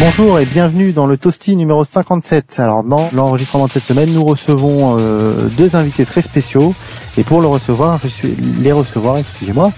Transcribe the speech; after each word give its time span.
Bonjour 0.00 0.38
et 0.38 0.46
bienvenue 0.46 0.92
dans 0.92 1.06
le 1.06 1.16
Toasty 1.16 1.56
numéro 1.56 1.84
57. 1.84 2.60
Alors 2.60 2.84
dans 2.84 3.10
l'enregistrement 3.12 3.66
de 3.66 3.72
cette 3.72 3.82
semaine, 3.82 4.12
nous 4.12 4.24
recevons 4.24 4.96
euh, 4.96 5.48
deux 5.56 5.74
invités 5.74 6.06
très 6.06 6.22
spéciaux 6.22 6.72
et 7.16 7.24
pour 7.24 7.40
le 7.40 7.48
recevoir, 7.48 7.98
je 8.04 8.06
suis 8.06 8.28
les 8.60 8.70
recevoir, 8.70 9.18
excusez-moi, 9.18 9.72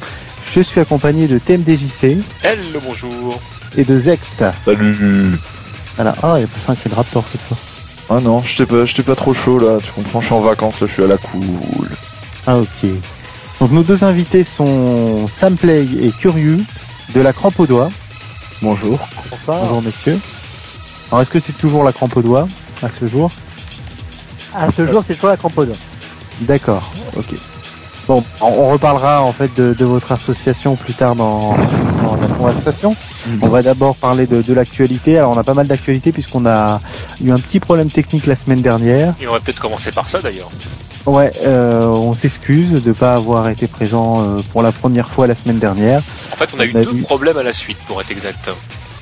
je 0.53 0.61
suis 0.61 0.79
accompagné 0.79 1.27
de 1.27 1.39
TMDJC. 1.39 2.19
Hello, 2.43 2.81
bonjour. 2.87 3.41
Et 3.79 3.85
de 3.85 3.99
Zect. 3.99 4.45
Salut. 4.63 5.39
Voilà. 5.97 6.15
Ah, 6.23 6.35
il 6.37 6.43
y 6.43 6.45
a 6.45 6.49
pas 6.49 6.73
un 6.73 6.77
qui 6.77 6.89
est 6.89 6.91
de 6.91 6.97
Raptor 6.97 7.25
cette 7.33 7.41
fois. 7.41 7.57
Ah 8.11 8.21
non, 8.21 8.43
j'étais 8.43 8.67
pas, 8.67 8.85
j'étais 8.85 9.03
pas 9.03 9.17
trop 9.17 9.33
chaud 9.33 9.59
là, 9.59 9.79
tu 9.83 9.91
comprends, 9.91 10.21
je 10.21 10.27
suis 10.27 10.35
en 10.35 10.41
vacances 10.41 10.83
là, 10.83 10.87
je 10.87 10.93
suis 10.93 11.03
à 11.03 11.07
la 11.07 11.17
cool. 11.17 11.89
Ah 12.47 12.59
ok. 12.59 12.91
Donc 13.59 13.71
nos 13.71 13.83
deux 13.83 14.05
invités 14.05 14.45
sont 14.45 15.29
Samplay 15.29 15.87
et 16.03 16.11
Curieux 16.11 16.59
de 17.15 17.21
la 17.23 17.33
crampe 17.33 17.59
au 17.59 17.67
doigt. 17.67 17.89
Bonjour. 18.63 18.99
Bonsoir. 19.31 19.61
Bonjour 19.61 19.83
messieurs. 19.83 20.19
Alors 21.11 21.23
est-ce 21.23 21.31
que 21.31 21.41
c'est 21.41 21.53
toujours 21.57 21.83
la 21.85 21.93
crampe 21.93 22.17
au 22.17 22.23
doigt 22.23 22.47
à 22.83 22.89
ce 22.91 23.07
jour 23.07 23.31
À 24.55 24.71
ce 24.71 24.87
jour, 24.87 25.03
c'est 25.07 25.15
toujours 25.15 25.31
la 25.31 25.37
crampe 25.37 25.57
au 25.59 25.65
doigt. 25.65 25.77
D'accord, 26.43 26.91
ok. 27.17 27.35
Bon, 28.07 28.25
on, 28.41 28.47
on 28.47 28.71
reparlera 28.71 29.23
en 29.23 29.33
fait 29.33 29.55
de, 29.57 29.75
de 29.79 29.85
votre 29.85 30.11
association 30.13 30.75
plus 30.77 30.95
tard 30.95 31.15
dans, 31.15 31.57
dans 32.03 32.17
la 32.17 32.27
conversation. 32.29 32.97
On 33.41 33.49
va 33.49 33.63
d'abord 33.63 33.95
parler 33.97 34.27
de, 34.27 34.43
de 34.43 34.55
l'actualité. 34.55 35.19
Alors 35.19 35.33
on 35.33 35.39
a 35.39 35.45
pas 35.45 35.55
mal 35.55 35.67
d'actualités 35.67 36.11
puisqu'on 36.11 36.47
a 36.47 36.81
eu 37.23 37.31
un 37.31 37.37
petit 37.39 37.61
problème 37.61 37.91
technique 37.91 38.27
la 38.27 38.37
semaine 38.37 38.63
dernière. 38.63 39.15
Et 39.21 39.29
on 39.29 39.33
va 39.33 39.41
peut-être 39.41 39.61
commencer 39.61 39.93
par 39.93 40.09
ça 40.09 40.21
d'ailleurs. 40.21 40.51
Ouais, 41.07 41.33
euh, 41.45 41.85
on 41.85 42.15
s'excuse 42.15 42.83
de 42.83 42.93
pas 42.93 43.15
avoir 43.15 43.49
été 43.49 43.67
présent 43.67 44.21
euh, 44.21 44.41
pour 44.53 44.63
la 44.63 44.71
première 44.71 45.09
fois 45.09 45.27
la 45.27 45.35
semaine 45.35 45.59
dernière. 45.59 46.03
En 46.33 46.37
fait, 46.37 46.51
on 46.55 46.61
a 46.61 46.65
eu 46.67 46.71
a 46.71 46.85
deux 46.85 46.93
vu. 46.93 47.03
problèmes 47.03 47.39
à 47.39 47.43
la 47.43 47.53
suite 47.53 47.79
pour 47.87 48.01
être 48.01 48.11
exact. 48.11 48.51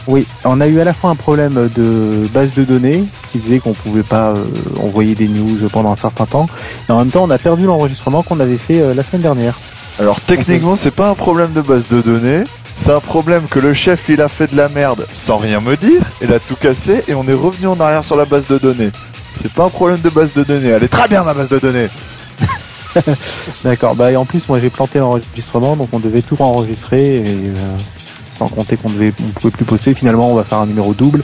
Oui, 0.07 0.27
on 0.45 0.61
a 0.61 0.67
eu 0.69 0.81
à 0.81 0.85
la 0.85 0.95
fois 0.95 1.11
un 1.11 1.17
problème 1.17 1.69
de 1.77 2.27
base 2.33 2.55
de 2.55 2.65
données 2.65 3.05
qui 3.31 3.39
disait 3.39 3.59
qu'on 3.59 3.75
pouvait 3.75 4.03
pas 4.03 4.31
euh, 4.31 4.45
envoyer 4.83 5.15
des 5.15 5.29
news 5.29 5.69
pendant 5.71 5.93
un 5.93 5.97
certain 5.97 6.25
temps, 6.25 6.47
et 6.89 6.93
en 6.93 6.99
même 6.99 7.11
temps 7.11 7.25
on 7.25 7.31
a 7.31 7.37
perdu 7.37 7.67
l'enregistrement 7.67 8.23
qu'on 8.23 8.41
avait 8.41 8.57
fait 8.57 8.81
euh, 8.81 8.95
la 8.95 9.03
semaine 9.03 9.21
dernière. 9.23 9.59
Alors 10.01 10.21
techniquement, 10.21 10.77
c'est 10.77 10.95
pas 10.95 11.11
un 11.11 11.15
problème 11.15 11.53
de 11.53 11.61
base 11.61 11.89
de 11.91 12.01
données, 12.01 12.45
c'est 12.83 12.93
un 12.93 13.01
problème 13.01 13.43
que 13.51 13.59
le 13.59 13.75
chef 13.75 14.05
il 14.09 14.23
a 14.23 14.29
fait 14.29 14.51
de 14.51 14.57
la 14.57 14.71
merde 14.71 15.05
sans 15.15 15.37
rien 15.37 15.61
me 15.61 15.77
dire, 15.77 16.01
il 16.23 16.33
a 16.33 16.39
tout 16.39 16.57
cassé 16.57 17.03
et 17.07 17.13
on 17.15 17.27
est 17.29 17.35
revenu 17.35 17.67
en 17.67 17.79
arrière 17.79 18.05
sur 18.05 18.17
la 18.17 18.25
base 18.25 18.47
de 18.47 18.57
données. 18.57 18.91
C'est 19.43 19.53
pas 19.53 19.65
un 19.67 19.71
problème 19.71 20.01
de 20.01 20.11
base 20.11 20.33
de 20.35 20.43
données, 20.45 20.69
elle 20.71 20.83
est 20.83 20.89
très 20.89 21.07
bien 21.09 21.23
ma 21.23 21.35
base 21.35 21.49
de 21.49 21.59
données. 21.59 21.89
D'accord, 23.65 23.95
bah 23.95 24.11
et 24.11 24.17
en 24.17 24.25
plus 24.25 24.49
moi 24.49 24.59
j'ai 24.61 24.71
planté 24.71 24.99
l'enregistrement 24.99 25.77
donc 25.77 25.89
on 25.93 25.99
devait 26.01 26.23
tout 26.23 26.37
enregistrer 26.41 27.17
et 27.17 27.23
euh, 27.27 27.77
sans 28.39 28.49
compter 28.49 28.77
qu'on 28.77 28.91
devait 28.91 29.13
on 29.23 29.29
pouvait 29.41 29.51
plus 29.53 29.65
poster. 29.65 29.95
Finalement 29.95 30.31
on 30.33 30.35
va 30.35 30.45
faire 30.45 30.59
un 30.59 30.67
numéro 30.67 30.95
double. 30.95 31.23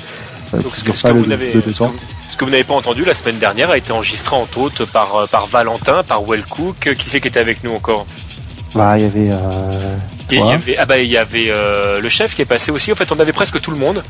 euh, 0.55 0.59
Donc, 0.61 0.77
ce 0.77 0.85
que, 0.85 0.97
ce 0.97 1.09
vous 1.09 1.27
n'avez 1.27 1.53
le 1.53 1.61
ce 1.61 1.65
que 1.65 1.71
200. 1.71 1.87
vous- 1.87 1.95
ce 2.31 2.37
que 2.37 2.45
vous 2.45 2.51
n'avez 2.51 2.65
pas 2.65 2.75
entendu 2.75 3.05
la 3.05 3.15
semaine 3.15 3.39
dernière 3.39 3.71
a 3.71 3.79
été 3.79 3.93
enregistré 3.93 4.35
en 4.37 4.47
hôte 4.57 4.85
par, 4.93 5.15
euh, 5.17 5.27
par 5.27 5.47
Valentin, 5.47 6.03
par 6.03 6.23
Wellcook. 6.23 6.95
Qui 6.99 7.09
c'est 7.11 7.21
qui 7.21 7.29
était 7.29 7.39
avec 7.41 7.63
nous 7.65 7.73
encore? 7.73 8.07
Bah 8.75 8.99
il 8.99 9.05
y 9.05 9.07
avait 9.07 9.29
euh, 9.31 9.97
Et 10.31 10.37
il 10.37 10.45
y 10.47 10.51
avait, 10.53 10.77
Ah 10.77 10.85
bah 10.87 10.99
il 10.99 11.09
y 11.09 11.17
avait 11.17 11.47
euh, 11.51 12.01
le 12.01 12.09
chef 12.09 12.35
qui 12.35 12.43
est 12.43 12.47
passé 12.47 12.71
aussi. 12.73 12.91
En 12.93 12.97
fait, 12.97 13.11
on 13.13 13.21
avait 13.21 13.33
presque 13.33 13.61
tout 13.61 13.71
le 13.71 13.77
monde. 13.77 14.03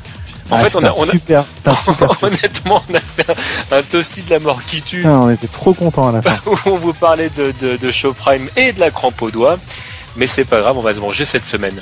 En 0.51 0.57
Ah, 0.57 0.59
fait, 0.59 0.77
on 0.77 0.85
a, 0.85 0.93
on 0.97 1.09
a- 1.09 1.13
super, 1.13 1.45
c'était 1.57 1.71
un 1.71 1.77
super 1.77 2.09
toast. 2.19 2.23
honnêtement, 2.23 2.83
on 2.91 2.95
a 2.95 3.01
fait 3.01 3.27
un, 3.73 3.79
un 3.79 3.83
toasty 3.83 4.23
de 4.23 4.31
la 4.31 4.39
mort 4.41 4.63
qui 4.67 4.83
tue. 4.83 5.05
On 5.07 5.31
était 5.31 5.47
trop 5.49 5.73
contents 5.73 6.09
à 6.09 6.13
la 6.13 6.23
fin. 6.23 6.37
où 6.51 6.57
on 6.67 6.77
vous 6.77 6.93
parlait 6.93 7.31
de, 7.37 7.53
de, 7.61 7.77
de 7.77 7.93
Show 7.93 8.13
Prime 8.13 8.49
et 8.57 8.73
de 8.73 8.81
la 8.81 8.91
crampe 8.91 9.21
au 9.23 9.31
doigt. 9.31 9.59
Mais 10.17 10.27
c'est 10.27 10.45
pas 10.45 10.61
grave, 10.61 10.77
on 10.77 10.83
va 10.83 10.93
se 10.95 11.01
manger 11.01 11.25
cette 11.25 11.45
semaine. 11.47 11.81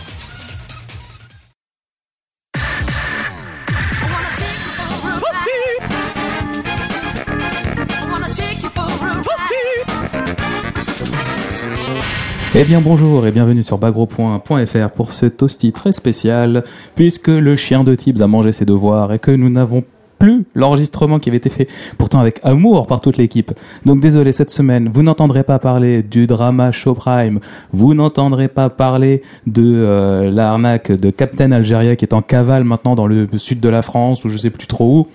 Eh 12.55 12.65
bien 12.65 12.83
bonjour 12.83 13.27
et 13.27 13.33
bienvenue 13.33 13.63
sur 13.63 13.79
bagro.fr 13.79 14.91
pour 14.95 15.13
ce 15.13 15.25
toasty 15.25 15.73
très 15.73 15.91
spécial 15.91 16.65
puisque 16.95 17.29
le 17.29 17.57
chien 17.57 17.83
de 17.83 17.95
Tibbs 17.95 18.21
a 18.21 18.27
mangé 18.27 18.53
ses 18.53 18.67
devoirs 18.67 19.11
et 19.11 19.19
que 19.19 19.31
nous 19.31 19.49
n'avons 19.49 19.85
plus 20.19 20.45
l'enregistrement 20.55 21.19
qui 21.19 21.31
avait 21.31 21.39
été 21.39 21.49
fait 21.49 21.67
pourtant 21.97 22.21
avec 22.21 22.41
amour 22.43 22.87
par 22.87 23.01
toute 23.01 23.17
l'équipe. 23.17 23.53
Donc 23.87 24.01
désolé 24.01 24.35
cette 24.35 24.51
semaine, 24.51 24.91
vous 24.93 25.03
n'entendrez 25.03 25.45
pas 25.45 25.59
parler 25.59 26.03
du 26.03 26.27
drama 26.27 26.73
Show 26.73 26.93
Prime, 26.93 27.41
vous 27.73 27.95
n'entendrez 27.95 28.49
pas 28.49 28.69
parler 28.69 29.23
de 29.47 29.63
euh, 29.65 30.31
l'arnaque 30.31 30.93
de 30.93 31.09
Captain 31.09 31.53
Algeria 31.53 31.97
qui 31.97 32.05
est 32.05 32.13
en 32.13 32.21
cavale 32.21 32.65
maintenant 32.65 32.95
dans 32.95 33.07
le 33.07 33.29
sud 33.39 33.61
de 33.61 33.69
la 33.71 33.81
France 33.81 34.27
ou 34.27 34.29
je 34.29 34.37
sais 34.37 34.51
plus 34.51 34.67
trop 34.67 34.99
où. 34.99 35.07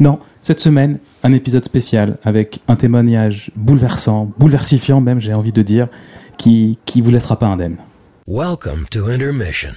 Non, 0.00 0.20
cette 0.40 0.60
semaine, 0.60 0.98
un 1.22 1.32
épisode 1.32 1.64
spécial 1.64 2.16
avec 2.24 2.60
un 2.66 2.76
témoignage 2.76 3.50
bouleversant, 3.56 4.30
bouleversifiant 4.38 5.02
même 5.02 5.20
j'ai 5.20 5.34
envie 5.34 5.52
de 5.52 5.62
dire 5.62 5.88
qui, 6.38 6.78
qui 6.86 7.02
vous 7.02 7.10
laissera 7.10 7.38
pas 7.38 7.46
indemne. 7.46 7.76
Welcome 8.26 8.86
to 8.90 9.08
intermission. 9.08 9.74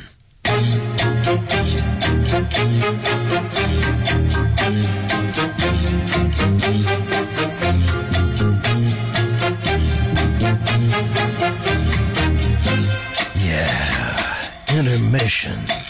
Yeah, 13.36 14.40
intermission. 14.70 15.81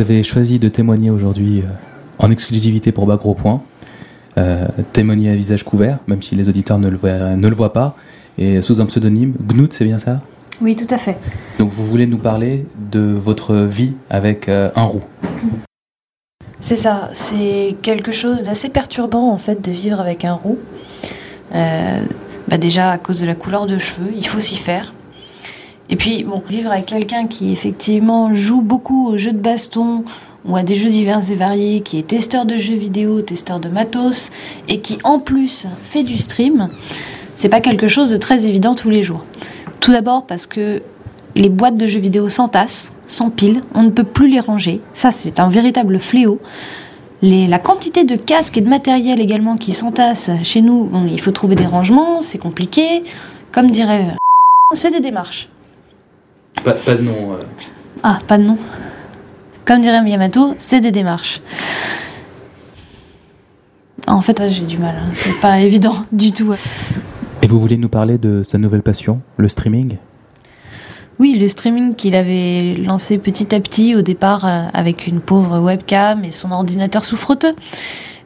Vous 0.00 0.10
avez 0.10 0.22
choisi 0.22 0.58
de 0.58 0.70
témoigner 0.70 1.10
aujourd'hui 1.10 1.60
euh, 1.60 1.64
en 2.18 2.30
exclusivité 2.30 2.90
pour 2.90 3.04
Bagro 3.04 3.34
Point. 3.34 3.62
Euh, 4.38 4.66
témoigner 4.94 5.30
à 5.30 5.34
visage 5.34 5.62
couvert, 5.62 5.98
même 6.06 6.22
si 6.22 6.34
les 6.34 6.48
auditeurs 6.48 6.78
ne 6.78 6.88
le 6.88 6.96
voient, 6.96 7.36
ne 7.36 7.48
le 7.48 7.54
voient 7.54 7.74
pas, 7.74 7.94
et 8.38 8.62
sous 8.62 8.80
un 8.80 8.86
pseudonyme. 8.86 9.34
Gnout, 9.46 9.70
c'est 9.74 9.84
bien 9.84 9.98
ça? 9.98 10.22
Oui, 10.62 10.74
tout 10.74 10.86
à 10.88 10.96
fait. 10.96 11.18
Donc, 11.58 11.70
vous 11.72 11.86
voulez 11.86 12.06
nous 12.06 12.16
parler 12.16 12.64
de 12.90 13.00
votre 13.00 13.54
vie 13.56 13.92
avec 14.08 14.48
euh, 14.48 14.70
un 14.74 14.84
roux? 14.84 15.02
C'est 16.60 16.76
ça, 16.76 17.10
c'est 17.12 17.76
quelque 17.82 18.12
chose 18.12 18.42
d'assez 18.42 18.70
perturbant 18.70 19.30
en 19.30 19.38
fait 19.38 19.62
de 19.62 19.70
vivre 19.70 20.00
avec 20.00 20.24
un 20.24 20.34
roux. 20.34 20.58
Euh, 21.54 22.00
bah 22.48 22.56
déjà 22.56 22.90
à 22.90 22.96
cause 22.96 23.20
de 23.20 23.26
la 23.26 23.34
couleur 23.34 23.66
de 23.66 23.76
cheveux, 23.76 24.12
il 24.16 24.26
faut 24.26 24.40
s'y 24.40 24.56
faire. 24.56 24.94
Et 25.90 25.96
puis 25.96 26.22
bon, 26.22 26.42
vivre 26.48 26.70
avec 26.70 26.86
quelqu'un 26.86 27.26
qui 27.26 27.52
effectivement 27.52 28.32
joue 28.32 28.62
beaucoup 28.62 29.08
aux 29.08 29.18
jeux 29.18 29.32
de 29.32 29.38
baston 29.38 30.04
ou 30.44 30.56
à 30.56 30.62
des 30.62 30.76
jeux 30.76 30.88
divers 30.88 31.30
et 31.30 31.34
variés, 31.34 31.80
qui 31.80 31.98
est 31.98 32.06
testeur 32.06 32.46
de 32.46 32.56
jeux 32.56 32.76
vidéo, 32.76 33.20
testeur 33.20 33.60
de 33.60 33.68
matos, 33.68 34.30
et 34.68 34.80
qui 34.80 34.98
en 35.04 35.18
plus 35.18 35.66
fait 35.82 36.02
du 36.02 36.16
stream, 36.16 36.70
c'est 37.34 37.48
pas 37.48 37.60
quelque 37.60 37.88
chose 37.88 38.10
de 38.10 38.16
très 38.16 38.46
évident 38.46 38.74
tous 38.74 38.88
les 38.88 39.02
jours. 39.02 39.24
Tout 39.80 39.92
d'abord 39.92 40.26
parce 40.26 40.46
que 40.46 40.82
les 41.34 41.48
boîtes 41.48 41.76
de 41.76 41.86
jeux 41.86 42.00
vidéo 42.00 42.28
s'entassent, 42.28 42.92
s'empilent, 43.06 43.62
on 43.74 43.82
ne 43.82 43.90
peut 43.90 44.04
plus 44.04 44.28
les 44.28 44.40
ranger. 44.40 44.80
Ça, 44.94 45.12
c'est 45.12 45.40
un 45.40 45.48
véritable 45.48 45.98
fléau. 45.98 46.40
La 47.22 47.58
quantité 47.58 48.04
de 48.04 48.16
casques 48.16 48.56
et 48.56 48.62
de 48.62 48.68
matériel 48.68 49.20
également 49.20 49.56
qui 49.56 49.74
s'entassent 49.74 50.30
chez 50.42 50.62
nous, 50.62 50.88
il 51.10 51.20
faut 51.20 51.32
trouver 51.32 51.54
des 51.54 51.66
rangements, 51.66 52.20
c'est 52.20 52.38
compliqué. 52.38 53.04
Comme 53.52 53.70
dirait, 53.70 54.06
euh, 54.12 54.74
c'est 54.74 54.90
des 54.90 55.00
démarches. 55.00 55.50
Pas, 56.64 56.72
pas 56.74 56.94
de 56.94 57.02
nom. 57.02 57.32
euh. 57.34 57.42
Ah, 58.02 58.18
pas 58.26 58.38
de 58.38 58.44
nom. 58.44 58.58
Comme 59.64 59.80
dirait 59.82 60.02
Miyamoto, 60.02 60.54
c'est 60.58 60.80
des 60.80 60.90
démarches. 60.92 61.40
Ah, 64.06 64.14
En 64.14 64.22
fait, 64.22 64.42
j'ai 64.48 64.64
du 64.64 64.78
mal. 64.78 64.94
hein. 64.96 65.10
C'est 65.12 65.38
pas 65.40 65.60
évident 65.60 65.94
du 66.12 66.32
tout. 66.32 66.52
Et 67.42 67.46
vous 67.46 67.58
voulez 67.60 67.76
nous 67.76 67.88
parler 67.88 68.18
de 68.18 68.42
sa 68.44 68.58
nouvelle 68.58 68.82
passion, 68.82 69.20
le 69.36 69.48
streaming? 69.48 69.96
Oui, 71.18 71.36
le 71.38 71.48
streaming 71.48 71.94
qu'il 71.94 72.14
avait 72.14 72.74
lancé 72.76 73.18
petit 73.18 73.54
à 73.54 73.60
petit 73.60 73.94
au 73.94 74.00
départ 74.02 74.46
euh, 74.46 74.62
avec 74.72 75.06
une 75.06 75.20
pauvre 75.20 75.58
webcam 75.60 76.24
et 76.24 76.30
son 76.30 76.50
ordinateur 76.50 77.04
sous 77.04 77.16
frotteux. 77.16 77.54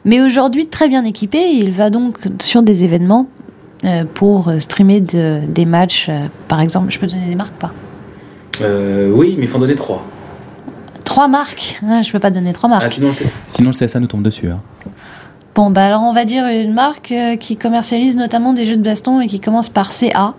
Mais 0.05 0.21
aujourd'hui, 0.21 0.67
très 0.67 0.87
bien 0.87 1.03
équipé, 1.03 1.49
il 1.53 1.71
va 1.71 1.89
donc 1.89 2.19
sur 2.41 2.63
des 2.63 2.83
événements 2.85 3.27
euh, 3.83 4.05
pour 4.13 4.49
streamer 4.59 5.01
de- 5.01 5.41
des 5.47 5.65
matchs. 5.65 6.09
par 6.47 6.61
exemple, 6.61 6.91
je 6.91 6.99
peux 6.99 7.07
donner 7.07 7.27
des 7.27 7.35
marques 7.35 7.55
pas? 7.55 7.73
Euh, 8.61 9.11
Oui, 9.11 9.35
mais 9.37 9.45
il 9.45 9.47
faut 9.49 9.57
en 9.57 9.61
donner 9.61 9.75
trois. 9.75 10.03
trois 11.03 11.27
marques. 11.27 11.79
Ah, 11.87 12.01
je 12.01 12.11
peux 12.11 12.19
pas 12.19 12.31
donner 12.31 12.53
trois 12.53 12.69
marques. 12.69 12.83
Ah, 12.85 12.89
sinon, 12.89 13.07
le 13.09 13.13
C- 13.13 13.27
sinon, 13.47 13.71
le 13.71 13.75
CSA 13.85 13.99
nous 13.99 14.07
tombe 14.07 14.23
dessus. 14.23 14.49
hein. 14.49 14.61
Bon, 15.55 15.69
bah 15.69 15.85
alors 15.85 16.01
on 16.01 16.11
va 16.11 16.25
dire 16.25 16.45
une 16.47 16.73
marque 16.73 17.13
euh, 17.13 17.37
qui 17.37 17.55
commercialise 17.55 18.17
notamment 18.17 18.51
des 18.51 18.65
jeux 18.65 18.75
de 18.75 18.81
baston 18.83 19.21
et 19.21 19.27
qui 19.27 19.39
commence 19.39 19.69
par 19.69 19.93
CA. 19.93 20.33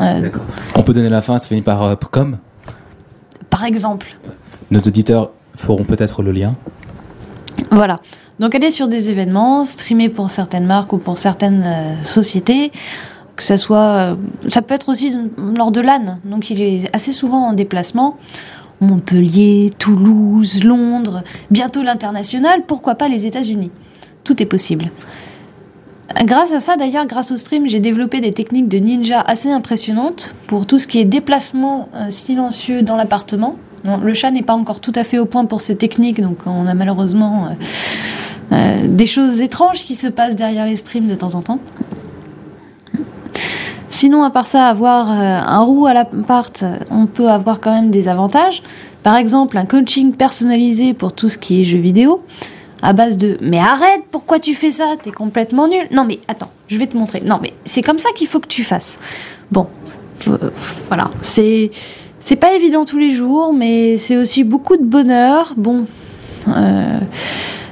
Euh, 0.00 0.28
On 0.74 0.82
peut 0.82 0.92
donner 0.92 1.08
la 1.08 1.22
fin, 1.22 1.38
ça 1.38 1.46
finit 1.46 1.62
par 1.62 1.82
euh, 1.84 1.94
com. 2.10 2.38
par 3.50 3.64
exemple. 3.64 4.16
Nos 4.72 4.80
auditeurs 4.80 5.30
feront 5.54 5.84
peut-être 5.84 6.22
le 6.22 6.32
lien. 6.32 6.56
Voilà. 7.70 8.00
Donc 8.40 8.54
aller 8.56 8.70
sur 8.72 8.88
des 8.88 9.10
événements, 9.10 9.64
streamer 9.64 10.08
pour 10.08 10.30
certaines 10.32 10.66
marques 10.66 10.92
ou 10.92 10.98
pour 10.98 11.18
certaines 11.18 11.62
euh, 11.64 12.02
sociétés, 12.02 12.72
que 13.36 13.42
ça 13.42 13.58
soit, 13.58 13.76
euh, 13.78 14.16
ça 14.48 14.62
peut 14.62 14.74
être 14.74 14.88
aussi 14.88 15.14
lors 15.36 15.70
de 15.70 15.80
l'AN. 15.80 16.18
Donc 16.24 16.50
il 16.50 16.60
est 16.60 16.94
assez 16.94 17.12
souvent 17.12 17.48
en 17.48 17.52
déplacement. 17.52 18.16
Montpellier, 18.80 19.70
Toulouse, 19.78 20.64
Londres, 20.64 21.22
bientôt 21.50 21.82
l'international, 21.82 22.62
pourquoi 22.66 22.94
pas 22.94 23.08
les 23.08 23.24
États-Unis. 23.26 23.70
Tout 24.24 24.42
est 24.42 24.46
possible. 24.46 24.90
Grâce 26.24 26.52
à 26.52 26.60
ça, 26.60 26.76
d'ailleurs, 26.76 27.06
grâce 27.06 27.30
au 27.30 27.36
stream, 27.36 27.68
j'ai 27.68 27.80
développé 27.80 28.20
des 28.20 28.32
techniques 28.32 28.68
de 28.68 28.78
ninja 28.78 29.20
assez 29.20 29.50
impressionnantes 29.50 30.34
pour 30.46 30.66
tout 30.66 30.78
ce 30.78 30.86
qui 30.86 30.98
est 30.98 31.04
déplacement 31.04 31.88
euh, 31.94 32.10
silencieux 32.10 32.82
dans 32.82 32.96
l'appartement. 32.96 33.56
Le 34.02 34.14
chat 34.14 34.30
n'est 34.30 34.42
pas 34.42 34.54
encore 34.54 34.80
tout 34.80 34.92
à 34.94 35.04
fait 35.04 35.18
au 35.18 35.26
point 35.26 35.44
pour 35.44 35.60
ces 35.60 35.76
techniques, 35.76 36.20
donc 36.20 36.38
on 36.46 36.66
a 36.66 36.74
malheureusement 36.74 37.48
euh, 38.50 38.86
des 38.86 39.06
choses 39.06 39.40
étranges 39.40 39.84
qui 39.84 39.94
se 39.94 40.08
passent 40.08 40.34
derrière 40.34 40.66
les 40.66 40.76
streams 40.76 41.06
de 41.06 41.14
temps 41.14 41.34
en 41.34 41.42
temps. 41.42 41.60
Sinon, 43.88 44.24
à 44.24 44.30
part 44.30 44.46
ça, 44.46 44.68
avoir 44.68 45.10
euh, 45.10 45.40
un 45.46 45.60
roux 45.60 45.86
à 45.86 45.94
l'appart, 45.94 46.64
on 46.90 47.06
peut 47.06 47.28
avoir 47.28 47.60
quand 47.60 47.72
même 47.72 47.90
des 47.90 48.08
avantages. 48.08 48.62
Par 49.02 49.16
exemple, 49.16 49.56
un 49.56 49.64
coaching 49.64 50.12
personnalisé 50.12 50.92
pour 50.92 51.12
tout 51.12 51.28
ce 51.28 51.38
qui 51.38 51.60
est 51.60 51.64
jeux 51.64 51.78
vidéo, 51.78 52.22
à 52.82 52.92
base 52.92 53.16
de 53.16 53.36
Mais 53.40 53.58
arrête, 53.58 54.02
pourquoi 54.10 54.38
tu 54.38 54.54
fais 54.54 54.70
ça? 54.70 54.96
T'es 55.02 55.12
complètement 55.12 55.68
nul. 55.68 55.86
Non, 55.92 56.04
mais 56.04 56.18
attends, 56.28 56.50
je 56.68 56.78
vais 56.78 56.86
te 56.86 56.96
montrer. 56.96 57.20
Non, 57.20 57.38
mais 57.40 57.52
c'est 57.64 57.82
comme 57.82 57.98
ça 57.98 58.10
qu'il 58.16 58.26
faut 58.26 58.40
que 58.40 58.48
tu 58.48 58.64
fasses. 58.64 58.98
Bon, 59.50 59.68
euh, 60.28 60.50
voilà. 60.88 61.10
C'est. 61.22 61.70
C'est 62.18 62.34
pas 62.34 62.54
évident 62.54 62.84
tous 62.84 62.98
les 62.98 63.12
jours, 63.12 63.52
mais 63.52 63.98
c'est 63.98 64.16
aussi 64.16 64.42
beaucoup 64.42 64.76
de 64.76 64.82
bonheur. 64.82 65.54
Bon, 65.56 65.86
euh, 66.48 66.98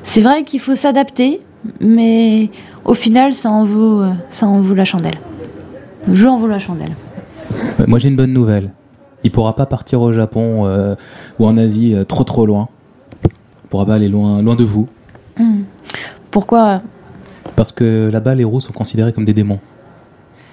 c'est 0.05 0.20
vrai 0.20 0.44
qu'il 0.44 0.60
faut 0.60 0.76
s'adapter, 0.76 1.40
mais 1.81 2.50
au 2.84 2.94
final, 2.94 3.34
ça 3.34 3.50
en 3.50 3.64
vaut, 3.64 4.05
ça 4.31 4.46
en 4.46 4.60
vaut 4.60 4.75
la 4.75 4.84
chandelle. 4.84 5.19
Le 6.06 6.15
jeu 6.15 6.29
en 6.29 6.39
vaut 6.39 6.47
la 6.47 6.59
chandelle. 6.59 6.95
Ouais, 7.79 7.87
Moi, 7.87 7.99
j'ai 7.99 8.09
une 8.09 8.17
bonne 8.17 8.33
nouvelle. 8.33 8.71
Il 9.23 9.31
pourra 9.31 9.56
pas 9.56 9.67
partir 9.67 10.01
au 10.03 10.12
Japon 10.12 10.67
euh, 10.67 10.95
ou 11.39 11.47
en 11.47 11.56
Asie 11.56 11.95
euh, 11.95 12.05
trop 12.05 12.25
trop 12.25 12.45
loin. 12.45 12.69
Il 13.25 13.69
pourra 13.71 13.87
pas 13.87 13.95
aller 13.95 14.09
loin, 14.09 14.43
loin 14.43 14.55
de 14.55 14.65
vous. 14.65 14.89
Hmm. 15.39 15.62
Pourquoi? 16.31 16.83
Parce 17.56 17.73
que 17.73 18.11
là-bas, 18.12 18.35
les 18.35 18.45
roues 18.45 18.61
sont 18.61 18.73
considérés 18.73 19.12
comme 19.12 19.25
des 19.25 19.35
démons. 19.35 19.61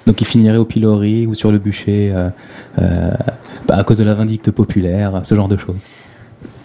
Donc 0.08 0.22
ils 0.22 0.26
finiraient 0.26 0.58
au 0.58 0.66
pilori 0.66 1.28
ou 1.28 1.36
sur 1.36 1.52
le 1.52 1.60
bûcher 1.60 2.12
euh, 2.14 2.30
euh, 2.80 3.12
bah, 3.68 3.78
à 3.78 3.84
cause 3.84 4.00
de 4.00 4.04
la 4.04 4.14
vindicte 4.14 4.52
populaire, 4.52 5.22
ce 5.24 5.36
genre 5.36 5.48
de 5.48 5.58
choses. 5.58 5.78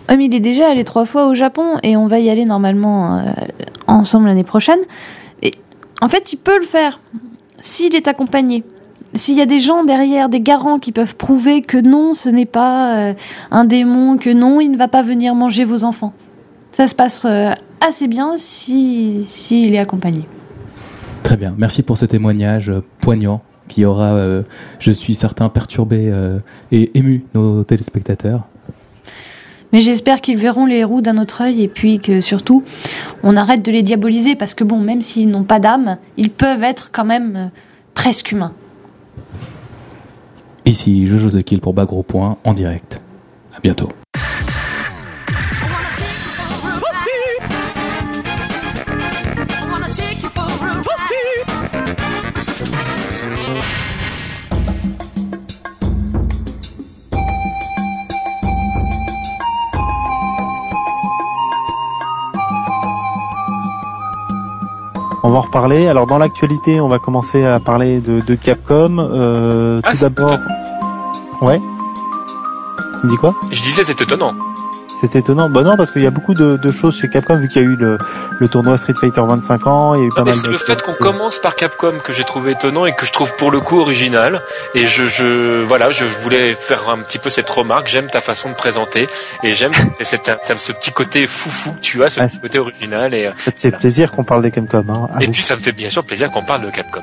Mais 0.09 0.27
il 0.27 0.35
est 0.35 0.41
déjà 0.41 0.69
allé 0.69 0.85
trois 0.85 1.05
fois 1.05 1.27
au 1.27 1.35
Japon 1.35 1.79
et 1.83 1.97
on 1.97 2.07
va 2.07 2.19
y 2.21 2.31
aller 2.31 2.45
normalement 2.45 3.19
euh, 3.19 3.25
ensemble 3.87 4.27
l'année 4.27 4.45
prochaine. 4.45 4.79
Et 5.43 5.53
en 6.01 6.09
fait, 6.09 6.33
il 6.33 6.37
peut 6.37 6.59
le 6.59 6.65
faire 6.65 7.01
s'il 7.61 7.95
est 7.95 8.09
accompagné. 8.09 8.65
S'il 9.15 9.37
y 9.37 9.41
a 9.41 9.47
des 9.47 9.61
gens 9.61 9.85
derrière, 9.85 10.29
des 10.29 10.41
garants 10.41 10.79
qui 10.79 10.93
peuvent 10.93 11.17
prouver 11.17 11.63
que 11.63 11.79
non, 11.79 12.13
ce 12.13 12.29
n'est 12.29 12.47
pas 12.47 13.11
euh, 13.11 13.15
un 13.51 13.65
démon, 13.65 14.19
que 14.19 14.31
non, 14.31 14.61
il 14.61 14.71
ne 14.71 14.77
va 14.77 14.89
pas 14.89 15.03
venir 15.03 15.35
manger 15.35 15.65
vos 15.65 15.85
enfants. 15.85 16.13
Ça 16.73 16.87
se 16.87 16.95
passe 16.95 17.25
euh, 17.25 17.53
assez 17.81 18.09
bien 18.09 18.37
si 18.37 19.25
s'il 19.29 19.75
est 19.75 19.79
accompagné. 19.79 20.27
Très 21.23 21.37
bien. 21.37 21.55
Merci 21.59 21.83
pour 21.83 21.99
ce 21.99 22.07
témoignage 22.07 22.71
euh, 22.71 22.85
poignant 23.01 23.43
qui 23.69 23.85
aura, 23.85 24.15
euh, 24.15 24.43
je 24.79 24.93
suis 24.93 25.15
certain, 25.15 25.49
perturbé 25.49 26.09
euh, 26.09 26.39
et 26.71 26.97
ému 26.97 27.25
nos 27.35 27.65
téléspectateurs. 27.65 28.47
Mais 29.73 29.81
j'espère 29.81 30.21
qu'ils 30.21 30.39
verront 30.39 30.67
les 30.67 30.85
roues 30.85 31.01
d'un 31.01 31.19
autre 31.19 31.43
œil 31.43 31.63
et 31.63 31.69
puis 31.69 31.99
que 31.99 32.21
surtout, 32.21 32.63
on 33.25 33.37
arrête 33.37 33.65
de 33.65 33.73
les 33.73 33.83
diaboliser 33.83 34.37
parce 34.37 34.55
que 34.55 34.63
bon, 34.63 34.79
même 34.79 35.01
s'ils 35.03 35.29
n'ont 35.29 35.43
pas 35.43 35.59
d'âme, 35.59 35.97
ils 36.17 36.31
peuvent 36.31 36.63
être 36.63 36.91
quand 36.93 37.05
même 37.05 37.51
presque 37.95 38.31
humains. 38.31 38.53
Ici, 40.67 41.07
Jojo 41.07 41.31
The 41.31 41.45
Kill 41.45 41.61
pour 41.61 41.75
Bagro 41.75 42.03
Point 42.03 42.39
en 42.43 42.53
direct. 42.53 43.01
À 43.57 43.61
bientôt. 43.61 43.89
On 65.27 65.31
va 65.31 65.39
en 65.39 65.43
reparler. 65.43 65.89
Alors 65.89 66.07
dans 66.07 66.19
l'actualité, 66.19 66.81
on 66.81 66.87
va 66.87 67.01
commencer 67.01 67.45
à 67.45 67.59
parler 67.59 68.01
de, 68.01 68.21
de 68.21 68.35
Capcom. 68.37 68.99
Euh, 69.01 69.81
Ah, 69.83 69.91
tout 69.93 70.03
d'abord, 70.03 70.39
ouais. 71.43 71.61
Tu 73.01 73.07
me 73.07 73.11
dis 73.11 73.17
quoi? 73.17 73.35
Je 73.51 73.61
disais, 73.61 73.83
c'est 73.83 74.01
étonnant. 74.01 74.35
C'est 75.01 75.15
étonnant. 75.17 75.49
Bah 75.51 75.63
non, 75.63 75.77
parce 75.77 75.91
qu'il 75.91 76.03
y 76.03 76.07
a 76.07 76.11
beaucoup 76.11 76.33
de, 76.35 76.57
de 76.57 76.73
choses 76.73 76.97
chez 76.97 77.09
Capcom 77.11 77.37
vu 77.39 77.49
qu'il 77.49 77.61
y 77.63 77.65
a 77.65 77.69
eu 77.69 77.77
le, 77.77 77.99
le 78.39 78.49
tournoi 78.49 78.79
Street 78.79 78.95
Fighter 78.99 79.21
25 79.27 79.67
ans. 79.67 79.95
Il 79.95 80.01
y 80.01 80.03
a 80.05 80.07
eu 80.07 80.09
pas 80.09 80.15
Ah, 80.23 80.25
mais 80.25 80.31
mal 80.31 80.35
c'est 80.41 80.47
de 80.47 80.53
le 80.53 80.59
fait 80.59 80.81
qu'on 80.81 80.95
commence 80.95 81.39
par 81.39 81.55
Capcom 81.55 81.93
que 82.03 82.13
j'ai 82.15 82.25
trouvé 82.25 82.53
étonnant 82.53 82.87
et 82.87 82.95
que 82.95 83.05
je 83.05 83.13
trouve 83.13 83.35
pour 83.37 83.51
le 83.51 83.61
coup 83.61 83.79
original. 83.81 84.41
Et 84.75 84.87
je, 84.87 85.05
je 85.07 85.63
voilà, 85.63 85.91
je 85.91 86.05
voulais 86.23 86.55
faire 86.55 86.89
un 86.89 86.99
petit 86.99 87.19
peu 87.19 87.29
cette 87.29 87.51
remarque. 87.51 87.89
J'aime 87.89 88.07
ta 88.09 88.21
façon 88.21 88.49
de 88.49 88.55
présenter 88.55 89.07
et 89.43 89.53
j'aime 89.53 89.73
cette- 90.01 90.31
ce 90.57 90.73
petit 90.73 90.93
côté 90.93 91.27
foufou 91.27 91.73
que 91.73 91.81
tu 91.81 92.03
as, 92.03 92.09
ce 92.11 92.21
Ah, 92.21 92.29
petit 92.29 92.39
côté 92.41 92.59
original. 92.59 93.13
Et, 93.15 93.29
Ça 93.37 93.53
te 93.53 93.61
fait 93.61 93.71
plaisir 93.73 94.11
qu'on 94.11 94.25
parle 94.25 94.43
des 94.43 94.51
Capcom. 94.51 94.85
Hein, 94.89 95.09
et 95.21 95.29
puis 95.29 95.43
ça 95.43 95.57
me 95.57 95.61
fait 95.61 95.73
bien 95.73 95.91
sûr 95.91 96.05
plaisir 96.05 96.31
qu'on 96.31 96.43
parle 96.43 96.63
de 96.65 96.71
Capcom. 96.71 97.03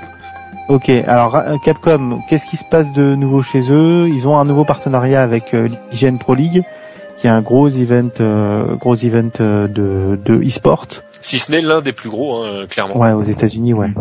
Ok, 0.69 0.89
alors 0.89 1.35
euh, 1.35 1.57
Capcom, 1.63 2.21
qu'est-ce 2.29 2.45
qui 2.45 2.57
se 2.57 2.63
passe 2.63 2.91
de 2.93 3.15
nouveau 3.15 3.43
chez 3.43 3.61
eux? 3.69 4.07
Ils 4.07 4.27
ont 4.27 4.39
un 4.39 4.45
nouveau 4.45 4.63
partenariat 4.63 5.21
avec 5.21 5.53
euh, 5.53 5.67
l'IGN 5.91 6.17
Pro 6.17 6.35
League, 6.35 6.63
qui 7.23 7.27
est 7.27 7.29
un 7.29 7.39
gros 7.41 7.69
event, 7.69 8.09
euh, 8.19 8.75
gros 8.75 8.95
event 8.97 9.29
euh, 9.39 9.69
de, 9.69 10.19
de 10.25 10.43
e-sport. 10.43 10.87
Si 11.21 11.39
ce 11.39 11.53
n'est 11.53 11.61
l'un 11.61 11.79
des 11.79 11.93
plus 11.93 12.09
gros, 12.09 12.43
hein, 12.43 12.65
clairement. 12.69 12.97
Ouais, 12.97 13.13
aux 13.13 13.23
États-Unis, 13.23 13.73
ouais. 13.73 13.91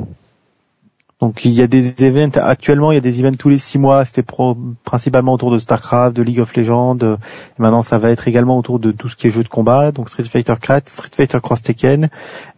Donc 1.21 1.45
il 1.45 1.53
y 1.53 1.63
a 1.63 1.69
des 1.69 1.95
events 2.05 2.37
actuellement, 2.37 2.91
il 2.91 2.97
y 2.97 2.99
a 2.99 3.01
des 3.01 3.21
events 3.21 3.37
tous 3.39 3.49
les 3.49 3.59
six 3.59 3.79
mois. 3.79 4.05
C'était 4.05 4.25
pro- 4.25 4.57
principalement 4.83 5.33
autour 5.35 5.53
de 5.53 5.61
Starcraft, 5.61 6.17
de 6.17 6.23
League 6.25 6.41
of 6.41 6.53
Legends. 6.57 6.99
euh, 7.05 7.15
et 7.15 7.63
maintenant, 7.63 7.83
ça 7.83 7.99
va 8.01 8.11
être 8.11 8.27
également 8.27 8.59
autour 8.59 8.81
de 8.81 8.91
tout 8.91 9.09
ce 9.09 9.15
qui 9.15 9.29
est 9.29 9.31
jeux 9.31 9.45
de 9.45 9.49
combat. 9.49 9.93
Donc 9.93 10.09
Street 10.09 10.25
Fighter 10.25 10.55
4, 10.61 10.89
Street 10.89 11.11
Fighter 11.17 11.39
Cross 11.41 11.63
Tekken, 11.63 12.09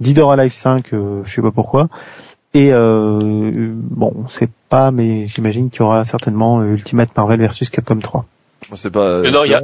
Dead 0.01 0.19
or 0.19 0.33
Alive 0.33 0.55
5, 0.55 0.95
euh, 0.95 1.21
je 1.27 1.35
sais 1.35 1.43
pas 1.43 1.51
pourquoi. 1.51 1.91
Et 2.55 2.73
euh, 2.73 3.71
bon, 3.75 4.15
c'est 4.31 4.49
pas, 4.71 4.91
mais 4.93 5.27
j'imagine 5.27 5.69
qu'il 5.69 5.81
y 5.81 5.83
aura 5.83 6.07
certainement 6.07 6.61
euh, 6.61 6.69
Ultimate 6.69 7.15
Marvel 7.15 7.41
versus 7.41 7.69
Capcom 7.69 7.99
3. 7.99 8.25
C'est 8.75 8.91
pas. 8.91 9.21
Mais 9.21 9.31
non, 9.31 9.45
il 9.45 9.51
y 9.51 9.55
a-. 9.55 9.63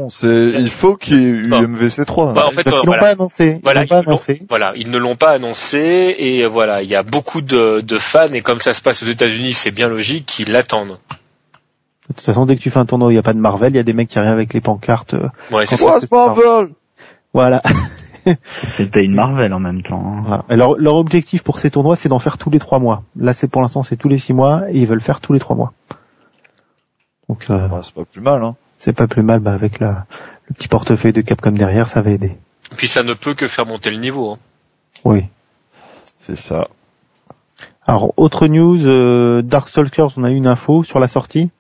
Il 0.61 0.71
faut 0.71 0.97
qu'il 0.97 1.17
y 1.21 1.25
ait 1.25 1.29
eu 1.29 1.49
Non. 1.49 1.63
MVC 1.63 2.05
3. 2.05 2.33
Bah, 2.33 2.47
en 2.47 2.51
fait, 2.51 2.63
Parce 2.65 2.77
euh, 2.77 2.81
qu'ils 2.81 2.87
l'ont 2.89 2.93
voilà. 2.97 3.03
pas 3.03 3.11
annoncé. 3.11 3.57
Ils 3.59 3.63
Voilà, 3.63 3.81
l'ont 3.83 3.87
pas 3.89 4.01
ils 4.01 4.05
l'ont- 4.05 4.11
annoncé. 4.11 4.43
Voilà, 4.49 4.73
ils 4.77 4.91
ne 4.91 4.99
l'ont 4.99 5.17
pas 5.17 5.31
annoncé 5.31 6.15
et 6.19 6.45
euh, 6.45 6.49
voilà, 6.49 6.83
il 6.83 6.89
y 6.89 6.95
a 6.95 7.03
beaucoup 7.03 7.41
de, 7.41 7.81
de 7.81 7.99
fans 7.99 8.27
et 8.33 8.41
comme 8.43 8.61
ça 8.61 8.73
se 8.73 8.83
passe 8.83 9.03
aux 9.03 9.07
États-Unis, 9.07 9.53
c'est 9.53 9.71
bien 9.71 9.89
logique 9.89 10.27
qu'ils 10.27 10.53
l'attendent. 10.53 10.99
De 12.09 12.15
toute 12.15 12.21
façon, 12.25 12.45
dès 12.45 12.57
que 12.57 12.61
tu 12.61 12.71
fais 12.71 12.79
un 12.81 12.87
tournoi, 12.87 13.09
où 13.09 13.11
il 13.11 13.15
n'y 13.15 13.19
a 13.21 13.23
pas 13.23 13.33
de 13.35 13.39
Marvel, 13.39 13.73
il 13.73 13.77
y 13.77 13.81
a 13.81 13.85
des 13.85 13.93
mecs 13.93 14.09
qui 14.09 14.19
arrivent 14.19 14.33
avec 14.33 14.53
les 14.53 14.61
pancartes. 14.61 15.15
euh, 15.15 15.29
Ouais, 15.53 15.65
c'est 15.67 15.77
ça. 15.77 15.99
Marvel 16.11 16.71
Voilà. 17.33 17.63
C'était 18.59 19.05
une 19.05 19.15
Marvel 19.15 19.53
en 19.55 19.61
même 19.61 19.83
temps. 19.83 20.03
hein. 20.05 20.23
Voilà. 20.27 20.45
Et 20.51 20.57
leur, 20.57 20.77
leur 20.77 20.97
objectif 20.97 21.43
pour 21.43 21.59
ces 21.59 21.71
tournois, 21.71 21.97
c'est 21.97 22.09
d'en 22.11 22.19
faire 22.19 22.37
tous 22.37 22.51
les 22.51 22.59
trois 22.59 22.79
mois. 22.81 23.05
Là, 23.17 23.33
c'est 23.33 23.49
pour 23.49 23.63
l'instant, 23.63 23.83
c'est 23.83 23.97
tous 23.97 24.09
les 24.09 24.19
six 24.19 24.33
mois, 24.35 24.65
et 24.71 24.77
ils 24.79 24.87
veulent 24.87 25.01
faire 25.01 25.21
tous 25.21 25.33
les 25.33 25.39
trois 25.39 25.57
mois. 25.57 25.73
Donc, 27.29 27.47
euh, 27.49 27.69
Ouais, 27.69 27.79
C'est 27.83 27.95
pas 27.95 28.05
plus 28.05 28.21
mal, 28.21 28.43
hein. 28.43 28.57
C'est 28.81 28.95
pas 28.95 29.07
plus 29.07 29.23
mal, 29.23 29.41
bah, 29.41 29.53
avec 29.53 29.79
la, 29.79 30.07
le 30.49 30.55
petit 30.55 30.67
portefeuille 30.67 31.13
de 31.13 31.21
Capcom 31.21 31.53
derrière, 31.53 31.87
ça 31.87 32.01
va 32.03 32.11
aider. 32.11 32.37
Puis 32.77 32.89
ça 32.89 33.03
ne 33.03 33.15
peut 33.15 33.35
que 33.35 33.47
faire 33.47 33.67
monter 33.67 33.91
le 33.91 33.99
niveau. 33.99 34.31
hein. 34.33 34.39
Oui. 35.05 35.25
C'est 36.27 36.37
ça. 36.37 36.69
Alors, 37.87 38.15
autre 38.17 38.47
news, 38.47 38.79
euh, 38.87 39.43
Darkstalkers, 39.43 40.13
on 40.17 40.25
a 40.25 40.31
eu 40.31 40.35
une 40.37 40.47
info 40.47 40.83
sur 40.83 40.99
la 40.99 41.09
sortie. 41.09 41.51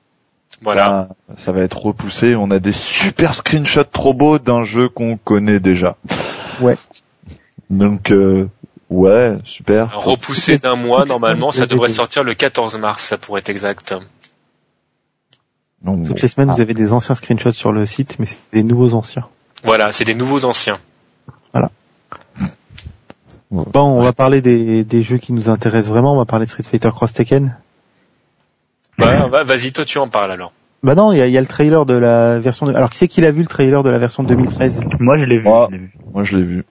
Voilà. 0.62 1.08
Ah, 1.10 1.34
ça 1.38 1.52
va 1.52 1.60
être 1.62 1.78
repoussé. 1.78 2.34
On 2.36 2.50
a 2.50 2.58
des 2.58 2.72
super 2.72 3.34
screenshots 3.34 3.84
trop 3.84 4.14
beaux 4.14 4.38
d'un 4.38 4.64
jeu 4.64 4.88
qu'on 4.88 5.16
connaît 5.16 5.60
déjà. 5.60 5.96
Ouais. 6.60 6.76
Donc, 7.70 8.10
euh, 8.12 8.48
ouais, 8.90 9.38
super. 9.44 9.98
Repoussé 9.98 10.58
d'un 10.58 10.76
mois, 10.76 11.04
normalement, 11.04 11.52
ça 11.52 11.66
devrait 11.66 11.88
sortir 11.88 12.22
le 12.24 12.34
14 12.34 12.78
mars, 12.78 13.02
ça 13.02 13.18
pourrait 13.18 13.40
être 13.40 13.48
exact. 13.48 13.94
Non, 15.82 16.02
Toutes 16.02 16.20
les 16.20 16.28
semaines, 16.28 16.50
vous 16.52 16.60
avez 16.60 16.75
des 16.75 16.92
anciens 16.92 17.14
screenshots 17.14 17.52
sur 17.52 17.72
le 17.72 17.87
site, 17.87 18.16
mais 18.18 18.26
c'est 18.26 18.37
des 18.52 18.62
nouveaux 18.62 18.94
anciens. 18.94 19.26
Voilà, 19.64 19.92
c'est 19.92 20.04
des 20.04 20.14
nouveaux 20.14 20.44
anciens. 20.44 20.78
Bon, 23.50 23.82
on 23.82 24.02
va 24.02 24.12
parler 24.12 24.40
des, 24.40 24.84
des 24.84 25.02
jeux 25.02 25.18
qui 25.18 25.32
nous 25.32 25.49
intéressent 25.49 25.90
vraiment. 25.90 26.14
On 26.14 26.18
va 26.18 26.25
parler 26.25 26.46
de 26.46 26.50
Street 26.50 26.62
Fighter 26.62 26.90
Cross 26.94 27.14
Tekken. 27.14 27.56
Ouais, 29.00 29.28
va- 29.28 29.42
vas-y, 29.42 29.72
toi 29.72 29.84
tu 29.84 29.99
en 29.99 30.08
parles 30.08 30.30
alors. 30.30 30.52
Bah 30.84 30.94
non, 30.94 31.12
il 31.12 31.18
y 31.18 31.20
a, 31.20 31.26
y 31.26 31.37
a 31.37 31.40
le 31.40 31.49
trailer 31.49 31.84
de 31.84 31.94
la 31.94 32.38
version. 32.38 32.66
De... 32.66 32.75
Alors 32.75 32.90
qui 32.90 32.99
c'est 32.99 33.08
qui 33.08 33.20
l'a 33.20 33.32
vu 33.32 33.40
le 33.40 33.49
trailer 33.49 33.82
de 33.82 33.90
la 33.90 33.99
version 33.99 34.22
de 34.22 34.28
2013 34.28 34.82
Moi, 35.00 35.18
je 35.18 35.25
l'ai 35.25 35.38
vu. 35.38 35.44
Moi. 35.44 35.68
je 36.22 36.37
l'ai 36.37 36.44
vu. 36.44 36.64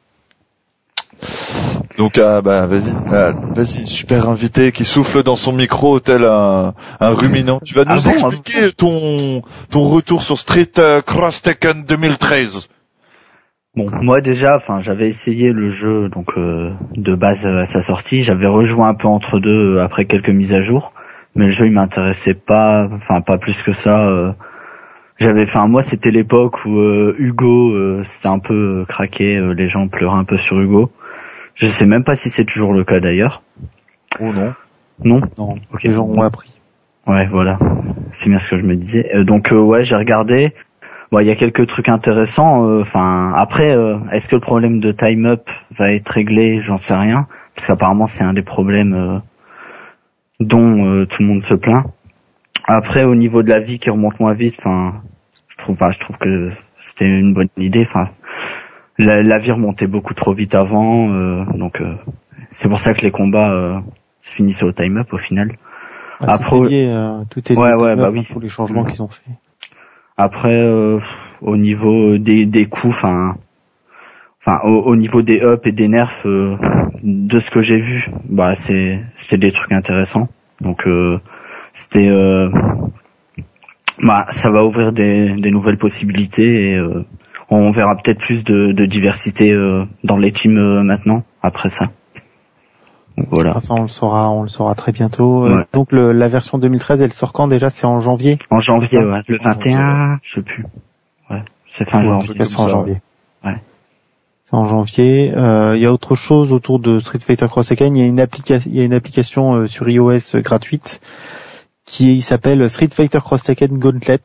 Donc, 1.99 2.17
ah, 2.17 2.41
bah, 2.41 2.65
vas-y, 2.65 2.93
ah, 3.11 3.33
vas-y, 3.53 3.85
super 3.85 4.29
invité 4.29 4.71
qui 4.71 4.85
souffle 4.85 5.21
dans 5.21 5.35
son 5.35 5.51
micro 5.51 5.99
tel 5.99 6.23
un, 6.23 6.73
un 7.01 7.09
ruminant. 7.09 7.59
Tu 7.65 7.73
vas 7.73 7.83
Ah 7.85 7.95
nous 7.95 8.01
bon, 8.03 8.11
expliquer 8.11 8.71
ton, 8.71 9.41
ton 9.69 9.89
retour 9.89 10.23
sur 10.23 10.39
Street 10.39 10.71
euh, 10.79 11.01
Cross 11.01 11.41
Tekken 11.41 11.83
2013. 11.83 12.69
Bon, 13.75 13.87
moi 14.01 14.21
déjà, 14.21 14.55
enfin, 14.55 14.79
j'avais 14.79 15.09
essayé 15.09 15.51
le 15.51 15.69
jeu 15.69 16.07
donc 16.07 16.29
euh, 16.37 16.71
de 16.95 17.15
base 17.15 17.45
euh, 17.45 17.63
à 17.63 17.65
sa 17.65 17.81
sortie. 17.81 18.23
J'avais 18.23 18.47
rejoint 18.47 18.87
un 18.87 18.95
peu 18.95 19.09
entre 19.09 19.41
deux 19.41 19.79
après 19.79 20.05
quelques 20.05 20.29
mises 20.29 20.53
à 20.53 20.61
jour, 20.61 20.93
mais 21.35 21.47
le 21.47 21.51
jeu 21.51 21.65
il 21.65 21.73
m'intéressait 21.73 22.33
pas, 22.33 22.87
enfin 22.93 23.19
pas 23.19 23.37
plus 23.37 23.61
que 23.61 23.73
ça. 23.73 24.07
euh. 24.07 24.31
J'avais, 25.17 25.43
enfin 25.43 25.67
moi 25.67 25.83
c'était 25.83 26.11
l'époque 26.11 26.63
où 26.65 26.79
euh, 26.79 27.13
Hugo 27.19 27.75
c'était 28.05 28.29
un 28.29 28.39
peu 28.39 28.85
craqué, 28.87 29.37
les 29.53 29.67
gens 29.67 29.89
pleuraient 29.89 30.17
un 30.17 30.23
peu 30.23 30.37
sur 30.37 30.57
Hugo. 30.61 30.89
Je 31.59 31.67
sais 31.67 31.85
même 31.85 32.03
pas 32.03 32.15
si 32.15 32.29
c'est 32.29 32.45
toujours 32.45 32.73
le 32.73 32.83
cas 32.83 32.99
d'ailleurs. 32.99 33.43
Oh 34.19 34.31
non. 34.33 34.53
Non. 35.03 35.21
Non, 35.37 35.55
Ok. 35.73 35.83
les 35.83 35.91
gens 35.93 36.05
ont 36.05 36.21
appris. 36.21 36.59
Ouais, 37.05 37.27
voilà. 37.27 37.59
C'est 38.13 38.29
bien 38.29 38.39
ce 38.39 38.49
que 38.49 38.57
je 38.57 38.63
me 38.63 38.75
disais. 38.75 39.15
Euh, 39.15 39.23
donc 39.23 39.51
euh, 39.51 39.57
ouais, 39.59 39.83
j'ai 39.83 39.95
regardé. 39.95 40.53
Bon, 41.11 41.19
il 41.19 41.27
y 41.27 41.31
a 41.31 41.35
quelques 41.35 41.67
trucs 41.67 41.89
intéressants. 41.89 42.65
euh, 42.67 42.81
Enfin, 42.81 43.33
après, 43.35 43.71
euh, 43.75 43.97
est-ce 44.11 44.27
que 44.29 44.35
le 44.35 44.41
problème 44.41 44.79
de 44.79 44.91
time 44.91 45.25
up 45.25 45.49
va 45.77 45.91
être 45.91 46.07
réglé? 46.09 46.61
J'en 46.61 46.77
sais 46.77 46.95
rien, 46.95 47.27
parce 47.55 47.67
qu'apparemment 47.67 48.07
c'est 48.07 48.23
un 48.23 48.33
des 48.33 48.41
problèmes 48.41 48.93
euh, 48.93 49.19
dont 50.39 50.85
euh, 50.85 51.05
tout 51.05 51.23
le 51.23 51.27
monde 51.27 51.43
se 51.43 51.55
plaint. 51.55 51.85
Après, 52.65 53.03
au 53.03 53.15
niveau 53.15 53.43
de 53.43 53.49
la 53.49 53.59
vie 53.59 53.79
qui 53.79 53.89
remonte 53.89 54.19
moins 54.19 54.33
vite, 54.33 54.55
enfin, 54.59 55.01
je 55.49 55.57
trouve, 55.57 55.73
enfin, 55.73 55.91
je 55.91 55.99
trouve 55.99 56.17
que 56.17 56.51
c'était 56.79 57.09
une 57.09 57.33
bonne 57.33 57.49
idée. 57.57 57.81
Enfin, 57.81 58.09
la, 58.99 59.23
la 59.23 59.39
vie 59.39 59.51
remontait 59.51 59.87
beaucoup 59.87 60.13
trop 60.13 60.33
vite 60.33 60.53
avant, 60.53 61.09
euh, 61.11 61.43
donc 61.55 61.81
euh, 61.81 61.95
c'est 62.51 62.69
pour 62.69 62.79
ça 62.81 62.93
que 62.93 63.01
les 63.01 63.11
combats 63.11 63.51
euh, 63.51 63.79
se 64.21 64.35
finissaient 64.35 64.65
au 64.65 64.71
time 64.71 64.97
up 64.97 65.11
au 65.13 65.17
final. 65.17 65.53
Ah, 66.19 66.33
Après- 66.33 66.49
tout 66.49 66.65
est 66.65 66.69
lié, 66.69 66.87
euh, 66.91 67.23
tout 67.29 67.39
est 67.51 67.55
lié 67.55 67.61
Ouais, 67.61 67.73
au 67.73 67.81
ouais, 67.81 67.93
timer, 67.95 68.01
bah 68.03 68.09
oui. 68.11 68.27
tous 68.31 68.39
les 68.39 68.49
changements 68.49 68.83
qu'ils 68.83 69.01
ont 69.01 69.07
fait. 69.07 69.31
Après, 70.17 70.61
euh, 70.61 70.99
au 71.41 71.55
niveau 71.55 72.17
des, 72.17 72.45
des 72.45 72.65
coups, 72.65 72.93
enfin, 72.93 73.37
enfin, 74.41 74.59
au, 74.65 74.81
au 74.81 74.95
niveau 74.97 75.21
des 75.21 75.37
ups 75.41 75.65
et 75.65 75.71
des 75.71 75.87
nerfs, 75.87 76.23
euh, 76.25 76.57
de 77.01 77.39
ce 77.39 77.49
que 77.49 77.61
j'ai 77.61 77.77
vu, 77.77 78.09
bah, 78.25 78.53
c'est, 78.55 78.99
c'était 79.15 79.37
des 79.37 79.53
trucs 79.53 79.71
intéressants. 79.71 80.27
Donc, 80.59 80.85
euh, 80.87 81.19
c'était, 81.73 82.09
euh, 82.09 82.49
bah, 84.01 84.25
ça 84.31 84.49
va 84.51 84.65
ouvrir 84.65 84.91
des, 84.91 85.31
des 85.35 85.51
nouvelles 85.51 85.77
possibilités 85.77 86.71
et 86.71 86.75
euh, 86.77 87.05
on 87.49 87.71
verra 87.71 87.95
peut-être 87.95 88.19
plus 88.19 88.43
de, 88.43 88.71
de 88.71 88.85
diversité 88.85 89.51
euh, 89.51 89.85
dans 90.03 90.17
les 90.17 90.31
teams 90.31 90.57
euh, 90.57 90.83
maintenant 90.83 91.23
après 91.41 91.69
ça. 91.69 91.89
Donc, 93.17 93.27
voilà. 93.31 93.53
Ah, 93.55 93.59
ça, 93.59 93.73
on 93.73 93.81
le 93.83 93.87
saura, 93.87 94.29
on 94.29 94.43
le 94.43 94.49
saura 94.49 94.75
très 94.75 94.91
bientôt. 94.91 95.45
Euh, 95.45 95.57
Ouais. 95.57 95.65
Donc 95.73 95.91
le, 95.91 96.11
la 96.11 96.27
version 96.29 96.57
2013, 96.57 97.01
elle 97.01 97.11
sort 97.13 97.33
quand 97.33 97.47
déjà? 97.47 97.69
C'est 97.69 97.85
en 97.85 97.99
janvier? 97.99 98.37
En 98.49 98.59
janvier, 98.59 98.99
ouais, 98.99 99.21
le 99.27 99.37
En 99.41 99.43
janvier, 99.43 99.73
21, 99.73 100.19
je 100.21 100.35
sais 100.35 100.41
plus. 100.41 100.65
Ouais, 101.29 101.43
c'est 101.69 101.87
fin 101.89 101.99
Ouais, 101.99 102.05
janvier. 102.07 102.45
c'est 102.45 102.59
en 102.59 102.67
janvier. 102.67 103.01
Ouais. 103.43 103.55
C'est 104.45 104.55
en 104.55 104.67
janvier. 104.67 105.33
Euh, 105.35 105.73
Il 105.75 105.81
y 105.81 105.85
a 105.85 105.91
autre 105.93 106.15
chose 106.15 106.53
autour 106.53 106.79
de 106.79 106.99
Street 106.99 107.19
Fighter 107.19 107.47
Cross 107.47 107.67
Tekken. 107.67 107.95
Il 107.95 107.99
y 108.01 108.03
a 108.03 108.07
une 108.07 108.19
application, 108.19 108.69
il 108.71 108.77
y 108.77 108.81
a 108.81 108.85
une 108.85 108.93
application 108.93 109.55
euh, 109.55 109.67
sur 109.67 109.87
iOS 109.89 110.19
gratuite 110.41 111.01
qui 111.85 112.21
s'appelle 112.21 112.69
Street 112.69 112.89
Fighter 112.93 113.19
Cross 113.23 113.43
Tekken 113.43 113.77
Gauntlet. 113.79 114.19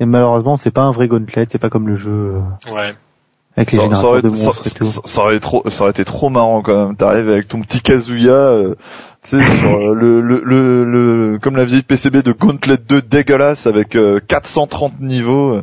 Et 0.00 0.06
malheureusement, 0.06 0.56
c'est 0.56 0.70
pas 0.70 0.82
un 0.82 0.92
vrai 0.92 1.08
gauntlet. 1.08 1.46
C'est 1.50 1.58
pas 1.58 1.68
comme 1.70 1.86
le 1.86 1.96
jeu 1.96 2.10
euh, 2.66 2.72
Ouais. 2.74 2.94
avec 3.56 3.72
les 3.72 3.78
Ça, 3.78 4.04
aurait, 4.04 4.22
de 4.22 4.34
ça- 4.34 4.44
monstres 4.46 4.66
et 4.66 4.70
tout. 4.70 4.84
ça- 4.86 5.00
ça 5.04 5.20
aurait 5.22 5.40
trop, 5.40 5.62
ça 5.68 5.82
aurait 5.82 5.90
été 5.90 6.04
trop 6.04 6.30
marrant 6.30 6.62
quand 6.62 6.86
même. 6.86 6.96
T'arrives 6.96 7.28
avec 7.28 7.48
ton 7.48 7.60
petit 7.60 7.80
Kazuya, 7.80 8.32
euh, 8.32 8.74
tu 9.22 9.42
sais, 9.42 9.56
sur 9.58 9.70
euh, 9.76 9.94
le, 9.94 10.20
le, 10.22 10.42
le, 10.44 10.84
le- 10.84 11.38
comme 11.38 11.56
la 11.56 11.64
vieille 11.66 11.82
PCB 11.82 12.22
de 12.22 12.32
Gauntlet 12.32 12.78
2 12.78 13.02
dégueulasse 13.02 13.66
avec 13.66 13.94
euh, 13.94 14.20
430 14.26 15.00
niveaux. 15.00 15.60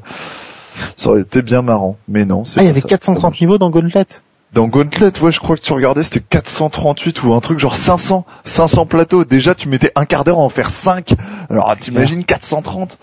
Ça 0.95 1.09
aurait 1.09 1.21
été 1.21 1.41
bien 1.41 1.63
marrant, 1.63 1.97
mais 2.07 2.23
non. 2.25 2.45
c'est 2.45 2.59
Ah, 2.59 2.63
il 2.63 2.67
y 2.67 2.69
avait 2.69 2.81
ça. 2.81 2.87
430 2.89 3.41
niveaux 3.41 3.57
dans 3.57 3.71
Gauntlet? 3.71 4.05
Dans 4.53 4.67
Gauntlet, 4.67 5.11
ouais, 5.21 5.31
je 5.31 5.39
crois 5.39 5.57
que 5.57 5.61
tu 5.61 5.73
regardais, 5.73 6.03
c'était 6.03 6.21
438 6.21 7.23
ou 7.23 7.33
un 7.33 7.41
truc 7.41 7.59
genre 7.59 7.75
500, 7.75 8.25
500 8.45 8.85
plateaux. 8.85 9.25
Déjà, 9.25 9.55
tu 9.55 9.67
mettais 9.67 9.91
un 9.95 10.05
quart 10.05 10.23
d'heure 10.23 10.37
à 10.37 10.41
en 10.41 10.49
faire 10.49 10.69
5. 10.69 11.15
Alors, 11.49 11.75
t'imagines 11.77 12.23
430. 12.23 12.97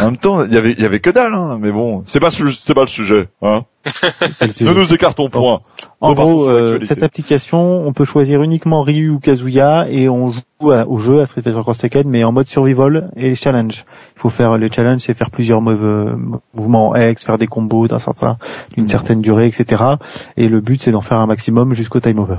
En 0.00 0.06
même 0.06 0.16
temps, 0.16 0.44
il 0.44 0.52
y 0.52 0.56
avait, 0.56 0.72
il 0.72 0.80
y 0.80 0.84
avait 0.86 1.00
que 1.00 1.10
dalle, 1.10 1.34
hein. 1.34 1.58
Mais 1.60 1.70
bon, 1.70 2.02
c'est 2.06 2.18
pas, 2.20 2.30
c'est 2.30 2.74
pas 2.74 2.80
le 2.82 2.86
sujet, 2.86 3.28
hein. 3.42 3.64
Ne 4.40 4.72
nous 4.72 4.94
écartons 4.94 5.28
point. 5.28 5.60
En 6.00 6.14
gros, 6.14 6.48
euh, 6.48 6.78
cette 6.82 7.02
application, 7.02 7.86
on 7.86 7.92
peut 7.92 8.04
choisir 8.04 8.42
uniquement 8.42 8.82
Ryu 8.82 9.10
ou 9.10 9.18
Kazuya 9.18 9.86
et 9.90 10.08
on 10.08 10.30
joue 10.32 10.70
à- 10.70 10.86
au 10.86 10.98
jeu 10.98 11.20
à 11.20 11.26
Street 11.26 11.42
Fighter 11.42 11.60
Cross 11.60 11.78
Tekken, 11.78 12.08
mais 12.08 12.24
en 12.24 12.32
mode 12.32 12.46
survival 12.48 13.10
et 13.16 13.28
les 13.30 13.34
challenges. 13.34 13.84
Il 14.16 14.20
faut 14.20 14.30
faire 14.30 14.56
les 14.56 14.70
challenges, 14.70 15.00
c'est 15.02 15.14
faire 15.14 15.30
plusieurs 15.30 15.60
euh, 15.68 16.16
mouvements 16.54 16.94
X, 16.96 17.24
faire 17.26 17.38
des 17.38 17.46
combos 17.48 17.88
d'un 17.88 17.98
certain, 17.98 18.38
d'une 18.76 18.88
certaine 18.88 19.20
durée, 19.20 19.46
etc. 19.46 19.82
Et 20.36 20.48
le 20.48 20.60
but, 20.60 20.80
c'est 20.80 20.92
d'en 20.92 21.02
faire 21.02 21.18
un 21.18 21.26
maximum 21.26 21.74
jusqu'au 21.74 22.00
time 22.00 22.18
over. 22.20 22.38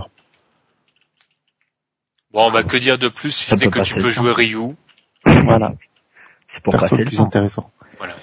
Bon, 2.34 2.48
on 2.48 2.52
va 2.52 2.64
que 2.64 2.78
dire 2.78 2.98
de 2.98 3.10
plus 3.10 3.32
si 3.32 3.52
ce 3.52 3.56
n'est 3.56 3.68
que 3.68 3.80
tu 3.82 3.94
peux 3.96 4.10
jouer 4.10 4.32
Ryu. 4.32 4.76
Voilà, 5.26 5.74
C'est 6.54 6.62
pour 6.64 6.72
perso 6.72 6.86
passer 6.90 7.04
le 7.04 7.06
plus 7.10 7.18
temps. 7.18 7.26
intéressant. 7.26 7.72
Voilà. 7.98 8.14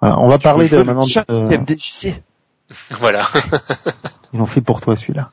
Voilà, 0.00 0.18
on 0.20 0.28
va 0.28 0.38
parler 0.38 0.68
de 0.68 0.82
maintenant. 0.82 1.06
de- 1.06 1.52
aime 1.52 1.64
déchirer. 1.64 2.22
Voilà. 2.90 3.26
Ils 4.32 4.38
l'ont 4.38 4.46
fait 4.46 4.60
pour 4.60 4.80
toi 4.80 4.96
celui-là. 4.96 5.30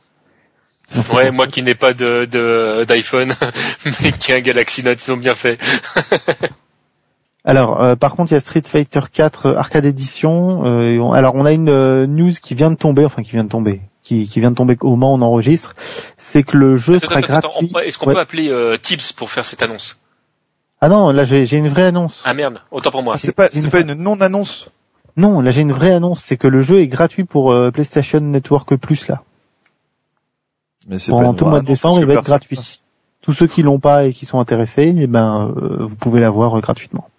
Ouais, 1.14 1.32
moi 1.32 1.48
qui 1.48 1.62
n'ai 1.64 1.76
pas 1.76 1.94
de 1.94 2.26
de- 2.26 2.86
d'iPhone, 2.88 3.34
mais 4.02 4.12
qui 4.14 4.32
a 4.32 4.38
un 4.38 4.40
Galaxy 4.40 4.84
Note, 4.84 5.06
ils 5.06 5.12
ont 5.12 5.18
bien 5.18 5.36
fait. 5.36 5.60
Alors, 7.44 7.82
euh, 7.82 7.96
par 7.96 8.16
contre, 8.16 8.32
il 8.32 8.36
y 8.36 8.38
a 8.38 8.42
Street 8.42 8.64
Fighter 8.66 9.02
4 9.12 9.46
euh, 9.48 9.56
Arcade 9.56 9.86
Edition. 9.86 10.66
euh, 10.66 10.98
on- 11.00 11.14
alors, 11.14 11.36
on 11.36 11.46
a 11.46 11.52
une 11.54 11.70
euh, 11.70 12.06
news 12.08 12.34
qui 12.42 12.56
vient 12.56 12.72
de 12.72 12.76
tomber, 12.76 13.06
enfin 13.06 13.22
qui 13.24 13.32
vient 13.32 13.44
de 13.46 13.50
tomber, 13.50 13.82
qui, 14.04 14.28
qui 14.28 14.40
vient 14.40 14.52
de 14.52 14.56
tomber 14.56 14.76
au 14.82 14.90
moment 14.92 15.14
où 15.14 15.18
on 15.18 15.22
enregistre. 15.22 15.76
C'est 16.18 16.44
que 16.44 16.58
le 16.58 16.76
jeu 16.78 16.96
Attends, 16.96 17.08
sera 17.10 17.20
attends, 17.20 17.34
attends, 17.36 17.48
gratuit. 17.62 17.88
Est-ce 17.88 17.98
qu'on 17.98 18.08
Ouais. 18.08 18.14
peut 18.16 18.20
appeler 18.20 18.50
euh, 18.50 18.78
Tips 18.78 19.14
pour 19.14 19.30
faire 19.32 19.46
cette 19.46 19.62
annonce? 19.64 19.98
Ah 20.82 20.90
non, 20.90 21.10
là 21.12 21.24
j'ai 21.24 21.46
j'ai 21.46 21.58
une 21.58 21.70
vraie 21.70 21.86
annonce. 21.88 22.24
Ah 22.26 22.34
merde, 22.34 22.62
autant 22.72 22.92
pour 22.92 23.04
moi. 23.04 23.14
Ah, 23.16 23.18
c'est 23.18 23.32
pas, 23.32 23.50
Une- 23.54 23.62
c'est 23.64 23.70
pas 23.70 23.80
une 23.82 23.94
non-annonce. 23.94 24.68
Non, 25.16 25.42
là 25.42 25.50
j'ai 25.52 25.62
une 25.62 25.72
vraie 25.74 25.92
annonce, 25.94 26.22
c'est 26.24 26.38
que 26.38 26.48
le 26.48 26.62
jeu 26.62 26.80
est 26.80 26.88
gratuit 26.88 27.24
pour 27.24 27.52
euh, 27.52 27.72
PlayStation 27.72 28.20
Network 28.20 28.76
Plus 28.76 29.08
là. 29.08 29.24
Mais 30.88 31.00
c'est 31.00 31.12
Pendant 31.12 31.34
pas 31.34 31.38
tout 31.40 31.46
le 31.46 31.50
mois 31.52 31.60
de 31.62 31.66
décembre, 31.66 32.00
il 32.00 32.06
va 32.06 32.14
être 32.14 32.24
gratuit. 32.24 32.80
Tous 33.22 33.34
ceux 33.34 33.48
qui 33.48 33.62
l'ont 33.64 33.80
pas 33.80 34.06
et 34.06 34.14
qui 34.14 34.26
sont 34.26 34.40
intéressés, 34.40 34.94
eh 34.98 35.08
ben 35.08 35.52
euh, 35.58 35.86
vous 35.86 35.96
pouvez 35.96 36.20
l'avoir 36.22 36.58
euh, 36.58 36.62
gratuitement. 36.62 37.10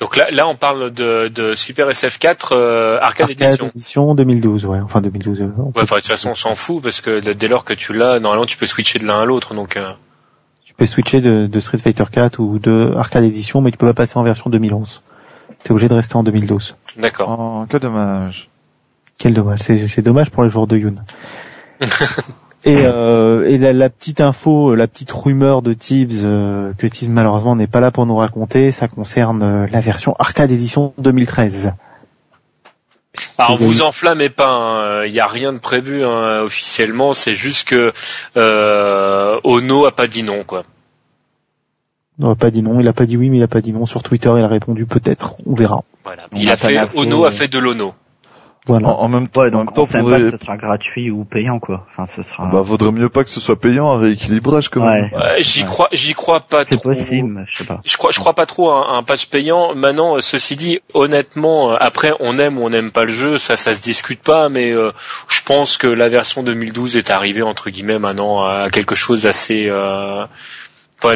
Donc 0.00 0.16
là, 0.16 0.30
là, 0.30 0.48
on 0.48 0.56
parle 0.56 0.90
de, 0.92 1.28
de 1.28 1.54
Super 1.54 1.88
SF4 1.88 2.48
euh, 2.52 2.98
Arcade, 3.00 3.30
Arcade 3.30 3.42
Edition. 3.48 3.66
Edition 3.74 4.14
2012, 4.14 4.64
ouais, 4.66 4.80
enfin 4.80 5.00
2012. 5.02 5.40
euh, 5.42 5.44
Ouais, 5.44 5.72
peut- 5.72 5.80
enfin, 5.82 5.96
de 5.96 6.00
toute 6.00 6.08
façon, 6.10 6.30
on 6.30 6.34
s'en 6.34 6.54
fout 6.54 6.82
parce 6.82 7.00
que 7.00 7.20
dès 7.20 7.48
lors 7.48 7.64
que 7.64 7.74
tu 7.74 7.92
l'as, 7.92 8.18
normalement, 8.18 8.46
tu 8.46 8.56
peux 8.56 8.66
switcher 8.66 8.98
de 8.98 9.06
l'un 9.06 9.20
à 9.20 9.24
l'autre. 9.24 9.54
Donc, 9.54 9.76
euh, 9.76 9.92
peux 10.80 10.86
switcher 10.86 11.20
de, 11.20 11.46
de 11.46 11.60
Street 11.60 11.76
Fighter 11.76 12.04
4 12.10 12.40
ou 12.40 12.58
de 12.58 12.94
Arcade 12.96 13.24
Edition, 13.24 13.60
mais 13.60 13.70
tu 13.70 13.76
peux 13.76 13.86
pas 13.86 13.92
passer 13.92 14.16
en 14.16 14.22
version 14.22 14.48
2011. 14.48 15.02
T'es 15.62 15.72
obligé 15.72 15.88
de 15.88 15.94
rester 15.94 16.16
en 16.16 16.22
2012. 16.22 16.74
d'accord. 16.96 17.36
Oh, 17.38 17.66
que 17.68 17.76
dommage. 17.76 18.48
Quel 19.18 19.34
dommage, 19.34 19.58
c'est 19.60 19.86
c'est 19.88 20.00
dommage 20.00 20.30
pour 20.30 20.42
les 20.42 20.48
joueurs 20.48 20.66
de 20.66 20.78
Yoon. 20.78 20.94
et 22.64 22.78
euh, 22.86 23.46
et 23.46 23.58
la, 23.58 23.74
la 23.74 23.90
petite 23.90 24.22
info, 24.22 24.74
la 24.74 24.86
petite 24.86 25.12
rumeur 25.12 25.60
de 25.60 25.74
Tibbs 25.74 26.22
que 26.78 26.86
Tibbs 26.86 27.10
malheureusement 27.10 27.56
n'est 27.56 27.66
pas 27.66 27.80
là 27.80 27.90
pour 27.90 28.06
nous 28.06 28.16
raconter, 28.16 28.72
ça 28.72 28.88
concerne 28.88 29.42
euh, 29.42 29.66
la 29.70 29.82
version 29.82 30.16
Arcade 30.18 30.50
Edition 30.50 30.94
2013. 30.96 31.74
Alors, 33.40 33.58
vous 33.58 33.82
enflammez 33.82 34.28
pas. 34.28 35.04
Il 35.06 35.12
n'y 35.12 35.20
a 35.20 35.26
rien 35.26 35.52
de 35.52 35.58
prévu 35.58 36.04
hein, 36.04 36.42
officiellement. 36.42 37.14
C'est 37.14 37.34
juste 37.34 37.68
que 37.68 37.92
euh, 38.36 39.40
Ono 39.44 39.86
a 39.86 39.92
pas 39.92 40.06
dit 40.06 40.22
non, 40.22 40.44
quoi. 40.44 40.64
Il 42.18 42.26
n'a 42.26 42.34
pas 42.34 42.50
dit 42.50 42.62
non, 42.62 42.80
il 42.80 42.86
a 42.86 42.92
pas 42.92 43.06
dit 43.06 43.16
oui, 43.16 43.30
mais 43.30 43.38
il 43.38 43.42
a 43.42 43.48
pas 43.48 43.62
dit 43.62 43.72
non. 43.72 43.86
Sur 43.86 44.02
Twitter, 44.02 44.30
il 44.36 44.44
a 44.44 44.48
répondu 44.48 44.84
peut-être, 44.84 45.36
on 45.46 45.54
verra. 45.54 45.84
Voilà. 46.04 46.24
On 46.32 46.38
Il 46.38 46.50
a 46.50 46.56
fait 46.58 46.78
Ono 46.94 47.24
a 47.24 47.28
euh. 47.28 47.30
fait 47.30 47.48
de 47.48 47.58
l'Ono. 47.58 47.94
Voilà. 48.70 48.88
En, 48.88 49.00
en 49.02 49.08
même 49.08 49.28
temps, 49.28 49.40
Ouais, 49.42 49.48
en 49.54 49.58
même 49.58 49.66
donc 49.66 49.74
temps, 49.74 49.82
on 49.82 49.86
sait 49.86 49.98
faudrait, 50.00 50.18
pas 50.20 50.30
que 50.30 50.38
ce 50.38 50.44
sera 50.44 50.56
gratuit 50.56 51.10
ou 51.10 51.24
payant 51.24 51.58
quoi. 51.58 51.86
Enfin, 51.92 52.06
ce 52.06 52.22
sera. 52.22 52.46
bah, 52.46 52.62
vaudrait 52.62 52.92
mieux 52.92 53.08
pas 53.08 53.24
que 53.24 53.30
ce 53.30 53.40
soit 53.40 53.58
payant, 53.60 53.90
un 53.92 53.98
rééquilibrage 53.98 54.68
quand 54.68 54.80
même. 54.84 55.04
ouais, 55.04 55.16
Ouais, 55.16 55.42
j'y 55.42 55.60
Ouais. 55.62 55.66
crois, 55.66 55.88
j'y 55.92 56.14
crois 56.14 56.40
pas 56.40 56.64
c'est 56.64 56.76
trop. 56.76 56.90
possible, 56.90 57.44
je 57.48 57.58
sais 57.58 57.64
pas. 57.64 57.80
Je 57.84 57.96
crois, 57.96 58.10
je 58.12 58.18
crois 58.20 58.34
pas 58.34 58.46
trop 58.46 58.70
à 58.70 58.90
un, 58.92 58.98
un 58.98 59.02
patch 59.02 59.26
payant. 59.26 59.74
Maintenant, 59.74 60.16
euh, 60.16 60.20
ceci 60.20 60.56
dit, 60.56 60.80
honnêtement, 60.94 61.72
euh, 61.72 61.76
après, 61.80 62.12
on 62.20 62.38
aime 62.38 62.58
ou 62.58 62.64
on 62.64 62.70
n'aime 62.70 62.90
pas 62.90 63.04
le 63.04 63.12
jeu, 63.12 63.38
ça, 63.38 63.56
ça 63.56 63.74
se 63.74 63.82
discute 63.82 64.22
pas. 64.22 64.48
Mais 64.48 64.70
euh, 64.72 64.92
je 65.28 65.40
pense 65.42 65.76
que 65.76 65.86
la 65.86 66.08
version 66.08 66.42
2012 66.42 66.96
est 66.96 67.10
arrivée 67.10 67.42
entre 67.42 67.70
guillemets 67.70 67.98
maintenant 67.98 68.42
à 68.44 68.70
quelque 68.70 68.94
chose 68.94 69.22
d'assez, 69.24 69.66
euh, 69.68 70.24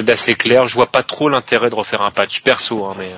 d'assez 0.03 0.35
clair. 0.35 0.67
Je 0.67 0.75
vois 0.75 0.87
pas 0.89 1.03
trop 1.03 1.29
l'intérêt 1.29 1.71
de 1.71 1.75
refaire 1.75 2.03
un 2.03 2.11
patch 2.11 2.43
perso, 2.43 2.85
hein, 2.87 2.95
mais. 2.99 3.11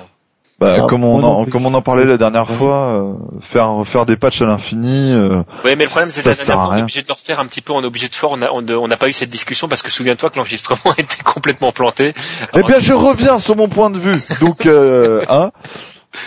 Bah, 0.59 0.87
comme 0.89 1.03
on 1.03 1.21
en, 1.21 1.43
plus. 1.43 1.51
comme 1.51 1.67
on 1.67 1.73
en 1.75 1.83
parlait 1.83 2.05
la 2.05 2.17
dernière 2.17 2.49
Ouais. 2.49 2.55
fois, 2.55 2.75
euh, 2.75 3.13
faire 3.41 3.69
faire 3.85 4.05
des 4.07 4.15
patchs 4.17 4.41
à 4.41 4.45
l'infini. 4.45 5.11
euh, 5.13 5.43
Oui, 5.63 5.75
mais 5.77 5.83
le 5.83 5.89
problème, 5.89 6.09
c'est 6.11 6.23
que 6.23 6.29
la 6.29 6.33
dernière 6.35 6.55
fois, 6.55 6.69
on 6.73 6.77
est 6.77 6.81
obligé 6.81 7.01
de 7.03 7.07
le 7.07 7.13
refaire 7.13 7.39
un 7.39 7.45
petit 7.45 7.61
peu, 7.61 7.73
on 7.73 7.83
est 7.83 7.85
obligé 7.85 8.07
de 8.07 8.15
faire, 8.15 8.31
on 8.31 8.41
a- 8.41 8.49
on 8.51 8.65
on 8.67 8.87
n'a 8.87 8.97
pas 8.97 9.07
eu 9.07 9.13
cette 9.13 9.29
discussion 9.29 9.67
parce 9.67 9.83
que 9.83 9.91
souviens-toi 9.91 10.31
que 10.31 10.35
l'enregistrement 10.37 10.93
était 10.97 11.21
complètement 11.23 11.71
planté. 11.71 12.13
Eh 12.55 12.63
bien, 12.63 12.79
je 12.79 12.93
reviens 12.93 13.37
sur 13.39 13.55
mon 13.55 13.67
point 13.67 13.91
de 13.91 13.99
vue. 13.99 14.15
Donc, 14.41 14.65
euh, 14.65 15.21
hein. 15.29 15.51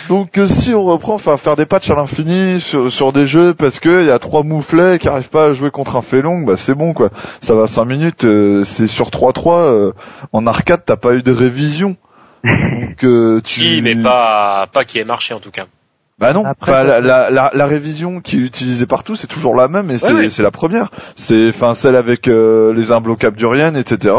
Donc, 0.07 0.37
euh, 0.37 0.47
si 0.47 0.73
on 0.73 0.85
reprend, 0.85 1.15
enfin, 1.15 1.35
faire 1.35 1.57
des 1.57 1.65
patchs 1.65 1.89
à 1.89 1.95
l'infini 1.95 2.61
sur, 2.61 2.89
sur 2.89 3.11
des 3.11 3.27
jeux 3.27 3.53
parce 3.53 3.81
que 3.81 4.01
il 4.03 4.07
y 4.07 4.11
a 4.11 4.19
trois 4.19 4.43
mouflets 4.43 4.97
qui 4.99 5.09
arrivent 5.09 5.29
pas 5.29 5.47
à 5.47 5.53
jouer 5.53 5.71
contre 5.71 5.97
un 5.97 6.01
félong, 6.01 6.45
bah 6.45 6.53
c'est 6.55 6.75
bon 6.75 6.93
quoi. 6.93 7.09
Ça 7.41 7.53
va 7.55 7.67
5 7.67 7.83
minutes. 7.83 8.23
euh, 8.23 8.63
c'est 8.63 8.87
sur 8.87 9.09
3-3 9.09 9.55
euh, 9.57 9.91
en 10.31 10.47
arcade, 10.47 10.83
t'as 10.85 10.95
pas 10.95 11.13
eu 11.15 11.21
de 11.23 11.33
révision. 11.33 11.97
Donc, 12.43 13.03
euh, 13.03 13.41
tu... 13.43 13.61
Si, 13.61 13.81
mais 13.81 13.95
pas, 13.95 14.67
pas 14.71 14.85
qui 14.85 14.99
ait 14.99 15.05
marché 15.05 15.33
en 15.33 15.39
tout 15.39 15.51
cas. 15.51 15.65
Bah 16.21 16.33
non. 16.33 16.45
Après, 16.45 16.71
Enfin, 16.71 16.83
ça 16.83 16.99
la, 16.99 17.01
la, 17.01 17.29
la, 17.31 17.51
la 17.51 17.65
révision 17.65 18.21
qui 18.21 18.35
est 18.35 18.39
utilisée 18.41 18.85
partout, 18.85 19.15
c'est 19.15 19.25
toujours 19.25 19.55
la 19.55 19.67
même 19.67 19.89
et 19.89 19.97
c'est 19.97 20.13
ouais. 20.13 20.29
la 20.37 20.51
première. 20.51 20.91
C'est 21.15 21.47
enfin 21.47 21.73
celle 21.73 21.95
avec 21.95 22.27
euh, 22.27 22.73
les 22.75 22.91
imbloquables 22.91 23.37
d'Urian, 23.37 23.73
etc. 23.73 24.13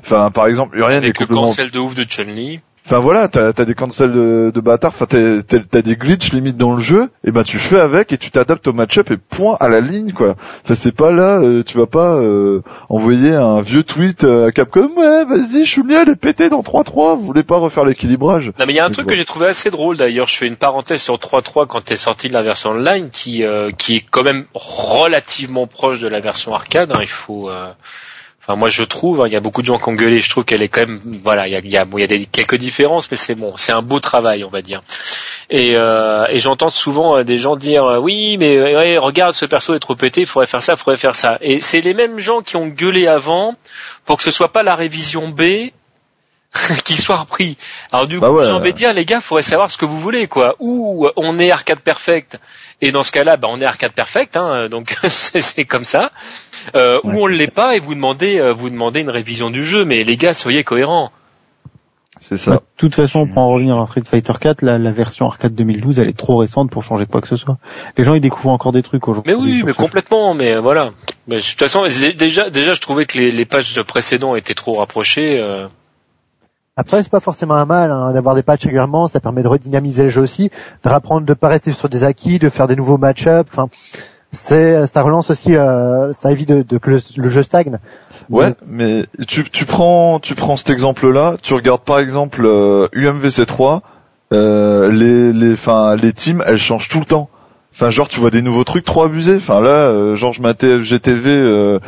Enfin, 0.00 0.30
par 0.30 0.46
exemple, 0.46 0.78
Urian 0.78 0.94
est 0.94 0.96
Avec 0.98 1.18
le 1.18 1.26
complètement 1.26 1.46
cancel 1.46 1.72
de 1.72 1.78
ouf 1.80 1.96
de 1.96 2.04
Chun-Li. 2.04 2.60
Enfin 2.90 3.00
voilà, 3.00 3.28
t'as 3.28 3.48
as 3.48 3.64
des 3.66 3.74
cancels 3.74 4.12
de, 4.12 4.50
de 4.54 4.60
bâtards, 4.60 4.94
enfin 4.98 5.04
t'as 5.04 5.82
des 5.82 5.94
glitches 5.94 6.32
limite 6.32 6.56
dans 6.56 6.74
le 6.74 6.80
jeu, 6.80 7.10
et 7.22 7.30
ben 7.30 7.42
tu 7.42 7.58
fais 7.58 7.78
avec 7.78 8.14
et 8.14 8.16
tu 8.16 8.30
t'adaptes 8.30 8.66
au 8.66 8.72
match-up 8.72 9.10
et 9.10 9.18
point 9.18 9.58
à 9.60 9.68
la 9.68 9.82
ligne 9.82 10.14
quoi. 10.14 10.36
Enfin 10.64 10.74
c'est 10.74 10.92
pas 10.92 11.12
là, 11.12 11.38
euh, 11.38 11.62
tu 11.62 11.76
vas 11.76 11.84
pas 11.84 12.14
euh, 12.14 12.62
envoyer 12.88 13.34
un 13.34 13.60
vieux 13.60 13.82
tweet 13.82 14.24
euh, 14.24 14.46
à 14.46 14.52
Capcom, 14.52 14.88
ouais 14.96 15.26
vas-y 15.26 15.66
Chounia 15.66 16.00
elle 16.00 16.08
est 16.08 16.16
pétée 16.16 16.48
dans 16.48 16.62
3-3, 16.62 17.18
vous 17.18 17.26
voulez 17.26 17.42
pas 17.42 17.58
refaire 17.58 17.84
l'équilibrage? 17.84 18.52
Non 18.58 18.64
mais 18.64 18.72
il 18.72 18.76
y 18.76 18.80
a 18.80 18.84
un 18.84 18.86
Donc, 18.86 18.94
truc 18.94 19.08
que 19.08 19.16
j'ai 19.16 19.26
trouvé 19.26 19.48
assez 19.48 19.70
drôle 19.70 19.98
d'ailleurs, 19.98 20.26
je 20.26 20.36
fais 20.36 20.46
une 20.46 20.56
parenthèse 20.56 21.02
sur 21.02 21.16
3.3 21.16 21.66
quand 21.66 21.84
t'es 21.84 21.96
sorti 21.96 22.28
de 22.28 22.32
la 22.32 22.42
version 22.42 22.70
online 22.70 23.10
qui 23.10 23.44
euh, 23.44 23.70
qui 23.70 23.96
est 23.96 24.04
quand 24.10 24.22
même 24.22 24.46
relativement 24.54 25.66
proche 25.66 26.00
de 26.00 26.08
la 26.08 26.20
version 26.20 26.54
arcade, 26.54 26.90
hein, 26.92 27.00
il 27.02 27.06
faut 27.06 27.50
euh, 27.50 27.70
Moi, 28.56 28.68
je 28.68 28.82
trouve, 28.82 29.20
hein, 29.20 29.24
il 29.26 29.32
y 29.32 29.36
a 29.36 29.40
beaucoup 29.40 29.60
de 29.60 29.66
gens 29.66 29.78
qui 29.78 29.88
ont 29.88 29.94
gueulé. 29.94 30.20
Je 30.20 30.30
trouve 30.30 30.44
qu'elle 30.44 30.62
est 30.62 30.68
quand 30.68 30.80
même, 30.80 31.00
voilà, 31.22 31.46
il 31.48 31.52
y 31.52 31.56
a, 31.56 31.60
y 31.60 32.00
y 32.00 32.02
a 32.02 32.06
des, 32.06 32.26
quelques 32.26 32.56
différences, 32.56 33.10
mais 33.10 33.16
c'est 33.16 33.34
bon, 33.34 33.54
c'est 33.56 33.72
un 33.72 33.82
beau 33.82 34.00
travail, 34.00 34.44
on 34.44 34.48
va 34.48 34.62
dire. 34.62 34.82
Et, 35.50 35.76
euh, 35.76 36.26
j'entends 36.38 36.70
souvent 36.70 37.18
euh, 37.18 37.24
des 37.24 37.38
gens 37.38 37.56
dire, 37.56 37.84
euh, 37.84 37.98
oui, 37.98 38.36
mais 38.38 38.98
regarde, 38.98 39.34
ce 39.34 39.46
perso 39.46 39.74
est 39.74 39.78
trop 39.78 39.96
pété, 39.96 40.22
il 40.22 40.26
faudrait 40.26 40.46
faire 40.46 40.62
ça, 40.62 40.74
il 40.74 40.78
faudrait 40.78 40.98
faire 40.98 41.14
ça. 41.14 41.38
Et 41.40 41.60
c'est 41.60 41.80
les 41.80 41.94
mêmes 41.94 42.18
gens 42.18 42.42
qui 42.42 42.56
ont 42.56 42.66
gueulé 42.66 43.06
avant 43.06 43.54
pour 44.04 44.16
que 44.16 44.22
ce 44.22 44.30
soit 44.30 44.52
pas 44.52 44.62
la 44.62 44.76
révision 44.76 45.28
B 45.28 45.70
qui 46.84 46.94
soit 46.94 47.16
repris. 47.16 47.56
Alors 47.92 48.06
du 48.06 48.16
coup, 48.16 48.22
Bah 48.22 48.30
ouais. 48.30 48.44
j'ai 48.46 48.52
envie 48.52 48.72
de 48.72 48.76
dire, 48.76 48.92
les 48.92 49.04
gars, 49.04 49.20
faudrait 49.20 49.42
savoir 49.42 49.70
ce 49.70 49.76
que 49.76 49.84
vous 49.84 49.98
voulez, 50.00 50.26
quoi. 50.28 50.56
Ou 50.60 51.06
on 51.16 51.38
est 51.38 51.50
arcade 51.50 51.80
perfect, 51.80 52.38
et 52.80 52.90
dans 52.92 53.02
ce 53.02 53.12
cas-là, 53.12 53.36
bah, 53.36 53.48
on 53.50 53.60
est 53.60 53.64
arcade 53.66 53.92
perfect, 53.92 54.36
hein, 54.36 54.68
donc 54.68 54.96
c'est 55.08 55.64
comme 55.64 55.84
ça. 55.84 56.10
Euh, 56.74 57.00
Ou 57.04 57.10
on 57.22 57.26
l'est 57.26 57.52
pas, 57.52 57.76
et 57.76 57.80
vous 57.80 57.94
demandez, 57.94 58.38
euh, 58.40 58.52
vous 58.52 58.70
demandez 58.70 59.00
une 59.00 59.10
révision 59.10 59.50
du 59.50 59.64
jeu. 59.64 59.84
Mais 59.84 60.04
les 60.04 60.16
gars, 60.16 60.32
soyez 60.32 60.64
cohérents. 60.64 61.12
C'est 62.28 62.36
ça. 62.36 62.50
Bah, 62.50 62.56
de 62.56 62.62
toute 62.76 62.94
façon, 62.94 63.26
pour 63.26 63.38
en 63.38 63.48
revenir 63.52 63.78
à 63.78 63.86
Street 63.86 64.02
Fighter 64.08 64.32
4, 64.40 64.62
la, 64.62 64.76
la 64.76 64.90
version 64.92 65.26
arcade 65.26 65.54
2012, 65.54 66.00
elle 66.00 66.08
est 66.08 66.18
trop 66.18 66.36
récente 66.38 66.70
pour 66.70 66.82
changer 66.82 67.06
quoi 67.06 67.20
que 67.20 67.28
ce 67.28 67.36
soit. 67.36 67.56
Les 67.96 68.04
gens, 68.04 68.14
ils 68.14 68.20
découvrent 68.20 68.50
encore 68.50 68.72
des 68.72 68.82
trucs 68.82 69.06
aujourd'hui. 69.06 69.32
Mais 69.34 69.38
oui, 69.40 69.62
mais 69.64 69.72
complètement. 69.72 70.34
Mais 70.34 70.54
euh, 70.54 70.60
voilà. 70.60 70.90
Mais 71.26 71.36
de 71.36 71.40
toute 71.40 71.58
façon, 71.58 71.84
déjà, 72.16 72.50
déjà, 72.50 72.74
je 72.74 72.80
trouvais 72.80 73.06
que 73.06 73.16
les, 73.18 73.30
les 73.30 73.44
pages 73.44 73.80
précédents 73.82 74.34
étaient 74.34 74.54
trop 74.54 74.74
rapprochés. 74.74 75.38
euh. 75.40 75.68
Après, 76.78 77.02
c'est 77.02 77.10
pas 77.10 77.18
forcément 77.18 77.56
un 77.56 77.66
mal 77.66 77.90
hein, 77.90 78.12
d'avoir 78.12 78.36
des 78.36 78.44
patchs 78.44 78.62
régulièrement. 78.62 79.08
Ça 79.08 79.18
permet 79.18 79.42
de 79.42 79.48
redynamiser 79.48 80.04
le 80.04 80.08
jeu 80.10 80.22
aussi, 80.22 80.48
de 80.84 80.88
rapprendre, 80.88 81.26
de 81.26 81.34
pas 81.34 81.48
rester 81.48 81.72
sur 81.72 81.88
des 81.88 82.04
acquis, 82.04 82.38
de 82.38 82.48
faire 82.48 82.68
des 82.68 82.76
nouveaux 82.76 82.98
match-up. 82.98 83.48
Enfin, 83.50 83.68
c'est, 84.30 84.86
ça 84.86 85.02
relance 85.02 85.30
aussi, 85.30 85.56
euh, 85.56 86.12
ça 86.12 86.30
évite 86.30 86.48
de, 86.48 86.62
de 86.62 86.78
que 86.78 86.90
le, 86.90 87.00
le 87.16 87.28
jeu 87.28 87.42
stagne. 87.42 87.78
Ouais, 88.30 88.54
mais 88.64 89.06
tu, 89.26 89.42
tu 89.50 89.64
prends 89.64 90.20
tu 90.20 90.36
prends 90.36 90.56
cet 90.56 90.70
exemple-là, 90.70 91.36
tu 91.42 91.52
regardes 91.54 91.80
par 91.80 91.98
exemple 91.98 92.44
euh, 92.44 92.86
UMVC3, 92.94 93.80
euh, 94.32 94.92
les 94.92 95.32
les 95.32 95.54
enfin 95.54 95.96
les 95.96 96.12
teams, 96.12 96.44
elles 96.46 96.58
changent 96.58 96.88
tout 96.88 97.00
le 97.00 97.06
temps. 97.06 97.28
Enfin 97.74 97.90
genre 97.90 98.08
tu 98.08 98.20
vois 98.20 98.30
des 98.30 98.42
nouveaux 98.42 98.64
trucs 98.64 98.84
trop 98.84 99.02
abusés. 99.02 99.36
Enfin 99.36 99.60
là, 99.60 99.70
euh, 99.70 100.14
genre 100.14 100.32
je 100.32 100.42
matais 100.42 100.78
FGTV 100.78 101.30
euh, 101.30 101.80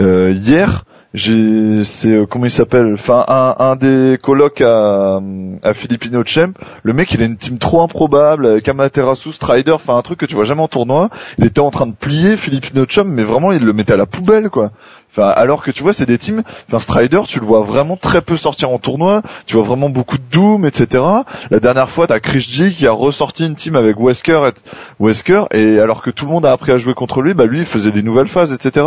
euh, 0.00 0.32
hier, 0.32 0.84
j'ai 1.14 1.84
c'est 1.84 2.10
euh, 2.10 2.26
comment 2.26 2.44
il 2.44 2.50
s'appelle? 2.50 2.92
Enfin 2.94 3.24
un 3.28 3.54
un 3.58 3.76
des 3.76 4.18
colocs 4.20 4.60
à 4.60 5.20
à 5.62 5.74
Filipino 5.74 6.22
Champ, 6.26 6.52
le 6.82 6.92
mec 6.92 7.12
il 7.14 7.22
a 7.22 7.24
une 7.24 7.36
team 7.36 7.58
trop 7.58 7.82
improbable 7.82 8.46
avec 8.46 8.68
Amaterasu, 8.68 9.32
Strider, 9.32 9.70
enfin 9.70 9.96
un 9.96 10.02
truc 10.02 10.18
que 10.18 10.26
tu 10.26 10.34
vois 10.34 10.44
jamais 10.44 10.62
en 10.62 10.68
tournoi. 10.68 11.10
Il 11.38 11.44
était 11.46 11.60
en 11.60 11.70
train 11.70 11.86
de 11.86 11.94
plier 11.94 12.36
Filipino 12.36 12.84
Champ, 12.88 13.04
mais 13.04 13.22
vraiment 13.22 13.52
il 13.52 13.64
le 13.64 13.72
mettait 13.72 13.92
à 13.92 13.96
la 13.96 14.06
poubelle 14.06 14.50
quoi. 14.50 14.72
Enfin, 15.16 15.28
alors 15.28 15.62
que 15.62 15.70
tu 15.70 15.84
vois, 15.84 15.92
c'est 15.92 16.06
des 16.06 16.18
teams. 16.18 16.42
Enfin, 16.68 16.80
Strider, 16.80 17.20
tu 17.28 17.38
le 17.38 17.46
vois 17.46 17.60
vraiment 17.60 17.96
très 17.96 18.20
peu 18.20 18.36
sortir 18.36 18.70
en 18.70 18.78
tournoi. 18.78 19.22
Tu 19.46 19.54
vois 19.54 19.64
vraiment 19.64 19.88
beaucoup 19.88 20.18
de 20.18 20.24
Doom, 20.32 20.64
etc. 20.66 21.04
La 21.50 21.60
dernière 21.60 21.88
fois, 21.88 22.08
t'as 22.08 22.18
Chris 22.18 22.40
G 22.40 22.72
qui 22.72 22.86
a 22.88 22.92
ressorti 22.92 23.46
une 23.46 23.54
team 23.54 23.76
avec 23.76 23.96
Wesker, 24.00 24.40
et... 24.48 24.52
Wesker, 24.98 25.44
et 25.52 25.78
alors 25.78 26.02
que 26.02 26.10
tout 26.10 26.26
le 26.26 26.32
monde 26.32 26.44
a 26.46 26.50
appris 26.52 26.72
à 26.72 26.78
jouer 26.78 26.94
contre 26.94 27.22
lui, 27.22 27.32
bah 27.34 27.46
lui, 27.46 27.60
il 27.60 27.66
faisait 27.66 27.92
des 27.92 28.02
nouvelles 28.02 28.26
phases, 28.28 28.52
etc. 28.52 28.86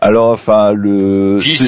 Alors, 0.00 0.30
enfin, 0.30 0.72
le. 0.72 1.38
Puis, 1.40 1.58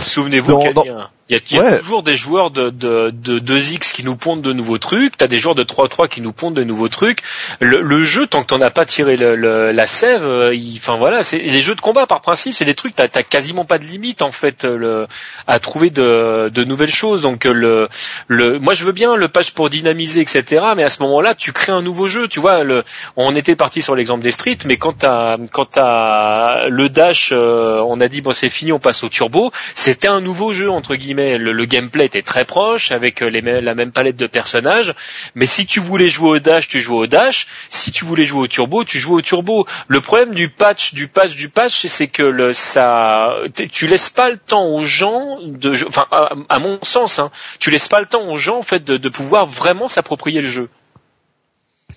souvenez-vous 0.00 0.50
dans- 0.50 0.58
qu'il 0.58 0.66
y 0.66 0.70
a- 0.70 0.74
dans- 0.74 0.84
il 1.30 1.36
y 1.36 1.38
a, 1.38 1.40
y 1.56 1.80
toujours 1.80 2.02
des 2.02 2.16
joueurs 2.16 2.50
de, 2.50 2.68
de, 2.68 3.10
de 3.10 3.38
2X 3.38 3.92
qui 3.92 4.04
nous 4.04 4.14
pondent 4.14 4.42
de 4.42 4.52
nouveaux 4.52 4.76
trucs. 4.76 5.16
T'as 5.16 5.26
des 5.26 5.38
joueurs 5.38 5.54
de 5.54 5.64
3-3 5.64 6.06
qui 6.08 6.20
nous 6.20 6.32
pondent 6.34 6.52
de 6.54 6.64
nouveaux 6.64 6.88
trucs. 6.90 7.20
Le, 7.60 7.80
le 7.80 8.02
jeu, 8.02 8.26
tant 8.26 8.42
que 8.42 8.48
t'en 8.48 8.60
as 8.60 8.68
pas 8.70 8.84
tiré 8.84 9.16
le, 9.16 9.34
le- 9.34 9.72
la 9.72 9.86
sève, 9.86 10.26
euh, 10.26 10.54
enfin 10.76 10.96
voilà, 10.96 11.22
c'est 11.22 11.38
les 11.38 11.62
jeux 11.62 11.74
de 11.74 11.80
combat 11.80 12.06
par 12.06 12.20
principe, 12.20 12.52
c'est 12.54 12.66
des 12.66 12.74
trucs. 12.74 12.94
T'as 12.94 13.08
quasiment 13.08 13.64
pas 13.64 13.78
de 13.78 13.84
limite 13.84 14.20
en 14.20 14.32
fait 14.32 14.66
euh, 14.66 14.76
le, 14.76 15.06
à 15.46 15.58
trouver 15.60 15.88
de, 15.88 16.50
de 16.52 16.64
nouvelles 16.64 16.92
choses. 16.92 17.22
Donc 17.22 17.46
euh, 17.46 17.52
le, 17.54 17.88
le, 18.28 18.58
moi 18.58 18.74
je 18.74 18.84
veux 18.84 18.92
bien 18.92 19.16
le 19.16 19.28
patch 19.28 19.52
pour 19.52 19.70
dynamiser, 19.70 20.20
etc. 20.20 20.62
Mais 20.76 20.82
à 20.84 20.90
ce 20.90 21.02
moment-là, 21.04 21.34
tu 21.34 21.52
crées 21.52 21.72
un 21.72 21.80
nouveau 21.80 22.06
jeu. 22.06 22.28
Tu 22.28 22.38
vois, 22.38 22.64
le, 22.64 22.84
on 23.16 23.34
était 23.34 23.56
parti 23.56 23.80
sur 23.80 23.94
l'exemple 23.96 24.22
des 24.22 24.30
streets, 24.30 24.58
mais 24.66 24.76
quand 24.76 24.98
t'as 24.98 25.38
quand 25.50 25.70
t'as 25.70 26.68
le 26.68 26.90
dash, 26.90 27.32
on 27.32 27.98
a 28.02 28.08
dit 28.08 28.20
bon 28.20 28.32
c'est 28.32 28.50
fini, 28.50 28.72
on 28.72 28.78
passe 28.78 29.04
au 29.04 29.08
turbo. 29.08 29.52
C'était 29.74 30.08
un 30.08 30.20
nouveau 30.20 30.52
jeu 30.52 30.68
entre 30.70 30.94
guillemets. 30.96 31.13
Le, 31.16 31.64
gameplay 31.64 32.06
était 32.06 32.22
très 32.22 32.44
proche 32.44 32.92
avec 32.92 33.22
euh, 33.22 33.28
les 33.28 33.40
la 33.40 33.74
même 33.74 33.92
palette 33.92 34.16
de 34.16 34.26
personnages. 34.26 34.94
Mais 35.34 35.46
si 35.46 35.66
tu 35.66 35.80
voulais 35.80 36.08
jouer 36.08 36.30
au 36.30 36.38
dash, 36.38 36.68
tu 36.68 36.80
jouais 36.80 36.98
au 36.98 37.06
dash. 37.06 37.46
Si 37.68 37.92
tu 37.92 38.04
voulais 38.04 38.24
jouer 38.24 38.42
au 38.42 38.46
turbo, 38.46 38.84
tu 38.84 38.98
jouais 38.98 39.16
au 39.16 39.22
turbo. 39.22 39.66
Le 39.88 40.00
problème 40.00 40.34
du 40.34 40.48
patch, 40.48 40.94
du 40.94 41.08
patch, 41.08 41.36
du 41.36 41.48
patch, 41.48 41.86
c'est 41.86 42.08
que 42.08 42.22
le, 42.22 42.52
ça, 42.52 43.36
tu 43.70 43.86
laisses 43.86 44.10
pas 44.10 44.30
le 44.30 44.36
temps 44.36 44.66
aux 44.66 44.84
gens 44.84 45.38
de, 45.42 45.74
enfin 45.86 46.06
à, 46.10 46.34
à 46.48 46.58
mon 46.58 46.78
sens, 46.82 47.18
hein, 47.18 47.30
tu 47.58 47.70
laisses 47.70 47.88
pas 47.88 48.00
le 48.00 48.06
temps 48.06 48.28
aux 48.28 48.38
gens 48.38 48.58
en 48.58 48.62
fait 48.62 48.84
de, 48.84 48.96
de 48.96 49.08
pouvoir 49.08 49.46
vraiment 49.46 49.88
s'approprier 49.88 50.40
le 50.40 50.48
jeu. 50.48 50.68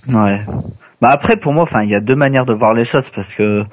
Ouais. 0.08 0.46
Bah 1.02 1.10
après 1.10 1.38
pour 1.38 1.54
moi, 1.54 1.64
enfin 1.64 1.84
il 1.84 1.90
y 1.90 1.96
a 1.96 2.00
deux 2.00 2.16
manières 2.16 2.46
de 2.46 2.54
voir 2.54 2.74
les 2.74 2.86
choses 2.86 3.10
parce 3.14 3.34
que 3.34 3.64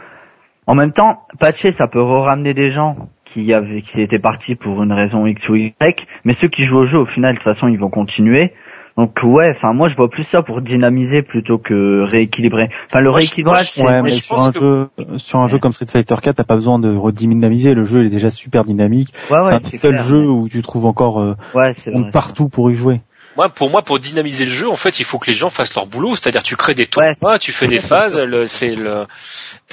en 0.66 0.74
même 0.74 0.92
temps, 0.92 1.22
patcher 1.38 1.72
ça 1.72 1.88
peut 1.88 2.00
ramener 2.02 2.54
des 2.54 2.70
gens 2.70 2.96
qui 3.24 3.52
avaient 3.52 3.82
qui 3.82 4.00
étaient 4.00 4.18
partis 4.18 4.54
pour 4.54 4.82
une 4.82 4.92
raison 4.92 5.26
X 5.26 5.48
ou 5.48 5.56
Y, 5.56 6.06
mais 6.24 6.32
ceux 6.32 6.48
qui 6.48 6.64
jouent 6.64 6.78
au 6.80 6.86
jeu 6.86 6.98
au 6.98 7.04
final 7.04 7.32
de 7.34 7.38
toute 7.38 7.44
façon 7.44 7.68
ils 7.68 7.78
vont 7.78 7.90
continuer. 7.90 8.52
Donc 8.96 9.18
ouais, 9.24 9.50
enfin 9.50 9.72
moi 9.72 9.88
je 9.88 9.96
vois 9.96 10.08
plus 10.08 10.22
ça 10.22 10.42
pour 10.42 10.60
dynamiser 10.60 11.22
plutôt 11.22 11.58
que 11.58 12.02
rééquilibrer. 12.02 12.68
Enfin 12.86 13.00
le 13.00 13.10
Moi, 13.10 13.18
je- 13.18 13.24
rééquilibrage 13.24 13.70
c'est 13.72 13.82
Ouais, 13.82 14.02
mais 14.02 14.08
je 14.10 14.22
sur 14.22 14.40
un 14.40 14.52
que- 14.52 14.60
jeu, 14.60 14.88
sur 15.16 15.40
un 15.40 15.48
jeu 15.48 15.58
comme 15.58 15.72
Street 15.72 15.86
Fighter 15.90 16.14
4, 16.22 16.36
t'as 16.36 16.44
pas 16.44 16.54
besoin 16.54 16.78
de 16.78 16.94
redynamiser. 16.94 17.74
Le 17.74 17.84
jeu 17.86 18.02
il 18.02 18.06
est 18.06 18.10
déjà 18.10 18.30
super 18.30 18.62
dynamique. 18.62 19.12
ouais, 19.32 19.38
ouais, 19.40 19.58
c'est 19.70 19.88
un 19.88 19.90
clair, 19.90 20.04
jeux 20.04 20.28
où 20.28 20.48
tu 20.48 20.62
trouves 20.62 20.86
encore 20.86 21.20
euh, 21.20 21.34
Ouais, 21.56 21.72
vrai. 21.72 22.10
partout 22.12 22.48
pour 22.48 22.70
y 22.70 22.76
jouer. 22.76 23.00
Moi, 23.36 23.48
pour 23.48 23.68
moi, 23.70 23.82
pour 23.82 23.98
dynamiser 23.98 24.44
le 24.44 24.50
jeu, 24.52 24.68
en 24.68 24.76
fait, 24.76 25.00
il 25.00 25.04
faut 25.04 25.18
que 25.18 25.26
les 25.26 25.34
gens 25.34 25.50
fassent 25.50 25.74
leur 25.74 25.86
boulot. 25.86 26.14
C'est-à-dire, 26.16 26.42
tu 26.42 26.56
crées 26.56 26.74
des 26.74 26.88
Ouais. 26.96 27.14
tournois, 27.16 27.38
tu 27.38 27.52
fais 27.52 27.66
des 27.66 27.80
phases. 27.80 28.18
le- 28.18 28.46
C'est 28.46 28.74
le. 28.74 29.06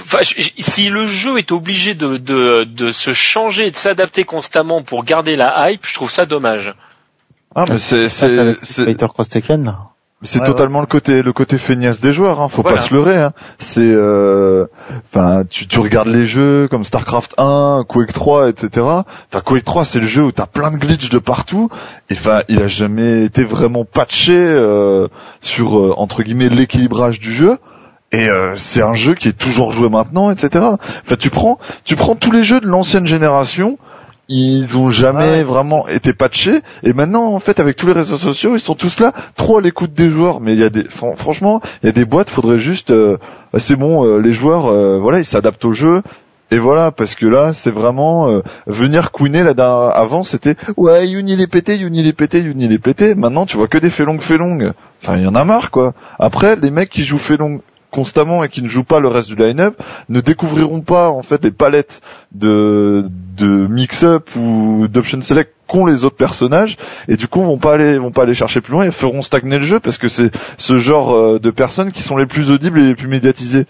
Enfin, 0.02 0.20
je- 0.22 0.42
je- 0.42 0.52
si 0.64 0.90
le 0.90 1.06
jeu 1.06 1.38
est 1.38 1.52
obligé 1.52 1.94
de, 1.94 2.18
de, 2.18 2.64
de 2.64 2.92
se 2.92 3.14
changer 3.14 3.68
et 3.68 3.72
de 3.72 3.76
s'adapter 3.76 4.24
constamment 4.24 4.82
pour 4.82 5.04
garder 5.04 5.36
la 5.36 5.70
hype, 5.72 5.86
je 5.86 5.94
trouve 5.94 6.10
ça 6.12 6.26
dommage. 6.26 6.74
Ah, 7.54 7.66
mais 7.70 7.78
c'est 7.80 8.10
c'est 8.10 8.98
Cross 9.08 9.30
Tekken, 9.30 9.64
là. 9.66 9.91
C'est 10.24 10.40
Ouais, 10.40 10.46
totalement 10.46 10.82
le 10.82 10.86
côté 10.86 11.24
le 11.24 11.34
côté 11.34 11.58
feignasse 11.58 12.00
des 12.00 12.14
joueurs, 12.14 12.40
hein, 12.42 12.48
faut 12.48 12.62
Voilà. 12.62 12.78
pas 12.78 12.84
se 12.84 12.94
leurrer. 12.94 13.18
Hein. 13.18 13.32
C'est, 13.58 13.82
euh, 13.82 14.68
enfin, 15.12 15.44
tu, 15.50 15.66
tu 15.66 15.80
regardes 15.80 16.10
les 16.10 16.28
jeux 16.28 16.68
comme 16.70 16.86
Starcraft 16.86 17.34
1, 17.40 17.86
Quake 17.88 18.14
3, 18.14 18.50
etc. 18.50 18.86
Enfin, 18.86 19.42
Quake 19.44 19.64
3, 19.64 19.84
c'est 19.86 20.00
le 20.00 20.06
jeu 20.06 20.24
où 20.24 20.32
t'as 20.32 20.46
plein 20.46 20.70
de 20.70 20.78
glitches 20.78 21.10
de 21.10 21.18
partout. 21.18 21.70
Et 22.12 22.14
enfin, 22.14 22.42
il 22.50 22.62
a 22.62 22.68
jamais 22.68 23.24
été 23.24 23.44
vraiment 23.44 23.84
patché 23.84 24.36
euh, 24.38 25.08
sur 25.42 25.80
euh, 25.80 25.94
entre 25.98 26.22
guillemets 26.22 26.50
l'équilibrage 26.50 27.20
du 27.20 27.34
jeu. 27.34 27.58
Et 28.12 28.28
euh, 28.28 28.56
c'est 28.58 28.82
un 28.84 28.94
jeu 28.94 29.16
qui 29.16 29.30
est 29.30 29.38
toujours 29.38 29.72
joué 29.72 29.90
maintenant, 29.90 30.30
etc. 30.32 30.50
Enfin, 31.06 31.16
tu 31.18 31.30
prends, 31.30 31.58
tu 31.86 31.96
prends 31.96 32.16
tous 32.16 32.32
les 32.32 32.44
jeux 32.44 32.60
de 32.60 32.68
l'ancienne 32.68 33.08
génération, 33.08 33.80
ils 34.34 34.78
ont 34.78 34.90
jamais 34.90 35.30
Ouais. 35.40 35.44
vraiment 35.44 35.88
été 35.88 36.14
patchés. 36.14 36.62
Et 36.84 36.94
maintenant, 36.94 37.26
en 37.34 37.40
fait, 37.40 37.60
avec 37.60 37.76
tous 37.76 37.88
les 37.88 37.94
réseaux 37.94 38.18
sociaux, 38.18 38.56
ils 38.56 38.60
sont 38.62 38.76
tous 38.76 39.00
là, 39.00 39.12
trop 39.36 39.58
à 39.58 39.62
l'écoute 39.62 39.94
des 39.94 40.10
joueurs. 40.10 40.40
Mais 40.40 40.54
il 40.54 40.60
y 40.60 40.64
a 40.64 40.70
des, 40.70 40.86
fran- 40.86 41.16
franchement, 41.16 41.62
il 41.84 41.88
y 41.88 41.90
a 41.90 41.92
des 41.92 42.06
boîtes, 42.06 42.30
faudrait 42.30 42.60
juste, 42.60 42.92
euh, 42.92 43.18
c'est 43.58 43.76
bon, 43.76 44.06
euh, 44.06 44.20
les 44.20 44.32
joueurs, 44.34 44.68
euh, 44.68 45.00
voilà, 45.00 45.20
ils 45.20 45.26
s'adaptent 45.26 45.66
au 45.66 45.74
jeu. 45.74 46.02
Et 46.54 46.58
voilà, 46.58 46.92
parce 46.92 47.16
que 47.16 47.26
là, 47.26 47.54
c'est 47.54 47.72
vraiment 47.72 48.30
euh, 48.30 48.42
venir 48.68 49.12
couiner 49.12 49.42
là 49.44 49.88
avant, 49.88 50.24
c'était 50.26 50.56
ouais, 50.76 51.08
Yuni 51.08 51.38
les 51.38 51.48
pété, 51.48 51.78
Yuni 51.78 52.04
les 52.04 52.12
pété, 52.12 52.40
Yuni 52.42 52.68
les 52.68 52.78
pété. 52.80 53.16
Maintenant, 53.16 53.46
tu 53.46 53.56
vois 53.56 53.70
que 53.70 53.78
des 53.78 53.90
Felong 53.90 54.20
Felong. 54.20 54.74
Enfin, 55.02 55.16
il 55.18 55.24
y 55.24 55.28
en 55.28 55.36
a 55.36 55.46
marre, 55.46 55.72
quoi. 55.72 55.94
Après, 56.20 56.58
les 56.58 56.70
mecs 56.70 56.90
qui 56.90 57.06
jouent 57.06 57.20
Felong 57.20 57.62
constamment 57.92 58.44
et 58.44 58.50
qui 58.50 58.62
ne 58.62 58.68
jouent 58.68 58.84
pas 58.84 59.00
le 59.00 59.08
reste 59.08 59.28
du 59.28 59.36
line-up 59.36 59.82
ne 60.10 60.22
découvriront 60.22 60.82
pas 60.82 61.10
en 61.10 61.22
fait 61.22 61.44
les 61.44 61.52
palettes 61.52 62.02
de 62.32 63.06
de 63.38 63.68
mix-up 63.68 64.30
ou 64.36 64.88
d'option 64.88 65.22
select 65.22 65.54
qu'ont 65.68 65.86
les 65.86 66.04
autres 66.04 66.16
personnages 66.16 66.78
et 67.08 67.18
du 67.18 67.28
coup 67.28 67.42
vont 67.44 67.58
pas 67.58 67.74
aller 67.74 67.98
vont 67.98 68.12
pas 68.12 68.24
aller 68.24 68.34
chercher 68.34 68.62
plus 68.62 68.72
loin 68.72 68.86
et 68.86 68.92
feront 68.92 69.22
stagner 69.22 69.60
le 69.60 69.66
jeu 69.66 69.80
parce 69.80 69.98
que 69.98 70.08
c'est 70.08 70.32
ce 70.58 70.80
genre 70.80 71.14
euh, 71.14 71.40
de 71.40 71.52
personnes 71.52 71.92
qui 71.92 72.02
sont 72.02 72.18
les 72.18 72.26
plus 72.26 72.50
audibles 72.50 72.80
et 72.80 72.88
les 72.88 72.96
plus 72.96 73.08
médiatisées 73.08 73.66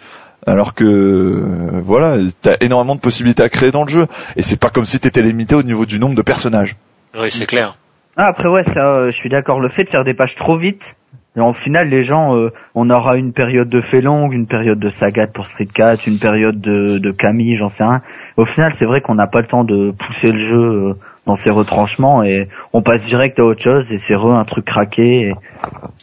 alors 0.47 0.73
que 0.73 0.83
euh, 0.83 1.81
voilà 1.83 2.17
t'as 2.41 2.57
énormément 2.61 2.95
de 2.95 3.01
possibilités 3.01 3.43
à 3.43 3.49
créer 3.49 3.71
dans 3.71 3.83
le 3.83 3.89
jeu 3.89 4.07
et 4.35 4.41
c'est 4.41 4.57
pas 4.57 4.69
comme 4.69 4.85
si 4.85 4.99
t'étais 4.99 5.21
limité 5.21 5.55
au 5.55 5.63
niveau 5.63 5.85
du 5.85 5.99
nombre 5.99 6.15
de 6.15 6.21
personnages 6.21 6.75
Oui, 7.15 7.29
c'est 7.29 7.45
clair. 7.45 7.77
Ah, 8.17 8.27
après 8.27 8.49
ouais, 8.49 8.63
ça, 8.63 8.87
euh, 8.87 9.11
je 9.11 9.15
suis 9.15 9.29
d'accord. 9.29 9.59
Le 9.59 9.69
fait 9.69 9.85
de 9.85 9.89
faire 9.89 10.03
des 10.03 10.13
pages 10.13 10.35
trop 10.35 10.57
vite, 10.57 10.95
et 11.37 11.39
en 11.39 11.53
final, 11.53 11.87
les 11.89 12.03
gens, 12.03 12.35
euh, 12.35 12.51
on 12.75 12.89
aura 12.89 13.15
une 13.17 13.31
période 13.31 13.69
de 13.69 13.79
Felong, 13.79 14.31
une 14.33 14.47
période 14.47 14.79
de 14.79 14.89
Sagat 14.89 15.27
pour 15.27 15.47
Street 15.47 15.67
4, 15.73 16.05
une 16.07 16.19
période 16.19 16.59
de, 16.59 16.97
de 16.97 17.11
Camille, 17.11 17.55
j'en 17.55 17.69
sais 17.69 17.83
rien. 17.85 18.01
Au 18.37 18.43
final, 18.45 18.73
c'est 18.73 18.85
vrai 18.85 18.99
qu'on 19.01 19.15
n'a 19.15 19.27
pas 19.27 19.39
le 19.41 19.47
temps 19.47 19.63
de 19.63 19.91
pousser 19.91 20.31
le 20.33 20.39
jeu 20.39 20.59
euh, 20.59 20.93
dans 21.25 21.35
ses 21.35 21.49
retranchements 21.51 22.21
et 22.23 22.49
on 22.73 22.81
passe 22.81 23.05
direct 23.05 23.39
à 23.39 23.45
autre 23.45 23.61
chose 23.61 23.91
et 23.93 23.97
c'est 23.97 24.15
re 24.15 24.33
un 24.33 24.43
truc 24.43 24.65
craqué. 24.65 25.29
et- 25.29 25.35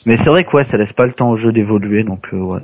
Mais 0.06 0.16
c'est 0.16 0.30
vrai 0.30 0.44
que 0.44 0.56
ouais, 0.56 0.64
ça 0.64 0.78
laisse 0.78 0.92
pas 0.94 1.04
le 1.06 1.12
temps 1.12 1.30
au 1.30 1.36
jeu 1.36 1.52
d'évoluer, 1.52 2.04
donc 2.04 2.28
euh, 2.32 2.36
ouais. 2.38 2.60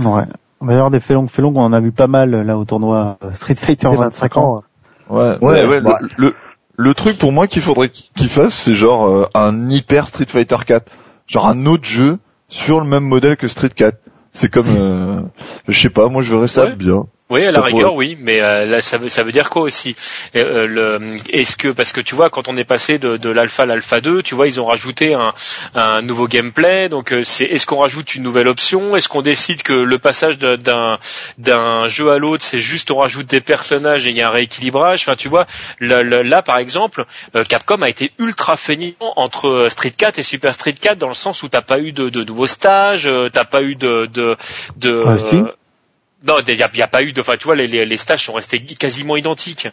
Ouais. 0.00 0.22
D'ailleurs, 0.60 0.90
des 0.90 1.00
Felong 1.00 1.28
Felong, 1.28 1.52
on 1.56 1.60
en 1.62 1.72
a 1.72 1.80
vu 1.80 1.92
pas 1.92 2.06
mal 2.08 2.30
là 2.30 2.56
au 2.58 2.64
tournoi 2.64 3.18
euh, 3.22 3.32
Street 3.32 3.54
Fighter 3.56 3.90
Des 3.90 3.96
25 3.96 4.36
ans. 4.38 4.62
ouais 5.10 5.36
Ouais, 5.40 5.66
ouais, 5.66 5.80
bah. 5.80 5.98
le, 6.00 6.08
le 6.16 6.34
le 6.78 6.94
truc 6.94 7.18
pour 7.18 7.32
moi 7.32 7.46
qu'il 7.46 7.60
faudrait 7.60 7.90
qu'il 7.90 8.28
fasse 8.30 8.54
c'est 8.54 8.72
genre 8.72 9.06
euh, 9.06 9.26
un 9.34 9.68
hyper 9.68 10.08
Street 10.08 10.24
Fighter 10.26 10.56
4 10.66 10.90
genre 11.26 11.46
un 11.48 11.66
autre 11.66 11.84
jeu 11.84 12.18
sur 12.48 12.80
le 12.80 12.86
même 12.86 13.04
modèle 13.04 13.36
que 13.36 13.48
Street 13.48 13.70
4 13.74 13.96
c'est 14.32 14.48
comme 14.50 14.66
euh, 14.68 15.20
je 15.68 15.78
sais 15.80 15.90
pas 15.90 16.08
moi 16.08 16.22
je 16.22 16.32
verrais 16.34 16.48
ça 16.48 16.64
Ouais. 16.66 16.76
bien 16.76 17.06
Oui, 17.32 17.46
à 17.46 17.50
la 17.50 17.60
rigueur, 17.62 17.92
pourrait- 17.92 18.06
oui, 18.08 18.18
mais 18.20 18.40
euh, 18.40 18.66
là, 18.66 18.80
ça 18.80 18.98
veut, 18.98 19.08
ça 19.08 19.22
veut 19.22 19.32
dire 19.32 19.50
quoi 19.50 19.62
aussi? 19.62 19.96
Euh, 20.36 20.66
le, 20.66 21.10
Est-ce 21.30 21.56
que 21.56 21.68
parce 21.68 21.92
que 21.92 22.00
tu 22.00 22.14
vois, 22.14 22.30
quand 22.30 22.48
on 22.48 22.56
est 22.56 22.64
passé 22.64 22.98
de, 22.98 23.16
de 23.16 23.28
l'alpha 23.30 23.64
à 23.64 23.66
l'alpha 23.66 24.00
2, 24.00 24.22
tu 24.22 24.34
vois, 24.34 24.46
ils 24.46 24.60
ont 24.60 24.66
rajouté 24.66 25.14
un, 25.14 25.34
un 25.74 26.02
nouveau 26.02 26.26
gameplay. 26.28 26.88
Donc, 26.88 27.12
euh, 27.12 27.22
c'est 27.22 27.44
est-ce 27.44 27.66
qu'on 27.66 27.78
rajoute 27.80 28.14
une 28.14 28.22
nouvelle 28.22 28.48
option? 28.48 28.96
Est-ce 28.96 29.08
qu'on 29.08 29.22
décide 29.22 29.62
que 29.62 29.72
le 29.72 29.98
passage 29.98 30.38
d'un 30.38 30.98
d'un 31.38 31.88
jeu 31.88 32.10
à 32.10 32.18
l'autre, 32.18 32.44
c'est 32.44 32.58
juste 32.58 32.90
on 32.90 32.96
rajoute 32.98 33.26
des 33.26 33.40
personnages 33.40 34.06
et 34.06 34.10
il 34.10 34.16
y 34.16 34.22
a 34.22 34.28
un 34.28 34.32
rééquilibrage? 34.32 35.02
Enfin, 35.02 35.16
tu 35.16 35.28
vois, 35.28 35.46
le- 35.78 36.02
là, 36.22 36.42
par 36.42 36.58
exemple, 36.58 37.04
euh, 37.34 37.44
Capcom 37.44 37.82
a 37.82 37.88
été 37.88 38.12
ultra 38.18 38.56
feignant 38.56 38.92
entre 39.16 39.48
euh, 39.48 39.68
Street 39.68 39.90
4 39.96 40.18
et 40.18 40.22
Super 40.22 40.54
Street 40.54 40.74
4 40.74 40.98
dans 40.98 41.08
le 41.08 41.14
sens 41.14 41.42
où 41.42 41.48
t'as 41.48 41.62
pas 41.62 41.78
eu 41.78 41.92
de, 41.92 42.08
de 42.08 42.24
nouveaux 42.24 42.46
stages, 42.46 43.06
euh, 43.06 43.28
t'as 43.32 43.44
pas 43.44 43.62
eu 43.62 43.74
de 43.76 44.06
de, 44.12 44.36
de 44.76 45.04
Ah, 45.06 45.18
si. 45.18 45.36
Non, 46.26 46.36
il 46.46 46.54
n'y 46.54 46.62
a, 46.62 46.70
y 46.74 46.82
a 46.82 46.88
pas 46.88 47.02
eu 47.02 47.12
de. 47.12 47.20
Enfin, 47.20 47.36
tu 47.36 47.44
vois, 47.44 47.56
les, 47.56 47.66
les, 47.66 47.84
les 47.84 47.96
stages 47.96 48.24
sont 48.24 48.32
restés 48.32 48.60
quasiment 48.60 49.16
identiques. 49.16 49.68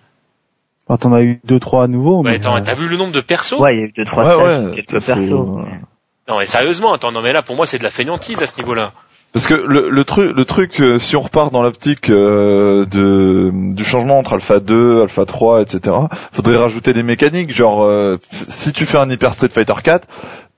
Enfin, 0.87 0.97
t'en 0.97 1.13
as 1.13 1.21
eu 1.21 1.39
deux, 1.43 1.59
trois 1.59 1.83
à 1.83 1.87
nouveau. 1.87 2.17
Ouais, 2.23 2.31
mais, 2.31 2.35
attends, 2.37 2.57
euh, 2.57 2.61
t'as 2.63 2.73
vu 2.73 2.87
le 2.87 2.97
nombre 2.97 3.11
de 3.11 3.21
persos? 3.21 3.59
Ouais, 3.59 3.75
il 3.75 3.79
y 3.79 3.83
a 3.83 3.85
eu 3.85 3.91
deux 3.91 4.05
trois 4.05 4.23
Ouais, 4.25 4.43
stages, 4.45 4.65
ouais, 4.65 4.75
quelques 4.75 5.03
persos. 5.05 5.29
Non, 5.29 6.37
mais 6.37 6.45
sérieusement, 6.45 6.93
attends, 6.93 7.11
non, 7.11 7.21
mais 7.21 7.33
là, 7.33 7.41
pour 7.41 7.55
moi, 7.55 7.65
c'est 7.65 7.79
de 7.79 7.83
la 7.83 7.89
fainéantise 7.89 8.41
à 8.43 8.47
ce 8.47 8.57
niveau-là. 8.57 8.93
Parce 9.31 9.45
que 9.45 9.53
le, 9.53 9.89
le 9.89 10.03
truc, 10.05 10.35
le 10.35 10.45
truc, 10.45 10.79
euh, 10.79 10.97
si 10.97 11.15
on 11.15 11.21
repart 11.21 11.53
dans 11.53 11.61
l'optique 11.61 12.09
euh, 12.09 12.85
de 12.85 13.51
du 13.75 13.83
changement 13.83 14.17
entre 14.17 14.33
Alpha 14.33 14.59
2, 14.59 15.03
Alpha 15.03 15.25
3, 15.25 15.61
etc., 15.61 15.95
faudrait 16.31 16.57
rajouter 16.57 16.93
des 16.93 17.03
mécaniques. 17.03 17.53
Genre, 17.53 17.83
euh, 17.83 18.17
si 18.47 18.73
tu 18.73 18.87
fais 18.87 18.97
un 18.97 19.07
Hyper 19.07 19.33
Street 19.35 19.49
Fighter 19.49 19.75
4, 19.83 20.07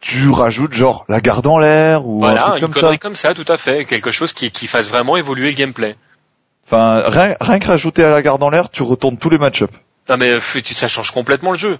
tu 0.01 0.29
rajoutes 0.29 0.73
genre 0.73 1.05
la 1.07 1.21
garde 1.21 1.47
en 1.47 1.59
l'air 1.59 2.05
ou 2.05 2.17
un 2.25 2.29
Voilà, 2.33 2.41
truc 2.41 2.55
une 2.55 2.61
comme 2.61 2.73
ça. 2.73 2.79
connerie 2.81 2.99
comme 2.99 3.15
ça, 3.15 3.33
tout 3.33 3.45
à 3.47 3.57
fait. 3.57 3.85
Quelque 3.85 4.11
chose 4.11 4.33
qui, 4.33 4.51
qui 4.51 4.67
fasse 4.67 4.89
vraiment 4.89 5.15
évoluer 5.15 5.49
le 5.51 5.55
gameplay. 5.55 5.95
Enfin, 6.65 7.03
rien, 7.07 7.35
rien 7.39 7.59
que 7.59 7.67
rajouter 7.67 8.03
à 8.03 8.09
la 8.09 8.21
garde 8.21 8.41
en 8.43 8.49
l'air, 8.49 8.69
tu 8.69 8.83
retournes 8.83 9.17
tous 9.17 9.29
les 9.29 9.37
match-ups. 9.37 9.73
Non, 10.09 10.17
mais 10.17 10.39
ça 10.39 10.87
change 10.87 11.11
complètement 11.11 11.51
le 11.51 11.57
jeu. 11.57 11.77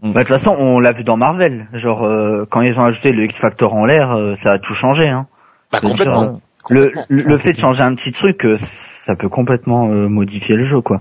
Bah, 0.00 0.08
de 0.22 0.28
toute 0.28 0.38
façon, 0.38 0.50
on 0.52 0.78
l'a 0.80 0.92
vu 0.92 1.02
dans 1.04 1.16
Marvel. 1.16 1.66
Genre, 1.72 2.04
euh, 2.04 2.46
quand 2.50 2.60
ils 2.62 2.78
ont 2.78 2.84
ajouté 2.84 3.12
le 3.12 3.24
X-Factor 3.24 3.74
en 3.74 3.84
l'air, 3.84 4.12
euh, 4.12 4.36
ça 4.36 4.52
a 4.52 4.58
tout 4.58 4.74
changé. 4.74 5.08
Hein. 5.08 5.26
Bah, 5.72 5.80
Bien 5.80 5.90
complètement. 5.90 6.40
Le, 6.70 6.82
Complètement. 6.90 7.04
le, 7.08 7.22
le 7.22 7.36
fait 7.36 7.52
de 7.52 7.58
changer 7.58 7.82
un 7.82 7.94
petit 7.94 8.12
truc, 8.12 8.44
euh, 8.44 8.56
ça 9.04 9.16
peut 9.16 9.28
complètement 9.28 9.88
euh, 9.88 10.08
modifier 10.08 10.54
le 10.54 10.64
jeu, 10.64 10.80
quoi. 10.80 11.00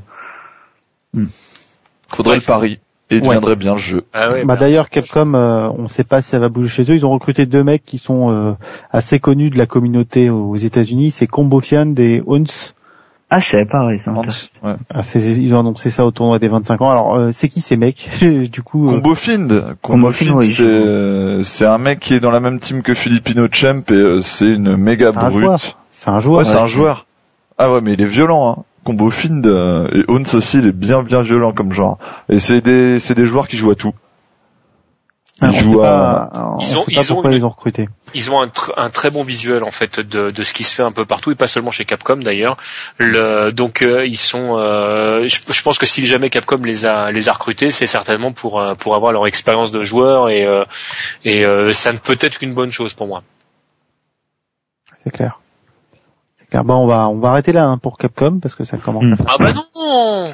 Faudrait 2.10 2.34
Ouais. 2.34 2.40
le 2.40 2.46
pari 2.46 2.80
et 3.10 3.16
Ouais. 3.16 3.22
deviendrait 3.22 3.56
bien 3.56 3.74
le 3.74 3.80
jeu. 3.80 4.04
Ah 4.14 4.30
ouais, 4.32 4.46
bah, 4.46 4.56
d'ailleurs, 4.58 4.90
Capcom, 4.90 5.34
euh, 5.34 5.70
on 5.78 5.88
sait 5.88 6.04
pas 6.04 6.22
si 6.22 6.30
ça 6.30 6.40
va 6.40 6.50
bouger 6.50 6.70
chez 6.70 6.84
eux. 6.92 6.96
Ils 6.96 7.06
ont 7.06 7.12
recruté 7.12 7.46
deux 7.46 7.64
mecs 7.64 7.86
qui 7.86 7.98
sont 7.98 8.32
euh, 8.32 8.52
assez 8.92 9.20
connus 9.20 9.50
de 9.50 9.58
la 9.58 9.66
communauté 9.66 10.30
aux 10.30 10.56
États-Unis. 10.58 11.12
C'est 11.12 11.28
Combo 11.28 11.60
Fian 11.60 11.94
et 11.98 12.22
Huns. 12.28 12.74
Ah, 13.30 13.40
je 13.40 13.50
savais 13.50 13.66
pas, 13.66 13.86
ouais, 13.86 14.00
c'est 14.02 14.10
ouais. 14.10 14.76
Ah, 14.90 15.04
c'est- 15.04 15.20
ils 15.20 15.54
ont 15.54 15.60
annoncé 15.60 15.90
ça 15.90 16.06
au 16.06 16.12
tournoi 16.12 16.40
des 16.40 16.48
25 16.48 16.82
ans. 16.82 16.90
Alors, 16.92 17.16
euh, 17.16 17.32
c'est 17.34 17.50
qui 17.50 17.60
ces 17.60 17.76
mecs 17.76 18.10
Du 18.52 18.62
coup, 18.62 18.88
euh, 18.88 18.94
Combo 18.94 19.16
Find, 19.16 19.50
Combo 19.50 19.76
Combo 19.82 20.12
Find, 20.12 20.30
Find, 20.30 20.40
oui, 20.40 20.52
c'est 20.54 20.64
euh, 20.64 21.44
c'est 21.44 21.66
un 21.66 21.78
mec 21.78 22.00
qui 22.00 22.14
est 22.14 22.22
dans 22.22 22.32
la 22.32 22.40
même 22.40 22.60
team 22.62 22.84
que 22.84 22.94
Filipino 22.94 23.48
Champ 23.52 23.82
et 23.90 23.94
euh, 23.94 24.22
c'est 24.22 24.46
une 24.48 24.78
méga 24.78 25.12
C'est 25.12 25.18
un 25.20 25.30
brute. 25.30 25.44
joueur. 25.44 25.60
c'est 25.92 26.10
un 26.10 26.20
joueur. 26.22 26.38
Ouais, 26.40 26.46
c'est 26.46 26.56
Ouais, 26.56 26.62
un 26.62 26.68
c'est- 26.68 26.72
joueur. 26.74 27.06
Ah 27.58 27.70
ouais, 27.72 27.82
mais 27.82 27.94
il 27.94 28.02
est 28.02 28.06
violent. 28.06 28.50
Hein. 28.60 28.64
Combo 28.88 29.10
Find 29.10 29.46
euh, 29.46 29.88
et 29.94 30.10
Ons 30.10 30.34
aussi, 30.34 30.60
il 30.60 30.66
est 30.68 30.72
bien 30.72 31.04
bien 31.04 31.22
violent 31.22 31.52
comme 31.52 31.74
genre. 31.74 31.98
Et 32.30 32.40
c'est 32.40 32.62
des 32.62 33.00
c'est 33.00 33.16
des 33.16 33.26
joueurs 33.26 33.50
qui 33.50 33.58
jouent 33.58 33.72
à 33.72 33.76
tout. 33.76 33.94
Ah, 35.42 35.50
Ils 35.52 35.58
on 35.58 35.60
jouent 35.60 35.82
à- 35.84 36.30
on 36.34 36.58
Ils 36.60 36.78
ont- 36.80 36.86
ils 36.88 37.14
ont 37.14 37.24
une- 37.24 37.34
ils 37.34 37.46
ont 37.46 37.50
recruté. 37.50 37.88
ils 38.16 38.32
ont 38.32 38.42
un, 38.42 38.48
tr- 38.48 38.72
un 38.78 38.90
très 38.90 39.12
bon 39.12 39.24
visuel 39.24 39.64
en 39.64 39.70
fait 39.70 40.00
de, 40.00 40.32
de 40.32 40.44
ce 40.44 40.52
qui 40.54 40.64
se 40.64 40.74
fait 40.74 40.82
un 40.84 40.92
peu 40.94 41.06
partout 41.06 41.30
et 41.32 41.36
pas 41.36 41.46
seulement 41.46 41.70
chez 41.70 41.86
Capcom 41.86 42.16
d'ailleurs. 42.18 42.56
Le, 42.98 43.52
donc 43.52 43.82
euh, 43.84 44.06
ils 44.08 44.18
sont, 44.18 44.58
euh, 44.58 45.28
je, 45.28 45.42
je 45.54 45.62
pense 45.62 45.78
que 45.78 45.86
si 45.86 46.08
jamais 46.08 46.30
Capcom 46.32 46.58
les 46.64 46.86
a 46.88 47.12
les 47.12 47.30
a 47.30 47.34
recrutés, 47.34 47.70
c'est 47.70 47.86
certainement 47.86 48.32
pour 48.32 48.60
euh, 48.60 48.74
pour 48.74 48.96
avoir 48.96 49.12
leur 49.12 49.28
expérience 49.28 49.72
de 49.72 49.84
joueur 49.84 50.30
et 50.30 50.44
euh, 50.48 50.64
et 51.24 51.46
euh, 51.46 51.72
ça 51.72 51.92
ne 51.94 51.98
peut 52.00 52.18
être 52.22 52.40
qu'une 52.40 52.54
bonne 52.56 52.72
chose 52.72 52.94
pour 52.96 53.06
moi. 53.08 53.22
C'est 55.04 55.12
clair. 55.12 55.40
C'est 56.48 56.52
clair. 56.52 56.64
Bon, 56.64 56.76
on 56.76 56.88
va 56.88 57.08
on 57.10 57.20
va 57.20 57.30
arrêter 57.30 57.52
là 57.52 57.66
hein, 57.66 57.78
pour 57.78 57.98
Capcom 57.98 58.40
parce 58.42 58.56
que 58.56 58.64
ça 58.64 58.78
commence 58.78 59.06
Hmm. 59.06 59.14
à 59.14 59.16
faire. 59.18 59.26
Ah 59.30 59.36
bah 59.44 59.54
non 59.54 60.34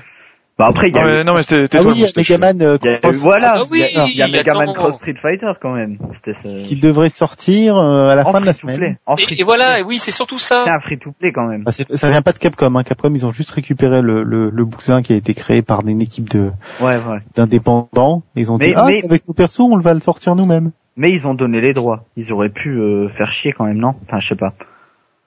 Bah 0.59 0.67
après, 0.67 0.89
il 0.89 0.95
y 0.95 0.99
Non 0.99 1.01
a 1.01 1.03
eu, 1.05 1.07
mais, 1.17 1.23
non 1.23 1.33
mais 1.33 1.41
c'était 1.41 1.77
Ah 1.79 1.81
oui, 1.81 1.93
il 1.95 1.99
y 2.01 2.03
a 2.03 2.05
moustache. 2.05 2.29
Megaman 2.29 2.61
euh, 2.61 2.77
voilà, 3.13 3.53
Ah 3.57 3.63
il 3.71 4.15
y 4.15 4.21
a, 4.21 4.27
Megaman. 4.27 4.71
Cross 4.75 4.97
Street 4.97 5.15
Fighter 5.19 5.51
quand 5.59 5.73
même. 5.73 5.97
Ce... 6.23 6.63
qui 6.63 6.75
devrait 6.75 7.09
sortir 7.09 7.75
euh, 7.75 8.09
à 8.09 8.13
la 8.15 8.27
en 8.27 8.31
fin 8.31 8.39
de 8.39 8.45
la 8.45 8.53
semaine. 8.53 8.97
En 9.07 9.15
et, 9.15 9.39
et 9.39 9.43
voilà, 9.43 9.81
oui 9.81 9.97
c'est 9.97 10.11
surtout 10.11 10.37
C'est 10.37 10.49
ça. 10.53 10.65
un 10.71 10.79
free 10.79 10.99
to 10.99 11.11
play 11.19 11.31
quand 11.31 11.47
même. 11.47 11.63
Bah, 11.63 11.71
c'est- 11.71 11.95
ça 11.95 12.11
vient 12.11 12.21
pas 12.21 12.33
de 12.33 12.37
Capcom. 12.37 12.75
Hein. 12.75 12.83
Capcom, 12.83 13.11
ils 13.15 13.25
ont 13.25 13.31
juste 13.31 13.49
récupéré 13.49 14.03
le, 14.03 14.21
le, 14.21 14.51
le 14.51 14.65
bousin 14.65 15.01
qui 15.01 15.13
a 15.13 15.15
été 15.15 15.33
créé 15.33 15.63
par 15.63 15.81
une 15.87 16.03
équipe 16.03 16.29
de 16.29 16.51
Ouais, 16.79 16.97
ouais. 16.97 17.19
d'indépendants. 17.35 18.21
Ils 18.35 18.51
ont 18.51 18.57
Mais- 18.59 18.67
dit 18.67 18.73
ah 18.75 18.85
mais- 18.85 19.01
c'est 19.01 19.07
avec 19.07 19.27
nos 19.27 19.33
persos, 19.33 19.59
on 19.61 19.79
va 19.79 19.95
le 19.95 20.01
sortir 20.01 20.35
nous-mêmes. 20.35 20.69
Mais 20.97 21.11
ils 21.11 21.27
ont 21.27 21.33
donné 21.33 21.61
les 21.61 21.73
droits. 21.73 22.03
Ils 22.15 22.31
auraient 22.31 22.49
pu 22.49 22.77
euh, 22.79 23.09
faire 23.09 23.31
chier 23.31 23.53
quand 23.53 23.65
même, 23.65 23.77
non? 23.79 23.95
Enfin, 24.03 24.19
je 24.19 24.27
sais 24.27 24.35
pas. 24.35 24.53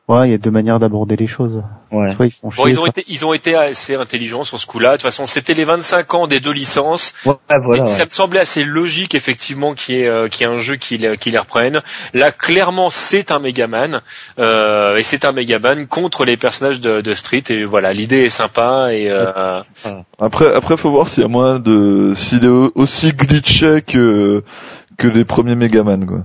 Ouais, 0.09 0.29
il 0.29 0.31
y 0.31 0.35
a 0.35 0.39
deux 0.39 0.53
manières 0.53 0.79
d'aborder 0.79 1.17
les 1.17 1.27
choses. 1.27 1.65
Ouais. 1.91 2.13
Soit 2.15 2.27
ils 2.27 2.31
font 2.31 2.53
chier. 2.53 2.63
Bon, 2.63 2.69
ils 2.71 2.75
ont 2.79 2.83
soit- 2.83 2.89
été 2.91 3.05
ils 3.09 3.27
ont 3.27 3.33
été 3.33 3.57
assez 3.57 3.97
intelligents 3.97 4.45
sur 4.45 4.57
ce 4.57 4.65
coup-là. 4.65 4.91
De 4.93 4.97
toute 4.99 5.03
façon, 5.03 5.27
c'était 5.27 5.53
les 5.55 5.65
25 5.65 6.15
ans 6.15 6.27
des 6.29 6.39
deux 6.39 6.53
licences. 6.53 7.13
Ouais, 7.25 7.35
voilà. 7.61 7.83
Et 7.83 7.87
Ça 7.87 8.05
me 8.05 8.11
semblait 8.11 8.39
assez 8.39 8.63
logique 8.63 9.17
effectivement 9.17 9.75
qu'il 9.75 9.97
y 9.97 10.03
ait, 10.03 10.07
euh, 10.07 10.29
qu'il 10.29 10.47
y 10.47 10.49
ait 10.49 10.53
un 10.55 10.59
jeu 10.61 10.77
qui, 10.77 10.97
les- 10.99 11.17
qui 11.19 11.33
les 11.33 11.39
reprenne. 11.39 11.83
Là, 12.15 12.31
clairement, 12.31 12.89
c'est 12.89 13.33
un 13.33 13.41
Megaman 13.41 14.01
euh, 14.39 14.97
et 14.97 15.03
c'est 15.03 15.25
un 15.25 15.33
Megaman 15.33 15.89
contre 15.89 16.25
les 16.25 16.37
personnages 16.37 16.81
de, 16.81 17.01
de 17.01 17.13
Street. 17.13 17.43
Et 17.49 17.65
voilà, 17.65 17.93
l'idée 17.93 18.27
est 18.27 18.31
sympa 18.31 18.93
et 18.93 19.11
euh, 19.11 19.59
Après 20.21 20.55
après 20.55 20.77
faut 20.77 20.91
voir 20.93 21.09
s'il 21.09 21.23
y 21.25 21.27
a 21.27 21.29
moyen 21.29 21.59
de 21.59 22.13
s'il 22.15 22.45
est 22.45 22.49
au- 22.49 22.71
aussi 22.77 23.13
glitché 23.13 23.83
que 23.83 24.45
que 24.99 25.09
les 25.09 25.25
premiers 25.25 25.57
Megaman 25.57 26.07
quoi. 26.07 26.19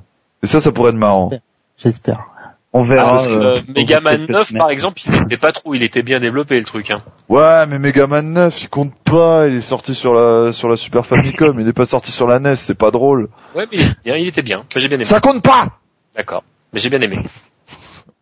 Et 0.43 0.47
ça, 0.47 0.61
ça 0.61 0.71
pourrait 0.71 0.89
être 0.91 0.97
marrant. 0.97 1.31
J'espère. 1.77 2.27
On 2.73 2.83
Ah, 2.83 2.87
verra. 2.87 3.11
parce 3.11 3.27
que, 3.27 3.31
euh, 3.33 3.61
Megaman 3.75 4.17
quelques 4.17 4.29
9 4.29 4.47
semaines. 4.47 4.59
par 4.61 4.69
exemple, 4.69 5.01
il 5.05 5.15
était 5.23 5.37
pas 5.37 5.51
trop, 5.51 5.73
il 5.73 5.83
était 5.83 6.03
bien 6.03 6.19
développé 6.21 6.57
le 6.57 6.63
truc. 6.63 6.89
Hein. 6.89 7.01
Ouais, 7.27 7.65
mais 7.67 7.79
Megaman 7.79 8.31
9, 8.31 8.61
il 8.63 8.69
compte 8.69 8.93
pas, 9.03 9.47
il 9.47 9.55
est 9.55 9.61
sorti 9.61 9.93
sur 9.93 10.13
la, 10.13 10.53
sur 10.53 10.69
la 10.69 10.77
Super 10.77 11.05
Famicom, 11.05 11.59
il 11.59 11.67
est 11.67 11.73
pas 11.73 11.85
sorti 11.85 12.11
sur 12.13 12.27
la 12.27 12.39
NES, 12.39 12.55
c'est 12.55 12.73
pas 12.75 12.91
drôle. 12.91 13.27
Ouais, 13.55 13.67
mais 13.71 13.77
il 13.77 13.81
était 13.83 13.95
bien, 14.05 14.15
il 14.15 14.27
était 14.27 14.41
bien. 14.41 14.57
Moi, 14.59 14.65
J'ai 14.77 14.87
bien 14.87 14.95
aimé. 14.97 15.05
Ça 15.05 15.19
compte 15.19 15.43
pas! 15.43 15.79
D'accord. 16.15 16.43
Mais 16.71 16.79
j'ai 16.79 16.89
bien 16.89 17.01
aimé. 17.01 17.19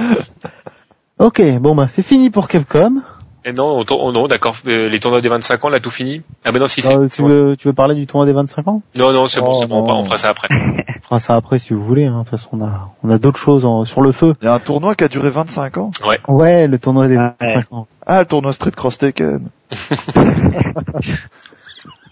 Ok, 1.18 1.40
bon 1.60 1.76
bah 1.76 1.86
c'est 1.88 2.02
fini 2.02 2.28
pour 2.30 2.48
Capcom. 2.48 3.02
Et 3.46 3.52
non, 3.52 3.78
on 3.78 3.84
tour- 3.84 4.02
oh 4.02 4.10
non, 4.10 4.26
d'accord. 4.26 4.56
euh, 4.66 4.88
les 4.88 4.98
tournois 5.00 5.20
des 5.20 5.28
25 5.28 5.62
ans, 5.64 5.68
là, 5.68 5.78
tout 5.78 5.90
fini? 5.90 6.22
Ah 6.46 6.52
ben 6.52 6.60
non, 6.60 6.66
si 6.66 6.80
c'est. 6.80 6.94
Euh, 6.96 7.06
tu, 7.08 7.20
veux, 7.22 7.56
tu 7.58 7.68
veux 7.68 7.74
parler 7.74 7.94
du 7.94 8.06
tournoi 8.06 8.24
des 8.26 8.32
25 8.32 8.66
ans? 8.68 8.80
Non, 8.98 9.12
non, 9.12 9.26
c'est 9.26 9.40
bon, 9.40 9.50
Oh, 9.52 9.58
c'est 9.60 9.66
bon. 9.66 9.82
on 9.82 9.86
fera-. 10.04 10.14
On 10.14 10.16
ça 10.16 10.30
après. 10.30 10.48
On 11.04 11.06
fera 11.06 11.20
ça 11.20 11.34
après 11.34 11.58
si 11.58 11.74
vous 11.74 11.84
voulez. 11.84 12.06
Hein. 12.06 12.12
De 12.12 12.18
toute 12.20 12.30
façon, 12.30 12.48
on 12.52 12.62
a, 12.64 12.90
on 13.02 13.10
a 13.10 13.18
d'autres 13.18 13.38
choses 13.38 13.66
en- 13.66 13.84
sur 13.84 14.00
le 14.00 14.10
feu. 14.12 14.34
Il 14.40 14.46
y 14.46 14.48
a 14.48 14.54
un 14.54 14.58
tournoi 14.58 14.94
qui 14.94 15.04
a 15.04 15.08
duré 15.08 15.28
25 15.28 15.76
ans? 15.76 15.90
Ouais, 16.28 16.66
le 16.66 16.78
tournoi 16.78 17.08
des 17.08 17.18
Ouais. 17.18 17.32
25 17.40 17.72
ans. 17.72 17.86
Ah, 18.06 18.20
le 18.20 18.26
tournoi 18.26 18.54
Street 18.54 18.70
Cross 18.70 18.96
Taken. 18.96 19.48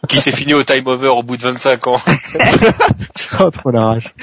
Qui 0.09 0.19
s'est 0.21 0.33
fini 0.33 0.53
au 0.53 0.65
time 0.65 0.87
over 0.89 1.09
au 1.09 1.23
bout 1.23 1.37
de 1.37 1.43
25 1.43 1.87
ans. 1.87 1.97
Oh, 3.41 3.51
trop 3.51 3.71
la 3.71 3.85
rage. 3.85 4.15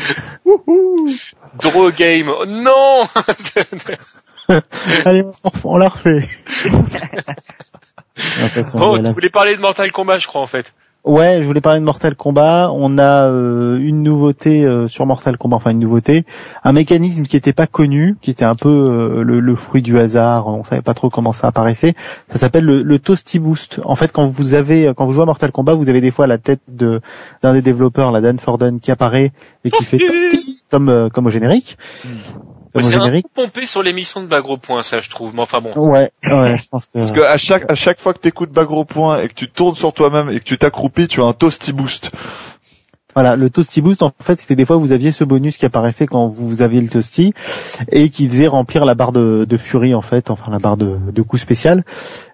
Draw 1.61 1.91
game. 1.91 2.29
Oh, 2.29 2.45
non. 2.45 3.03
Allez, 5.05 5.23
on, 5.63 5.77
la 5.77 5.89
refait. 5.89 6.27
Toute 6.63 6.87
façon, 8.49 8.79
Oh, 8.81 8.97
tu 8.97 9.11
voulais 9.11 9.29
parler 9.29 9.55
de 9.55 9.61
Mortal 9.61 9.91
Kombat, 9.91 10.19
je 10.19 10.27
crois 10.27 10.41
en 10.41 10.47
fait. 10.47 10.73
Ouais, 11.05 11.37
je 11.39 11.47
voulais 11.47 11.61
parler 11.61 11.79
de 11.79 11.85
Mortal 11.85 12.13
Kombat. 12.13 12.71
On 12.73 12.97
a 12.97 13.29
euh, 13.29 13.79
une 13.79 14.03
nouveauté 14.03 14.65
euh, 14.65 14.89
sur 14.89 15.05
Mortal 15.05 15.37
Kombat, 15.37 15.55
enfin 15.55 15.71
une 15.71 15.79
nouveauté, 15.79 16.25
un 16.65 16.73
mécanisme 16.73 17.23
qui 17.23 17.37
n'était 17.37 17.53
pas 17.53 17.67
connu, 17.67 18.17
qui 18.21 18.31
était 18.31 18.43
un 18.43 18.55
peu 18.55 18.67
euh, 18.69 19.23
le, 19.23 19.39
le 19.39 19.55
fruit 19.55 19.81
du 19.81 19.97
hasard. 19.97 20.47
On 20.47 20.65
savait 20.65 20.81
pas 20.81 20.93
trop 20.93 21.09
comment 21.09 21.31
ça 21.31 21.47
apparaissait. 21.47 21.93
Ça 22.29 22.37
s'appelle 22.37 22.65
le, 22.65 22.83
le 22.83 22.99
Toasty 22.99 23.39
Boost. 23.39 23.79
En 23.85 23.95
fait, 23.95 24.11
quand 24.11 24.27
vous 24.27 24.53
avez, 24.53 24.91
quand 24.95 25.05
vous 25.05 25.13
jouez 25.13 25.23
à 25.23 25.25
Mortal 25.25 25.53
Kombat, 25.53 25.75
vous 25.75 25.87
avez 25.87 26.01
des 26.01 26.11
fois 26.11 26.27
la 26.27 26.37
tête 26.37 26.61
de 26.67 26.99
d'un 27.41 27.53
des 27.53 27.61
développeurs, 27.61 28.11
la 28.11 28.19
Dan 28.19 28.37
Forden, 28.37 28.81
qui 28.81 28.91
apparaît 28.91 29.31
et 29.63 29.71
qui 29.71 29.83
fait 29.85 29.99
Toasty 29.99 30.63
comme 30.69 30.89
euh, 30.89 31.09
comme 31.09 31.27
au 31.27 31.29
générique. 31.29 31.77
C'est 32.79 32.95
un 32.95 33.09
peu 33.09 33.21
pompé 33.33 33.65
sur 33.65 33.81
l'émission 33.81 34.21
de 34.21 34.27
Bagro 34.27 34.57
Point, 34.57 34.83
ça, 34.83 35.01
je 35.01 35.09
trouve. 35.09 35.33
Mais 35.33 35.41
enfin 35.41 35.61
bon. 35.61 35.73
Ouais, 35.75 36.11
ouais, 36.23 36.57
je 36.57 36.67
pense 36.69 36.85
que. 36.85 36.99
Parce 36.99 37.11
que 37.11 37.21
à 37.21 37.37
chaque, 37.37 37.69
à 37.69 37.75
chaque 37.75 37.99
fois 37.99 38.13
que 38.13 38.19
t'écoutes 38.19 38.51
Bagro 38.51 38.85
Point 38.85 39.21
et 39.21 39.29
que 39.29 39.33
tu 39.33 39.49
tournes 39.49 39.75
sur 39.75 39.93
toi-même 39.93 40.29
et 40.29 40.39
que 40.39 40.45
tu 40.45 40.57
t'accroupis, 40.57 41.07
tu 41.07 41.21
as 41.21 41.25
un 41.25 41.33
toasty 41.33 41.73
boost. 41.73 42.11
Voilà, 43.15 43.35
le 43.35 43.49
Toasty 43.49 43.81
Boost, 43.81 44.03
en 44.03 44.11
fait, 44.21 44.39
c'était 44.39 44.55
des 44.55 44.65
fois 44.65 44.77
vous 44.77 44.91
aviez 44.91 45.11
ce 45.11 45.23
bonus 45.23 45.57
qui 45.57 45.65
apparaissait 45.65 46.05
quand 46.05 46.27
vous 46.27 46.61
aviez 46.61 46.79
le 46.79 46.89
Toasty 46.89 47.33
et 47.91 48.09
qui 48.09 48.29
faisait 48.29 48.47
remplir 48.47 48.85
la 48.85 48.93
barre 48.93 49.11
de, 49.11 49.45
de 49.49 49.57
furie, 49.57 49.95
en 49.95 50.01
fait, 50.03 50.29
enfin 50.29 50.51
la 50.51 50.59
barre 50.59 50.77
de, 50.77 50.97
de 51.11 51.21
coup 51.23 51.37
spécial. 51.39 51.83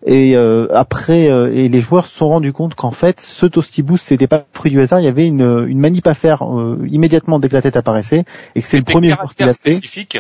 Et 0.06 0.36
euh, 0.36 0.68
après, 0.74 1.30
euh, 1.30 1.54
et 1.54 1.70
les 1.70 1.80
joueurs 1.82 2.08
se 2.08 2.18
sont 2.18 2.28
rendus 2.28 2.52
compte 2.52 2.76
qu'en 2.76 2.92
fait, 2.92 3.22
ce 3.22 3.46
Toasty 3.46 3.84
Boost, 3.84 4.06
c'était 4.06 4.28
pas 4.28 4.46
fruit 4.52 4.70
du 4.70 4.82
hasard, 4.82 5.00
il 5.00 5.06
y 5.06 5.08
avait 5.08 5.28
une, 5.28 5.66
une 5.68 5.80
manip 5.80 6.06
à 6.08 6.14
faire 6.14 6.44
euh, 6.44 6.86
immédiatement 6.92 7.40
dès 7.40 7.48
que 7.48 7.56
la 7.56 7.62
tête 7.62 7.78
apparaissait 7.78 8.26
et 8.56 8.62
que 8.62 8.68
c'est 8.68 8.78
le 8.78 8.84
premier 8.84 9.14
joueur 9.14 9.34
qui 9.34 9.44
l'a 9.44 9.54
fait. 9.54 9.72
spécifiques. 9.72 10.20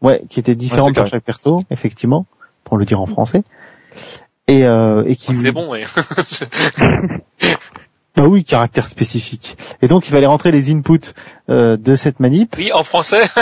Ouais, 0.00 0.22
qui 0.28 0.38
était 0.40 0.54
différente 0.54 0.90
c'est 0.94 1.00
pour 1.00 1.06
chaque 1.06 1.24
perso, 1.24 1.64
effectivement, 1.70 2.26
pour 2.64 2.76
le 2.76 2.84
dire 2.84 3.00
en 3.00 3.06
français. 3.06 3.42
Et, 4.48 4.64
euh, 4.64 5.04
et 5.06 5.16
qui 5.16 5.34
C'est 5.36 5.52
bon, 5.52 5.70
ouais. 5.70 5.84
bah 8.16 8.24
oui 8.26 8.44
caractère 8.44 8.86
spécifique 8.86 9.56
et 9.80 9.88
donc 9.88 10.06
il 10.06 10.10
fallait 10.10 10.26
rentrer 10.26 10.50
les 10.52 10.70
inputs 10.70 11.12
euh, 11.48 11.76
de 11.76 11.96
cette 11.96 12.20
manip 12.20 12.54
Oui, 12.58 12.70
en 12.72 12.82
français. 12.84 13.22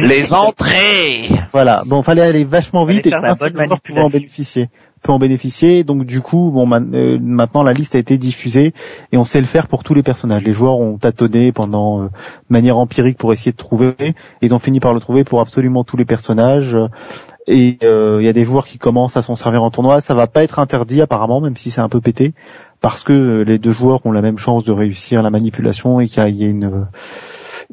Les 0.00 0.32
entrées! 0.32 1.28
Voilà, 1.52 1.82
bon, 1.86 2.02
fallait 2.02 2.22
aller 2.22 2.44
vachement 2.44 2.84
vite 2.84 3.06
et 3.06 3.14
un 3.14 3.34
seul 3.34 3.52
joueur 3.56 3.80
pouvait 3.80 4.00
en 4.00 4.10
bénéficier. 4.10 4.68
Peut 5.02 5.12
en 5.12 5.18
bénéficier, 5.18 5.84
donc 5.84 6.04
du 6.06 6.20
coup, 6.22 6.50
bon, 6.50 6.64
man- 6.66 6.94
euh, 6.94 7.18
maintenant 7.20 7.62
la 7.62 7.72
liste 7.74 7.94
a 7.94 7.98
été 7.98 8.16
diffusée 8.16 8.72
et 9.12 9.18
on 9.18 9.24
sait 9.26 9.40
le 9.40 9.46
faire 9.46 9.66
pour 9.68 9.82
tous 9.84 9.92
les 9.92 10.02
personnages. 10.02 10.42
Les 10.44 10.52
joueurs 10.54 10.78
ont 10.78 10.96
tâtonné 10.96 11.52
pendant 11.52 12.00
euh, 12.00 12.04
de 12.06 12.10
manière 12.48 12.78
empirique 12.78 13.18
pour 13.18 13.32
essayer 13.32 13.52
de 13.52 13.56
trouver. 13.56 13.94
Et 14.00 14.14
ils 14.40 14.54
ont 14.54 14.58
fini 14.58 14.80
par 14.80 14.94
le 14.94 15.00
trouver 15.00 15.22
pour 15.24 15.40
absolument 15.40 15.84
tous 15.84 15.96
les 15.98 16.06
personnages. 16.06 16.76
Et 17.46 17.78
euh, 17.82 18.18
il 18.20 18.24
y 18.24 18.28
a 18.28 18.32
des 18.32 18.44
joueurs 18.44 18.64
qui 18.64 18.78
commencent 18.78 19.16
à 19.16 19.22
s'en 19.22 19.36
servir 19.36 19.62
en 19.62 19.70
tournoi. 19.70 20.00
Ça 20.00 20.14
va 20.14 20.26
pas 20.26 20.42
être 20.44 20.58
interdit 20.58 21.02
apparemment, 21.02 21.40
même 21.40 21.56
si 21.56 21.70
c'est 21.70 21.80
un 21.80 21.88
peu 21.88 22.00
pété, 22.00 22.32
parce 22.80 23.04
que 23.04 23.12
euh, 23.12 23.42
les 23.44 23.58
deux 23.58 23.72
joueurs 23.72 24.04
ont 24.06 24.12
la 24.12 24.22
même 24.22 24.38
chance 24.38 24.64
de 24.64 24.72
réussir 24.72 25.22
la 25.22 25.30
manipulation 25.30 26.00
et 26.00 26.08
qu'il 26.08 26.22
y 26.36 26.44
a, 26.44 26.48
une 26.48 26.64
euh, 26.64 26.84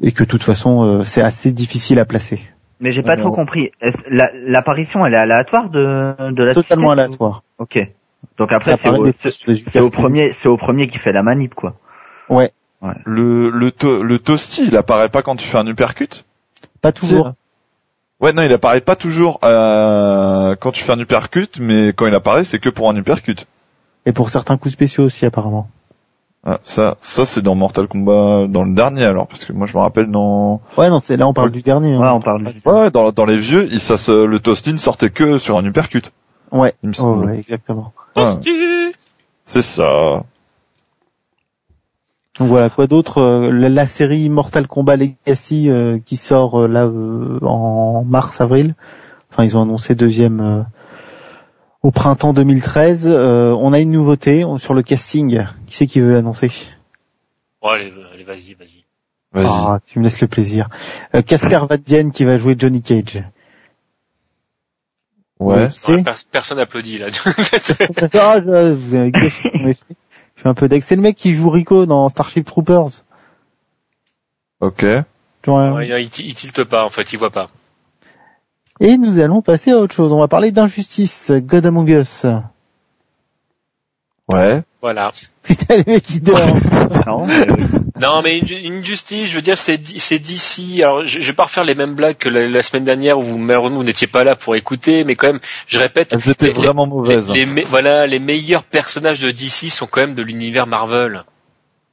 et 0.02 0.12
que 0.12 0.24
de 0.24 0.28
toute 0.28 0.42
façon 0.42 0.84
euh, 0.84 1.04
c'est 1.04 1.22
assez 1.22 1.52
difficile 1.52 1.98
à 1.98 2.04
placer. 2.04 2.40
Mais 2.80 2.92
j'ai 2.92 3.02
pas 3.02 3.14
Ouais, 3.14 3.20
trop 3.20 3.30
compris. 3.30 3.70
L'apparition, 4.10 5.06
elle 5.06 5.14
est 5.14 5.18
aléatoire 5.18 5.70
de, 5.70 6.14
de 6.32 6.42
la 6.42 6.52
Totalement 6.52 6.90
aléatoire. 6.90 7.42
Ok. 7.58 7.78
Donc 8.38 8.52
après, 8.52 8.76
c'est 8.76 9.80
au, 9.80 9.90
premier, 9.90 10.32
c'est 10.32 10.48
au 10.48 10.56
premier 10.56 10.88
qui 10.88 10.98
fait 10.98 11.12
la 11.12 11.22
manip, 11.22 11.54
quoi. 11.54 11.76
Ouais, 12.28 12.50
Le, 13.04 13.50
le, 13.50 13.70
to- 13.70 14.02
le 14.02 14.18
toasty, 14.18 14.66
il 14.66 14.76
apparaît 14.76 15.08
pas 15.10 15.22
quand 15.22 15.36
tu 15.36 15.46
fais 15.46 15.58
un 15.58 15.66
uppercut? 15.66 16.24
pas 16.80 16.92
toujours. 16.92 17.34
Ouais, 18.22 18.32
non, 18.32 18.42
il 18.42 18.52
apparaît 18.52 18.80
pas 18.80 18.94
toujours 18.96 19.40
euh, 19.42 20.54
quand 20.58 20.70
tu 20.70 20.84
fais 20.84 20.92
un 20.92 20.98
uppercut, 21.00 21.58
mais 21.58 21.88
quand 21.88 22.06
il 22.06 22.14
apparaît, 22.14 22.44
c'est 22.44 22.60
que 22.60 22.68
pour 22.68 22.88
un 22.88 22.96
uppercut. 22.96 23.46
Et 24.06 24.12
pour 24.12 24.30
certains 24.30 24.56
coups 24.56 24.72
spéciaux 24.74 25.04
aussi 25.04 25.26
apparemment. 25.26 25.68
Ah, 26.44 26.58
ça, 26.64 26.96
ça 27.00 27.24
c'est 27.24 27.40
dans 27.42 27.54
Mortal 27.54 27.86
Kombat, 27.86 28.46
dans 28.48 28.64
le 28.64 28.74
dernier 28.74 29.04
alors, 29.04 29.28
parce 29.28 29.44
que 29.44 29.52
moi 29.52 29.66
je 29.68 29.76
me 29.76 29.82
rappelle 29.82 30.10
dans, 30.10 30.60
Ouais, 30.76 30.90
non, 30.90 30.98
c'est 30.98 31.16
là 31.16 31.28
on 31.28 31.32
parle 31.32 31.52
du 31.52 31.62
dernier. 31.62 31.96
Ouais, 31.96 32.04
hein. 32.04 32.14
on 32.14 32.20
parle 32.20 32.44
du... 32.44 32.60
ouais, 32.64 32.90
dans, 32.90 33.12
dans 33.12 33.24
les 33.24 33.36
vieux, 33.36 33.68
il, 33.70 33.78
ça 33.78 33.96
se, 33.96 34.10
le 34.24 34.40
toasty 34.40 34.72
ne 34.72 34.78
sortait 34.78 35.10
que 35.10 35.38
sur 35.38 35.56
un 35.56 35.64
uppercut. 35.64 36.10
Ouais, 36.50 36.74
Il 36.82 36.88
me 36.88 36.94
ouais, 36.94 36.98
semble. 37.00 37.26
ouais, 37.26 37.38
exactement. 37.38 37.92
Ouais, 38.16 38.22
Toasty. 38.24 38.50
c'est 39.46 39.62
ça. 39.62 40.24
Donc 42.38 42.48
voilà, 42.48 42.70
quoi 42.70 42.86
d'autre 42.86 43.18
euh, 43.18 43.50
la, 43.52 43.68
la 43.68 43.86
série 43.86 44.28
Mortal 44.28 44.66
Kombat 44.66 44.96
Legacy 44.96 45.68
euh, 45.68 45.98
qui 46.04 46.16
sort 46.16 46.62
euh, 46.62 46.68
là 46.68 46.86
euh, 46.86 47.38
en 47.42 48.04
mars-avril. 48.04 48.74
Enfin, 49.30 49.44
ils 49.44 49.56
ont 49.56 49.62
annoncé 49.62 49.94
deuxième 49.94 50.40
euh, 50.40 50.62
au 51.82 51.90
printemps 51.90 52.32
2013. 52.32 53.04
Euh, 53.06 53.52
on 53.58 53.72
a 53.72 53.80
une 53.80 53.90
nouveauté 53.90 54.44
sur 54.58 54.72
le 54.74 54.82
casting. 54.82 55.44
Qui 55.66 55.76
c'est 55.76 55.86
qui 55.86 56.00
veut 56.00 56.12
l'annoncer? 56.12 56.50
Bon, 57.60 57.68
allez, 57.68 57.92
allez, 58.12 58.24
vas-y, 58.24 58.54
vas-y. 58.54 58.84
Vas-y. 59.32 59.46
Ah, 59.48 59.78
tu 59.86 59.98
me 59.98 60.04
laisses 60.04 60.20
le 60.20 60.26
plaisir. 60.28 60.68
Euh, 61.14 61.22
Casper 61.22 61.60
Van 61.68 62.10
qui 62.10 62.24
va 62.24 62.36
jouer 62.38 62.54
Johnny 62.58 62.82
Cage. 62.82 63.22
ouais. 65.38 65.68
Personne 66.30 66.58
applaudit, 66.58 66.98
là. 66.98 67.08
Ah, 68.14 68.40
je- 68.40 68.72
vous 68.74 68.94
avez 68.94 69.10
gâché 69.10 69.50
mon 69.54 69.68
effet. 69.68 69.84
Je 70.42 70.48
suis 70.48 70.50
un 70.50 70.54
peu 70.54 70.68
deck. 70.68 70.82
C'est 70.82 70.96
le 70.96 71.02
mec 71.02 71.14
qui 71.14 71.34
joue 71.36 71.50
Rico 71.50 71.86
dans 71.86 72.08
Starship 72.08 72.44
Troopers. 72.44 73.04
Ok. 74.58 74.84
Genre, 75.46 75.76
Ouais, 75.76 76.00
il, 76.02 76.10
il 76.26 76.34
tilte 76.34 76.64
pas, 76.64 76.84
en 76.84 76.88
fait, 76.88 77.12
il 77.12 77.18
voit 77.20 77.30
pas. 77.30 77.48
Et 78.80 78.98
nous 78.98 79.20
allons 79.20 79.40
passer 79.40 79.70
à 79.70 79.76
autre 79.78 79.94
chose. 79.94 80.12
On 80.12 80.18
va 80.18 80.26
parler 80.26 80.50
d'injustice. 80.50 81.30
God 81.30 81.64
Among 81.66 81.88
Us. 81.88 82.26
Ouais. 84.32 84.64
Voilà. 84.80 85.12
Putain, 85.44 85.76
les 85.76 85.84
mecs, 85.86 86.10
ils 86.10 86.20
dorment. 86.20 86.60
Non, 87.06 87.24
mais 87.26 87.46
oui. 87.48 87.64
Non, 88.02 88.20
mais 88.22 88.38
une, 88.38 88.74
une 88.76 88.84
justice, 88.84 89.30
je 89.30 89.34
veux 89.36 89.42
dire, 89.42 89.56
c'est 89.56 89.78
di- 89.78 89.98
c'est 89.98 90.18
d'ici. 90.18 90.82
Alors, 90.82 91.06
je, 91.06 91.20
je 91.20 91.26
vais 91.26 91.32
pas 91.32 91.44
refaire 91.44 91.64
les 91.64 91.74
mêmes 91.74 91.94
blagues 91.94 92.16
que 92.18 92.28
la, 92.28 92.48
la 92.48 92.62
semaine 92.62 92.84
dernière 92.84 93.18
où 93.18 93.22
vous 93.22 93.38
malheureusement 93.38 93.78
vous 93.78 93.84
n'étiez 93.84 94.06
pas 94.06 94.24
là 94.24 94.36
pour 94.36 94.56
écouter, 94.56 95.04
mais 95.04 95.14
quand 95.16 95.28
même, 95.28 95.40
je 95.68 95.78
répète. 95.78 96.12
Elles 96.12 96.30
étaient 96.30 96.46
les- 96.46 96.52
vraiment 96.52 96.86
mauvaises. 96.86 97.30
les 97.30 97.44
voilà, 97.62 98.06
les 98.06 98.18
meilleurs 98.18 98.64
personnages 98.64 99.20
de 99.20 99.30
DC 99.30 99.70
sont 99.70 99.86
quand 99.86 100.00
même 100.02 100.14
de 100.14 100.22
l'univers 100.22 100.66
Marvel. 100.66 101.24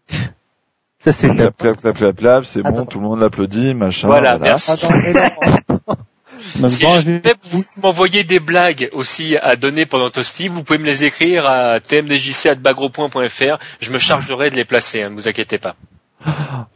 Ça, 1.01 1.13
c'est 1.13 1.29
Clap, 1.33 1.55
clap, 1.57 1.77
clap, 1.77 1.95
clap, 1.97 2.15
clap, 2.17 2.45
c'est 2.45 2.61
bon, 2.61 2.85
tout 2.85 2.99
le 2.99 3.05
monde 3.05 3.21
l'applaudit, 3.21 3.73
machin. 3.73 4.07
Voilà, 4.07 4.37
merci. 4.37 4.71
Attends. 4.71 4.89
Même 4.91 5.13
Si 6.69 6.83
temps, 6.83 6.95
jamais 7.01 7.21
vous 7.51 7.63
m'envoyez 7.83 8.23
des 8.25 8.39
blagues 8.41 8.89
aussi 8.93 9.37
à 9.37 9.55
donner 9.55 9.85
pendant 9.85 10.09
Toasty, 10.09 10.47
vous 10.49 10.63
pouvez 10.63 10.79
me 10.79 10.85
les 10.85 11.03
écrire 11.05 11.45
à 11.45 11.79
tmdjc@bagro.fr. 11.79 13.57
Je 13.79 13.91
me 13.91 13.97
chargerai 13.99 14.49
de 14.49 14.55
les 14.55 14.65
placer, 14.65 15.03
hein, 15.03 15.09
ne 15.11 15.15
vous 15.15 15.27
inquiétez 15.29 15.57
pas. 15.57 15.75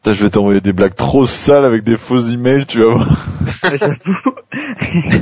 Putain, 0.04 0.16
je 0.16 0.24
vais 0.26 0.30
t'envoyer 0.32 0.60
des 0.60 0.74
blagues 0.74 0.96
trop 0.96 1.26
sales 1.26 1.64
avec 1.64 1.86
des 1.86 1.96
faux 1.96 2.20
emails, 2.20 2.66
tu 2.66 2.80
vas 2.80 2.94
voir. 2.94 3.26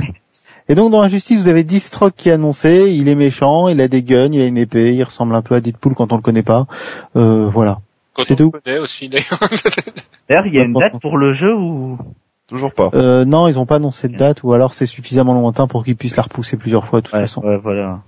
Et 0.68 0.74
donc, 0.74 0.90
dans 0.90 1.02
Injustice, 1.02 1.40
vous 1.40 1.48
avez 1.48 1.62
Distrock 1.62 2.14
qui 2.16 2.30
est 2.30 2.32
annoncé. 2.32 2.90
Il 2.90 3.08
est 3.08 3.14
méchant, 3.14 3.68
il 3.68 3.80
a 3.80 3.86
des 3.86 4.02
guns, 4.02 4.32
il 4.32 4.40
a 4.40 4.44
une 4.44 4.58
épée, 4.58 4.92
il 4.92 5.04
ressemble 5.04 5.36
un 5.36 5.42
peu 5.42 5.54
à 5.54 5.60
Deadpool 5.60 5.94
quand 5.94 6.12
on 6.12 6.16
le 6.16 6.22
connaît 6.22 6.42
pas. 6.42 6.66
Euh, 7.14 7.48
voilà. 7.48 7.78
Quand 8.14 8.24
on 8.28 8.34
tout. 8.34 8.50
le 8.52 8.60
connaît 8.60 8.78
aussi, 8.80 9.08
d'ailleurs. 9.08 9.38
D'ailleurs, 10.28 10.46
il 10.46 10.54
y 10.54 10.58
a 10.58 10.64
une 10.64 10.72
date 10.72 10.98
pour 11.00 11.16
le 11.16 11.32
jeu 11.32 11.54
ou? 11.54 11.96
Toujours 12.48 12.74
pas. 12.74 12.90
Euh, 12.94 13.24
non, 13.24 13.46
ils 13.46 13.60
ont 13.60 13.66
pas 13.66 13.76
annoncé 13.76 14.08
de 14.08 14.16
date, 14.16 14.42
ou 14.42 14.52
alors 14.52 14.74
c'est 14.74 14.86
suffisamment 14.86 15.32
lointain 15.32 15.68
pour 15.68 15.84
qu'ils 15.84 15.94
puissent 15.94 16.16
la 16.16 16.24
repousser 16.24 16.56
plusieurs 16.56 16.86
fois, 16.86 17.02
de 17.02 17.06
toute 17.06 17.14
ouais, 17.14 17.20
façon. 17.20 17.40
ouais, 17.42 17.56
voilà. 17.56 18.00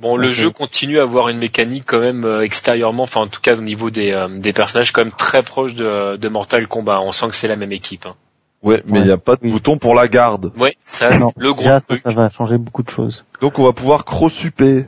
Bon, 0.00 0.16
le 0.16 0.30
jeu 0.30 0.50
continue 0.50 0.98
à 0.98 1.02
avoir 1.02 1.28
une 1.28 1.38
mécanique 1.38 1.84
quand 1.86 2.00
même 2.00 2.24
euh, 2.24 2.40
extérieurement, 2.42 3.02
enfin 3.02 3.20
en 3.20 3.26
tout 3.26 3.40
cas 3.42 3.54
au 3.56 3.60
niveau 3.60 3.90
des, 3.90 4.12
euh, 4.12 4.28
des 4.38 4.52
personnages, 4.54 4.92
quand 4.92 5.04
même 5.04 5.12
très 5.12 5.42
proche 5.42 5.74
de, 5.74 6.16
de 6.16 6.28
Mortal 6.28 6.66
Kombat. 6.66 7.00
On 7.02 7.12
sent 7.12 7.28
que 7.28 7.34
c'est 7.34 7.48
la 7.48 7.56
même 7.56 7.72
équipe. 7.72 8.06
Hein. 8.06 8.14
Ouais, 8.62 8.82
mais 8.86 8.98
il 8.98 9.00
Ouais. 9.02 9.06
n'y 9.06 9.12
a 9.12 9.18
pas 9.18 9.36
de 9.36 9.40
Oui. 9.42 9.50
bouton 9.50 9.76
pour 9.78 9.94
la 9.94 10.08
garde. 10.08 10.52
Ouais, 10.58 10.76
ça, 10.82 11.18
Non, 11.18 11.32
le 11.36 11.52
gros 11.52 11.64
ça, 11.64 11.80
truc. 11.80 12.00
ça 12.00 12.12
va 12.12 12.30
changer 12.30 12.56
beaucoup 12.58 12.82
de 12.82 12.90
choses. 12.90 13.24
Donc 13.42 13.58
on 13.58 13.64
va 13.64 13.72
pouvoir 13.72 14.04
cross-super. 14.06 14.86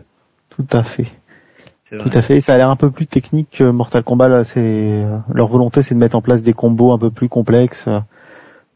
Tout 0.50 0.66
à 0.72 0.82
fait. 0.84 1.06
Tout 1.90 2.10
à 2.14 2.22
fait. 2.22 2.40
Ça 2.40 2.54
a 2.54 2.56
l'air 2.56 2.70
un 2.70 2.76
peu 2.76 2.90
plus 2.90 3.06
technique 3.06 3.48
que 3.58 3.64
Mortal 3.64 4.02
Kombat. 4.02 4.28
Là, 4.28 4.44
c'est 4.44 4.60
euh, 4.60 5.18
leur 5.32 5.48
volonté, 5.48 5.82
c'est 5.82 5.94
de 5.94 6.00
mettre 6.00 6.16
en 6.16 6.22
place 6.22 6.42
des 6.42 6.54
combos 6.54 6.92
un 6.92 6.98
peu 6.98 7.10
plus 7.10 7.28
complexes 7.28 7.84
euh, 7.86 7.98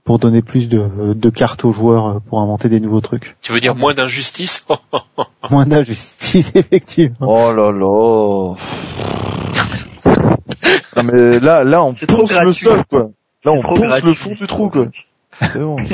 pour 0.06 0.20
donner 0.20 0.40
plus 0.40 0.68
de, 0.68 0.88
de 1.14 1.30
cartes 1.30 1.64
aux 1.64 1.72
joueurs 1.72 2.06
euh, 2.06 2.18
pour 2.20 2.40
inventer 2.40 2.68
des 2.68 2.78
nouveaux 2.78 3.00
trucs. 3.00 3.36
Tu 3.42 3.52
veux 3.52 3.60
dire 3.60 3.74
moins 3.74 3.92
d'injustice 3.92 4.64
Moins 5.50 5.66
d'injustice, 5.66 6.52
effectivement. 6.54 7.26
Oh 7.28 7.52
là 7.52 7.72
là. 7.72 8.54
non 10.96 11.02
mais 11.02 11.40
là, 11.40 11.64
là 11.64 11.82
on 11.82 11.92
ponce 11.92 12.32
le 12.32 12.52
sol 12.52 12.84
quoi. 12.88 13.10
Là 13.44 13.52
on 13.52 13.60
gratuit. 13.60 14.08
le 14.08 14.14
fond 14.14 14.30
du 14.30 14.46
trou 14.46 14.70
quoi. 14.70 14.86
C'est 15.40 15.58
bon. 15.58 15.76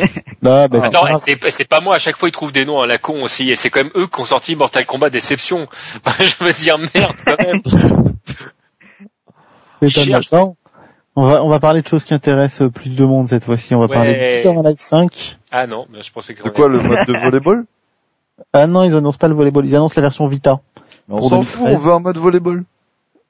Non, 0.42 0.66
bah, 0.66 0.80
c'est 0.80 0.86
Attends, 0.96 1.16
c'est 1.50 1.68
pas 1.68 1.80
moi. 1.80 1.94
À 1.94 1.98
chaque 2.00 2.16
fois, 2.16 2.28
ils 2.28 2.32
trouvent 2.32 2.50
des 2.50 2.64
noms 2.64 2.80
à 2.80 2.86
la 2.86 2.98
con 2.98 3.22
aussi, 3.22 3.48
et 3.48 3.54
c'est 3.54 3.70
quand 3.70 3.84
même 3.84 3.92
eux 3.94 4.08
qui 4.08 4.20
ont 4.20 4.24
sorti 4.24 4.56
Mortal 4.56 4.84
Kombat 4.86 5.10
Déception. 5.10 5.68
Je 6.18 6.44
veux 6.44 6.52
dire 6.52 6.78
merde 6.78 7.16
quand 7.24 7.38
même. 7.38 7.62
C'est 9.80 10.61
On 11.14 11.24
va, 11.26 11.42
on 11.44 11.48
va 11.48 11.60
parler 11.60 11.82
de 11.82 11.86
choses 11.88 12.04
qui 12.04 12.14
intéressent 12.14 12.70
plus 12.72 12.96
de 12.96 13.04
monde 13.04 13.28
cette 13.28 13.44
fois-ci. 13.44 13.74
On 13.74 13.80
va 13.80 13.86
Ouais. 13.86 13.94
parler 13.94 14.14
de 14.14 14.18
Dead 14.18 14.46
or 14.46 14.64
Alive 14.66 14.78
5. 14.78 15.38
Ah 15.50 15.66
non, 15.66 15.86
mais 15.92 16.00
je 16.02 16.10
pensais 16.12 16.32
que. 16.34 16.42
De 16.42 16.48
quoi 16.48 16.68
le 16.68 16.78
mode 16.80 17.06
de 17.06 17.12
volleyball 17.12 17.64
Ah 18.54 18.66
non, 18.66 18.82
ils 18.82 18.96
annoncent 18.96 19.18
pas 19.18 19.28
le 19.28 19.34
volleyball, 19.34 19.64
ils 19.66 19.76
annoncent 19.76 19.94
la 19.96 20.02
version 20.02 20.26
Vita. 20.26 20.60
Mais 21.08 21.14
On 21.16 21.22
s'en 21.28 21.40
2013. 21.40 21.46
fout, 21.46 21.66
on 21.68 21.76
veut 21.76 21.92
un 21.92 21.98
mode 22.00 22.16
volleyball. 22.16 22.64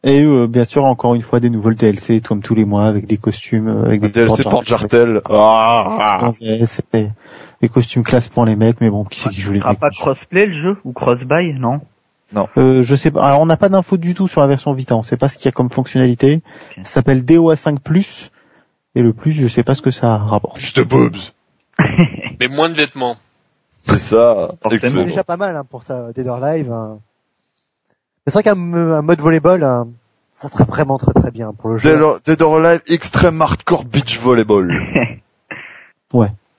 Et 0.04 0.22
euh, 0.22 0.46
bien 0.46 0.64
sûr, 0.64 0.84
encore 0.84 1.14
une 1.14 1.22
fois, 1.22 1.38
des 1.38 1.50
nouveaux 1.50 1.72
DLC, 1.72 2.20
comme 2.20 2.40
tous 2.42 2.54
les 2.56 2.64
mois, 2.64 2.86
avec 2.86 3.06
des 3.06 3.18
costumes, 3.18 3.68
euh, 3.68 3.84
avec 3.86 4.00
des 4.00 4.08
DLC 4.08 4.42
porte 4.42 4.66
jartel. 4.66 5.20
Ah. 5.28 6.30
Des, 7.60 7.68
costumes 7.68 8.02
classe 8.02 8.28
pour 8.28 8.44
les 8.44 8.56
mecs, 8.56 8.80
mais 8.80 8.90
bon, 8.90 9.04
qui 9.04 9.20
c'est 9.20 9.28
qui 9.28 9.40
joue 9.40 9.50
Ce 9.50 9.54
les 9.54 9.60
sera 9.60 9.70
mecs 9.70 9.80
pas 9.80 9.90
crossplay 9.90 10.46
le 10.46 10.52
jeu 10.52 10.76
ou 10.84 10.92
cross-buy, 10.92 11.54
non? 11.54 11.80
Euh, 12.56 12.82
Je 12.82 12.94
sais 12.96 13.10
pas. 13.10 13.24
Alors, 13.26 13.40
on 13.40 13.46
n'a 13.46 13.56
pas 13.56 13.68
d'infos 13.68 13.96
du 13.96 14.14
tout 14.14 14.28
sur 14.28 14.40
la 14.40 14.46
version 14.46 14.72
Vita. 14.72 14.96
On 14.96 15.02
sait 15.02 15.16
pas 15.16 15.28
ce 15.28 15.36
qu'il 15.36 15.46
y 15.46 15.48
a 15.48 15.52
comme 15.52 15.70
fonctionnalité. 15.70 16.42
Ça 16.84 16.94
s'appelle 16.94 17.24
DOA5 17.24 17.78
Plus. 17.80 18.30
Et 18.94 19.02
le 19.02 19.12
plus, 19.12 19.32
je 19.32 19.48
sais 19.48 19.62
pas 19.62 19.74
ce 19.74 19.82
que 19.82 19.90
ça 19.90 20.18
rapporte. 20.18 20.56
Plus 20.56 20.74
de 20.74 20.82
boobs. 20.82 21.16
Mais 22.40 22.48
moins 22.48 22.68
de 22.68 22.74
vêtements. 22.74 23.16
C'est 23.84 23.98
ça. 23.98 24.48
C'est 24.70 25.04
déjà 25.04 25.24
pas 25.24 25.36
mal 25.36 25.56
hein, 25.56 25.64
pour 25.68 25.82
ça, 25.82 26.12
Dead 26.14 26.26
or 26.26 26.42
Alive. 26.42 26.70
hein. 26.70 26.98
C'est 28.26 28.34
vrai 28.34 28.42
qu'un 28.44 28.52
un 28.74 29.02
mode 29.02 29.20
volleyball, 29.20 29.64
hein, 29.64 29.88
ça 30.32 30.48
serait 30.48 30.64
vraiment 30.64 30.98
très 30.98 31.12
très 31.12 31.32
bien 31.32 31.52
pour 31.52 31.70
le 31.70 31.78
jeu. 31.78 31.90
Dead 31.90 32.00
or, 32.00 32.20
Dead 32.24 32.40
or 32.42 32.56
Alive 32.58 32.82
Extreme 32.86 33.42
Hardcore 33.42 33.84
Beach 33.84 34.18
Volleyball. 34.20 34.70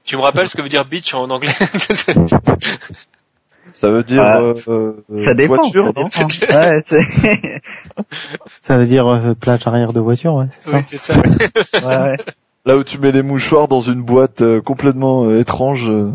Tu 0.05 0.17
me 0.17 0.21
rappelles 0.21 0.49
ce 0.49 0.57
que 0.57 0.61
veut 0.61 0.69
dire 0.69 0.83
bitch 0.83 1.13
en 1.13 1.29
anglais? 1.29 1.53
Ça 3.73 3.89
veut 3.91 4.03
dire 4.03 4.21
Ah, 4.23 4.39
euh, 4.41 4.53
euh, 4.67 5.23
Ça 5.23 5.33
dépend. 5.33 5.55
voiture, 5.55 5.85
ça 5.95 6.01
non 6.01 6.07
dépend. 6.07 6.55
ouais, 6.59 6.83
c'est... 6.85 7.01
Ça 8.61 8.77
veut 8.77 8.85
dire 8.85 9.07
euh, 9.07 9.33
plage 9.33 9.65
arrière 9.67 9.93
de 9.93 9.99
voiture, 9.99 10.35
ouais, 10.35 10.47
c'est 10.59 10.69
ça. 10.71 10.77
Oui, 10.77 10.83
c'est 10.87 10.97
ça. 10.97 11.19
ouais. 11.19 11.23
ouais, 11.81 11.85
ouais. 12.11 12.17
Là 12.65 12.77
où 12.77 12.83
tu 12.83 12.97
mets 12.97 13.11
les 13.11 13.23
mouchoirs 13.23 13.67
dans 13.67 13.81
une 13.81 14.01
boîte 14.01 14.41
euh, 14.41 14.61
complètement 14.61 15.25
euh, 15.25 15.39
étrange. 15.39 15.89
euh. 15.89 16.11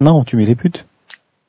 Non, 0.00 0.24
tu 0.24 0.36
mets 0.36 0.44
les 0.44 0.54
putes. 0.54 0.86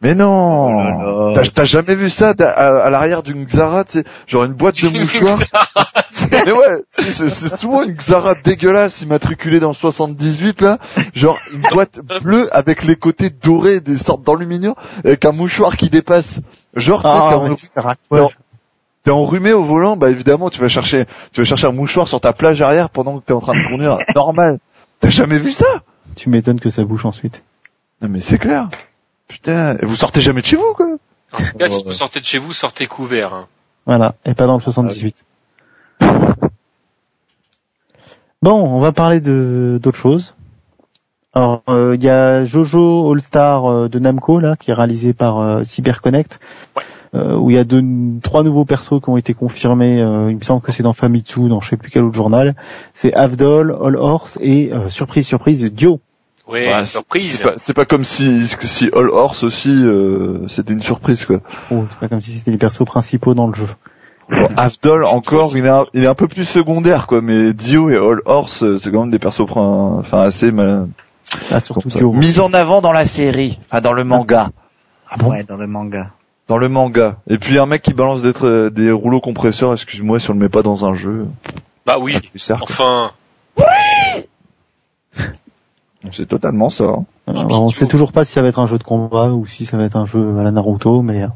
Mais 0.06 0.13
non 0.13 0.70
Oh. 1.04 1.34
T'as 1.56 1.65
jamais 1.65 1.96
vu 1.96 2.12
ça 2.12 2.36
à, 2.39 2.89
l'arrière 2.91 3.24
d'une 3.24 3.44
Xara, 3.46 3.86
tu 3.86 3.94
sais, 4.00 4.04
genre 4.28 4.44
une 4.44 4.54
boîte 4.54 4.80
de 4.80 4.89
mouchoirs 4.89 5.39
Mais 6.32 6.52
ouais, 6.52 6.84
c'est- 6.91 7.30
souvent 7.50 7.82
une 7.82 7.94
Xara 7.94 8.36
dégueulasse 8.36 9.02
immatriculée 9.02 9.60
dans 9.60 9.70
le 9.70 9.74
78 9.74 10.62
là, 10.62 10.78
genre 11.15 11.39
une 11.52 11.63
boîte 11.72 12.02
bleue 12.22 12.56
avec 12.56 12.84
les 12.84 12.96
côtés 12.96 13.32
dorés 13.32 13.80
des 13.80 13.98
sortes 13.98 14.24
d'aluminium 14.24 14.76
avec 15.04 15.26
un 15.26 15.32
mouchoir 15.32 15.76
qui 15.76 15.89
dépasse. 15.89 16.39
Genre 16.76 17.02
tu 17.02 17.10
sais 17.65 17.82
Ah, 18.12 18.28
t'es 19.04 19.12
enrhumé 19.12 19.54
au 19.54 19.63
volant, 19.63 19.98
bah 19.98 20.12
évidemment 20.12 20.52
tu 20.52 20.62
vas 20.62 20.68
chercher 20.68 21.06
tu 21.32 21.41
vas 21.41 21.46
chercher 21.46 21.65
un 21.65 21.72
mouchoir 21.72 22.08
sur 22.08 22.22
ta 22.22 22.32
plage 22.32 22.62
arrière 22.62 22.91
pendant 22.91 23.20
que 23.20 23.26
t'es 23.26 23.34
en 23.34 23.41
train 23.41 23.60
de 23.60 23.68
conduire. 23.68 23.98
Normal. 24.13 24.60
T'as 25.00 25.10
jamais 25.10 25.39
vu 25.39 25.52
ça? 25.52 25.65
Tu 26.15 26.30
m'étonnes 26.30 26.60
que 26.60 26.70
ça 26.70 26.84
bouge 26.84 27.08
ensuite. 27.08 27.41
Non 28.04 28.10
mais 28.10 28.20
c'est 28.22 28.38
clair. 28.38 28.70
Putain, 29.28 29.78
et 29.78 29.86
vous 29.86 29.96
sortez 29.96 30.22
jamais 30.22 30.42
de 30.42 30.46
chez 30.46 30.56
vous 30.56 30.74
quoi 30.76 30.88
En 31.34 31.38
tout 31.38 31.58
cas, 31.58 31.68
si 31.70 31.84
vous 31.84 31.94
sortez 31.94 32.20
de 32.20 32.26
chez 32.26 32.38
vous, 32.38 32.54
sortez 32.54 32.86
couvert. 32.88 33.34
hein. 33.34 33.48
Voilà, 33.86 34.16
et 34.26 34.34
pas 34.34 34.48
dans 34.48 34.56
le 34.58 34.62
78. 34.62 35.24
Bon, 38.42 38.54
on 38.54 38.80
va 38.80 38.92
parler 38.92 39.20
de 39.22 39.80
d'autres 39.82 39.98
choses. 39.98 40.34
Alors, 41.34 41.64
euh, 41.68 41.96
il 41.96 42.04
y 42.04 42.10
a 42.10 42.46
Jojo 42.46 43.12
All 43.12 43.22
Star 43.22 43.66
euh, 43.66 43.90
de 43.90 44.00
Namco 44.00 44.40
là, 44.40 44.56
qui 44.56 44.72
est 44.72 44.74
réalisé 44.74 45.14
par 45.14 45.40
euh, 45.40 45.64
CyberConnect, 45.64 46.40
euh, 47.14 47.36
où 47.36 47.50
il 47.50 47.56
y 47.56 47.60
a 47.60 47.64
deux, 47.66 47.82
trois 48.24 48.44
nouveaux 48.44 48.64
persos 48.66 49.02
qui 49.04 49.10
ont 49.10 49.18
été 49.18 49.34
confirmés. 49.34 50.02
euh, 50.02 50.32
il 50.32 50.38
me 50.38 50.42
semble 50.44 50.62
que 50.62 50.72
c'est 50.72 50.84
dans 50.84 50.94
Famitsu, 50.94 51.50
dans 51.50 51.60
je 51.60 51.70
sais 51.72 51.78
plus 51.78 51.90
quel 51.92 52.04
autre 52.04 52.16
journal. 52.16 52.56
C'est 52.94 53.14
Avdol, 53.14 53.76
All 53.84 53.96
Horse 53.98 54.38
et 54.42 54.72
euh, 54.72 54.90
surprise 54.90 55.28
surprise 55.28 55.66
Dio. 55.74 56.00
Ouais, 56.48 56.72
Ouais, 56.72 56.84
surprise. 56.84 57.44
C'est 57.58 57.74
pas, 57.74 57.86
comme 57.86 58.04
si 58.04 58.48
si 58.48 58.90
All 58.94 59.10
Horse 59.10 59.44
aussi 59.44 59.72
euh, 59.72 60.48
c'était 60.48 60.74
une 60.74 60.82
surprise 60.82 61.26
quoi. 61.26 61.40
Oh, 61.72 61.86
c'est 61.90 62.00
pas 62.00 62.08
comme 62.08 62.22
si 62.22 62.32
c'était 62.32 62.52
les 62.52 62.58
persos 62.58 62.86
principaux 62.86 63.34
dans 63.34 63.48
le 63.48 63.56
jeu. 63.56 63.68
Bon, 64.30 64.50
Avdol 64.58 65.06
encore 65.06 65.56
il 65.58 65.66
est, 65.66 65.70
un, 65.70 65.86
il 65.94 66.04
est 66.04 66.08
un 66.08 66.16
peu 66.16 66.28
plus 66.28 66.46
secondaire 66.46 67.08
quoi, 67.08 67.22
mais 67.22 67.54
Dio 67.54 67.90
et 67.90 67.96
All 67.96 68.22
Horse 68.26 68.64
euh, 68.64 68.78
c'est 68.78 68.92
quand 68.92 69.02
même 69.02 69.12
des 69.12 69.20
persos 69.20 69.46
enfin 69.50 70.22
assez 70.22 70.52
mal... 70.52 70.88
Ah, 71.52 71.60
surtout. 71.60 71.90
Dio. 71.90 72.12
mis 72.14 72.40
en 72.40 72.54
avant 72.54 72.82
dans 72.82 72.92
la 72.92 73.06
série, 73.06 73.60
enfin 73.70 73.82
dans 73.82 73.94
le 73.94 74.04
manga, 74.04 74.50
Ah 75.10 75.18
bon? 75.18 75.32
Ouais, 75.32 75.44
dans 75.44 75.58
le 75.58 75.68
manga. 75.68 76.12
dans 76.48 76.58
le 76.58 76.70
manga. 76.70 77.18
Et 77.28 77.38
puis 77.40 77.58
un 77.58 77.66
mec 77.66 77.82
qui 77.82 77.94
balance 77.94 78.22
des, 78.22 78.70
des 78.72 78.92
rouleaux 78.92 79.22
compresseurs, 79.22 79.74
excuse-moi 79.74 80.20
si 80.20 80.30
on 80.30 80.34
le 80.34 80.40
met 80.40 80.50
pas 80.50 80.62
dans 80.62 80.86
un 80.86 80.94
jeu. 80.94 81.26
Bah 81.86 81.98
oui. 82.00 82.18
C'est 82.34 82.42
ça, 82.42 82.60
quoi. 82.66 83.14
C'est 86.12 86.28
totalement 86.28 86.70
ça. 86.70 86.86
hein. 86.86 87.06
Alors, 87.28 87.63
on 87.63 87.70
sait 87.70 87.88
toujours 87.88 88.12
pas 88.12 88.24
si 88.26 88.34
ça 88.34 88.41
va 88.41 88.48
être 88.50 88.60
un 88.60 88.68
jeu 88.68 88.78
de 88.78 88.84
combat 88.84 89.30
ou 89.30 89.46
si 89.46 89.65
ça 89.65 89.78
va 89.78 89.84
être 89.86 89.96
un 89.96 90.06
jeu 90.06 90.38
à 90.39 90.44
la 90.44 90.52
Naruto, 90.52 91.02
mais 91.02 91.24
euh, 91.24 91.28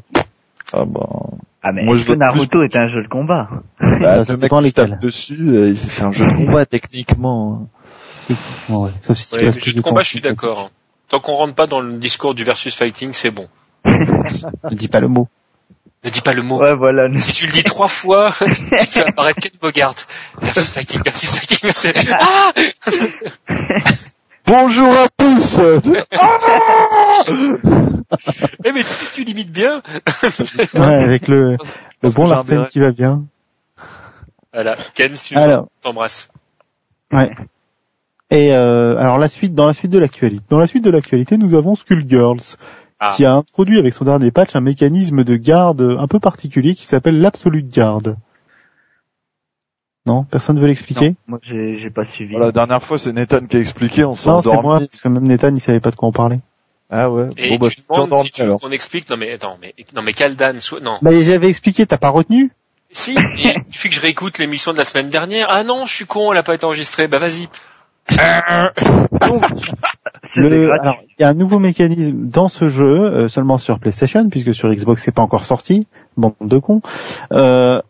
Ah 0.72 0.84
bah, 0.84 1.08
Ah 1.62 1.72
mais 1.72 1.82
Moi, 1.84 1.96
je 1.96 2.12
Naruto 2.12 2.62
est 2.62 2.76
un 2.76 2.86
jeu 2.88 3.02
de 3.02 3.08
combat? 3.08 3.48
Bah 3.80 4.24
ça 4.24 4.36
dépend 4.36 4.60
lesquels. 4.60 4.98
dessus, 5.02 5.48
euh, 5.50 5.74
c'est 5.76 6.02
un 6.02 6.12
jeu 6.12 6.26
de 6.30 6.36
combat 6.36 6.66
techniquement. 6.66 7.68
ouais, 8.68 8.90
sauf 9.02 9.16
si 9.16 9.28
tu 9.30 9.36
ouais, 9.36 9.50
plus 9.50 9.60
jeux 9.60 9.72
de 9.74 9.80
combat, 9.80 10.02
je 10.02 10.08
suis 10.08 10.20
d'accord. 10.20 10.58
hein. 10.66 10.70
Tant 11.08 11.18
qu'on 11.20 11.32
rentre 11.34 11.54
pas 11.54 11.66
dans 11.66 11.80
le 11.80 11.98
discours 11.98 12.34
du 12.34 12.44
versus 12.44 12.74
fighting, 12.74 13.10
c'est 13.12 13.30
bon. 13.32 13.48
Ne 13.84 14.74
dis 14.76 14.88
pas 14.88 15.00
le 15.00 15.08
mot. 15.08 15.26
Ne 16.04 16.10
dis 16.10 16.20
pas 16.22 16.32
le 16.34 16.42
mot. 16.42 16.58
Ouais, 16.60 16.74
voilà. 16.76 17.08
Si 17.18 17.32
tu 17.32 17.46
le 17.46 17.52
dis 17.52 17.64
trois 17.64 17.88
fois, 17.88 18.30
tu 18.38 18.46
fais 18.86 19.04
apparaître 19.06 19.40
Ken 19.40 19.50
Bogart. 19.60 19.94
Versus 20.40 20.72
fighting, 20.72 21.02
versus 21.02 21.30
fighting. 21.30 22.04
Ah 22.20 22.52
Bonjour 24.50 24.88
à 24.88 25.06
tous 25.16 25.60
Eh 28.64 28.72
mais 28.72 28.80
tu, 28.80 28.88
sais, 28.88 29.06
tu 29.14 29.22
limites 29.22 29.52
bien. 29.52 29.80
Ouais, 30.74 30.80
avec 31.04 31.28
le, 31.28 31.56
bon 32.02 32.26
Larsen 32.26 32.66
qui 32.66 32.80
va 32.80 32.90
bien. 32.90 33.22
Voilà, 34.52 34.76
Ken, 34.94 35.14
si 35.14 35.36
t'embrasse. 35.82 36.30
ouais. 37.12 37.30
Et 38.30 38.52
euh, 38.52 38.98
alors 38.98 39.18
la 39.18 39.28
suite, 39.28 39.54
dans 39.54 39.68
la 39.68 39.72
suite 39.72 39.92
de 39.92 40.00
l'actualité, 40.00 40.42
dans 40.48 40.58
la 40.58 40.66
suite 40.66 40.82
de 40.82 40.90
l'actualité, 40.90 41.36
nous 41.36 41.54
avons 41.54 41.76
Skullgirls 41.76 42.56
Ah. 42.98 43.14
qui 43.16 43.24
a 43.24 43.32
introduit 43.32 43.78
avec 43.78 43.94
son 43.94 44.04
dernier 44.04 44.32
patch 44.32 44.56
un 44.56 44.60
mécanisme 44.60 45.22
de 45.22 45.36
garde 45.36 45.96
un 45.96 46.08
peu 46.08 46.18
particulier 46.18 46.74
qui 46.74 46.86
s'appelle 46.86 47.20
l'absolute 47.20 47.72
garde. 47.72 48.16
Non, 50.10 50.24
personne 50.24 50.58
veut 50.58 50.66
l'expliquer. 50.66 51.14
Moi 51.28 51.38
j'ai 51.42 51.78
j'ai 51.78 51.90
pas 51.90 52.04
suivi. 52.04 52.34
La 52.36 52.50
dernière 52.50 52.82
fois 52.82 52.98
c'est 52.98 53.12
Nathan 53.12 53.46
qui 53.46 53.56
a 53.56 53.60
expliqué, 53.60 54.04
on 54.04 54.16
s'est 54.16 54.28
Non, 54.28 54.40
c'est 54.42 54.48
endormi. 54.48 54.66
moi 54.66 54.80
parce 54.80 55.00
que 55.00 55.08
même 55.08 55.22
Nathan 55.28 55.54
il 55.54 55.60
savait 55.60 55.78
pas 55.78 55.92
de 55.92 55.96
quoi 55.96 56.08
on 56.08 56.12
parlait. 56.12 56.40
Ah 56.90 57.08
ouais. 57.10 57.28
Et 57.36 57.50
bon 57.50 57.58
bah 57.58 57.68
tu 57.68 57.76
je 57.76 57.76
suis 57.76 57.84
demandes 57.88 58.06
endormi 58.06 58.24
si 58.26 58.32
tu 58.32 58.40
veux 58.40 58.46
alors. 58.48 58.60
qu'on 58.60 58.72
explique. 58.72 59.08
Non 59.08 59.16
mais 59.16 59.30
attends, 59.32 59.56
mais 59.62 59.72
non 59.94 60.02
mais 60.02 60.12
Kaldan, 60.12 60.58
soit 60.58 60.80
non. 60.80 60.98
Bah 61.00 61.12
j'avais 61.22 61.48
expliqué, 61.48 61.86
t'as 61.86 61.96
pas 61.98 62.08
retenu 62.08 62.50
Si, 62.90 63.14
il 63.14 63.62
suffit 63.70 63.88
que 63.90 63.94
je 63.94 64.00
réécoute 64.00 64.38
l'émission 64.38 64.72
de 64.72 64.78
la 64.78 64.84
semaine 64.84 65.10
dernière. 65.10 65.46
Ah 65.48 65.62
non, 65.62 65.84
je 65.86 65.94
suis 65.94 66.06
con, 66.06 66.32
elle 66.32 66.38
a 66.38 66.42
pas 66.42 66.56
été 66.56 66.64
enregistrée. 66.64 67.06
Bah 67.06 67.18
vas-y. 67.18 67.48
C'était 68.08 68.18
Le- 70.36 70.66
gratuit. 70.66 70.80
alors, 70.82 70.96
il 71.18 71.22
y 71.22 71.24
a 71.24 71.28
un 71.28 71.34
nouveau 71.34 71.58
mécanisme 71.58 72.28
dans 72.28 72.48
ce 72.48 72.68
jeu, 72.68 72.84
euh, 73.04 73.28
seulement 73.28 73.58
sur 73.58 73.78
PlayStation, 73.78 74.28
puisque 74.28 74.54
sur 74.54 74.72
Xbox 74.72 75.02
c'est 75.04 75.12
pas 75.12 75.22
encore 75.22 75.44
sorti, 75.46 75.86
bande 76.16 76.34
de 76.40 76.58
cons. 76.58 76.82
Euh, 77.32 77.80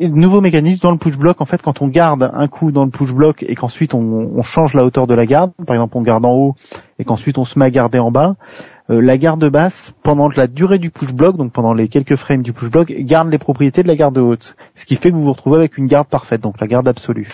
nouveau 0.00 0.40
mécanisme 0.40 0.80
dans 0.82 0.90
le 0.90 0.98
push 0.98 1.16
block. 1.16 1.40
En 1.40 1.46
fait, 1.46 1.62
quand 1.62 1.82
on 1.82 1.88
garde 1.88 2.30
un 2.32 2.48
coup 2.48 2.72
dans 2.72 2.84
le 2.84 2.90
push 2.90 3.12
block 3.12 3.42
et 3.42 3.54
qu'ensuite 3.54 3.94
on, 3.94 4.00
on 4.00 4.42
change 4.42 4.74
la 4.74 4.84
hauteur 4.84 5.06
de 5.06 5.14
la 5.14 5.26
garde, 5.26 5.52
par 5.66 5.76
exemple 5.76 5.96
on 5.96 6.02
garde 6.02 6.24
en 6.24 6.32
haut 6.32 6.54
et 6.98 7.04
qu'ensuite 7.04 7.38
on 7.38 7.44
se 7.44 7.58
met 7.58 7.66
à 7.66 7.70
garder 7.70 7.98
en 7.98 8.10
bas, 8.10 8.36
euh, 8.88 9.00
la 9.00 9.18
garde 9.18 9.44
basse, 9.48 9.94
pendant 10.02 10.28
la 10.28 10.46
durée 10.46 10.78
du 10.78 10.90
push 10.90 11.12
block, 11.12 11.36
donc 11.36 11.52
pendant 11.52 11.74
les 11.74 11.88
quelques 11.88 12.16
frames 12.16 12.42
du 12.42 12.52
push 12.52 12.70
block, 12.70 12.92
garde 12.92 13.30
les 13.30 13.38
propriétés 13.38 13.82
de 13.82 13.88
la 13.88 13.96
garde 13.96 14.16
haute. 14.18 14.54
Ce 14.74 14.84
qui 14.84 14.96
fait 14.96 15.10
que 15.10 15.16
vous 15.16 15.22
vous 15.22 15.32
retrouvez 15.32 15.58
avec 15.58 15.76
une 15.76 15.86
garde 15.86 16.06
parfaite, 16.08 16.40
donc 16.40 16.60
la 16.60 16.66
garde 16.66 16.86
absolue. 16.86 17.32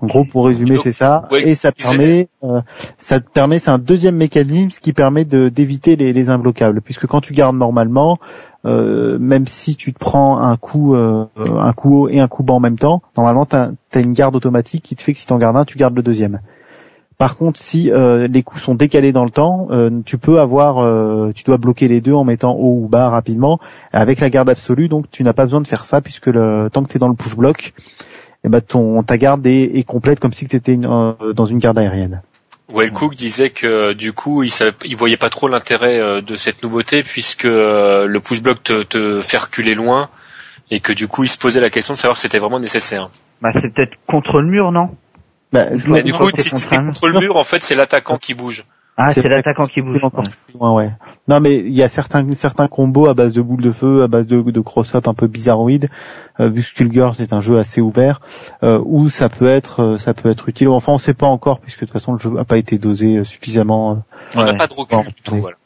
En 0.00 0.06
gros, 0.06 0.24
pour 0.24 0.46
résumer, 0.46 0.78
c'est 0.82 0.92
ça. 0.92 1.28
ouais, 1.30 1.46
et 1.46 1.54
ça 1.54 1.70
permet, 1.70 2.28
euh, 2.42 2.62
ça 2.96 3.20
permet, 3.20 3.58
c'est 3.58 3.70
un 3.70 3.78
deuxième 3.78 4.16
mécanisme 4.16 4.80
qui 4.80 4.94
permet 4.94 5.26
d'éviter 5.26 5.96
les, 5.96 6.14
les 6.14 6.30
imbloquables, 6.30 6.80
puisque 6.80 7.06
quand 7.06 7.20
tu 7.20 7.34
gardes 7.34 7.56
normalement, 7.56 8.18
euh, 8.64 9.18
même 9.18 9.46
si 9.46 9.76
tu 9.76 9.92
te 9.92 9.98
prends 9.98 10.38
un 10.38 10.56
coup, 10.56 10.94
euh, 10.94 11.26
un 11.36 11.72
coup 11.72 12.02
haut 12.02 12.08
et 12.08 12.20
un 12.20 12.28
coup 12.28 12.42
bas 12.42 12.54
en 12.54 12.60
même 12.60 12.78
temps, 12.78 13.02
normalement, 13.16 13.46
tu 13.46 13.56
as, 13.56 14.00
une 14.00 14.12
garde 14.12 14.36
automatique 14.36 14.84
qui 14.84 14.96
te 14.96 15.02
fait 15.02 15.12
que 15.12 15.18
si 15.18 15.26
t'en 15.26 15.38
gardes 15.38 15.56
un, 15.56 15.64
tu 15.64 15.78
gardes 15.78 15.96
le 15.96 16.02
deuxième. 16.02 16.40
Par 17.18 17.36
contre, 17.36 17.60
si 17.60 17.90
euh, 17.90 18.26
les 18.26 18.42
coups 18.42 18.62
sont 18.62 18.74
décalés 18.74 19.12
dans 19.12 19.24
le 19.24 19.30
temps, 19.30 19.68
tu 20.04 20.18
peux 20.18 20.40
avoir, 20.40 21.32
tu 21.34 21.44
dois 21.44 21.56
bloquer 21.56 21.88
les 21.88 22.00
deux 22.00 22.14
en 22.14 22.24
mettant 22.24 22.54
haut 22.54 22.82
ou 22.84 22.88
bas 22.88 23.08
rapidement 23.10 23.58
avec 23.92 24.20
la 24.20 24.30
garde 24.30 24.48
absolue. 24.48 24.88
Donc, 24.88 25.10
tu 25.10 25.22
n'as 25.24 25.32
pas 25.32 25.44
besoin 25.44 25.60
de 25.60 25.66
faire 25.66 25.84
ça 25.84 26.00
puisque 26.00 26.26
le 26.26 26.68
tant 26.72 26.82
que 26.82 26.88
tu 26.88 26.96
es 26.96 27.00
dans 27.00 27.08
le 27.08 27.14
push 27.14 27.36
block, 27.36 27.74
eh 28.44 28.48
ben 28.48 28.60
ton 28.60 29.02
ta 29.02 29.18
garde 29.18 29.46
est, 29.46 29.76
est 29.76 29.84
complète 29.84 30.18
comme 30.18 30.32
si 30.32 30.46
tu 30.46 30.56
étais 30.56 30.76
dans 30.76 31.46
une 31.46 31.58
garde 31.58 31.78
aérienne. 31.78 32.22
Wellcook 32.72 33.14
disait 33.14 33.50
que 33.50 33.92
du 33.92 34.12
coup 34.12 34.42
il, 34.42 34.50
savait, 34.50 34.74
il 34.84 34.96
voyait 34.96 35.16
pas 35.16 35.30
trop 35.30 35.48
l'intérêt 35.48 36.00
euh, 36.00 36.20
de 36.20 36.36
cette 36.36 36.62
nouveauté 36.62 37.02
puisque 37.02 37.44
euh, 37.44 38.06
le 38.06 38.20
push 38.20 38.42
block 38.42 38.62
te, 38.62 38.82
te 38.82 39.20
fait 39.20 39.38
reculer 39.38 39.74
loin 39.74 40.08
et 40.70 40.80
que 40.80 40.92
du 40.92 41.08
coup 41.08 41.24
il 41.24 41.28
se 41.28 41.38
posait 41.38 41.60
la 41.60 41.70
question 41.70 41.94
de 41.94 41.98
savoir 41.98 42.16
si 42.16 42.22
c'était 42.22 42.38
vraiment 42.38 42.60
nécessaire. 42.60 43.10
Bah 43.40 43.50
c'est 43.52 43.72
peut-être 43.72 43.96
contre 44.06 44.40
le 44.40 44.46
mur, 44.46 44.72
non? 44.72 44.96
Bah, 45.52 45.66
Mais 45.86 46.02
du 46.02 46.12
coup, 46.12 46.30
c'est 46.34 46.42
si 46.42 46.50
c'était 46.50 46.76
contre 46.78 47.08
le 47.08 47.20
mur, 47.20 47.36
en 47.36 47.44
fait, 47.44 47.62
c'est 47.62 47.74
l'attaquant 47.74 48.16
qui 48.16 48.34
bouge. 48.34 48.64
Ah, 49.04 49.12
C'est 49.14 49.28
l'attaquant 49.28 49.66
qui 49.66 49.82
bouge. 49.82 50.02
encore 50.04 50.24
ouais. 50.24 50.30
plus 50.46 50.58
loin, 50.58 50.74
ouais. 50.74 50.90
Non, 51.28 51.40
mais 51.40 51.56
il 51.56 51.72
y 51.72 51.82
a 51.82 51.88
certains 51.88 52.30
certains 52.32 52.68
combos 52.68 53.06
à 53.06 53.14
base 53.14 53.32
de 53.34 53.42
boules 53.42 53.62
de 53.62 53.72
feu, 53.72 54.02
à 54.02 54.08
base 54.08 54.26
de, 54.26 54.40
de 54.42 54.60
cross-up 54.60 55.08
un 55.08 55.14
peu 55.14 55.26
bizarroïdes. 55.26 55.88
Euh, 56.40 56.48
vu 56.48 56.62
que 56.62 56.66
Skullgirls 56.68 57.14
c'est 57.14 57.32
un 57.32 57.40
jeu 57.40 57.58
assez 57.58 57.80
ouvert, 57.80 58.20
euh, 58.62 58.80
où 58.84 59.08
ça 59.10 59.28
peut 59.28 59.48
être 59.48 59.80
euh, 59.80 59.98
ça 59.98 60.14
peut 60.14 60.30
être 60.30 60.48
utile. 60.48 60.68
Enfin, 60.68 60.92
on 60.92 60.98
sait 60.98 61.14
pas 61.14 61.26
encore 61.26 61.60
puisque 61.60 61.80
de 61.80 61.86
toute 61.86 61.92
façon 61.92 62.12
le 62.12 62.18
jeu 62.18 62.30
a 62.38 62.44
pas 62.44 62.58
été 62.58 62.78
dosé 62.78 63.18
euh, 63.18 63.24
suffisamment. 63.24 63.92
euh, 63.92 63.94
On 64.36 64.44
n'a 64.44 64.50
Ouais. 64.52 64.56
pas 64.56 64.66
de 64.66 64.74
recul 64.74 64.98
Bon, 64.98 65.04
du 65.04 65.12
tout. 65.22 65.36
Voilà. 65.36 65.56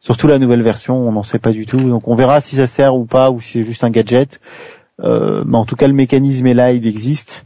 Surtout 0.00 0.28
la 0.28 0.38
nouvelle 0.38 0.62
version, 0.62 0.96
on 0.96 1.12
n'en 1.12 1.24
sait 1.24 1.38
pas 1.40 1.50
du 1.52 1.66
tout. 1.66 1.80
Donc 1.80 2.06
on 2.08 2.14
verra 2.14 2.40
si 2.40 2.56
ça 2.56 2.66
sert 2.66 2.94
ou 2.94 3.04
pas, 3.04 3.30
ou 3.30 3.40
si 3.40 3.52
c'est 3.52 3.64
juste 3.64 3.82
un 3.84 3.90
gadget. 3.90 4.40
Euh, 5.00 5.42
mais 5.46 5.56
en 5.56 5.64
tout 5.64 5.76
cas, 5.76 5.86
le 5.88 5.92
mécanisme 5.94 6.46
est 6.46 6.54
là, 6.54 6.72
il 6.72 6.86
existe. 6.86 7.44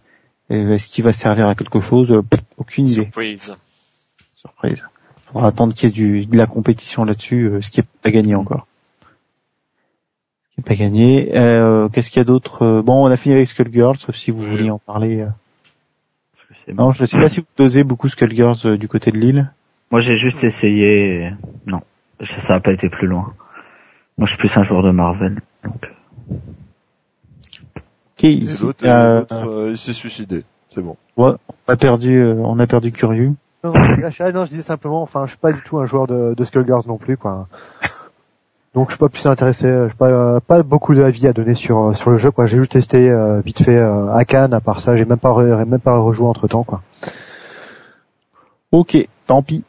Et 0.51 0.61
Est-ce 0.61 0.89
qu'il 0.89 1.05
va 1.05 1.13
servir 1.13 1.49
à 1.49 1.55
quelque 1.55 1.81
chose? 1.81 2.09
Pff, 2.29 2.41
Aucune 2.59 2.87
idée. 2.87 3.03
Surprise. 3.03 3.55
Surprise. 4.37 4.85
Faudra 5.33 5.49
attendre 5.49 5.75
qu'il 5.75 5.89
y 5.89 5.93
ait 5.93 5.95
du, 5.95 6.27
de 6.27 6.37
la 6.37 6.47
compétition 6.47 7.05
là-dessus, 7.05 7.45
euh, 7.47 7.61
ce 7.63 7.71
qui 7.71 7.81
est 7.81 7.87
pas 8.03 8.11
gagné 8.11 8.35
encore. 8.35 8.67
Ce 10.51 10.55
qui 10.55 10.61
est 10.61 10.65
pas 10.65 10.75
gagné. 10.75 11.31
Euh, 11.37 11.89
Qu'est-ce 11.89 12.11
qu'il 12.11 12.21
y 12.21 12.23
a 12.23 12.25
d'autre 12.25 12.63
Euh, 12.65 12.83
Bon, 12.83 13.03
on 13.05 13.11
a 13.11 13.17
fini 13.17 13.35
avec 13.35 13.47
Skullgirls, 13.49 13.97
sauf 13.99 14.15
si 14.15 14.31
vous 14.31 14.43
Oui. 14.43 14.51
vouliez 14.51 14.71
en 14.71 14.79
parler. 14.79 15.27
bon. 16.69 16.85
Non, 16.87 16.91
je 16.93 17.05
sais 17.07 17.19
pas 17.19 17.29
si 17.31 17.41
vous 17.41 17.47
dosez 17.57 17.83
beaucoup 17.85 18.09
Skullgirls 18.09 18.59
euh, 18.67 18.77
du 18.77 18.89
côté 18.89 19.11
de 19.11 19.17
l'île. 19.19 19.51
Moi, 19.91 20.01
j'ai 20.01 20.17
juste 20.17 20.45
essayé. 20.45 21.23
et 21.25 21.31
Non, 21.67 21.81
ça 22.23 22.39
ça 22.39 22.55
a 22.57 22.61
pas 22.61 22.73
été 22.73 22.89
plus 22.91 23.07
loin. 23.07 23.33
Moi, 24.19 24.27
je 24.27 24.33
suis 24.33 24.39
plus 24.39 24.55
un 24.59 24.63
joueur 24.63 24.83
de 24.83 24.91
Marvel. 24.91 25.41
Donc, 25.65 25.91
Ok, 28.19 28.25
Et 28.25 28.41
l'autre, 28.61 28.85
euh, 28.87 29.25
euh, 29.33 29.69
il 29.71 29.79
s'est 29.79 29.93
suicidé. 29.95 30.45
C'est 30.75 30.81
bon. 30.83 30.97
ouais, 31.17 31.33
on 31.49 31.73
a 31.73 31.77
perdu, 31.77 32.17
euh, 32.19 32.35
on 32.37 32.59
a 32.59 32.67
perdu 32.67 32.93
Curieux. 32.93 33.33
Non, 33.65 33.73
non, 33.73 34.45
je- 34.45 34.51
disais 34.51 34.63
simplement, 34.63 35.03
enfin, 35.03 35.25
je 35.27 35.31
suis 35.31 35.39
pas 35.39 35.53
du 35.53 35.61
tout 35.63 35.79
un 35.79 35.87
joueur 35.87 36.07
de, 36.07 36.35
de 36.37 36.45
Skullgirls 36.45 36.83
non 36.87 36.97
plus, 36.99 37.17
quoi. 37.17 37.47
Donc, 38.75 38.89
je 38.89 38.95
suis 38.95 38.99
pas 38.99 39.09
plus 39.09 39.27
intéressé, 39.27 39.69
je 39.69 39.89
suis 39.89 39.97
pas, 39.97 40.09
euh, 40.09 40.41
pas 40.41 40.63
beaucoup 40.63 40.95
d'avis 40.95 41.27
à 41.29 41.33
donner 41.35 41.55
sur 41.55 41.95
sur 41.97 42.11
le 42.11 42.17
jeu, 42.17 42.31
quoi. 42.31 42.47
J'ai 42.47 42.57
juste 42.59 42.73
testé 42.73 43.11
euh, 43.11 43.41
vite 43.41 43.63
fait 43.63 43.77
euh, 43.77 44.11
à 44.13 44.25
Cannes. 44.25 44.55
À 44.55 44.61
part 44.61 44.81
ça, 44.81 44.97
j'ai 44.97 45.05
même 45.05 45.19
pas 45.19 45.29
re- 45.31 45.65
même 45.67 45.79
pas 45.81 45.99
rejoué 45.99 46.27
entre 46.27 46.49
temps, 46.49 46.65
quoi. 46.65 46.81
Ok, 48.73 48.97
tant 49.27 49.43
pis, 49.43 49.63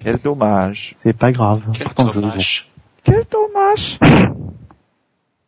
Quel 0.00 0.18
dommage. 0.18 0.94
c'est 0.98 1.12
pas 1.12 1.30
grave. 1.30 1.60
Quel 1.72 1.84
Pourtant, 1.84 2.06
le 2.06 2.12
jeu 2.12 2.18
est 2.18 2.22
bon. 2.22 2.28
dommage. 2.30 2.70
Quel 3.04 3.24
dommage. 3.30 3.98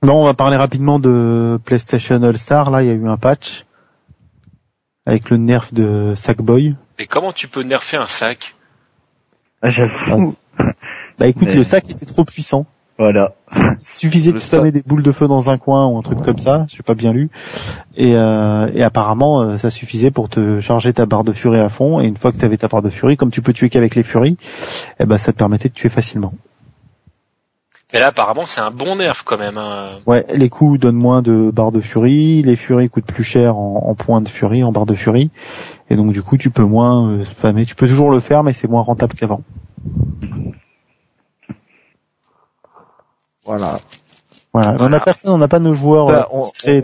Non, 0.04 0.22
on 0.22 0.24
va 0.24 0.34
parler 0.34 0.56
rapidement 0.56 0.98
de 1.00 1.58
PlayStation 1.64 2.22
All 2.22 2.38
Star. 2.38 2.70
Là, 2.70 2.82
il 2.82 2.88
y 2.88 2.90
a 2.90 2.94
eu 2.94 3.08
un 3.08 3.16
patch 3.16 3.66
avec 5.06 5.28
le 5.30 5.36
nerf 5.36 5.68
de 5.72 6.12
Sackboy. 6.14 6.76
Mais 6.98 7.06
comment 7.06 7.32
tu 7.32 7.48
peux 7.48 7.62
nerfer 7.62 7.96
un 7.96 8.06
sac 8.06 8.54
ah, 9.62 9.70
j'avoue. 9.70 10.34
Bah 11.18 11.28
écoute, 11.28 11.48
Mais- 11.48 11.54
le 11.54 11.62
sac 11.62 11.88
était 11.88 12.06
trop 12.06 12.24
puissant. 12.24 12.66
Voilà. 12.98 13.34
Il 13.56 13.76
suffisait 13.82 14.32
de 14.32 14.38
spammer 14.38 14.70
des 14.70 14.82
boules 14.82 15.02
de 15.02 15.12
feu 15.12 15.28
dans 15.28 15.50
un 15.50 15.56
coin 15.56 15.86
ou 15.86 15.98
un 15.98 16.02
truc 16.02 16.20
comme 16.22 16.38
ça, 16.38 16.66
j'ai 16.68 16.82
pas 16.82 16.94
bien 16.94 17.12
lu. 17.12 17.30
Et, 17.96 18.14
euh, 18.14 18.70
et 18.74 18.82
apparemment, 18.82 19.40
euh, 19.42 19.56
ça 19.56 19.70
suffisait 19.70 20.10
pour 20.10 20.28
te 20.28 20.60
charger 20.60 20.92
ta 20.92 21.06
barre 21.06 21.24
de 21.24 21.32
furie 21.32 21.58
à 21.58 21.68
fond. 21.68 22.00
Et 22.00 22.06
une 22.06 22.16
fois 22.16 22.32
que 22.32 22.38
tu 22.38 22.44
avais 22.44 22.56
ta 22.56 22.68
barre 22.68 22.82
de 22.82 22.90
furie, 22.90 23.16
comme 23.16 23.30
tu 23.30 23.40
peux 23.42 23.52
tuer 23.52 23.70
qu'avec 23.70 23.94
les 23.94 24.02
furies, 24.02 24.36
eh 25.00 25.04
ben 25.06 25.18
ça 25.18 25.32
te 25.32 25.38
permettait 25.38 25.68
de 25.68 25.74
tuer 25.74 25.88
facilement. 25.88 26.32
Mais 27.92 28.00
là, 28.00 28.08
apparemment, 28.08 28.46
c'est 28.46 28.60
un 28.60 28.70
bon 28.70 28.96
nerf 28.96 29.22
quand 29.24 29.38
même. 29.38 29.58
hein. 29.58 29.98
Ouais, 30.06 30.24
les 30.32 30.48
coups 30.48 30.80
donnent 30.80 30.96
moins 30.96 31.20
de 31.22 31.50
barres 31.52 31.72
de 31.72 31.80
furie, 31.80 32.42
les 32.42 32.56
furies 32.56 32.88
coûtent 32.88 33.04
plus 33.06 33.24
cher 33.24 33.56
en, 33.56 33.84
en 33.86 33.94
points 33.94 34.20
de 34.22 34.28
furie, 34.28 34.64
en 34.64 34.72
barres 34.72 34.86
de 34.86 34.94
furie. 34.94 35.30
Et 35.90 35.96
donc 35.96 36.12
du 36.12 36.22
coup, 36.22 36.38
tu 36.38 36.50
peux 36.50 36.64
moins 36.64 37.10
euh, 37.10 37.24
spammer. 37.24 37.66
Tu 37.66 37.74
peux 37.74 37.86
toujours 37.86 38.10
le 38.10 38.20
faire, 38.20 38.42
mais 38.44 38.54
c'est 38.54 38.68
moins 38.68 38.82
rentable 38.82 39.14
qu'avant. 39.14 39.42
Voilà. 43.44 43.78
Voilà. 44.54 44.76
On 44.80 44.92
a 44.92 45.00
personne, 45.00 45.32
on 45.32 45.38
n'a 45.38 45.48
pas 45.48 45.58
nos 45.58 45.72
joueurs. 45.74 46.06
Bah, 46.06 46.28
euh, 46.32 46.82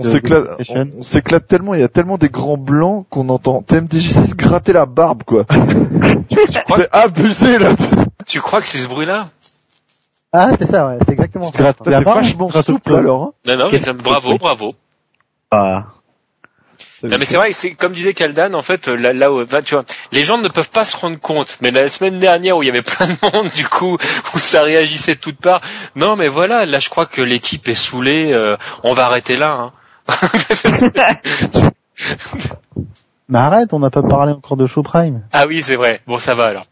on, 0.99 1.03
s'éclate, 1.03 1.47
tellement, 1.47 1.75
il 1.75 1.81
y 1.81 1.85
a 1.85 1.89
tellement 1.89 2.17
des 2.17 2.31
grands 2.31 2.57
blancs 2.57 3.07
qu'on 3.11 3.29
entend 3.29 3.63
TMDJC 3.63 4.27
se 4.27 4.35
gratter 4.35 4.73
la 4.73 4.87
barbe, 4.87 5.23
quoi. 5.25 5.45
C'est 6.77 6.89
abusé, 6.93 7.59
là. 7.59 7.73
Tu 8.27 8.41
crois 8.41 8.61
que 8.61 8.67
c'est 8.67 8.79
ce 8.79 8.89
bruit-là? 8.89 9.27
Ah, 10.33 10.51
c'est 10.59 10.67
ça, 10.67 10.87
ouais, 10.87 10.99
c'est 11.05 11.13
exactement 11.13 11.51
ça. 11.51 11.59
Gratte 11.59 11.87
la 11.87 12.01
vachement 12.01 12.51
souple, 12.51 12.91
le- 12.91 12.97
alors, 12.99 13.23
hein. 13.23 13.33
Non, 13.47 13.57
non, 13.57 13.69
mais 13.73 13.79
bravo, 13.95 14.37
bravo. 14.39 14.75
Ah. 15.51 15.87
Non, 17.03 17.17
mais 17.17 17.25
c'est 17.25 17.37
vrai, 17.37 17.53
c'est 17.53 17.71
comme 17.75 17.93
disait 17.93 18.13
Kaldan, 18.13 18.55
en 18.55 18.63
fait, 18.63 18.89
là, 18.89 19.13
là 19.13 19.33
où, 19.33 19.45
tu 19.45 19.75
vois, 19.75 19.85
les 20.11 20.23
gens 20.23 20.37
ne 20.39 20.49
peuvent 20.49 20.69
pas 20.71 20.85
se 20.85 20.97
rendre 20.97 21.19
compte. 21.19 21.57
Mais 21.61 21.71
la 21.71 21.89
semaine 21.89 22.19
dernière 22.19 22.57
où 22.57 22.63
il 22.63 22.67
y 22.67 22.71
avait 22.71 22.83
plein 22.83 23.07
de 23.07 23.17
monde, 23.33 23.49
du 23.51 23.65
coup, 23.67 23.97
où 24.35 24.39
ça 24.39 24.63
réagissait 24.63 25.15
de 25.15 25.21
toutes 25.21 25.39
parts. 25.39 25.61
Non, 25.95 26.17
mais 26.17 26.27
voilà, 26.29 26.67
là, 26.67 26.79
je 26.81 26.89
crois 26.89 27.07
que 27.07 27.23
l'équipe 27.23 27.69
est 27.69 27.75
saoulée. 27.75 28.33
euh, 28.33 28.57
on 28.83 28.95
va 28.95 29.07
arrêter 29.07 29.37
là. 29.37 29.53
Hein. 29.53 29.73
Mais 33.29 33.39
arrête, 33.39 33.73
on 33.73 33.79
n'a 33.79 33.91
pas 33.91 34.03
parlé 34.03 34.33
encore 34.33 34.57
de 34.57 34.67
Show 34.67 34.83
Prime. 34.83 35.23
ah 35.33 35.47
oui, 35.47 35.63
c'est 35.63 35.77
vrai. 35.77 36.01
Bon, 36.07 36.19
ça 36.19 36.35
va 36.35 36.47
alors. 36.47 36.67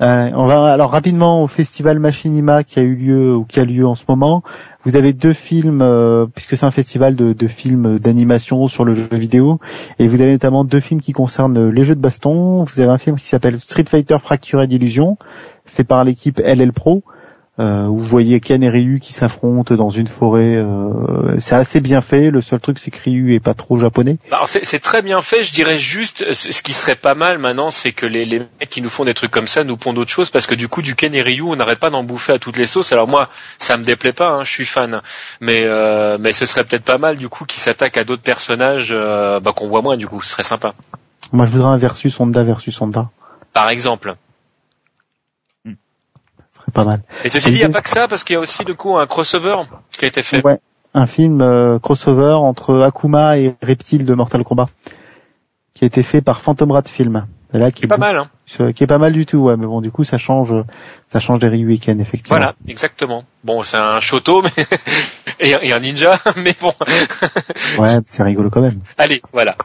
Euh, 0.00 0.30
on 0.32 0.46
va 0.46 0.72
alors 0.72 0.92
rapidement 0.92 1.42
au 1.42 1.48
festival 1.48 1.98
Machinima 1.98 2.62
qui 2.62 2.78
a 2.78 2.82
eu 2.82 2.94
lieu 2.94 3.34
ou 3.34 3.44
qui 3.44 3.58
a 3.58 3.64
lieu 3.64 3.84
en 3.84 3.96
ce 3.96 4.04
moment. 4.08 4.44
Vous 4.84 4.94
avez 4.94 5.12
deux 5.12 5.32
films 5.32 5.82
euh, 5.82 6.26
puisque 6.32 6.56
c'est 6.56 6.64
un 6.64 6.70
festival 6.70 7.16
de, 7.16 7.32
de 7.32 7.46
films 7.48 7.98
d'animation 7.98 8.68
sur 8.68 8.84
le 8.84 8.94
jeu 8.94 9.08
vidéo 9.10 9.58
et 9.98 10.06
vous 10.06 10.20
avez 10.20 10.32
notamment 10.32 10.64
deux 10.64 10.78
films 10.78 11.00
qui 11.00 11.12
concernent 11.12 11.68
les 11.70 11.84
jeux 11.84 11.96
de 11.96 12.00
baston. 12.00 12.62
Vous 12.62 12.80
avez 12.80 12.92
un 12.92 12.98
film 12.98 13.16
qui 13.16 13.26
s'appelle 13.26 13.58
Street 13.58 13.86
Fighter 13.88 14.18
Fractured 14.22 14.72
Illusion 14.72 15.18
fait 15.66 15.84
par 15.84 16.04
l'équipe 16.04 16.38
LL 16.38 16.72
Pro 16.72 17.02
vous 17.58 18.04
voyez 18.04 18.40
Ken 18.40 18.62
et 18.62 18.68
Ryu 18.68 19.00
qui 19.00 19.12
s'affrontent 19.12 19.74
dans 19.74 19.90
une 19.90 20.06
forêt. 20.06 20.56
euh, 20.56 21.38
c'est 21.40 21.54
assez 21.54 21.80
bien 21.80 22.00
fait. 22.00 22.30
Le 22.30 22.40
seul 22.40 22.60
truc 22.60 22.78
c'est 22.78 22.90
que 22.90 23.02
Ryu 23.02 23.34
est 23.34 23.40
pas 23.40 23.54
trop 23.54 23.78
japonais. 23.78 24.18
Bah, 24.30 24.36
Alors 24.36 24.48
c'est 24.48 24.78
très 24.78 25.02
bien 25.02 25.20
fait, 25.22 25.42
je 25.42 25.52
dirais 25.52 25.78
juste, 25.78 26.22
euh, 26.22 26.32
ce 26.32 26.62
qui 26.62 26.72
serait 26.72 26.94
pas 26.94 27.14
mal 27.14 27.38
maintenant, 27.38 27.70
c'est 27.70 27.92
que 27.92 28.06
les, 28.06 28.24
les 28.24 28.38
mecs 28.38 28.68
qui 28.68 28.82
nous 28.82 28.88
font 28.88 29.04
des 29.04 29.14
trucs 29.14 29.30
comme 29.30 29.46
ça 29.46 29.64
nous 29.64 29.76
pondent 29.76 29.96
d'autres 29.96 30.10
choses, 30.10 30.30
parce 30.30 30.46
que 30.46 30.54
du 30.54 30.68
coup 30.68 30.82
du 30.82 30.94
Ken 30.94 31.14
et 31.14 31.22
Ryu, 31.22 31.42
on 31.42 31.56
n'arrête 31.56 31.78
pas 31.80 31.90
d'en 31.90 32.04
bouffer 32.04 32.32
à 32.32 32.38
toutes 32.38 32.56
les 32.56 32.66
sauces. 32.66 32.92
Alors 32.92 33.08
moi, 33.08 33.28
ça 33.58 33.76
me 33.76 33.82
déplaît 33.84 34.12
pas, 34.12 34.28
hein, 34.28 34.44
je 34.44 34.50
suis 34.50 34.66
fan, 34.66 35.02
mais 35.40 35.62
euh, 35.64 36.16
mais 36.20 36.32
ce 36.32 36.46
serait 36.46 36.64
peut-être 36.64 36.84
pas 36.84 36.98
mal 36.98 37.16
du 37.16 37.28
coup 37.28 37.44
qui 37.44 37.60
s'attaquent 37.60 37.96
à 37.96 38.04
d'autres 38.04 38.22
personnages 38.22 38.88
euh, 38.90 39.40
bah, 39.40 39.52
qu'on 39.54 39.68
voit 39.68 39.82
moins 39.82 39.96
du 39.96 40.06
coup, 40.06 40.22
ce 40.22 40.30
serait 40.30 40.42
sympa. 40.42 40.74
Moi 41.32 41.46
je 41.46 41.50
voudrais 41.50 41.68
un 41.68 41.76
versus 41.78 42.18
Honda 42.20 42.44
versus 42.44 42.80
Honda. 42.80 43.10
Par 43.52 43.68
exemple. 43.70 44.14
Pas 46.72 46.84
mal. 46.84 47.02
Et 47.24 47.28
ceci 47.28 47.50
dit, 47.50 47.56
il 47.56 47.58
n'y 47.58 47.64
a 47.64 47.68
pas 47.68 47.82
que 47.82 47.88
ça, 47.88 48.08
parce 48.08 48.24
qu'il 48.24 48.34
y 48.34 48.36
a 48.36 48.40
aussi 48.40 48.64
du 48.64 48.74
coup 48.74 48.96
un 48.96 49.06
crossover 49.06 49.56
qui 49.92 50.04
a 50.04 50.08
été 50.08 50.22
fait. 50.22 50.44
Ouais, 50.44 50.58
un 50.94 51.06
film 51.06 51.40
euh, 51.40 51.78
crossover 51.78 52.32
entre 52.34 52.80
Akuma 52.82 53.38
et 53.38 53.54
Reptile 53.62 54.04
de 54.04 54.14
Mortal 54.14 54.44
Kombat, 54.44 54.68
qui 55.74 55.84
a 55.84 55.86
été 55.86 56.02
fait 56.02 56.20
par 56.20 56.40
Phantom 56.40 56.70
Rat 56.70 56.82
Film. 56.88 57.26
Et 57.54 57.58
là, 57.58 57.70
qui 57.70 57.82
C'est 57.82 57.86
pas 57.86 57.96
mal, 57.96 58.16
hein. 58.16 58.28
beaucoup- 58.44 58.72
qui 58.72 58.84
est 58.84 58.86
pas 58.86 58.98
mal 58.98 59.12
du 59.12 59.24
tout, 59.24 59.38
ouais. 59.38 59.56
Mais 59.56 59.64
bon, 59.64 59.80
du 59.80 59.90
coup, 59.90 60.04
ça 60.04 60.18
change, 60.18 60.52
ça 61.10 61.18
change 61.18 61.38
des 61.38 61.48
Ken, 61.78 61.98
effectivement. 61.98 62.36
Voilà, 62.36 62.54
exactement. 62.66 63.24
Bon, 63.42 63.62
c'est 63.62 63.78
un 63.78 64.00
Shoto 64.00 64.42
mais 64.56 64.64
et, 65.40 65.54
et 65.62 65.72
un 65.72 65.80
ninja, 65.80 66.18
mais 66.36 66.54
bon. 66.60 66.74
Ouais, 67.78 67.98
c'est 68.04 68.22
rigolo 68.22 68.50
quand 68.50 68.60
même. 68.60 68.80
Allez, 68.98 69.22
voilà. 69.32 69.56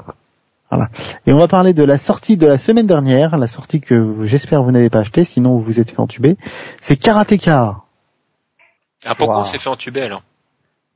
Et 1.26 1.34
on 1.34 1.38
va 1.38 1.48
parler 1.48 1.74
de 1.74 1.84
la 1.84 1.98
sortie 1.98 2.38
de 2.38 2.48
la 2.48 2.58
semaine 2.58 2.88
dernière, 2.88 3.38
la 3.38 3.48
sortie 3.48 3.82
que 3.82 4.26
j'espère 4.26 4.64
vous 4.64 4.72
n'avez 4.72 4.90
pas 4.90 5.00
acheté, 5.00 5.26
sinon 5.26 5.52
vous 5.58 5.62
vous 5.62 5.80
êtes 5.80 5.92
fait 5.92 6.00
entuber. 6.00 6.38
C'est 6.82 6.96
Karateka. 6.98 7.78
Ah, 9.06 9.16
pourquoi 9.16 9.36
Wow. 9.38 9.42
on 9.42 9.46
s'est 9.46 9.58
fait 9.58 9.70
entuber 9.70 10.02
alors? 10.02 10.24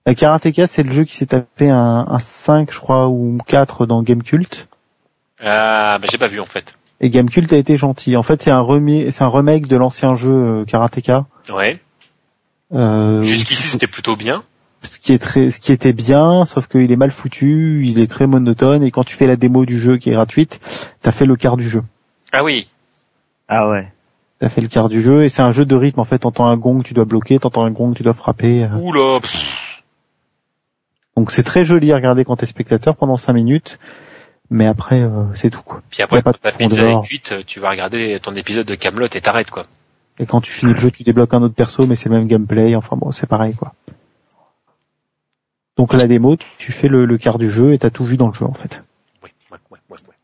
Euh, 0.08 0.14
Karateka, 0.14 0.68
c'est 0.68 0.84
le 0.84 0.92
jeu 0.94 1.04
qui 1.04 1.16
s'est 1.18 1.26
tapé 1.26 1.70
un, 1.70 2.06
un 2.08 2.20
5, 2.20 2.72
je 2.74 2.80
crois, 2.80 3.08
ou 3.10 3.38
4 3.46 3.86
dans 3.86 4.02
Gamecult. 4.04 4.68
Ah, 5.44 5.98
bah 6.02 6.08
j'ai 6.10 6.18
pas 6.18 6.28
vu 6.30 6.40
en 6.40 6.46
fait. 6.46 6.76
Et 7.02 7.10
Gamecult 7.10 7.52
a 7.54 7.58
été 7.58 7.78
gentil. 7.78 8.16
En 8.18 8.24
fait, 8.24 8.42
c'est 8.42 8.50
un, 8.52 8.62
remi- 8.62 9.12
c'est 9.12 9.24
un 9.24 9.30
remake 9.30 9.68
de 9.68 9.76
l'ancien 9.76 10.16
jeu 10.16 10.32
euh, 10.34 10.66
Karateka. 10.66 11.26
Ouais. 11.54 11.80
Euh, 12.74 13.22
Jusqu'ici 13.22 13.68
c'était 13.68 13.88
plutôt 13.88 14.16
bien. 14.16 14.44
Ce 14.88 15.00
qui 15.00 15.14
est 15.14 15.20
très, 15.20 15.50
ce 15.52 15.60
qui 15.60 15.72
était 15.72 15.94
bien, 15.94 16.46
sauf 16.46 16.68
qu'il 16.68 16.92
est 16.92 16.96
mal 16.96 17.12
foutu, 17.12 17.84
il 17.86 18.00
est 18.00 18.08
très 18.08 18.28
monotone, 18.28 18.84
et 18.84 18.92
quand 18.92 19.04
tu 19.04 19.16
fais 19.16 19.28
la 19.28 19.36
démo 19.36 19.66
du 19.66 19.80
jeu 19.80 19.98
qui 19.98 20.10
est 20.10 20.14
gratuite, 20.14 20.60
t'as 21.02 21.12
fait 21.12 21.26
le 21.26 21.36
quart 21.36 21.58
du 21.58 21.70
jeu. 21.70 21.84
Ah 22.32 22.44
oui. 22.44 22.70
Ah 23.48 23.70
ouais. 23.70 23.92
T'as 24.40 24.50
fait 24.50 24.62
le 24.62 24.68
quart 24.68 24.90
du 24.90 25.02
jeu, 25.02 25.24
et 25.24 25.30
c'est 25.30 25.42
un 25.42 25.52
jeu 25.52 25.66
de 25.66 25.76
rythme, 25.76 26.00
en 26.00 26.06
fait, 26.06 26.20
t'entends 26.20 26.48
un 26.48 26.58
gong, 26.58 26.82
tu 26.84 26.94
dois 26.94 27.06
bloquer, 27.06 27.40
t'entends 27.40 27.66
un 27.66 27.72
gong, 27.72 27.94
tu 27.94 28.04
dois 28.04 28.14
frapper. 28.14 28.64
euh. 28.66 28.78
Oula. 28.80 29.20
pff. 29.20 29.84
Donc 31.16 31.32
c'est 31.32 31.44
très 31.44 31.66
joli 31.66 31.92
à 31.92 31.96
regarder 31.96 32.24
quand 32.26 32.36
t'es 32.36 32.46
spectateur 32.46 32.96
pendant 32.96 33.18
5 33.18 33.34
minutes, 33.34 33.80
mais 34.52 34.68
après, 34.68 35.02
euh, 35.02 35.24
c'est 35.34 35.50
tout, 35.50 35.64
quoi. 35.66 35.82
Puis 35.90 36.04
après 36.04 36.22
quand 36.22 36.34
ta 36.40 36.52
pizza 36.52 36.68
profondeur. 36.76 37.04
est 37.04 37.08
cuite, 37.08 37.34
tu 37.48 37.60
vas 37.60 37.72
regarder 37.72 38.20
ton 38.22 38.36
épisode 38.36 38.68
de 38.68 38.76
Camelot 38.76 39.08
et 39.08 39.22
t'arrêtes 39.22 39.50
quoi. 39.50 39.66
Et 40.20 40.26
quand 40.26 40.42
tu 40.42 40.52
finis 40.52 40.74
le 40.74 40.80
jeu, 40.80 40.92
tu 40.92 41.04
débloques 41.04 41.34
un 41.34 41.42
autre 41.44 41.54
perso, 41.56 41.86
mais 41.88 41.96
c'est 41.96 42.10
le 42.10 42.16
même 42.18 42.28
gameplay, 42.28 42.76
enfin 42.76 42.96
bon, 42.98 43.12
c'est 43.12 43.28
pareil, 43.28 43.56
quoi. 43.56 43.74
Donc 45.78 45.94
la 45.94 46.08
démo, 46.08 46.38
tu 46.58 46.72
fais 46.72 46.88
le, 46.88 47.06
le 47.06 47.18
quart 47.18 47.38
du 47.38 47.50
jeu, 47.50 47.74
et 47.74 47.78
t'as 47.80 47.90
tout 47.90 48.04
vu 48.04 48.18
dans 48.18 48.28
le 48.28 48.34
jeu, 48.34 48.46
en 48.46 48.54
fait. 48.54 48.84
Oui, 49.24 49.30
ouais, 49.52 49.58
ouais, 49.72 49.80
ouais, 49.90 49.98
ouais. 50.08 50.16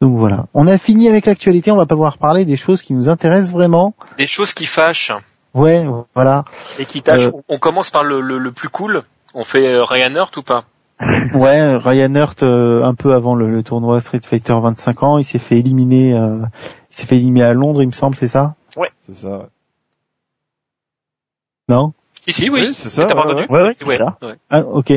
Donc 0.00 0.18
voilà. 0.18 0.46
On 0.54 0.66
a 0.66 0.78
fini 0.78 1.08
avec 1.08 1.26
l'actualité, 1.26 1.70
on 1.72 1.76
va 1.76 1.86
pas 1.86 1.94
pouvoir 1.94 2.18
parler 2.18 2.44
des 2.44 2.56
choses 2.56 2.82
qui 2.82 2.92
nous 2.94 3.08
intéressent 3.08 3.50
vraiment. 3.52 3.94
Des 4.18 4.26
choses 4.26 4.52
qui 4.52 4.66
fâchent 4.66 5.12
Ouais, 5.54 5.86
voilà. 6.14 6.44
et 6.78 6.84
qui 6.84 7.02
tâchent. 7.02 7.28
Euh. 7.28 7.42
On- 7.48 7.58
commence 7.58 7.90
par 7.90 8.04
le, 8.04 8.20
le, 8.20 8.38
le 8.38 8.52
plus 8.52 8.68
cool. 8.68 9.02
On 9.34 9.42
fait 9.44 9.66
euh, 9.66 9.82
Ryan 9.82 10.14
Hurt 10.14 10.36
ou 10.36 10.42
pas? 10.42 10.64
Ouais, 11.34 11.76
Ryan 11.76 12.14
Hurt, 12.14 12.42
euh, 12.42 12.82
un 12.84 12.94
peu 12.94 13.14
avant 13.14 13.34
le, 13.34 13.50
le 13.50 13.62
tournoi 13.62 14.00
Street 14.00 14.20
Fighter 14.22 14.54
25 14.60 15.02
ans, 15.02 15.18
il 15.18 15.24
s'est 15.24 15.38
fait 15.38 15.56
éliminer, 15.58 16.12
euh, 16.14 16.38
il 16.90 16.96
s'est 16.96 17.06
fait 17.06 17.16
éliminer 17.16 17.42
à 17.44 17.54
Londres, 17.54 17.82
il 17.82 17.86
me 17.86 17.92
semble, 17.92 18.14
c'est 18.16 18.28
ça? 18.28 18.54
C'est 19.06 19.14
ça. 19.14 19.28
ouais. 19.28 19.46
Non? 21.68 21.92
Si, 22.28 22.42
si, 22.42 22.50
oui. 22.50 22.60
Oui, 22.60 22.72
c'est 22.74 22.88
ça, 22.90 23.06
ouais, 23.06 23.12
entendu 23.12 23.46
Ouais, 23.48 23.74
ouais, 23.86 23.96
ça. 23.96 24.18
ouais. 24.22 24.34
ah, 24.50 24.60
Ok. 24.60 24.92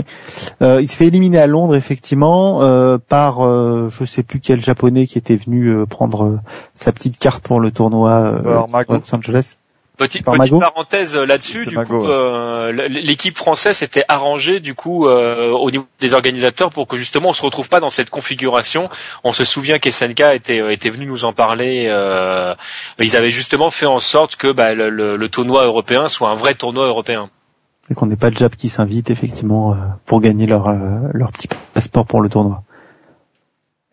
Euh, 0.62 0.82
il 0.82 0.88
s'est 0.88 0.96
fait 0.98 1.08
éliminer 1.08 1.38
à 1.38 1.48
Londres, 1.48 1.76
effectivement, 1.76 2.62
euh, 2.62 2.98
par 2.98 3.42
euh, 3.46 3.90
je 3.90 4.04
sais 4.06 4.22
plus 4.24 4.40
quel 4.42 4.62
japonais 4.62 5.08
qui 5.08 5.18
était 5.18 5.38
venu 5.38 5.68
euh, 5.68 5.86
prendre 5.86 6.26
euh, 6.26 6.40
sa 6.76 6.92
petite 6.92 7.18
carte 7.18 7.44
pour 7.44 7.60
le 7.62 7.72
tournoi 7.72 8.12
euh, 8.12 8.42
Par 8.42 8.68
Mago. 8.70 8.94
Los 8.96 9.16
Angeles. 9.16 9.56
Petite, 10.02 10.26
petite 10.26 10.60
parenthèse 10.60 11.16
là-dessus, 11.16 11.66
du 11.68 11.76
Mago, 11.76 11.98
coup, 12.00 12.06
ouais. 12.06 12.12
euh, 12.12 12.72
l'équipe 12.90 13.38
française 13.38 13.78
s'était 13.78 14.04
arrangée 14.08 14.60
du 14.60 14.74
coup 14.74 15.08
euh, 15.08 15.52
au 15.52 15.70
niveau 15.70 15.86
des 16.00 16.14
organisateurs 16.16 16.72
pour 16.72 16.88
que 16.88 16.98
justement 16.98 17.30
on 17.30 17.34
se 17.34 17.44
retrouve 17.44 17.70
pas 17.70 17.80
dans 17.80 17.92
cette 17.92 18.10
configuration. 18.10 18.90
On 19.24 19.32
se 19.32 19.44
souvient 19.44 19.78
qu'SNK 19.78 20.22
était 20.34 20.60
euh, 20.60 20.72
était 20.72 20.90
venu 20.90 21.06
nous 21.06 21.24
en 21.26 21.34
parler. 21.34 21.86
euh, 21.88 22.56
ils 22.98 23.16
avaient 23.16 23.30
justement 23.30 23.70
fait 23.70 23.86
en 23.86 24.00
sorte 24.00 24.38
que 24.38 24.52
bah, 24.52 24.74
le, 24.74 24.90
le- 24.90 25.18
le 25.18 25.30
tournoi 25.30 25.66
européen 25.66 26.08
soit 26.08 26.30
un 26.30 26.36
vrai 26.36 26.56
tournoi 26.56 26.88
européen. 26.88 27.30
Et 27.90 27.94
qu'on 27.94 28.06
n'ait 28.08 28.16
pas 28.16 28.30
de 28.32 28.38
Jap 28.38 28.56
qui 28.56 28.70
s'invite, 28.70 29.12
effectivement, 29.12 29.74
euh, 29.74 29.76
pour 30.06 30.20
gagner 30.22 30.48
leur, 30.48 30.68
euh, 30.68 30.76
leur 31.14 31.32
petit 31.32 31.48
passeport 31.74 32.06
pour 32.06 32.22
le 32.22 32.30
tournoi. 32.30 32.64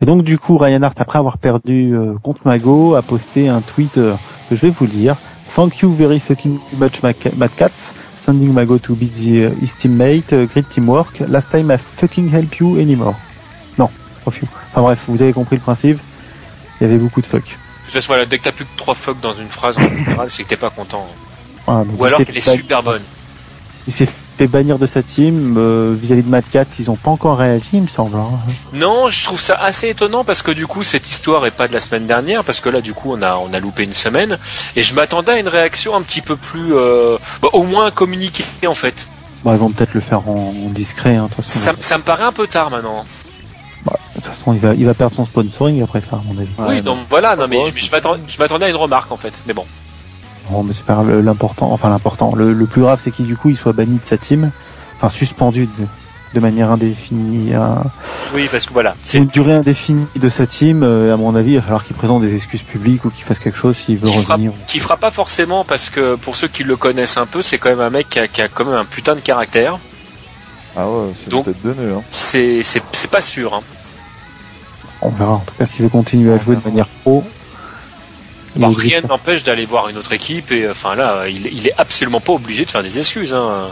Et 0.00 0.06
donc, 0.06 0.22
du 0.22 0.38
coup, 0.38 0.56
Ryan 0.59 0.82
Hart, 0.82 1.00
après 1.00 1.18
avoir 1.18 1.38
perdu 1.38 1.92
euh, 1.94 2.14
contre 2.22 2.42
Mago, 2.44 2.94
a 2.94 3.02
posté 3.02 3.48
un 3.48 3.61
tweet 3.61 3.94
que 3.94 4.54
je 4.54 4.61
vais 4.66 4.70
vous 4.70 4.86
lire. 4.86 5.16
Thank 5.55 5.82
you 5.82 5.92
very 5.92 6.18
fucking 6.18 6.61
much, 6.72 7.03
Mad 7.03 7.57
Cats. 7.57 7.92
Sending 8.16 8.53
Mago 8.53 8.78
to 8.78 8.94
beat 8.94 9.12
the, 9.14 9.46
uh, 9.46 9.51
his 9.61 9.74
teammate. 9.74 10.32
Uh, 10.32 10.46
great 10.46 10.68
teamwork. 10.68 11.20
Last 11.20 11.51
time 11.51 11.70
I 11.70 11.78
fucking 11.78 12.28
help 12.28 12.59
you 12.61 12.78
anymore. 12.78 13.16
Non, 13.78 13.88
fuck 14.24 14.36
you. 14.40 14.49
Enfin 14.70 14.82
bref, 14.82 15.01
vous 15.09 15.22
avez 15.22 15.32
compris 15.32 15.57
le 15.57 15.62
principe. 15.62 15.99
Il 16.80 16.86
y 16.86 16.90
avait 16.90 16.99
beaucoup 16.99 17.20
de 17.20 17.26
fuck. 17.26 17.42
De 17.42 17.49
toute 17.84 17.94
façon, 17.94 18.09
voilà, 18.09 18.26
dès 18.26 18.38
que 18.38 18.44
t'as 18.44 18.53
plus 18.53 18.66
que 18.66 18.76
trois 18.76 18.94
fuck 18.94 19.18
dans 19.20 19.32
une 19.32 19.49
phrase, 19.49 19.78
en 19.78 19.88
général, 19.88 20.30
c'est 20.30 20.44
que 20.44 20.49
t'es 20.49 20.57
pas 20.57 20.70
content. 20.70 21.07
Donc 21.66 21.86
Ou 21.99 22.05
alors 22.05 22.24
qu'elle 22.24 22.36
est 22.36 22.40
super 22.40 22.82
bonne. 22.82 23.03
Il 23.86 23.92
s'est 23.92 24.09
fait 24.39 24.47
bannir 24.47 24.78
de 24.78 24.86
sa 24.86 25.03
team. 25.03 25.57
euh, 25.59 25.95
vis-à-vis 25.99 26.22
de 26.22 26.28
Mad 26.30 26.45
Cats, 26.51 26.64
ils 26.78 26.91
ont 26.91 26.97
pas 26.97 27.11
encore 27.11 27.39
réagi, 27.39 27.68
il 27.74 27.82
me 27.82 27.89
semble. 27.89 28.16
hein. 28.16 28.30
Non, 28.72 29.11
je 29.11 29.24
trouve 29.24 29.41
ça 29.41 29.55
assez 29.57 29.89
étonnant 29.91 30.24
parce 30.24 30.43
que 30.43 30.51
du 30.53 30.66
coup 30.66 30.82
cette 30.84 31.11
histoire 31.11 31.45
est 31.47 31.51
pas 31.51 31.68
de 31.68 31.74
la 31.74 31.80
semaine 31.80 32.07
dernière 32.07 32.45
parce 32.45 32.61
que 32.61 32.68
là 32.68 32.80
du 32.80 32.95
coup 32.95 33.12
on 33.12 33.20
a 33.22 33.36
on 33.36 33.53
a 33.53 33.59
loupé 33.61 33.82
une 33.84 33.93
semaine 33.95 34.39
et 34.76 34.82
je 34.82 34.95
m'attendais 34.95 35.32
à 35.32 35.39
une 35.39 35.49
réaction 35.49 35.95
un 35.97 36.03
petit 36.03 36.20
peu 36.22 36.36
plus 36.36 36.74
euh, 36.74 37.18
bah, 37.43 37.49
au 37.53 37.64
moins 37.64 37.91
communiquée 37.91 38.45
en 38.66 38.74
fait. 38.74 39.07
Bon, 39.45 39.53
ils 39.53 39.59
vont 39.59 39.70
peut-être 39.70 39.95
le 39.95 40.01
faire 40.01 40.28
en, 40.28 40.55
en 40.66 40.70
discret. 40.70 41.16
Hein, 41.16 41.24
de 41.30 41.34
toute 41.34 41.45
façon, 41.45 41.59
Ça, 41.59 41.72
ça 41.80 41.99
me 41.99 42.03
paraît 42.03 42.24
un 42.24 42.32
peu 42.32 42.47
tard 42.47 42.70
maintenant. 42.70 43.05
de 43.84 43.91
toute 44.14 44.24
façon, 44.24 44.53
il 44.53 44.59
va, 44.61 44.74
il 44.74 44.84
va 44.84 44.95
perdre 44.95 45.14
son 45.14 45.24
sponsoring 45.26 45.82
après 45.82 46.01
ça, 46.01 46.16
à 46.16 46.22
mon 46.26 46.39
avis. 46.41 46.49
oui, 46.59 46.82
donc 46.82 46.99
voilà, 47.09 47.36
non 47.36 47.47
mais 47.49 47.59
je, 47.74 47.84
je 47.84 47.91
m'attendais 47.91 48.20
je 48.26 48.39
m'attendais 48.39 48.66
à 48.66 48.68
une 48.68 48.76
remarque 48.76 49.11
en 49.12 49.16
fait. 49.16 49.32
Mais 49.47 49.55
bon, 49.55 49.64
Bon, 50.51 50.62
mais 50.62 50.72
c'est 50.72 50.84
pas 50.84 50.94
grave, 50.94 51.20
l'important. 51.20 51.70
Enfin, 51.72 51.88
l'important. 51.90 52.34
Le, 52.34 52.53
le 52.53 52.66
plus 52.66 52.82
grave, 52.82 53.01
c'est 53.03 53.11
qu'il 53.11 53.26
du 53.26 53.36
coup, 53.36 53.51
il 53.51 53.57
soit 53.57 53.72
banni 53.72 53.99
de 53.99 54.05
sa 54.05 54.16
team, 54.16 54.51
enfin 54.96 55.11
suspendu 55.11 55.66
de, 55.66 55.84
de 56.34 56.40
manière 56.40 56.70
indéfinie, 56.70 57.55
à 57.55 57.82
oui 58.34 58.49
parce 58.51 58.66
que 58.66 58.72
voilà, 58.74 58.94
c'est 59.03 59.16
une 59.18 59.26
durée 59.28 59.55
indéfinie 59.55 60.07
de 60.16 60.28
sa 60.28 60.46
team. 60.46 60.82
euh, 60.82 61.12
à 61.14 61.16
mon 61.16 61.34
avis, 61.34 61.53
il 61.53 61.57
va 61.57 61.62
falloir 61.62 61.84
qu'il 61.84 61.96
présente 61.96 62.20
des 62.22 62.34
excuses 62.34 62.62
publiques 62.62 63.05
ou 63.05 63.11
qu'il 63.11 63.24
fasse 63.24 63.38
quelque 63.38 63.59
chose 63.59 63.76
s'il 63.76 63.96
veut 63.99 64.09
Qu'il 64.11 64.20
fera- 64.22 64.34
revenir. 64.34 64.53
qui 64.66 64.78
fera 64.78 64.96
pas 64.99 65.11
forcément 65.11 65.64
parce 65.64 65.88
que 65.90 66.16
pour 66.16 66.36
ceux 66.36 66.49
qui 66.49 66.64
le 66.64 66.76
connaissent 66.76 67.16
un 67.16 67.26
peu, 67.26 67.40
c'est 67.42 67.59
quand 67.59 67.70
même 67.70 67.80
un 67.80 67.90
mec 67.90 68.09
qui 68.11 68.18
a, 68.18 68.28
qui 68.28 68.42
a 68.42 68.49
quand 68.49 68.64
même 68.66 68.74
un 68.74 68.84
putain 68.84 69.14
de 69.14 69.20
caractère. 69.20 69.78
Ah 70.76 70.86
ouais, 70.88 71.09
c'est 71.24 71.30
Donc- 71.30 71.46
peut-être 71.46 71.62
de 71.62 71.74
nœud. 71.74 71.94
Hein. 71.99 72.03
C'est 72.11 72.62
c'est 72.62 72.82
c'est 72.92 73.11
pas 73.11 73.20
sûr. 73.22 73.55
Hein. 73.55 73.61
On 75.01 75.09
verra. 75.11 75.32
En 75.34 75.38
tout 75.38 75.55
cas, 75.59 75.64
s'il 75.66 75.82
veut 75.82 75.88
continuer 75.88 76.32
à 76.32 76.38
jouer 76.38 76.57
de 76.57 76.61
manière 76.64 76.86
pro. 77.03 77.24
Rien 78.66 79.00
n'empêche 79.02 79.42
d'aller 79.44 79.64
voir 79.66 79.88
une 79.88 79.96
autre 79.98 80.12
équipe 80.12 80.50
et 80.52 80.68
enfin 80.68 80.94
là, 80.94 81.28
il, 81.28 81.46
il 81.46 81.66
est 81.66 81.74
absolument 81.78 82.20
pas 82.20 82.32
obligé 82.32 82.64
de 82.64 82.70
faire 82.70 82.82
des 82.82 82.98
excuses. 82.98 83.34
Hein. 83.34 83.68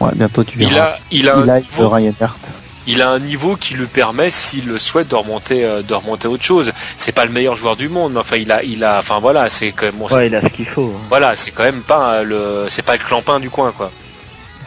Ouais, 0.00 0.10
bientôt 0.14 0.42
tu 0.44 0.58
Il 0.60 0.68
verras. 0.68 0.86
a, 0.86 0.98
il 1.10 1.28
a, 1.28 1.34
Il 1.44 1.50
un 1.50 1.58
niveau, 1.60 1.88
Ryan 1.90 2.14
Hart. 2.20 2.38
il 2.86 3.02
a 3.02 3.10
un 3.10 3.18
niveau 3.18 3.56
qui 3.56 3.74
lui 3.74 3.86
permet, 3.86 4.30
s'il 4.30 4.66
le 4.66 4.78
souhaite, 4.78 5.08
de 5.08 5.14
remonter, 5.14 5.64
euh, 5.64 5.82
de 5.82 5.92
remonter 5.92 6.26
à 6.26 6.30
autre 6.30 6.42
chose. 6.42 6.72
C'est 6.96 7.12
pas 7.12 7.26
le 7.26 7.30
meilleur 7.32 7.56
joueur 7.56 7.76
du 7.76 7.88
monde, 7.90 8.14
mais 8.14 8.20
enfin, 8.20 8.36
il 8.36 8.50
a, 8.50 8.62
il 8.64 8.82
a, 8.82 8.98
enfin 8.98 9.18
voilà, 9.20 9.48
c'est 9.50 9.72
quand 9.72 9.86
même, 9.86 9.96
bon, 9.96 10.06
Ouais, 10.08 10.28
il 10.28 10.34
a 10.34 10.40
ce 10.40 10.48
qu'il 10.48 10.64
faut. 10.66 10.94
hein. 10.96 11.00
voilà, 11.10 11.36
c'est 11.36 11.50
quand 11.50 11.64
même 11.64 11.82
pas 11.82 12.22
le, 12.22 12.64
c'est 12.70 12.82
pas 12.82 12.94
le 12.94 12.98
clampin 13.02 13.38
du 13.40 13.50
coin, 13.50 13.72
quoi. 13.76 13.90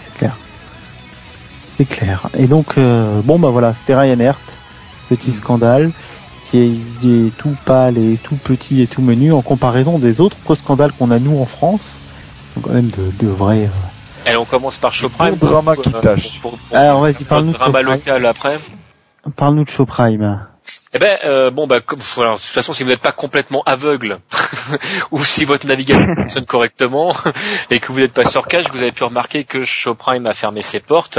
C'est 0.06 0.18
clair. 0.20 0.36
C'est 1.78 1.86
clair. 1.86 2.22
Et 2.38 2.46
donc, 2.46 2.78
euh, 2.78 3.20
bon 3.24 3.40
bah 3.40 3.50
voilà, 3.50 3.74
c'était 3.74 3.96
Ryan 4.00 4.20
Hart, 4.28 4.40
petit 5.10 5.32
Mm. 5.32 5.34
scandale, 5.34 5.92
qui 6.54 7.26
est, 7.26 7.38
tout 7.38 7.56
pâle 7.66 7.98
et 7.98 8.18
tout 8.22 8.36
petit 8.36 8.82
et 8.82 8.88
tout 8.88 9.02
menu 9.02 9.34
en 9.34 9.42
comparaison 9.42 9.98
des 9.98 10.22
autres 10.22 10.38
scandales 10.56 10.92
qu'on 10.92 11.10
a 11.10 11.18
nous 11.18 11.40
en 11.40 11.46
France, 11.46 11.98
qui 12.48 12.54
sont 12.54 12.60
quand 12.62 12.74
même 12.74 12.90
de, 12.90 13.12
de 13.20 13.28
vrais. 13.28 13.70
euh, 14.28 14.32
Et 14.32 14.36
on 14.36 14.46
commence 14.46 14.78
par. 14.78 14.94
Bon 15.18 15.36
drama 15.36 15.76
qui 15.76 15.92
tâche. 15.92 16.40
Pour, 16.42 16.58
pour, 16.58 16.78
Alors 16.78 17.02
vas-y, 17.02 17.24
parle-nous 17.24 17.54
de 17.54 17.80
local 17.84 18.26
après. 18.26 18.60
Parle-nous 19.36 19.64
de 19.64 19.70
Show 19.70 19.86
Prime. 19.86 20.46
Eh 20.96 21.00
ben, 21.00 21.18
euh, 21.26 21.50
bon, 21.50 21.66
bah, 21.66 21.82
comme, 21.82 22.00
alors, 22.18 22.36
de 22.36 22.42
toute 22.42 22.50
façon, 22.52 22.72
si 22.72 22.84
vous 22.84 22.90
n'êtes 22.90 23.02
pas 23.02 23.12
complètement 23.12 23.64
aveugle, 23.66 24.20
ou 25.12 25.24
si 25.24 25.44
votre 25.44 25.66
navigateur 25.66 26.16
fonctionne 26.18 26.46
correctement, 26.46 27.16
et 27.72 27.80
que 27.80 27.92
vous 27.92 28.00
n'êtes 28.00 28.14
pas 28.14 28.26
sur 28.26 28.48
cache, 28.48 28.66
vous 28.72 28.82
avez 28.82 28.92
pu 28.92 29.04
remarquer 29.04 29.44
que 29.44 29.66
Showprime 29.66 30.28
a 30.28 30.34
fermé 30.34 30.62
ses 30.62 30.80
portes 30.80 31.18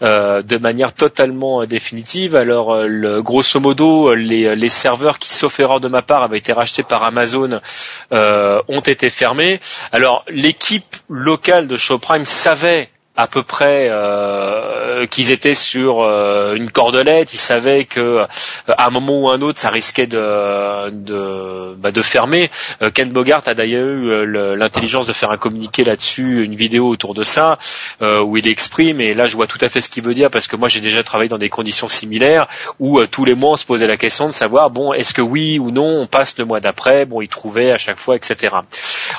euh, 0.00 0.40
de 0.40 0.56
manière 0.56 0.94
totalement 0.94 1.60
euh, 1.60 1.66
définitive. 1.66 2.34
Alors, 2.34 2.72
euh, 2.72 2.86
le, 2.86 3.22
grosso 3.22 3.60
modo, 3.60 4.14
les, 4.14 4.56
les 4.56 4.68
serveurs 4.70 5.18
qui, 5.18 5.34
sauf 5.34 5.60
erreur 5.60 5.80
de 5.80 5.88
ma 5.88 6.00
part, 6.00 6.22
avaient 6.22 6.38
été 6.38 6.54
rachetés 6.54 6.82
par 6.82 7.02
Amazon, 7.02 7.60
euh, 8.12 8.62
ont 8.68 8.80
été 8.80 9.10
fermés. 9.10 9.60
Alors, 9.92 10.24
l'équipe 10.28 10.96
locale 11.10 11.66
de 11.66 11.76
Showprime 11.76 12.24
savait 12.24 12.88
à 13.20 13.26
peu 13.26 13.42
près 13.42 13.88
euh, 13.90 15.06
qu'ils 15.06 15.30
étaient 15.30 15.54
sur 15.54 16.00
euh, 16.00 16.54
une 16.54 16.70
cordelette, 16.70 17.34
ils 17.34 17.38
savaient 17.38 17.84
que 17.84 18.00
euh, 18.00 18.26
à 18.66 18.86
un 18.86 18.90
moment 18.90 19.20
ou 19.20 19.28
un 19.28 19.42
autre 19.42 19.58
ça 19.58 19.68
risquait 19.68 20.06
de 20.06 20.90
de, 20.90 21.74
bah, 21.76 21.90
fermer. 22.02 22.50
Ken 22.94 23.10
Bogart 23.10 23.42
a 23.44 23.52
d'ailleurs 23.52 23.86
eu 23.86 24.26
l'intelligence 24.56 25.06
de 25.06 25.12
faire 25.12 25.30
un 25.30 25.36
communiqué 25.36 25.84
là-dessus, 25.84 26.44
une 26.44 26.54
vidéo 26.54 26.88
autour 26.88 27.12
de 27.12 27.22
ça 27.22 27.58
où 28.00 28.36
il 28.36 28.48
exprime 28.48 29.00
et 29.00 29.12
là 29.12 29.26
je 29.26 29.36
vois 29.36 29.46
tout 29.46 29.58
à 29.60 29.68
fait 29.68 29.80
ce 29.80 29.90
qu'il 29.90 30.02
veut 30.02 30.14
dire 30.14 30.30
parce 30.30 30.46
que 30.46 30.56
moi 30.56 30.68
j'ai 30.68 30.80
déjà 30.80 31.02
travaillé 31.02 31.28
dans 31.28 31.38
des 31.38 31.50
conditions 31.50 31.88
similaires 31.88 32.48
où 32.78 33.04
tous 33.06 33.24
les 33.26 33.34
mois 33.34 33.50
on 33.50 33.56
se 33.56 33.66
posait 33.66 33.86
la 33.86 33.98
question 33.98 34.26
de 34.26 34.32
savoir 34.32 34.70
bon 34.70 34.92
est-ce 34.94 35.12
que 35.12 35.20
oui 35.20 35.58
ou 35.58 35.70
non 35.70 36.00
on 36.00 36.06
passe 36.06 36.38
le 36.38 36.46
mois 36.46 36.60
d'après, 36.60 37.04
bon 37.04 37.20
il 37.20 37.28
trouvait 37.28 37.70
à 37.70 37.78
chaque 37.78 37.98
fois 37.98 38.16
etc. 38.16 38.56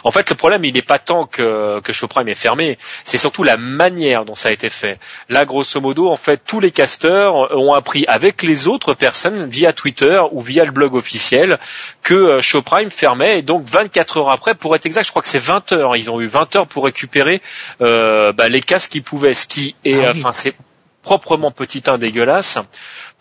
En 0.03 0.11
fait 0.11 0.27
le 0.29 0.35
problème 0.35 0.65
il 0.65 0.73
n'est 0.73 0.81
pas 0.81 0.99
tant 0.99 1.25
que 1.25 1.79
que 1.81 1.93
Showprime 1.93 2.27
est 2.27 2.35
fermé, 2.35 2.79
c'est 3.03 3.17
surtout 3.19 3.43
la 3.43 3.57
manière 3.57 3.90
manière 3.91 4.25
dont 4.25 4.35
ça 4.35 4.49
a 4.49 4.51
été 4.51 4.69
fait. 4.69 4.99
Là, 5.29 5.45
grosso 5.45 5.79
modo, 5.79 6.09
en 6.09 6.15
fait, 6.15 6.41
tous 6.45 6.59
les 6.59 6.71
casteurs 6.71 7.55
ont 7.57 7.73
appris 7.73 8.05
avec 8.07 8.43
les 8.43 8.67
autres 8.67 8.93
personnes 8.93 9.49
via 9.49 9.73
Twitter 9.73 10.21
ou 10.31 10.41
via 10.41 10.63
le 10.65 10.71
blog 10.71 10.95
officiel 10.95 11.59
que 12.03 12.13
euh, 12.13 12.41
Showprime 12.41 12.89
fermait 12.89 13.39
et 13.39 13.41
donc 13.41 13.63
24 13.65 14.17
heures 14.17 14.29
après, 14.29 14.55
pour 14.55 14.75
être 14.75 14.85
exact, 14.85 15.05
je 15.05 15.09
crois 15.09 15.21
que 15.21 15.27
c'est 15.27 15.39
20 15.39 15.71
heures. 15.73 15.95
Ils 15.95 16.09
ont 16.09 16.19
eu 16.21 16.27
20 16.27 16.55
heures 16.55 16.67
pour 16.67 16.85
récupérer 16.85 17.41
euh, 17.81 18.31
bah, 18.31 18.49
les 18.49 18.61
casques 18.61 18.91
qu'ils 18.91 19.03
pouvaient. 19.03 19.33
Ce 19.33 19.47
qui 19.47 19.75
est, 19.85 19.93
Ah 20.05 20.11
oui. 20.13 20.19
enfin, 20.19 20.31
c'est 20.31 20.55
proprement 21.03 21.51
petit 21.51 21.83
1 21.85 21.97
dégueulasse. 21.97 22.57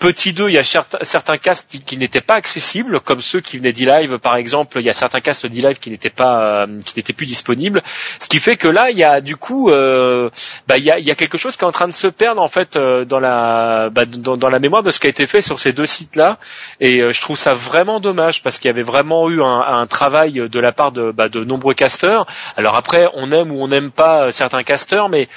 Petit 0.01 0.33
2, 0.33 0.49
il 0.49 0.55
y 0.55 0.59
a 0.59 0.65
certains 0.65 1.37
casques 1.37 1.69
qui, 1.85 1.99
n'étaient 1.99 2.23
pas 2.23 2.37
accessibles, 2.37 3.01
comme 3.01 3.21
ceux 3.21 3.41
qui 3.41 3.59
venaient 3.59 3.75
d'e-live 3.75 4.19
par 4.19 4.37
exemple. 4.37 4.79
Il 4.81 4.87
y 4.87 4.89
a 4.89 4.95
certains 4.95 5.21
casques 5.21 5.47
d'e-live 5.47 5.79
qui 5.79 5.91
n'étaient 5.91 6.09
pas, 6.09 6.63
euh, 6.63 6.81
qui 6.87 6.95
n'étaient 6.97 7.13
plus 7.13 7.27
disponibles. 7.27 7.83
Ce 8.19 8.27
qui 8.27 8.39
fait 8.39 8.57
que 8.57 8.67
là, 8.67 8.91
il 8.91 8.97
y 8.97 9.05
a 9.05 9.21
du 9.21 9.37
coup, 9.37 9.69
euh, 9.71 10.31
bah, 10.67 10.79
il 10.79 10.85
y 10.85 10.91
a, 10.91 11.15
quelque 11.15 11.37
chose 11.37 11.59
qui 11.59 11.65
est 11.65 11.67
en 11.67 11.73
train 11.73 11.87
de 11.87 11.93
se 11.93 12.07
perdre 12.07 12.41
en 12.41 12.49
fait 12.49 12.77
euh, 12.77 13.05
dans 13.05 13.21
la, 13.21 13.91
bah, 13.91 14.07
dans, 14.07 14.49
la 14.49 14.59
mémoire 14.59 14.83
de 14.83 14.91
ce 14.91 15.01
qui 15.01 15.07
a 15.07 15.11
été 15.11 15.27
fait 15.27 15.43
sur 15.43 15.61
ces 15.61 15.75
deux 15.75 15.85
sites-là. 15.85 16.39
Et 16.81 17.01
je 17.01 17.21
trouve 17.21 17.37
ça 17.37 17.53
vraiment 17.53 18.01
dommage 18.01 18.43
parce 18.43 18.59
qu'il 18.59 18.69
y 18.69 18.73
avait 18.73 18.81
vraiment 18.81 19.29
eu 19.29 19.43
un, 19.43 19.87
travail 19.87 20.49
de 20.49 20.61
la 20.61 20.73
part 20.73 20.93
de, 20.93 21.13
bah, 21.13 21.29
de 21.29 21.45
nombreux 21.45 21.75
casteurs. 21.75 22.27
Alors 22.57 22.75
après, 22.75 23.07
on 23.13 23.31
aime 23.33 23.53
ou 23.53 23.63
on 23.63 23.69
n'aime 23.69 23.91
pas 23.91 24.33
certains 24.33 24.63
casteurs, 24.63 25.11
mais 25.11 25.29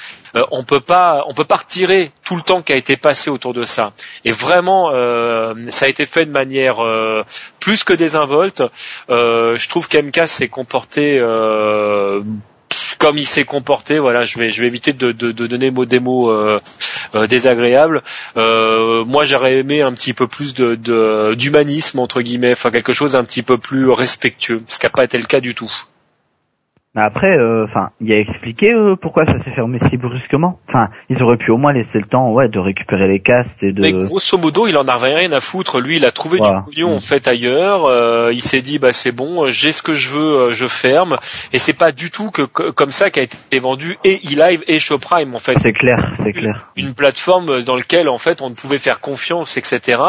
on 0.51 0.63
peut 0.63 0.79
pas, 0.79 1.25
on 1.27 1.33
peut 1.33 1.43
pas 1.43 1.57
retirer 1.57 2.11
tout 2.23 2.37
le 2.37 2.41
temps 2.41 2.61
qui 2.61 2.71
a 2.71 2.75
été 2.75 2.95
passé 2.95 3.29
autour 3.29 3.53
de 3.53 3.65
ça. 3.65 3.91
Et 4.23 4.31
vraiment, 4.31 4.52
euh, 4.61 5.53
ça 5.69 5.85
a 5.85 5.89
été 5.89 6.05
fait 6.05 6.25
de 6.25 6.31
manière 6.31 6.79
euh, 6.79 7.23
plus 7.59 7.83
que 7.83 7.93
désinvolte. 7.93 8.63
Euh, 9.09 9.55
je 9.57 9.69
trouve 9.69 9.87
qu'MK 9.87 10.27
s'est 10.27 10.47
comporté 10.47 11.19
comme 12.99 13.17
il 13.17 13.27
s'est 13.27 13.43
comporté. 13.43 13.99
Voilà, 13.99 14.23
je 14.23 14.39
vais, 14.39 14.47
éviter 14.65 14.93
de, 14.93 15.11
donner 15.11 15.71
des 15.71 15.99
mots 15.99 16.33
désagréables. 17.27 18.03
Moi, 18.35 19.25
j'aurais 19.25 19.57
aimé 19.57 19.81
un 19.81 19.93
petit 19.93 20.13
peu 20.13 20.27
plus 20.27 20.53
d'humanisme 20.55 21.99
entre 21.99 22.21
guillemets, 22.21 22.53
enfin 22.53 22.71
quelque 22.71 22.93
chose 22.93 23.15
un 23.15 23.23
petit 23.23 23.43
peu 23.43 23.57
plus 23.57 23.89
respectueux, 23.89 24.63
ce 24.67 24.79
qui 24.79 24.85
n'a 24.85 24.89
pas 24.89 25.03
été 25.03 25.17
le 25.17 25.25
cas 25.25 25.39
du 25.39 25.53
tout. 25.55 25.71
Mais 26.95 27.01
après, 27.01 27.35
euh, 27.39 27.65
enfin, 27.65 27.89
il 28.01 28.11
a 28.13 28.19
expliqué 28.19 28.71
euh, 28.71 28.95
pourquoi 28.95 29.25
ça 29.25 29.39
s'est 29.39 29.49
fermé 29.49 29.79
si 29.89 29.97
brusquement. 29.97 30.59
Enfin, 30.67 30.89
ils 31.09 31.23
auraient 31.23 31.37
pu 31.37 31.49
au 31.49 31.57
moins 31.57 31.73
laisser 31.73 31.97
le 31.97 32.05
temps, 32.05 32.31
ouais, 32.31 32.49
de 32.49 32.59
récupérer 32.59 33.07
les 33.07 33.19
castes 33.19 33.63
et 33.63 33.71
de. 33.71 33.81
Mais 33.81 33.93
grosso 33.93 34.37
modo, 34.37 34.67
il 34.67 34.77
en 34.77 34.87
avait 34.87 35.15
rien 35.15 35.31
à 35.31 35.39
foutre. 35.39 35.79
Lui, 35.81 35.95
il 35.95 36.05
a 36.05 36.11
trouvé 36.11 36.37
Voilà. 36.37 36.59
du 36.59 36.65
pognon 36.75 36.91
Mm. 36.91 36.97
en 36.97 36.99
fait 36.99 37.27
ailleurs. 37.27 37.85
Euh, 37.85 38.31
il 38.31 38.41
s'est 38.43 38.61
dit, 38.61 38.77
bah 38.77 38.93
c'est 38.93 39.11
bon, 39.11 39.47
j'ai 39.47 39.71
ce 39.71 39.81
que 39.81 39.95
je 39.95 40.09
veux, 40.09 40.37
euh, 40.37 40.51
je 40.51 40.67
ferme. 40.67 41.17
Et 41.51 41.57
c'est 41.57 41.73
pas 41.73 41.91
du 41.91 42.11
tout 42.11 42.29
que 42.29 42.43
que- 42.43 42.69
comme 42.69 42.91
ça 42.91 43.09
qu'a 43.09 43.23
été 43.23 43.37
vendu 43.59 43.97
et 44.03 44.19
eLive 44.31 44.63
et 44.67 44.77
Showprime 44.77 45.33
en 45.33 45.39
fait. 45.39 45.57
C'est 45.59 45.73
clair, 45.73 46.13
c'est 46.23 46.33
clair. 46.33 46.67
Une 46.75 46.93
plateforme 46.93 47.63
dans 47.63 47.75
laquelle 47.75 48.07
en 48.07 48.19
fait 48.19 48.39
on 48.43 48.51
ne 48.51 48.55
pouvait 48.55 48.77
faire 48.77 48.99
confiance, 48.99 49.57
etc. 49.57 49.99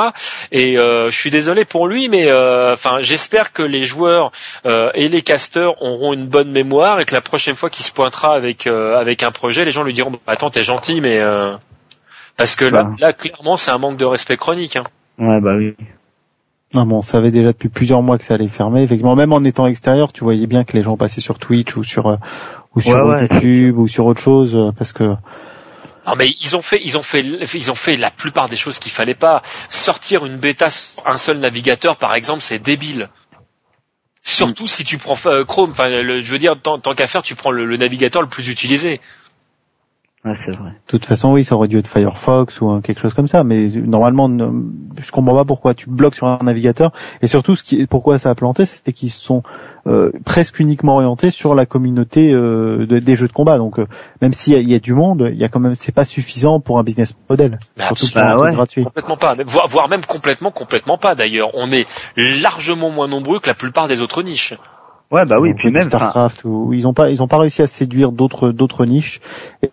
Et 0.53 0.77
euh, 0.77 1.11
je 1.11 1.17
suis 1.17 1.31
désolé 1.31 1.65
pour 1.65 1.89
lui, 1.89 2.11
mais 2.11 2.27
euh, 2.27 2.75
enfin 2.75 2.99
j'espère 3.01 3.53
que 3.55 3.63
les 3.63 3.85
joueurs 3.85 4.33
euh, 4.67 4.91
et 4.95 5.09
les 5.09 5.23
casteurs 5.23 5.81
auront 5.83 6.13
une 6.13 6.27
bonne 6.27 6.51
mémoire 6.51 6.74
et 6.83 7.05
que 7.05 7.15
la 7.15 7.21
prochaine 7.21 7.55
fois 7.57 7.71
qu'il 7.71 7.85
se 7.85 7.93
pointera 7.93 8.35
avec 8.35 8.67
euh, 8.67 8.99
avec 8.99 9.23
un 9.23 9.31
projet, 9.31 9.65
les 9.65 9.71
gens 9.71 9.83
lui 9.83 9.93
diront, 9.95 10.11
bah, 10.11 10.19
attends, 10.27 10.51
t'es 10.51 10.63
gentil, 10.63 11.01
mais 11.01 11.19
euh, 11.21 11.57
parce 12.37 12.57
que 12.57 12.65
là, 12.65 12.85
Bah. 12.85 12.91
là 12.99 13.13
clairement 13.13 13.57
c'est 13.57 13.71
un 13.71 13.79
manque 13.79 13.97
de 13.97 14.05
respect 14.05 14.37
chronique. 14.37 14.77
Hein. 14.77 14.85
Ouais, 15.19 15.41
bah 15.41 15.55
oui. 15.57 15.75
Non, 16.75 16.87
bon, 16.87 16.99
on 16.99 17.03
savait 17.03 17.31
déjà 17.31 17.53
depuis 17.53 17.69
plusieurs 17.69 18.03
mois 18.03 18.19
que 18.19 18.25
ça 18.25 18.35
allait 18.35 18.49
fermer. 18.49 18.83
Effectivement, 18.83 19.15
même 19.15 19.33
en 19.33 19.45
étant 19.45 19.67
extérieur, 19.69 20.13
tu 20.13 20.25
voyais 20.25 20.49
bien 20.49 20.65
que 20.65 20.73
les 20.77 20.83
gens 20.83 20.97
passaient 20.97 21.21
sur 21.21 21.39
Twitch 21.39 21.77
ou 21.77 21.85
sur 21.85 22.09
euh, 22.09 22.17
ou 22.75 22.81
sur 22.81 22.97
Ouais, 22.97 23.03
ouais, 23.03 23.21
YouTube 23.31 23.79
ou 23.79 23.87
sur 23.87 24.07
autre 24.07 24.21
chose 24.21 24.55
euh, 24.57 24.73
parce 24.77 24.93
que 24.93 25.05
Non 25.05 26.15
mais 26.19 26.29
ils 26.41 26.57
ont 26.57 26.63
fait, 26.63 26.81
ils 26.85 26.99
ont 26.99 27.03
fait, 27.03 27.21
ils 27.23 27.71
ont 27.71 27.77
fait 27.77 27.95
la 27.97 28.11
plupart 28.11 28.49
des 28.49 28.57
choses 28.57 28.81
qu'il 28.81 28.91
fallait 28.91 29.15
pas. 29.15 29.43
Sortir 29.71 30.27
une 30.27 30.37
bêta 30.37 30.69
sur 30.69 31.07
un 31.07 31.17
seul 31.17 31.39
navigateur, 31.39 31.97
par 31.97 32.15
exemple, 32.17 32.41
c'est 32.41 32.59
débile. 32.59 33.09
Surtout 34.27 34.67
si 34.67 34.85
tu 34.85 34.97
prends 34.97 35.19
euh, 35.27 35.45
Chrome, 35.45 35.71
enfin, 35.73 35.91
je 35.91 36.33
veux 36.33 36.39
dire, 36.39 36.59
tant, 36.61 36.79
tant 36.79 36.95
qu'à 36.95 37.07
faire, 37.07 37.23
tu 37.23 37.35
prends 37.35 37.51
le, 37.51 37.67
le 37.67 37.77
navigateur 37.77 38.23
le 38.23 38.29
plus 38.29 38.49
utilisé. 38.49 39.01
Ouais, 40.25 40.33
c'est 40.35 40.53
vrai. 40.57 40.71
de 40.71 40.75
toute 40.87 41.05
façon, 41.05 41.33
oui, 41.35 41.45
ça 41.45 41.55
aurait 41.55 41.69
dû 41.69 41.77
être 41.79 41.89
Firefox 41.91 42.61
ou 42.63 42.81
quelque 42.81 43.01
chose 43.01 43.13
comme 43.13 43.29
ça. 43.29 43.45
Mais 43.45 43.67
normalement, 43.67 44.29
ne- 44.31 44.63
je 44.99 45.11
comprends 45.11 45.35
pas 45.35 45.45
pourquoi 45.45 45.75
tu 45.75 45.91
bloques 45.91 46.15
sur 46.15 46.27
un 46.27 46.39
navigateur. 46.43 46.93
Et 47.21 47.27
surtout, 47.27 47.57
ce 47.57 47.63
qui, 47.63 47.87
pourquoi 47.87 48.19
ça 48.19 48.31
a 48.31 48.35
planté, 48.35 48.65
c'est 48.65 48.93
qu'ils 48.95 49.11
sont 49.11 49.43
euh, 49.87 50.11
presque 50.25 50.61
uniquement 50.61 50.95
orientés 50.95 51.31
sur 51.31 51.55
la 51.55 51.67
communauté 51.67 52.33
euh, 52.33 52.87
de- 52.87 53.01
des 53.01 53.17
jeux 53.17 53.29
de 53.29 53.35
combat. 53.35 53.59
Donc, 53.59 53.79
euh, 53.79 53.87
même 54.23 54.33
s'il 54.33 54.55
y, 54.55 54.57
a- 54.57 54.61
il 54.61 54.71
y 54.71 54.75
a 54.75 54.79
du 54.79 54.95
monde, 54.95 55.29
il 55.31 55.39
y 55.39 55.45
a 55.45 55.51
quand 55.51 55.61
même, 55.61 55.75
c'est 55.75 55.93
pas 55.93 56.07
suffisant 56.07 56.59
pour 56.59 56.79
un 56.79 56.83
business 56.85 57.13
model. 57.29 57.59
Mais 57.77 57.85
Surtout 57.85 58.07
pour 58.07 58.15
Bah 58.23 58.39
ouais. 58.39 58.53
gratuit. 58.53 58.85
Complètement 58.85 59.19
pas, 59.19 59.37
voire 59.45 59.89
même 59.91 60.07
complètement, 60.07 60.51
complètement 60.51 60.97
pas. 60.97 61.15
D'ailleurs, 61.15 61.51
on 61.53 61.71
est 61.71 61.87
largement 62.17 62.89
moins 62.91 63.09
nombreux 63.09 63.41
que 63.41 63.49
la 63.49 63.55
plupart 63.55 63.89
des 63.89 64.01
autres 64.01 64.23
niches. 64.23 64.55
Ouais, 65.11 65.25
bah 65.27 65.39
oui, 65.39 65.51
Donc, 65.51 65.59
puis 65.59 65.71
même, 65.71 65.87
Starcraft 65.89 66.43
où 66.45 66.73
ils 66.73 66.87
ont 66.89 66.95
pas 66.95 67.11
ils 67.11 67.23
ont 67.23 67.29
pas 67.29 67.39
réussi 67.39 67.63
à 67.63 67.67
séduire 67.67 68.11
d'autres 68.11 68.51
d'autres 68.51 68.85
niches 68.87 69.21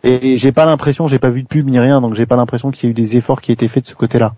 et, 0.04 0.34
et 0.34 0.38
j'ai 0.38 0.52
pas 0.52 0.66
l'impression 0.66 1.08
j'ai 1.08 1.18
pas 1.20 1.30
vu 1.32 1.42
de 1.44 1.48
pub 1.48 1.68
ni 1.68 1.80
rien 1.80 2.00
donc 2.02 2.14
j'ai 2.14 2.26
pas 2.28 2.36
l'impression 2.36 2.70
qu'il 2.70 2.84
y 2.84 2.88
a 2.88 2.92
eu 2.92 2.94
des 2.94 3.18
efforts 3.18 3.42
qui 3.42 3.52
aient 3.52 3.54
été 3.54 3.68
faits 3.68 3.84
de 3.86 3.90
ce 3.90 3.96
côté-là. 3.96 4.34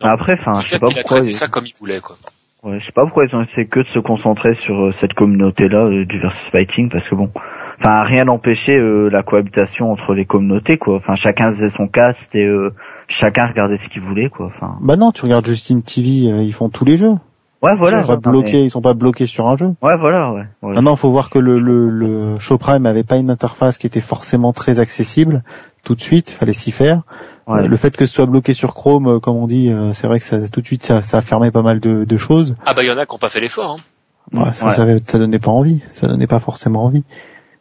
après, 0.00 0.32
enfin, 0.32 0.60
je 0.60 0.68
sais 0.68 0.78
pas 0.78 0.88
il 0.90 0.98
a 0.98 1.02
pourquoi. 1.02 1.16
traité 1.18 1.30
ils- 1.30 1.34
ça 1.34 1.46
comme 1.48 1.66
il 1.66 1.74
voulait, 1.78 2.00
quoi. 2.00 2.16
Ouais, 2.62 2.78
je 2.80 2.84
sais 2.86 2.92
pas 2.92 3.04
pourquoi 3.04 3.24
ils 3.24 3.34
ont 3.36 3.40
essayé 3.40 3.66
que 3.66 3.80
de 3.80 3.84
se 3.86 3.98
concentrer 3.98 4.52
sur 4.54 4.86
euh, 4.86 4.92
cette 4.92 5.14
communauté-là 5.14 5.84
euh, 5.86 6.04
du 6.04 6.18
versus 6.18 6.50
fighting, 6.50 6.90
parce 6.90 7.08
que 7.08 7.14
bon, 7.14 7.30
enfin, 7.78 8.02
rien 8.02 8.26
n'empêchait 8.26 8.76
euh, 8.78 9.08
la 9.08 9.22
cohabitation 9.22 9.90
entre 9.90 10.12
les 10.12 10.26
communautés, 10.26 10.76
quoi. 10.76 10.96
Enfin, 10.96 11.14
chacun 11.14 11.50
faisait 11.52 11.70
son 11.70 11.88
cast 11.88 12.34
et 12.34 12.44
euh, 12.44 12.74
chacun 13.08 13.46
regardait 13.46 13.78
ce 13.78 13.88
qu'il 13.88 14.02
voulait, 14.02 14.28
quoi. 14.28 14.46
Enfin, 14.46 14.76
Bah 14.82 14.96
non, 14.96 15.10
tu 15.10 15.22
regardes 15.22 15.46
Justin 15.46 15.80
TV, 15.80 16.30
euh, 16.30 16.42
ils 16.42 16.52
font 16.52 16.68
tous 16.68 16.84
les 16.84 16.98
jeux. 16.98 17.14
Ouais, 17.62 17.74
voilà. 17.74 18.00
ils 18.00 18.06
sont 18.06 18.06
pas 18.20 18.30
non, 18.30 18.38
bloqués, 18.38 18.64
ils 18.64 18.70
sont 18.70 18.80
pas 18.80 18.94
bloqués 18.94 19.26
sur 19.26 19.48
un 19.48 19.56
jeu. 19.56 19.74
Ouais, 19.82 19.96
voilà, 19.96 20.32
ouais. 20.32 20.44
ouais. 20.62 20.74
Maintenant, 20.74 20.96
faut 20.96 21.10
voir 21.10 21.30
que 21.30 21.38
le 21.38 21.58
le, 21.60 21.88
le 21.90 22.38
Showprime 22.38 22.86
avait 22.86 23.04
pas 23.04 23.16
une 23.16 23.30
interface 23.30 23.78
qui 23.78 23.86
était 23.86 24.00
forcément 24.00 24.52
très 24.52 24.80
accessible 24.80 25.42
tout 25.84 25.94
de 25.94 26.00
suite, 26.00 26.30
fallait 26.30 26.52
s'y 26.52 26.72
faire. 26.72 27.02
Ouais. 27.46 27.62
Euh, 27.62 27.68
le 27.68 27.76
fait 27.76 27.96
que 27.96 28.06
ce 28.06 28.12
soit 28.14 28.26
bloqué 28.26 28.52
sur 28.54 28.74
Chrome, 28.74 29.08
euh, 29.08 29.18
comme 29.18 29.36
on 29.36 29.46
dit, 29.46 29.70
euh, 29.70 29.92
c'est 29.92 30.06
vrai 30.06 30.18
que 30.20 30.24
ça 30.26 30.48
tout 30.48 30.60
de 30.60 30.66
suite 30.66 30.84
ça, 30.84 31.02
ça 31.02 31.18
a 31.18 31.22
fermé 31.22 31.50
pas 31.50 31.62
mal 31.62 31.80
de, 31.80 32.04
de 32.04 32.16
choses. 32.16 32.54
Ah 32.66 32.74
bah 32.74 32.82
il 32.82 32.86
y 32.88 32.92
en 32.92 32.98
a 32.98 33.06
qui 33.06 33.14
ont 33.14 33.18
pas 33.18 33.28
fait 33.30 33.40
l'effort. 33.40 33.78
Hein. 33.78 34.38
Ouais, 34.44 34.52
ça, 34.52 34.66
Ouais. 34.66 34.72
ça, 34.72 34.82
avait- 34.82 35.02
ça 35.06 35.18
donnait 35.18 35.38
pas 35.38 35.50
envie, 35.50 35.82
ça 35.92 36.06
donnait 36.06 36.26
pas 36.28 36.38
forcément 36.38 36.84
envie. 36.84 37.02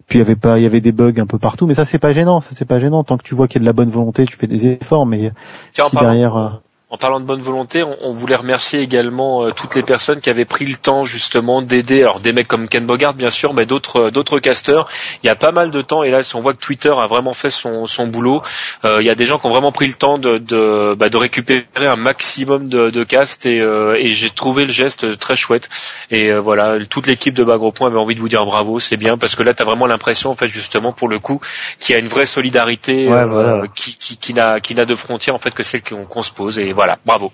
Puis 0.08 0.18
il 0.20 0.22
y 0.22 0.26
avait 0.26 0.36
pas, 0.36 0.60
il 0.60 0.64
y 0.64 0.66
avait 0.66 0.82
des 0.82 0.92
bugs 0.92 1.14
un 1.20 1.26
peu 1.28 1.38
partout, 1.38 1.66
mais 1.68 1.76
ça 1.76 1.86
c'est 1.86 2.00
pas 2.00 2.12
gênant, 2.12 2.42
ça 2.42 2.50
c'est 2.56 2.66
pas 2.66 2.80
gênant 2.80 3.04
tant 3.04 3.18
que 3.18 3.24
tu 3.24 3.36
vois 3.36 3.48
qu'il 3.48 3.56
y 3.56 3.60
a 3.60 3.64
de 3.64 3.66
la 3.68 3.74
bonne 3.74 3.90
volonté, 3.92 4.26
tu 4.26 4.36
fais 4.36 4.48
des 4.48 4.66
efforts, 4.68 5.06
mais 5.06 5.32
Tiens, 5.74 5.86
si 5.90 5.96
derrière, 5.98 6.36
euh, 6.36 6.50
En 6.92 6.98
parlant 6.98 7.20
de 7.20 7.26
bonne 7.26 7.42
volonté, 7.42 7.84
on, 7.84 7.96
on 8.02 8.12
voulait 8.14 8.36
remercier 8.36 8.80
également 8.80 9.44
euh, 9.44 9.52
toutes 9.52 9.76
les 9.76 9.84
personnes 9.84 10.22
qui 10.22 10.30
avaient 10.32 10.46
pris 10.46 10.66
le 10.66 10.76
temps 10.76 11.04
justement 11.06 11.62
d'aider. 11.62 12.02
Alors 12.02 12.20
des 12.20 12.34
mecs 12.34 12.48
comme 12.48 12.68
Ken 12.68 12.84
Bogart 12.88 13.14
bien 13.14 13.30
sûr, 13.30 13.54
mais 13.54 13.68
d'autres 13.68 14.08
euh, 14.08 14.10
d'autres 14.12 14.40
casteurs. 14.40 14.90
Il 15.22 15.28
y 15.28 15.30
a 15.30 15.36
pas 15.36 15.52
mal 15.52 15.70
de 15.70 15.82
temps 15.84 16.02
et 16.02 16.10
là, 16.10 16.24
si 16.24 16.36
on 16.36 16.42
voit 16.42 16.56
que 16.56 16.60
Twitter 16.60 16.90
a 16.90 17.06
vraiment 17.06 17.34
fait 17.34 17.52
son, 17.52 17.86
son 17.86 18.08
boulot, 18.08 18.42
euh, 18.86 19.02
il 19.02 19.06
y 19.06 19.12
a 19.12 19.14
des 19.14 19.26
gens 19.26 19.38
qui 19.38 19.46
ont 19.46 19.52
vraiment 19.52 19.72
pris 19.72 19.86
le 19.86 19.94
temps 19.94 20.18
de 20.18 20.40
de, 20.40 20.96
bah, 20.96 21.10
de 21.10 21.18
récupérer 21.18 21.66
un 21.78 21.96
maximum 21.96 22.70
de, 22.70 22.90
de 22.90 23.04
castes 23.04 23.46
et, 23.46 23.60
euh, 23.62 23.94
et 23.94 24.08
j'ai 24.10 24.32
trouvé 24.32 24.66
le 24.66 24.72
geste 24.72 25.20
très 25.20 25.36
chouette. 25.36 25.70
Et 26.10 26.32
euh, 26.32 26.40
voilà, 26.42 26.84
toute 26.90 27.06
l'équipe 27.06 27.36
de 27.36 27.44
Bas 27.44 27.58
Gros 27.60 27.72
Point 27.72 27.90
avait 27.90 28.00
envie 28.00 28.16
de 28.16 28.20
vous 28.20 28.30
dire 28.30 28.44
bravo, 28.48 28.80
c'est 28.80 28.98
bien 28.98 29.16
parce 29.20 29.36
que 29.36 29.44
là, 29.44 29.54
tu 29.54 29.62
as 29.62 29.66
vraiment 29.66 29.86
l'impression 29.86 30.32
en 30.32 30.36
fait 30.36 30.50
justement 30.50 30.92
pour 30.92 31.08
le 31.08 31.20
coup 31.20 31.40
qu'il 31.80 31.94
y 31.94 31.96
a 31.96 32.00
une 32.00 32.08
vraie 32.08 32.26
solidarité 32.26 33.08
Ouais, 33.08 33.26
voilà. 33.28 33.62
qui 33.76 33.96
qui, 33.96 34.18
qui 34.18 34.34
n'a 34.34 34.60
qui 34.60 34.74
n'a 34.74 34.86
de 34.86 34.96
frontières 34.96 35.36
en 35.36 35.40
fait 35.40 35.54
que 35.54 35.62
celle 35.62 35.84
qu'on 35.84 36.24
se 36.24 36.32
pose. 36.32 36.58
Et 36.58 36.79
voilà, 36.80 36.98
bravo. 37.06 37.34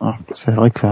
ah, 0.00 0.16
c'est 0.34 0.52
vrai 0.52 0.70
que 0.70 0.86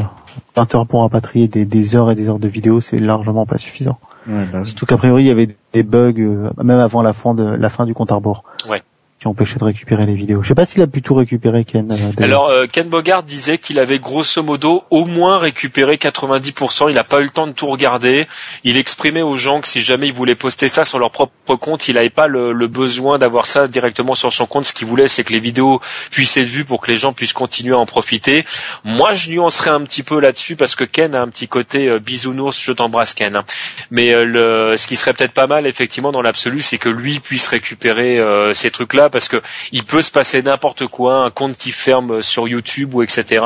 20 0.55 0.75
heures 0.75 0.87
pour 0.87 1.01
rapatrier 1.01 1.49
des, 1.49 1.65
des 1.65 1.97
heures 1.97 2.11
et 2.11 2.15
des 2.15 2.29
heures 2.29 2.39
de 2.39 2.49
vidéos, 2.49 2.83
c'est 2.83 2.99
largement 2.99 3.47
pas 3.47 3.57
suffisant. 3.57 3.99
Ouais, 4.27 4.45
bah 4.45 4.59
oui. 4.61 4.67
Surtout 4.67 4.85
qu'a 4.85 4.99
priori, 4.99 5.23
il 5.23 5.27
y 5.29 5.31
avait 5.31 5.57
des 5.73 5.83
bugs 5.83 6.13
euh, 6.19 6.51
même 6.63 6.79
avant 6.81 7.01
la 7.01 7.15
fin 7.15 7.33
de 7.33 7.45
la 7.45 7.71
fin 7.71 7.87
du 7.87 7.95
compte 7.95 8.13
à 8.13 8.17
rebours. 8.17 8.45
Ouais. 8.69 8.83
Qui 9.21 9.27
empêchaient 9.27 9.59
de 9.59 9.65
récupérer 9.65 10.07
les 10.07 10.15
vidéos. 10.15 10.45
Je 10.45 10.49
sais 10.49 10.55
pas 10.55 10.65
s'il 10.65 10.81
a 10.81 10.87
pu 10.87 11.03
tout 11.03 11.15
récupérer, 11.15 11.65
Ken. 11.65 11.91
euh. 11.91 12.23
Alors 12.23 12.51
euh, 12.51 12.67
Ken 12.71 12.89
Bogart 12.89 13.25
disait 13.25 13.59
qu'il 13.59 13.81
avait 13.81 13.99
grosso 13.99 14.45
modo 14.45 14.85
au 14.91 15.07
moins 15.07 15.39
récupéré 15.39 15.97
90%. 15.97 16.89
Il 16.89 16.95
n'a 16.95 17.03
pas 17.03 17.19
eu 17.19 17.25
le 17.25 17.31
temps 17.31 17.49
de 17.49 17.53
tout 17.53 17.67
regarder. 17.67 18.29
Il 18.63 18.77
exprimait 18.77 19.23
aux 19.23 19.37
gens 19.37 19.61
que 19.61 19.67
si 19.67 19.83
jamais 19.83 20.07
ils 20.07 20.13
voulaient 20.13 20.37
poster 20.37 20.69
ça 20.69 20.85
sur 20.85 21.01
leur 21.01 21.11
propre 21.11 21.57
compte, 21.57 21.89
il 21.89 21.97
n'avait 21.97 22.11
pas 22.11 22.29
le, 22.29 22.53
le 22.53 22.67
besoin 22.69 23.19
d'avoir 23.19 23.47
ça 23.47 23.67
directement 23.67 24.15
sur 24.15 24.33
son 24.33 24.47
compte. 24.47 24.65
Ce 24.67 24.73
qu'il 24.73 24.87
voulait, 24.87 25.09
c'est 25.09 25.25
que 25.25 25.33
les 25.33 25.41
vidéos 25.41 25.81
puissent 26.13 26.37
être 26.37 26.47
vues 26.47 26.65
pour 26.65 26.81
que 26.81 26.93
les 26.93 26.97
gens 26.97 27.13
puissent 27.13 27.33
continuer 27.33 27.75
à 27.75 27.79
en 27.79 27.87
profiter. 27.87 28.45
Moi, 28.85 29.15
je 29.15 29.33
nuancerais 29.33 29.71
un 29.71 29.83
petit 29.83 30.05
peu 30.05 30.21
là-dessus 30.21 30.55
parce 30.55 30.77
que 30.77 30.85
Ken 30.85 31.17
a 31.17 31.23
un 31.23 31.29
petit 31.29 31.49
côté 31.49 31.89
euh, 31.89 31.99
bisounours. 31.99 32.61
Je 32.63 32.71
t'embrasse, 32.71 33.15
Ken. 33.15 33.43
Mais 33.91 34.15
euh, 34.15 34.25
le, 34.25 34.77
ce 34.77 34.87
qui 34.87 34.95
serait 34.95 35.13
peut-être 35.13 35.33
pas 35.33 35.49
mal, 35.49 35.67
effectivement, 35.67 36.13
dans 36.13 36.23
l'absolu, 36.23 36.61
c'est 36.61 36.79
que 36.79 36.89
lui 36.89 37.19
puisse 37.19 37.49
récupérer 37.49 38.21
euh, 38.21 38.55
ces 38.55 38.71
trucs-là 38.71 39.08
parce 39.11 39.29
que 39.29 39.41
il 39.73 39.85
peut 39.85 40.03
se 40.03 40.11
passer 40.11 40.43
n'importe 40.43 40.87
quoi, 40.87 41.25
un 41.25 41.31
compte 41.31 41.57
qui 41.57 41.73
ferme 41.73 42.23
sur 42.23 42.49
YouTube 42.49 42.95
ou 42.95 43.03
etc. 43.03 43.45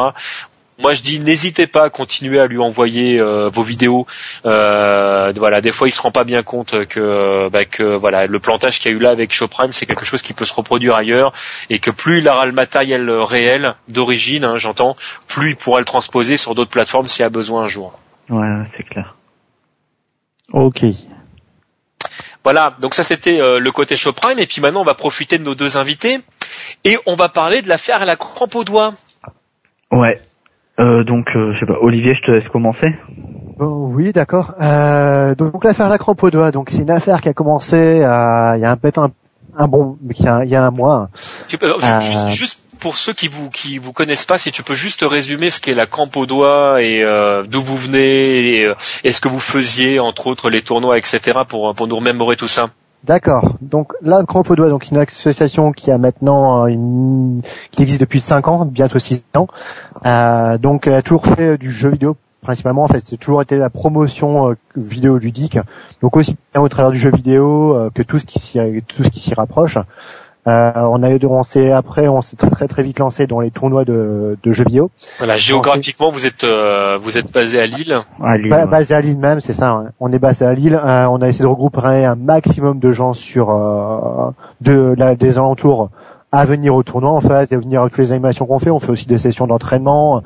moi 0.78 0.94
je 0.94 1.02
dis 1.02 1.20
n'hésitez 1.20 1.66
pas 1.66 1.84
à 1.84 1.90
continuer 1.90 2.40
à 2.40 2.46
lui 2.46 2.58
envoyer 2.58 3.20
euh, 3.20 3.48
vos 3.48 3.62
vidéos. 3.62 4.06
Euh, 4.46 5.32
voilà, 5.36 5.60
des 5.60 5.72
fois 5.72 5.88
il 5.88 5.92
se 5.92 6.00
rend 6.00 6.10
pas 6.10 6.24
bien 6.24 6.42
compte 6.42 6.86
que, 6.86 7.48
bah, 7.48 7.64
que 7.64 7.96
voilà 7.96 8.26
le 8.26 8.38
plantage 8.40 8.80
qu'il 8.80 8.90
y 8.90 8.94
a 8.94 8.96
eu 8.96 9.00
là 9.00 9.10
avec 9.10 9.32
Showprime, 9.32 9.72
c'est 9.72 9.86
quelque 9.86 10.04
chose 10.04 10.22
qui 10.22 10.32
peut 10.32 10.44
se 10.44 10.54
reproduire 10.54 10.94
ailleurs 10.94 11.32
et 11.70 11.78
que 11.78 11.90
plus 11.90 12.18
il 12.18 12.28
aura 12.28 12.46
le 12.46 12.52
matériel 12.52 13.10
réel 13.10 13.74
d'origine, 13.88 14.44
hein, 14.44 14.58
j'entends, 14.58 14.96
plus 15.28 15.50
il 15.50 15.56
pourra 15.56 15.78
le 15.78 15.84
transposer 15.84 16.36
sur 16.36 16.54
d'autres 16.54 16.70
plateformes 16.70 17.06
s'il 17.06 17.22
y 17.22 17.26
a 17.26 17.30
besoin 17.30 17.64
un 17.64 17.68
jour. 17.68 17.98
Ouais, 18.28 18.48
c'est 18.70 18.82
clair. 18.82 19.16
Ok. 20.52 20.84
Voilà, 22.45 22.74
donc 22.80 22.95
ça 22.95 23.05
c'était 23.05 23.40
euh, 23.40 23.59
le 23.61 23.70
côté 23.70 23.97
Showprime 23.97 24.38
et 24.38 24.47
puis 24.47 24.61
maintenant 24.61 24.80
on 24.80 24.84
va 24.84 24.95
profiter 24.95 25.38
de 25.38 25.45
nos 25.45 25.55
deux 25.55 25.76
invités 25.76 26.20
et 26.84 26.99
on 27.07 27.14
va 27.14 27.28
parler 27.28 27.62
de 27.62 27.68
l'affaire 27.68 28.03
à 28.03 28.05
la 28.05 28.16
crampe 28.16 28.55
au 28.57 28.64
doigt. 28.64 28.95
Ouais. 29.90 30.20
Euh, 30.80 31.05
donc, 31.05 31.36
euh, 31.36 31.53
je 31.53 31.61
sais 31.61 31.66
pas, 31.66 31.76
Olivier, 31.80 32.14
je 32.14 32.22
te 32.22 32.30
laisse 32.30 32.49
commencer. 32.49 32.97
Bon, 33.59 33.90
oui, 33.93 34.12
d'accord. 34.12 34.55
Euh, 34.61 35.34
donc 35.34 35.62
l'affaire 35.64 35.88
La 35.90 35.99
Crampe 35.99 36.22
au 36.22 36.30
doigt, 36.30 36.51
donc 36.51 36.70
c'est 36.70 36.78
une 36.78 36.90
affaire 36.90 37.20
qui 37.20 37.28
a 37.28 37.34
commencé 37.34 37.76
euh, 37.76 38.57
il 38.57 38.61
y 38.62 38.64
a 38.64 38.70
un 38.70 38.76
peu 38.76 38.90
un, 38.97 39.11
un 39.57 39.68
bon, 39.68 39.99
il 40.11 40.24
y 40.24 40.26
a, 40.26 40.45
il 40.45 40.51
y 40.51 40.57
a 40.57 40.64
un 40.64 40.70
mois. 40.70 41.11
Tu 41.47 41.59
peux, 41.59 41.70
Euh, 41.70 42.01
juste, 42.01 42.30
juste 42.30 42.61
pour 42.83 42.99
ceux 42.99 43.12
qui 43.12 43.28
vous 43.28 43.49
qui 43.49 43.78
vous 43.78 43.93
connaissent 43.93 44.26
pas, 44.26 44.39
si 44.39 44.51
tu 44.51 44.64
peux 44.64 44.74
juste 44.74 45.05
résumer 45.09 45.51
ce 45.51 45.61
qu'est 45.61 45.74
la 45.74 45.87
crampe 45.87 46.16
au 46.16 46.26
doigt 46.26 46.83
et 46.83 47.03
euh, 47.05 47.45
d'où 47.45 47.62
vous 47.62 47.76
venez 47.76 48.59
et, 48.59 48.66
euh, 48.66 48.74
et 49.05 49.12
ce 49.12 49.20
que 49.20 49.28
vous 49.28 49.39
faisiez 49.39 50.01
entre 50.01 50.26
autres 50.26 50.51
les 50.51 50.62
tournois, 50.62 50.99
etc. 50.99 51.41
pour 51.49 51.74
pour 51.74 51.87
nous 51.87 51.97
remémorer 51.97 52.37
tout 52.37 52.49
ça. 52.49 52.70
D'accord. 53.05 53.55
Donc 53.61 53.93
La 54.01 54.22
Crampe 54.24 54.51
au 54.51 54.57
doigt, 54.57 54.68
donc 54.68 54.85
c'est 54.85 54.95
une 54.95 55.01
association 55.01 55.72
qui 55.72 55.91
a 55.91 55.99
maintenant 55.99 56.64
euh, 56.64 56.66
une, 56.66 57.43
qui 57.72 57.83
existe 57.83 58.01
depuis 58.01 58.20
5 58.20 58.47
ans, 58.49 58.64
bientôt 58.64 58.99
6 58.99 59.24
ans. 59.37 59.49
Euh, 60.07 60.59
donc 60.59 60.87
elle 60.87 60.95
a 60.95 61.03
toujours 61.03 61.26
fait 61.26 61.55
euh, 61.55 61.59
du 61.59 61.70
jeu 61.72 61.91
vidéo 61.91 62.16
principalement 62.43 62.83
en 62.83 62.89
fait 62.89 63.03
c'est 63.07 63.16
toujours 63.16 63.41
été 63.41 63.57
la 63.57 63.70
promotion 63.70 64.51
euh, 64.51 64.57
vidéo 64.74 65.16
ludique 65.16 65.59
donc 66.03 66.16
aussi 66.16 66.37
bien 66.53 66.61
au 66.61 66.68
travers 66.68 66.91
du 66.91 66.99
jeu 66.99 67.11
vidéo 67.11 67.76
euh, 67.76 67.91
que 67.95 68.03
tout 68.03 68.18
ce 68.18 68.26
qui 68.26 68.41
s'y 68.41 68.59
tout 68.89 69.05
ce 69.05 69.09
qui 69.09 69.20
s'y 69.20 69.33
rapproche 69.33 69.78
Euh, 70.49 70.72
on 70.74 71.05
a 71.05 71.09
on 71.24 71.43
s'est 71.45 71.70
après 71.70 72.09
on 72.09 72.20
s'est 72.20 72.34
très 72.34 72.51
très 72.51 72.66
très 72.66 72.82
vite 72.82 72.99
lancé 72.99 73.28
dans 73.28 73.38
les 73.38 73.53
tournois 73.53 73.84
de, 73.84 74.36
de 74.43 74.53
jeux 74.53 74.64
vidéo 74.64 74.90
Voilà, 75.18 75.36
géographiquement 75.36 76.11
vous 76.11 76.26
êtes 76.26 76.43
euh, 76.43 76.99
vous 77.01 77.16
êtes 77.16 77.32
basé 77.32 77.61
à 77.61 77.66
Lille. 77.66 77.97
À 78.20 78.36
Lille, 78.36 78.51
Ba- 78.51 78.64
ouais. 78.64 78.66
basé 78.66 78.93
à 78.95 79.01
Lille 79.01 79.18
même, 79.18 79.40
c'est 79.40 79.53
ça. 79.53 79.76
ouais. 79.78 79.86
On 80.01 80.12
est 80.12 80.18
basé 80.18 80.45
à 80.45 80.53
Lille. 80.53 80.74
Euh, 80.74 81.07
on 81.07 81.22
a 81.22 81.28
essayé 81.28 81.45
de 81.45 81.49
regrouper 81.49 82.05
un 82.05 82.16
maximum 82.16 82.80
de 82.80 82.90
gens 82.90 83.12
sur 83.14 83.51
euh, 83.51 84.30
de 84.61 84.95
la, 84.99 85.14
des 85.14 85.38
alentours 85.38 85.90
à 86.32 86.45
venir 86.45 86.74
au 86.74 86.82
tournoi 86.82 87.11
en 87.12 87.20
fait, 87.20 87.53
et 87.53 87.55
à 87.55 87.59
venir 87.59 87.82
à 87.82 87.88
toutes 87.88 87.99
les 87.99 88.11
animations 88.12 88.47
qu'on 88.47 88.59
fait. 88.59 88.70
On 88.70 88.78
fait 88.80 88.90
aussi 88.90 89.07
des 89.07 89.18
sessions 89.18 89.47
d'entraînement. 89.47 90.22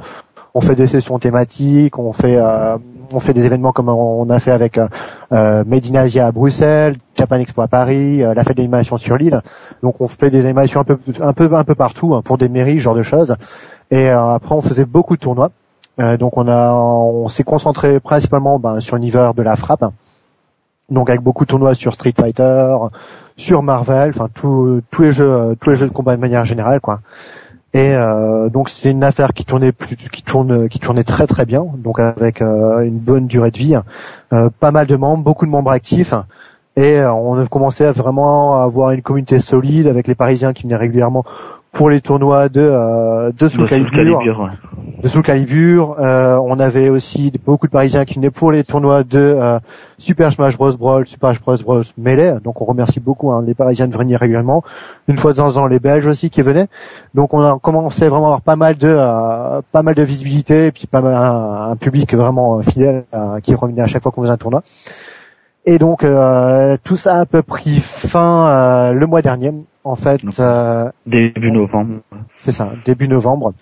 On 0.57 0.63
fait 0.63 0.75
des 0.75 0.87
sessions 0.87 1.19
thématiques. 1.19 1.99
On 1.99 2.15
fait 2.15 2.37
euh, 2.37 2.79
on 3.13 3.21
fait 3.21 3.35
des 3.35 3.45
événements 3.45 3.73
comme 3.73 3.91
on 3.91 4.29
a 4.31 4.41
fait 4.41 4.53
avec 4.53 4.79
euh, 4.79 4.89
euh, 5.33 5.65
Made 5.67 5.85
in 5.91 5.95
Asia 5.97 6.27
à 6.27 6.33
Bruxelles, 6.33 6.97
Japan 7.15 7.37
Expo 7.37 7.61
à 7.61 7.69
Paris, 7.69 8.23
euh, 8.23 8.33
la 8.33 8.43
fête 8.43 8.57
d'animation 8.57 8.97
sur 8.97 9.19
l'île. 9.19 9.43
Donc 9.83 10.01
on 10.01 10.09
fait 10.09 10.31
des 10.31 10.47
animations 10.47 10.81
un 10.81 10.85
peu 10.85 10.99
un 11.21 11.35
peu 11.35 11.55
un 11.55 11.65
peu 11.65 11.75
partout 11.75 12.15
hein, 12.15 12.23
pour 12.25 12.39
des 12.39 12.49
mairies, 12.49 12.79
ce 12.79 12.85
genre 12.85 12.95
de 12.95 13.03
choses. 13.03 13.37
Et 13.91 14.09
euh, 14.09 14.31
après 14.31 14.55
on 14.55 14.63
faisait 14.63 14.87
beaucoup 14.87 15.17
de 15.17 15.21
tournois. 15.21 15.51
Donc 16.19 16.37
on 16.39 16.47
a, 16.47 16.73
on 16.73 17.29
s'est 17.29 17.45
concentré 17.45 18.01
principalement 18.01 18.59
ben, 18.59 18.81
sur 18.81 18.97
l'univers 18.97 19.33
de 19.35 19.43
la 19.43 19.57
frappe. 19.57 19.85
Donc 20.91 21.11
avec 21.11 21.23
beaucoup 21.23 21.45
de 21.45 21.51
tournois 21.51 21.75
sur 21.75 21.95
Street 21.95 22.15
Fighter, 22.19 22.77
sur 23.37 23.63
Marvel, 23.63 24.11
enfin 24.11 24.29
tous 24.35 24.83
les 24.99 25.13
jeux, 25.13 25.57
tous 25.61 25.71
les 25.71 25.77
jeux 25.77 25.89
de 25.89 25.93
combat 25.93 26.17
de 26.17 26.21
manière 26.21 26.45
générale, 26.45 26.81
quoi. 26.81 27.01
Et 27.77 27.95
euh, 27.95 28.49
donc 28.49 28.71
c'est 28.71 28.91
une 28.91 29.05
affaire 29.05 29.35
qui 29.35 29.45
tournait 29.45 29.71
plus, 29.71 29.97
qui 29.97 30.23
tournait 30.23 31.05
très 31.05 31.27
très 31.27 31.45
bien, 31.45 31.67
donc 31.77 32.01
avec 32.01 32.41
euh, 32.41 32.81
une 32.81 32.97
bonne 32.97 33.27
durée 33.27 33.51
de 33.51 33.59
vie, 33.59 33.77
euh, 34.33 34.49
pas 34.49 34.71
mal 34.71 34.87
de 34.87 34.97
membres, 34.97 35.23
beaucoup 35.23 35.45
de 35.45 35.51
membres 35.51 35.73
actifs. 35.73 36.15
Et 36.79 36.99
on 37.03 37.39
a 37.39 37.47
commencé 37.47 37.85
à 37.85 37.93
vraiment 37.93 38.63
avoir 38.63 38.93
une 38.93 39.03
communauté 39.03 39.41
solide 39.41 39.89
avec 39.89 40.09
les 40.09 40.15
Parisiens 40.15 40.55
qui 40.55 40.63
venaient 40.63 40.77
régulièrement 40.77 41.25
pour 41.77 41.91
les 41.91 42.01
tournois 42.01 42.49
de 42.49 42.63
euh, 42.63 43.33
de 43.39 43.49
Soul 43.49 43.69
Calibur 43.69 44.51
de 45.03 45.09
Soul 45.09 45.23
Calibur. 45.23 45.97
Euh, 45.99 46.39
on 46.43 46.59
avait 46.59 46.89
aussi 46.89 47.31
beaucoup 47.45 47.67
de 47.67 47.73
Parisiens 47.73 48.07
qui 48.07 48.15
venaient 48.15 48.31
pour 48.31 48.51
les 48.51 48.65
tournois 48.65 49.05
de 49.05 49.19
euh, 49.19 49.59
Super 49.99 50.33
Smash 50.33 50.57
Bros. 50.57 50.73
Brawl, 50.73 51.07
Super 51.07 51.35
Smash 51.37 51.43
Bros. 51.43 51.57
Bros. 51.59 51.83
Melee. 51.99 52.39
Donc 52.43 52.63
on 52.63 52.65
remercie 52.65 52.99
beaucoup 52.99 53.31
hein, 53.31 53.45
les 53.47 53.53
Parisiens 53.53 53.89
de 53.89 53.97
venir 53.97 54.19
régulièrement. 54.19 54.65
Une 55.07 55.19
fois 55.19 55.33
de 55.33 55.37
temps 55.37 55.49
en 55.49 55.53
temps 55.53 55.67
les 55.67 55.79
Belges 55.79 56.07
aussi 56.07 56.31
qui 56.31 56.41
venaient. 56.41 56.69
Donc 57.15 57.35
on 57.35 57.43
a 57.43 57.59
commencé 57.59 58.09
vraiment 58.09 58.25
à 58.25 58.29
avoir 58.29 58.41
pas 58.41 58.57
mal 58.57 58.77
de 58.77 58.89
euh, 58.89 59.61
pas 59.71 59.83
mal 59.83 59.95
de 59.95 60.03
visibilité 60.03 60.69
et 60.69 60.73
puis 60.73 60.87
pas 60.87 61.03
mal 61.03 61.15
un, 61.15 61.73
un 61.73 61.77
public 61.77 62.15
vraiment 62.15 62.59
euh, 62.59 62.63
fidèle 62.63 63.05
euh, 63.13 63.41
qui 63.41 63.55
revenait 63.55 63.83
à 63.83 63.87
chaque 63.87 64.03
fois 64.03 64.13
qu'on 64.13 64.23
faisait 64.23 64.33
un 64.33 64.39
tournoi. 64.39 64.63
Et 65.67 65.79
donc 65.79 66.05
euh, 66.05 66.79
tout 66.85 66.97
ça 66.97 67.17
a 67.17 67.19
un 67.19 67.27
peu 67.27 67.43
pris 67.43 67.81
fin 67.81 68.47
euh, 68.47 68.93
le 68.93 69.07
mois 69.07 69.21
dernier. 69.21 69.53
En 69.87 69.95
fait, 69.95 70.21
euh, 70.41 70.91
Début 71.07 71.53
novembre. 71.53 72.01
c'est 72.39 72.51
ça, 72.51 72.73
début 72.85 73.07
novembre. 73.07 73.53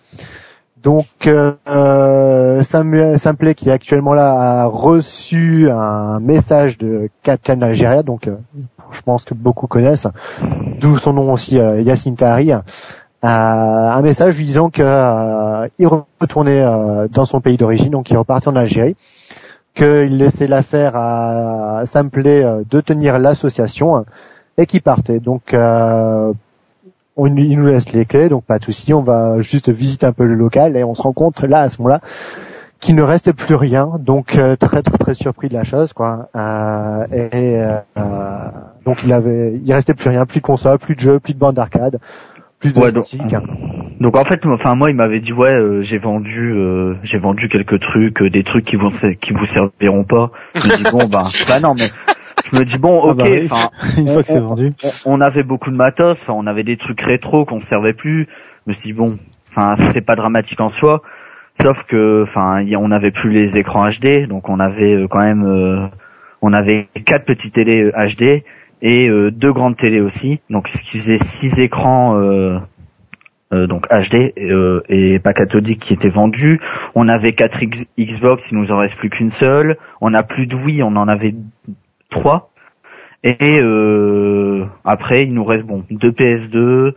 Donc 0.83 1.07
euh, 1.27 2.63
Samuel 2.63 3.19
Simpley 3.19 3.55
qui 3.55 3.69
est 3.69 3.73
actuellement 3.73 4.15
là 4.15 4.33
a 4.33 4.65
reçu 4.65 5.69
un 5.71 6.21
message 6.21 6.79
de 6.79 7.11
Captain 7.23 7.61
Algéria, 7.61 8.03
donc 8.03 8.27
euh, 8.27 8.37
je 8.93 9.03
pense 9.03 9.25
que 9.25 9.35
beaucoup 9.35 9.67
connaissent, 9.67 10.07
d'où 10.81 10.97
son 10.97 11.13
nom 11.13 11.31
aussi 11.31 11.59
euh, 11.59 11.83
Yassine 11.83 12.17
Tahari, 12.17 12.53
euh, 12.53 12.61
un 13.23 14.01
message 14.01 14.39
lui 14.39 14.47
disant 14.47 14.71
que 14.71 15.69
il 15.79 15.87
retournait 16.21 16.65
dans 17.11 17.27
son 17.27 17.43
pays 17.43 17.59
d'origine, 17.59 17.91
donc 17.91 18.09
il 18.09 18.17
repartait 18.17 18.49
en 18.49 18.57
Algérie, 18.57 18.97
qu'il 19.75 20.17
laissait 20.19 20.47
l'affaire 20.47 20.97
à 20.97 21.83
Simpley 21.85 22.43
euh, 22.43 22.63
de 22.71 22.81
tenir 22.81 23.19
l'association 23.19 24.07
et 24.59 24.67
qu'il 24.67 24.83
partait. 24.83 25.21
Donc 25.21 25.55
euh, 25.55 26.33
on, 27.17 27.27
il 27.37 27.59
nous 27.59 27.67
laisse 27.67 27.93
les 27.93 28.05
clés, 28.05 28.29
donc 28.29 28.45
pas 28.45 28.59
de 28.59 28.65
souci, 28.65 28.93
on 28.93 29.03
va 29.03 29.41
juste 29.41 29.69
visiter 29.71 30.07
un 30.07 30.13
peu 30.13 30.25
le 30.25 30.35
local 30.35 30.77
et 30.77 30.85
on 30.85 30.95
se 30.95 31.03
rend 31.03 31.13
compte 31.13 31.41
là 31.43 31.61
à 31.61 31.69
ce 31.71 31.79
moment-là 31.79 32.01
qu'il 32.81 32.97
ne 32.97 33.03
reste 33.03 33.33
plus 33.33 33.55
rien, 33.55 33.93
donc 33.99 34.37
euh, 34.37 34.57
très 34.57 34.83
très 34.83 34.99
très 34.99 35.15
surpris 35.15 35.49
de 35.49 35.55
la 35.55 35.65
chose 35.65 35.93
quoi. 35.95 36.29
Euh, 36.37 37.07
et 37.11 37.57
euh, 37.59 37.79
donc 38.85 38.99
il 39.05 39.13
avait, 39.13 39.59
il 39.65 39.73
restait 39.73 39.95
plus 39.95 40.11
rien, 40.11 40.27
plus 40.27 40.41
de 40.41 40.45
console, 40.45 40.79
plus 40.79 40.95
de 40.95 41.01
jeux, 41.01 41.19
plus 41.21 41.33
de 41.35 41.39
bande 41.39 41.55
d'arcade, 41.55 41.99
plus 42.59 42.73
de 42.73 42.81
Ouais, 42.81 42.93
donc- 42.93 43.05
stick. 43.05 43.37
Donc 44.01 44.17
en 44.17 44.25
fait, 44.25 44.45
enfin 44.45 44.75
moi, 44.75 44.91
il 44.91 44.97
m'avait 44.97 45.21
dit 45.21 45.33
ouais, 45.33 45.53
euh, 45.55 45.81
j'ai 45.81 45.99
vendu, 45.99 46.53
euh, 46.53 46.97
j'ai 47.05 47.17
vendu 47.17 47.49
quelques 47.49 47.79
trucs, 47.81 48.21
euh, 48.21 48.29
des 48.29 48.43
trucs 48.43 48.65
qui 48.65 48.77
vont 48.77 48.91
qui 48.91 49.33
vous 49.33 49.47
serviront 49.47 50.05
pas. 50.05 50.31
Je 50.55 50.77
dis 50.77 50.83
bon 50.91 51.07
bah, 51.07 51.25
bah 51.49 51.61
non 51.61 51.75
mais 51.79 51.87
je 52.53 52.59
me 52.59 52.65
dis 52.65 52.79
bon 52.79 53.01
Ah 53.05 53.11
ok, 53.11 53.17
bah 53.17 53.25
oui. 53.29 53.49
Une 53.99 54.09
fois 54.13 54.23
que 54.23 54.29
c'est 54.29 54.39
on- 54.39 54.49
vendu. 54.49 54.73
on, 55.07 55.17
on 55.17 55.21
avait 55.21 55.43
beaucoup 55.43 55.71
de 55.71 55.77
matos, 55.77 56.19
on 56.29 56.47
avait 56.47 56.65
des 56.65 56.77
trucs 56.77 57.01
rétro 57.01 57.45
qu'on 57.45 57.57
ne 57.57 57.61
servait 57.63 57.95
plus. 57.95 58.29
Je 58.67 58.71
me 58.71 58.73
suis 58.73 58.89
dit 58.89 58.93
bon, 58.93 59.19
enfin 59.51 59.77
c'est 59.93 60.01
pas 60.01 60.17
dramatique 60.17 60.61
en 60.61 60.69
soi, 60.71 61.03
sauf 61.61 61.85
que 61.85 62.23
enfin 62.23 62.65
on 62.79 62.91
avait 62.91 63.11
plus 63.11 63.31
les 63.31 63.57
écrans 63.57 63.89
HD, 63.89 64.27
donc 64.29 64.49
on 64.49 64.61
avait 64.61 64.95
euh, 64.95 65.07
quand 65.09 65.21
même, 65.23 65.45
euh, 65.47 65.87
on 66.43 66.53
avait 66.53 66.89
quatre 67.05 67.25
petites 67.25 67.55
télés 67.55 67.91
HD 67.93 68.43
et 68.83 69.09
euh, 69.09 69.31
deux 69.31 69.53
grandes 69.53 69.77
télés 69.77 70.01
aussi, 70.01 70.41
donc 70.51 70.69
ce 70.69 70.79
qui 70.83 70.99
faisait 70.99 71.19
six 71.19 71.59
écrans. 71.61 72.17
euh, 72.21 72.59
donc 73.53 73.87
HD 73.89 74.33
euh, 74.37 74.81
et 74.89 75.21
pas 75.21 75.33
cathodique 75.33 75.79
qui 75.79 75.93
étaient 75.95 76.09
vendus. 76.09 76.61
On 76.97 77.07
avait 77.09 77.35
quatre 77.35 77.63
X- 77.63 77.85
Xbox, 77.97 78.51
il 78.51 78.59
nous 78.59 78.73
en 78.73 78.79
reste 78.79 78.97
plus 78.97 79.11
qu'une 79.11 79.31
seule. 79.31 79.77
On 80.01 80.13
a 80.13 80.25
plus 80.25 80.49
de 80.49 80.57
Wii, 80.57 80.83
on 80.83 80.97
en 80.97 81.07
avait 81.07 81.37
trois. 82.15 82.51
Et 83.23 83.59
euh, 83.61 84.67
après, 84.85 85.25
il 85.25 85.35
nous 85.35 85.45
reste 85.45 85.65
bon 85.65 85.85
deux 85.91 86.11
PS2, 86.11 86.93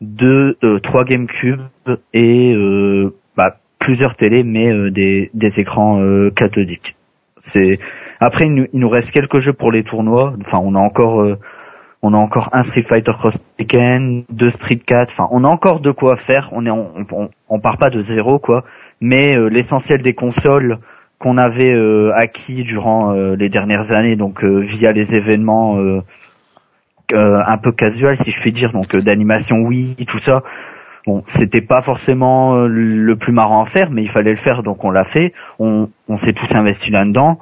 deux, 0.00 0.56
euh, 0.62 0.78
trois 0.80 1.04
GameCube 1.04 1.60
et 2.12 2.54
euh, 2.54 3.14
bah, 3.36 3.56
plusieurs 3.78 4.14
télés, 4.16 4.44
mais 4.44 4.72
euh, 4.72 4.90
des, 4.90 5.30
des 5.34 5.60
écrans 5.60 6.00
euh, 6.00 6.30
cathodiques. 6.30 6.96
C'est 7.42 7.78
après, 8.20 8.46
il 8.46 8.54
nous, 8.54 8.66
il 8.72 8.80
nous 8.80 8.88
reste 8.88 9.10
quelques 9.10 9.40
jeux 9.40 9.52
pour 9.52 9.72
les 9.72 9.82
tournois. 9.82 10.34
Enfin, 10.40 10.58
on 10.62 10.74
a 10.74 10.78
encore 10.78 11.20
euh, 11.20 11.38
on 12.02 12.14
a 12.14 12.18
encore 12.18 12.50
un 12.52 12.62
Street 12.62 12.82
Fighter 12.82 13.12
Cross 13.18 13.38
Tekken, 13.58 14.24
deux 14.30 14.50
Street 14.50 14.76
4. 14.76 15.10
Enfin, 15.10 15.28
on 15.32 15.42
a 15.44 15.48
encore 15.48 15.80
de 15.80 15.90
quoi 15.90 16.16
faire. 16.16 16.50
On 16.52 16.66
est 16.66 16.70
on, 16.70 17.06
on, 17.10 17.30
on 17.48 17.58
part 17.58 17.78
pas 17.78 17.90
de 17.90 18.02
zéro 18.02 18.38
quoi. 18.38 18.64
Mais 19.00 19.36
euh, 19.36 19.48
l'essentiel 19.48 20.02
des 20.02 20.14
consoles 20.14 20.78
qu'on 21.24 21.38
avait 21.38 21.72
euh, 21.72 22.12
acquis 22.14 22.64
durant 22.64 23.14
euh, 23.14 23.34
les 23.34 23.48
dernières 23.48 23.92
années, 23.92 24.14
donc 24.14 24.44
euh, 24.44 24.60
via 24.60 24.92
les 24.92 25.16
événements 25.16 25.78
euh, 25.78 26.02
euh, 27.14 27.42
un 27.46 27.56
peu 27.56 27.72
casual 27.72 28.18
si 28.18 28.30
je 28.30 28.38
puis 28.42 28.52
dire, 28.52 28.72
donc 28.72 28.94
euh, 28.94 29.00
d'animation 29.00 29.56
oui, 29.62 29.96
tout 30.06 30.18
ça. 30.18 30.42
Bon, 31.06 31.22
c'était 31.26 31.62
pas 31.62 31.80
forcément 31.80 32.56
le 32.66 33.16
plus 33.16 33.32
marrant 33.32 33.62
à 33.62 33.66
faire, 33.66 33.90
mais 33.90 34.02
il 34.02 34.08
fallait 34.10 34.32
le 34.32 34.36
faire, 34.36 34.62
donc 34.62 34.84
on 34.84 34.90
l'a 34.90 35.04
fait. 35.04 35.32
On, 35.58 35.88
on 36.08 36.18
s'est 36.18 36.34
tous 36.34 36.54
investi 36.54 36.90
là-dedans. 36.90 37.38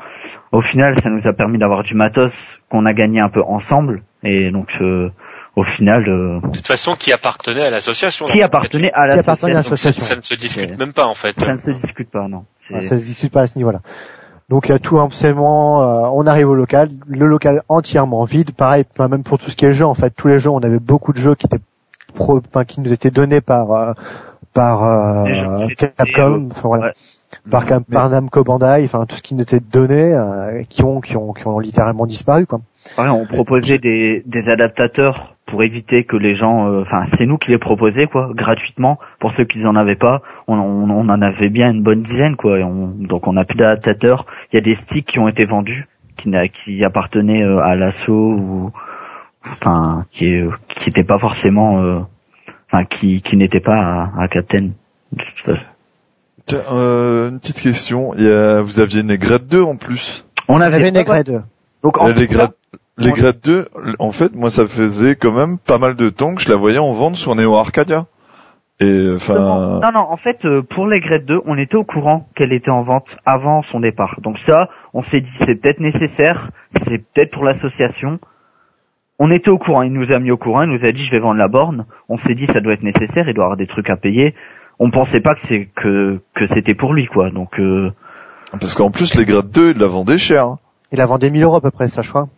Au 0.52 0.60
final, 0.60 1.00
ça 1.00 1.10
nous 1.10 1.26
a 1.26 1.32
permis 1.32 1.58
d'avoir 1.58 1.82
du 1.82 1.94
matos 1.94 2.60
qu'on 2.68 2.86
a 2.86 2.92
gagné 2.92 3.18
un 3.18 3.28
peu 3.30 3.42
ensemble, 3.42 4.02
et 4.22 4.52
donc 4.52 4.78
euh, 4.80 5.10
au 5.54 5.64
final, 5.64 6.08
euh, 6.08 6.40
De 6.40 6.56
toute 6.56 6.66
façon, 6.66 6.96
qui 6.96 7.12
appartenait 7.12 7.62
à 7.66 7.70
l'association. 7.70 8.26
qui 8.26 8.42
appartenait 8.42 8.92
à 8.92 9.06
l'association 9.06 9.92
ça 9.92 10.16
ne 10.16 10.22
se 10.22 10.34
discute 10.34 10.78
même 10.78 10.92
pas 10.92 11.06
en 11.06 11.14
fait. 11.14 11.38
Ça 11.38 11.52
ne 11.52 11.58
se 11.58 11.70
discute 11.72 12.10
pas, 12.10 12.26
non. 12.28 12.44
Ah, 12.74 12.82
ça 12.82 12.98
se 12.98 13.04
discute 13.04 13.32
pas 13.32 13.42
à 13.42 13.46
ce 13.46 13.58
niveau-là. 13.58 13.80
Donc 14.48 14.68
il 14.68 14.72
y 14.72 14.74
a 14.74 14.78
tout 14.78 14.98
absolument. 14.98 15.82
euh, 15.82 16.10
on 16.12 16.26
arrive 16.26 16.48
au 16.48 16.54
local, 16.54 16.90
le 17.06 17.26
local 17.26 17.62
entièrement 17.68 18.24
vide. 18.24 18.52
Pareil, 18.52 18.84
même 18.98 19.22
pour 19.22 19.38
tout 19.38 19.50
ce 19.50 19.56
qui 19.56 19.64
est 19.64 19.72
jeu, 19.72 19.86
en 19.86 19.94
fait, 19.94 20.10
tous 20.10 20.28
les 20.28 20.40
jeux, 20.40 20.50
on 20.50 20.58
avait 20.58 20.78
beaucoup 20.78 21.12
de 21.12 21.18
jeux 21.18 21.34
qui 21.34 21.46
étaient 21.46 21.62
pro, 22.14 22.40
enfin, 22.48 22.64
qui 22.64 22.80
nous 22.80 22.92
étaient 22.92 23.10
donnés 23.10 23.40
par 23.40 23.72
euh, 23.72 23.92
par 24.52 24.84
euh, 24.84 25.68
Capcom, 25.78 26.48
enfin, 26.50 26.68
voilà, 26.68 26.86
ouais. 26.86 26.92
par, 27.50 27.64
par 27.90 28.10
Namco 28.10 28.44
Bandai, 28.44 28.82
enfin 28.84 29.06
tout 29.06 29.16
ce 29.16 29.22
qui 29.22 29.34
nous 29.34 29.42
était 29.42 29.60
donné, 29.60 30.12
euh, 30.12 30.62
qui 30.68 30.82
ont 30.82 31.00
qui 31.00 31.16
ont 31.16 31.32
qui 31.32 31.46
ont 31.46 31.58
littéralement 31.58 32.06
disparu 32.06 32.46
quoi. 32.46 32.60
Pareil, 32.96 33.10
on 33.12 33.26
proposait 33.26 33.78
des, 33.78 34.22
des 34.26 34.48
adaptateurs 34.48 35.36
pour 35.46 35.62
éviter 35.62 36.04
que 36.04 36.16
les 36.16 36.34
gens, 36.34 36.68
euh, 36.70 36.82
enfin, 36.82 37.04
c'est 37.06 37.26
nous 37.26 37.38
qui 37.38 37.50
les 37.50 37.58
proposait 37.58 38.06
quoi, 38.06 38.30
gratuitement 38.34 38.98
pour 39.18 39.32
ceux 39.32 39.44
qui 39.44 39.64
en 39.66 39.76
avaient 39.76 39.96
pas. 39.96 40.22
On, 40.48 40.56
on, 40.58 40.90
on 40.90 41.08
en 41.08 41.22
avait 41.22 41.48
bien 41.50 41.70
une 41.70 41.82
bonne 41.82 42.02
dizaine 42.02 42.36
quoi. 42.36 42.58
et 42.58 42.62
on- 42.64 42.88
donc 42.98 43.26
on 43.26 43.36
a 43.36 43.44
plus 43.44 43.56
d'adaptateurs. 43.56 44.26
Il 44.52 44.56
y 44.56 44.58
a 44.58 44.62
des 44.62 44.74
sticks 44.74 45.06
qui 45.06 45.18
ont 45.18 45.28
été 45.28 45.44
vendus, 45.44 45.86
qui, 46.16 46.28
n'a- 46.28 46.48
qui 46.48 46.82
appartenaient 46.84 47.42
euh, 47.44 47.60
à 47.60 47.74
l'assaut 47.76 48.12
ou, 48.34 48.72
enfin, 49.50 50.06
qui 50.10 50.26
est- 50.26 50.48
qui 50.68 50.88
n'étaient 50.90 51.04
pas 51.04 51.18
forcément, 51.18 51.82
euh, 51.82 52.00
enfin, 52.70 52.84
qui 52.84 53.20
qui 53.22 53.36
n'étaient 53.36 53.60
pas 53.60 54.10
à, 54.16 54.22
à 54.22 54.28
Captain. 54.28 54.70
de 55.12 55.22
toute 55.22 55.38
façon. 55.40 55.64
Tiens, 56.46 56.60
euh, 56.72 57.30
une 57.30 57.38
petite 57.40 57.60
question. 57.60 58.14
Il 58.14 58.24
y 58.24 58.30
a, 58.30 58.60
vous 58.62 58.80
aviez 58.80 59.00
une 59.02 59.10
aigrette 59.10 59.46
2 59.46 59.62
en 59.62 59.76
plus. 59.76 60.24
On 60.48 60.56
On 60.56 60.60
avait, 60.60 60.78
mal- 60.90 60.92
Negred. 60.92 61.42
donc 61.82 61.98
en 61.98 62.06
fait, 62.08 62.26
les 63.02 63.12
grades 63.12 63.40
2, 63.42 63.68
en 63.98 64.12
fait, 64.12 64.34
moi, 64.34 64.50
ça 64.50 64.66
faisait 64.66 65.16
quand 65.16 65.32
même 65.32 65.58
pas 65.58 65.78
mal 65.78 65.94
de 65.94 66.08
temps 66.10 66.34
que 66.34 66.42
je 66.42 66.48
la 66.48 66.56
voyais 66.56 66.78
en 66.78 66.92
vente 66.92 67.16
sur 67.16 67.34
Neo 67.34 67.56
Arcadia. 67.56 68.06
Et 68.80 69.06
enfin, 69.14 69.80
Non, 69.80 69.92
non, 69.92 70.00
en 70.10 70.16
fait, 70.16 70.44
euh, 70.44 70.62
pour 70.62 70.88
les 70.88 70.98
Grade 71.00 71.24
2, 71.24 71.40
on 71.46 71.56
était 71.56 71.76
au 71.76 71.84
courant 71.84 72.28
qu'elle 72.34 72.52
était 72.52 72.70
en 72.70 72.82
vente 72.82 73.16
avant 73.24 73.62
son 73.62 73.78
départ. 73.78 74.18
Donc 74.22 74.38
ça, 74.38 74.70
on 74.92 75.02
s'est 75.02 75.20
dit, 75.20 75.30
c'est 75.30 75.54
peut-être 75.54 75.78
nécessaire, 75.78 76.50
c'est 76.76 76.98
peut-être 76.98 77.30
pour 77.30 77.44
l'association. 77.44 78.18
On 79.20 79.30
était 79.30 79.50
au 79.50 79.58
courant, 79.58 79.82
il 79.82 79.92
nous 79.92 80.10
a 80.12 80.18
mis 80.18 80.32
au 80.32 80.36
courant, 80.36 80.62
il 80.62 80.70
nous 80.70 80.84
a 80.84 80.90
dit, 80.90 81.04
je 81.04 81.12
vais 81.12 81.20
vendre 81.20 81.38
la 81.38 81.46
borne. 81.46 81.86
On 82.08 82.16
s'est 82.16 82.34
dit, 82.34 82.46
ça 82.46 82.60
doit 82.60 82.72
être 82.72 82.82
nécessaire, 82.82 83.28
il 83.28 83.34
doit 83.34 83.44
avoir 83.44 83.56
des 83.56 83.68
trucs 83.68 83.88
à 83.88 83.96
payer. 83.96 84.34
On 84.80 84.90
pensait 84.90 85.20
pas 85.20 85.34
que 85.36 85.42
c'est 85.42 85.66
que 85.66 86.20
que 86.34 86.46
c'était 86.46 86.74
pour 86.74 86.92
lui, 86.92 87.06
quoi. 87.06 87.30
Donc 87.30 87.60
euh, 87.60 87.92
parce 88.58 88.74
qu'en 88.74 88.90
plus, 88.90 89.14
les 89.14 89.24
grades 89.24 89.50
2, 89.50 89.72
ils 89.72 89.78
la 89.78 89.86
vendaient 89.86 90.18
cher. 90.18 90.46
hein. 90.46 90.58
Il 90.90 91.00
a 91.00 91.06
vendu 91.06 91.30
1000 91.30 91.42
euros 91.44 91.56
à 91.56 91.60
peu 91.60 91.70
près, 91.70 91.86
ça 91.86 92.02
je 92.02 92.08
crois. 92.08 92.28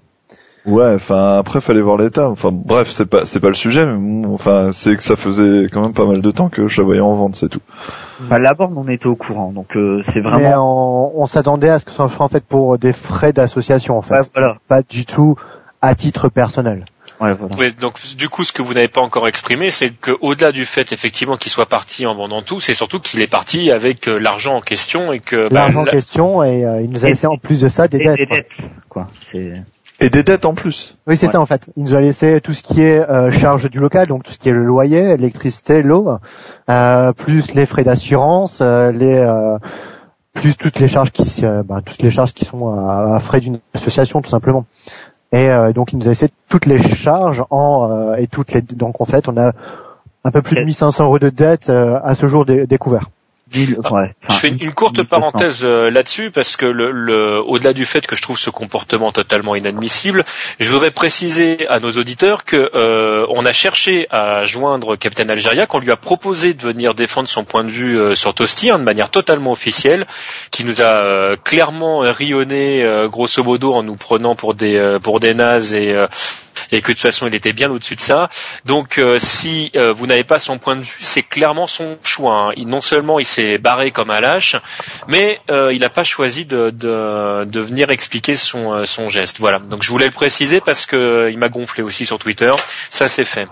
Ouais, 0.67 0.95
enfin 0.95 1.37
après 1.39 1.61
fallait 1.61 1.83
voir 1.83 1.99
l'état. 1.99 2.29
Enfin 2.31 2.51
bref, 2.53 2.89
c'est 2.91 3.05
pas 3.05 3.25
c'est 3.27 3.41
pas 3.41 3.49
le 3.49 3.55
sujet, 3.55 3.85
mais 3.85 3.97
bon, 4.25 4.33
enfin 4.33 4.71
c'est 4.73 4.97
que 4.97 5.03
ça 5.03 5.15
faisait 5.17 5.67
quand 5.71 5.83
même 5.83 5.93
pas 5.93 6.07
mal 6.07 6.23
de 6.23 6.31
temps 6.31 6.49
que 6.49 6.69
je 6.69 6.81
la 6.81 6.85
voyais 6.87 7.01
en 7.03 7.15
vente, 7.15 7.37
c'est 7.37 7.49
tout. 7.51 7.61
enfin, 8.25 8.39
la 8.39 8.55
borne, 8.55 8.73
on 8.79 8.89
était 8.89 9.07
au 9.07 9.15
courant. 9.17 9.53
Donc 9.53 9.77
euh, 9.77 10.01
c'est 10.07 10.23
Mais 10.23 10.31
vraiment. 10.31 11.13
on, 11.17 11.23
on 11.23 11.27
s'attendait 11.27 11.69
à 11.69 11.79
ce 11.81 11.85
que 11.85 11.91
ce 11.91 11.97
soit 11.99 12.11
en 12.19 12.29
fait 12.29 12.45
pour 12.45 12.79
des 12.79 12.95
frais 12.95 13.35
d'association 13.35 13.99
en 13.99 14.03
fait, 14.03 14.15
Ouais, 14.15 14.21
voilà. 14.35 14.57
pas 14.67 14.81
du 14.83 15.05
tout 15.05 15.37
à 15.83 15.95
titre 15.95 16.31
personnel. 16.31 16.87
Ouais, 17.21 17.35
voilà. 17.35 17.55
Oui, 17.59 17.73
donc 17.79 18.01
du 18.17 18.29
coup, 18.31 18.43
ce 18.43 18.53
que 18.53 18.61
vous 18.63 18.73
n'avez 18.75 18.89
pas 18.89 19.01
encore 19.03 19.29
exprimé, 19.29 19.71
c'est 19.71 19.91
que 19.91 20.11
au-delà 20.23 20.51
du 20.51 20.65
fait 20.65 20.93
effectivement 20.93 21.37
qu'il 21.37 21.53
soit 21.53 21.67
parti 21.67 22.07
en 22.07 22.15
vendant 22.15 22.41
tout, 22.43 22.59
c'est 22.59 22.73
surtout 22.73 22.99
qu'il 23.01 23.21
est 23.21 23.31
parti 23.31 23.71
avec 23.71 24.09
euh, 24.09 24.19
l'argent 24.19 24.57
en 24.57 24.61
question 24.63 25.13
et 25.13 25.21
que 25.21 25.49
bah, 25.49 25.61
L'argent 25.61 25.83
en 25.83 25.85
la- 25.85 25.93
question 25.93 26.43
et 26.43 26.65
euh, 26.65 26.81
il 26.81 26.91
nous 26.91 27.05
a 27.05 27.09
laissé 27.11 27.27
en 27.27 27.37
plus 27.37 27.61
de 27.61 27.69
ça 27.69 27.87
des 27.87 27.99
Et 27.99 28.05
dettes. 28.05 28.17
des 28.17 28.27
quoi. 28.27 28.37
dettes, 28.39 28.61
quoi. 28.89 29.09
Et 30.01 30.11
des 30.11 30.23
dettes 30.25 30.45
en 30.45 30.55
plus. 30.55 30.97
Oui, 31.07 31.17
c'est 31.17 31.27
Ouais. 31.27 31.33
ça 31.33 31.41
en 31.41 31.47
fait. 31.47 31.71
Il 31.77 31.85
nous 31.85 31.95
a 31.95 32.01
laissé 32.01 32.41
tout 32.41 32.53
ce 32.53 32.63
qui 32.63 32.83
est 32.83 32.99
euh, 32.99 33.31
charge 33.31 33.71
du 33.71 33.79
local, 33.79 34.07
donc 34.09 34.25
tout 34.25 34.33
ce 34.33 34.39
qui 34.39 34.49
est 34.49 34.53
le 34.53 34.65
loyer, 34.65 35.17
l'électricité, 35.17 35.83
l'eau, 35.83 36.11
euh, 36.69 37.13
plus 37.13 37.55
les 37.55 37.65
frais 37.65 37.85
d'assurance, 37.85 38.59
euh, 38.61 38.91
les 38.91 39.15
euh, 39.19 39.57
plus 40.33 40.57
toutes 40.57 40.81
les 40.81 40.89
charges 40.89 41.13
qui 41.13 41.45
euh, 41.47 41.63
bah, 41.63 41.81
toutes 41.85 42.03
les 42.03 42.11
charges 42.11 42.33
qui 42.35 42.45
sont 42.45 42.69
à, 42.77 43.15
à 43.15 43.21
frais 43.21 43.39
d'une 43.41 43.61
association 43.73 44.21
tout 44.21 44.31
simplement. 44.31 44.67
Et 45.33 45.49
euh, 45.49 45.73
donc 45.73 45.93
il 45.93 45.99
nous 45.99 46.07
a 46.07 46.09
laissé 46.11 46.29
toutes 46.49 46.67
les 46.67 46.83
charges 46.83 47.45
en 47.51 47.89
euh, 47.91 48.15
et 48.17 48.27
toutes 48.27 48.53
les 48.53 48.63
donc 48.63 49.01
en 49.01 49.05
fait 49.05 49.29
on 49.29 49.37
a 49.37 49.53
un 50.25 50.31
peu 50.33 50.43
plus 50.43 50.57
de 50.57 50.65
1500 50.65 51.05
euros 51.05 51.19
de 51.21 51.29
dettes 51.29 51.71
euh, 51.71 52.01
à 52.03 52.15
ce 52.17 52.27
jour 52.27 52.45
dé- 52.45 52.67
découvert. 52.67 53.11
Mille- 53.55 53.79
ouais. 53.91 54.15
Je 54.29 54.35
fais 54.35 54.49
une, 54.49 54.73
courte 54.73 54.99
1200. 54.99 55.05
parenthèse 55.09 55.61
euh, 55.65 55.91
là-dessus 55.91 56.31
parce 56.31 56.57
que 56.57 56.67
le, 56.67 56.91
le- 56.91 57.41
au-delà 57.41 57.73
du 57.73 57.85
fait 57.85 58.07
que 58.07 58.17
je 58.17 58.23
trouve 58.23 58.39
ce 58.39 58.51
comportement 58.51 59.13
totalement 59.13 59.55
inadmissible, 59.55 60.25
je 60.59 60.71
voudrais 60.71 60.91
préciser 60.91 61.67
à 61.69 61.81
nos 61.81 61.91
auditeurs 61.93 62.45
que 62.45 62.71
euh, 62.75 63.27
on 63.31 63.45
a 63.47 63.53
cherché 63.53 64.07
à 64.11 64.45
joindre 64.47 64.97
Captain 64.97 65.29
Algeria, 65.29 65.67
qu'on 65.67 65.79
lui 65.81 65.91
a 65.91 65.97
proposé 65.97 66.55
de 66.55 66.63
venir 66.63 66.95
défendre 66.95 67.29
son 67.29 67.45
point 67.45 67.65
de 67.65 67.71
vue 67.71 67.99
euh, 67.99 68.15
sur 68.15 68.35
Toasty 68.35 68.71
hein, 68.71 68.79
de 68.79 68.85
manière 68.85 69.11
totalement 69.11 69.53
officielle, 69.53 70.07
qui 70.51 70.65
nous 70.65 70.83
a 70.83 70.85
euh, 70.87 71.37
clairement 71.43 71.99
rionné 72.01 72.83
euh, 72.85 73.09
grosso 73.09 73.43
modo 73.45 73.75
en 73.75 73.83
nous 73.83 73.97
prenant 73.97 74.35
pour 74.35 74.55
des 74.55 74.77
euh, 74.77 74.99
pour 74.99 75.21
des 75.21 75.35
nazes 75.35 75.75
et 75.75 75.93
euh, 75.95 76.07
et 76.73 76.81
que 76.81 76.89
de 76.89 76.93
toute 76.93 77.01
façon 77.03 77.27
il 77.27 77.35
était 77.35 77.53
bien 77.53 77.71
au-dessus 77.71 77.97
de 77.97 78.01
ça. 78.01 78.29
Donc 78.65 78.99
euh, 78.99 79.19
si 79.19 79.71
euh, 79.77 79.93
vous 79.93 80.07
n'avez 80.07 80.25
pas 80.25 80.39
son 80.39 80.59
point 80.59 80.77
de 80.77 80.81
vue, 80.83 80.97
c'est 81.01 81.23
clairement 81.23 81.67
son 81.67 81.99
choix. 82.03 82.49
hein. 82.49 82.53
Il, 82.57 82.69
non 82.69 82.81
seulement 82.81 83.19
il 83.19 83.25
s'est 83.25 83.59
barré 83.59 83.91
comme 83.91 84.11
un 84.11 84.21
lâche, 84.21 84.57
mais 85.09 85.41
euh, 85.51 85.73
il 85.73 85.81
n'a 85.81 85.91
pas 85.91 86.05
choisi 86.05 86.45
de, 86.47 86.71
de, 86.71 87.45
de 87.45 87.61
venir 87.61 87.91
expliquer 87.91 88.35
son, 88.35 88.73
euh, 88.73 88.85
son 88.85 89.09
geste. 89.09 89.39
Voilà. 89.41 89.59
Donc 89.59 89.83
je 89.83 89.91
voulais 89.91 90.07
le 90.07 90.13
préciser 90.13 90.61
parce 90.61 90.87
que 90.87 90.97
euh, 90.97 91.31
il 91.31 91.39
m'a 91.39 91.49
gonflé 91.49 91.83
aussi 91.83 92.07
sur 92.07 92.19
Twitter. 92.19 92.53
Ça 92.91 93.09
c'est 93.09 93.25
fait. 93.25 93.49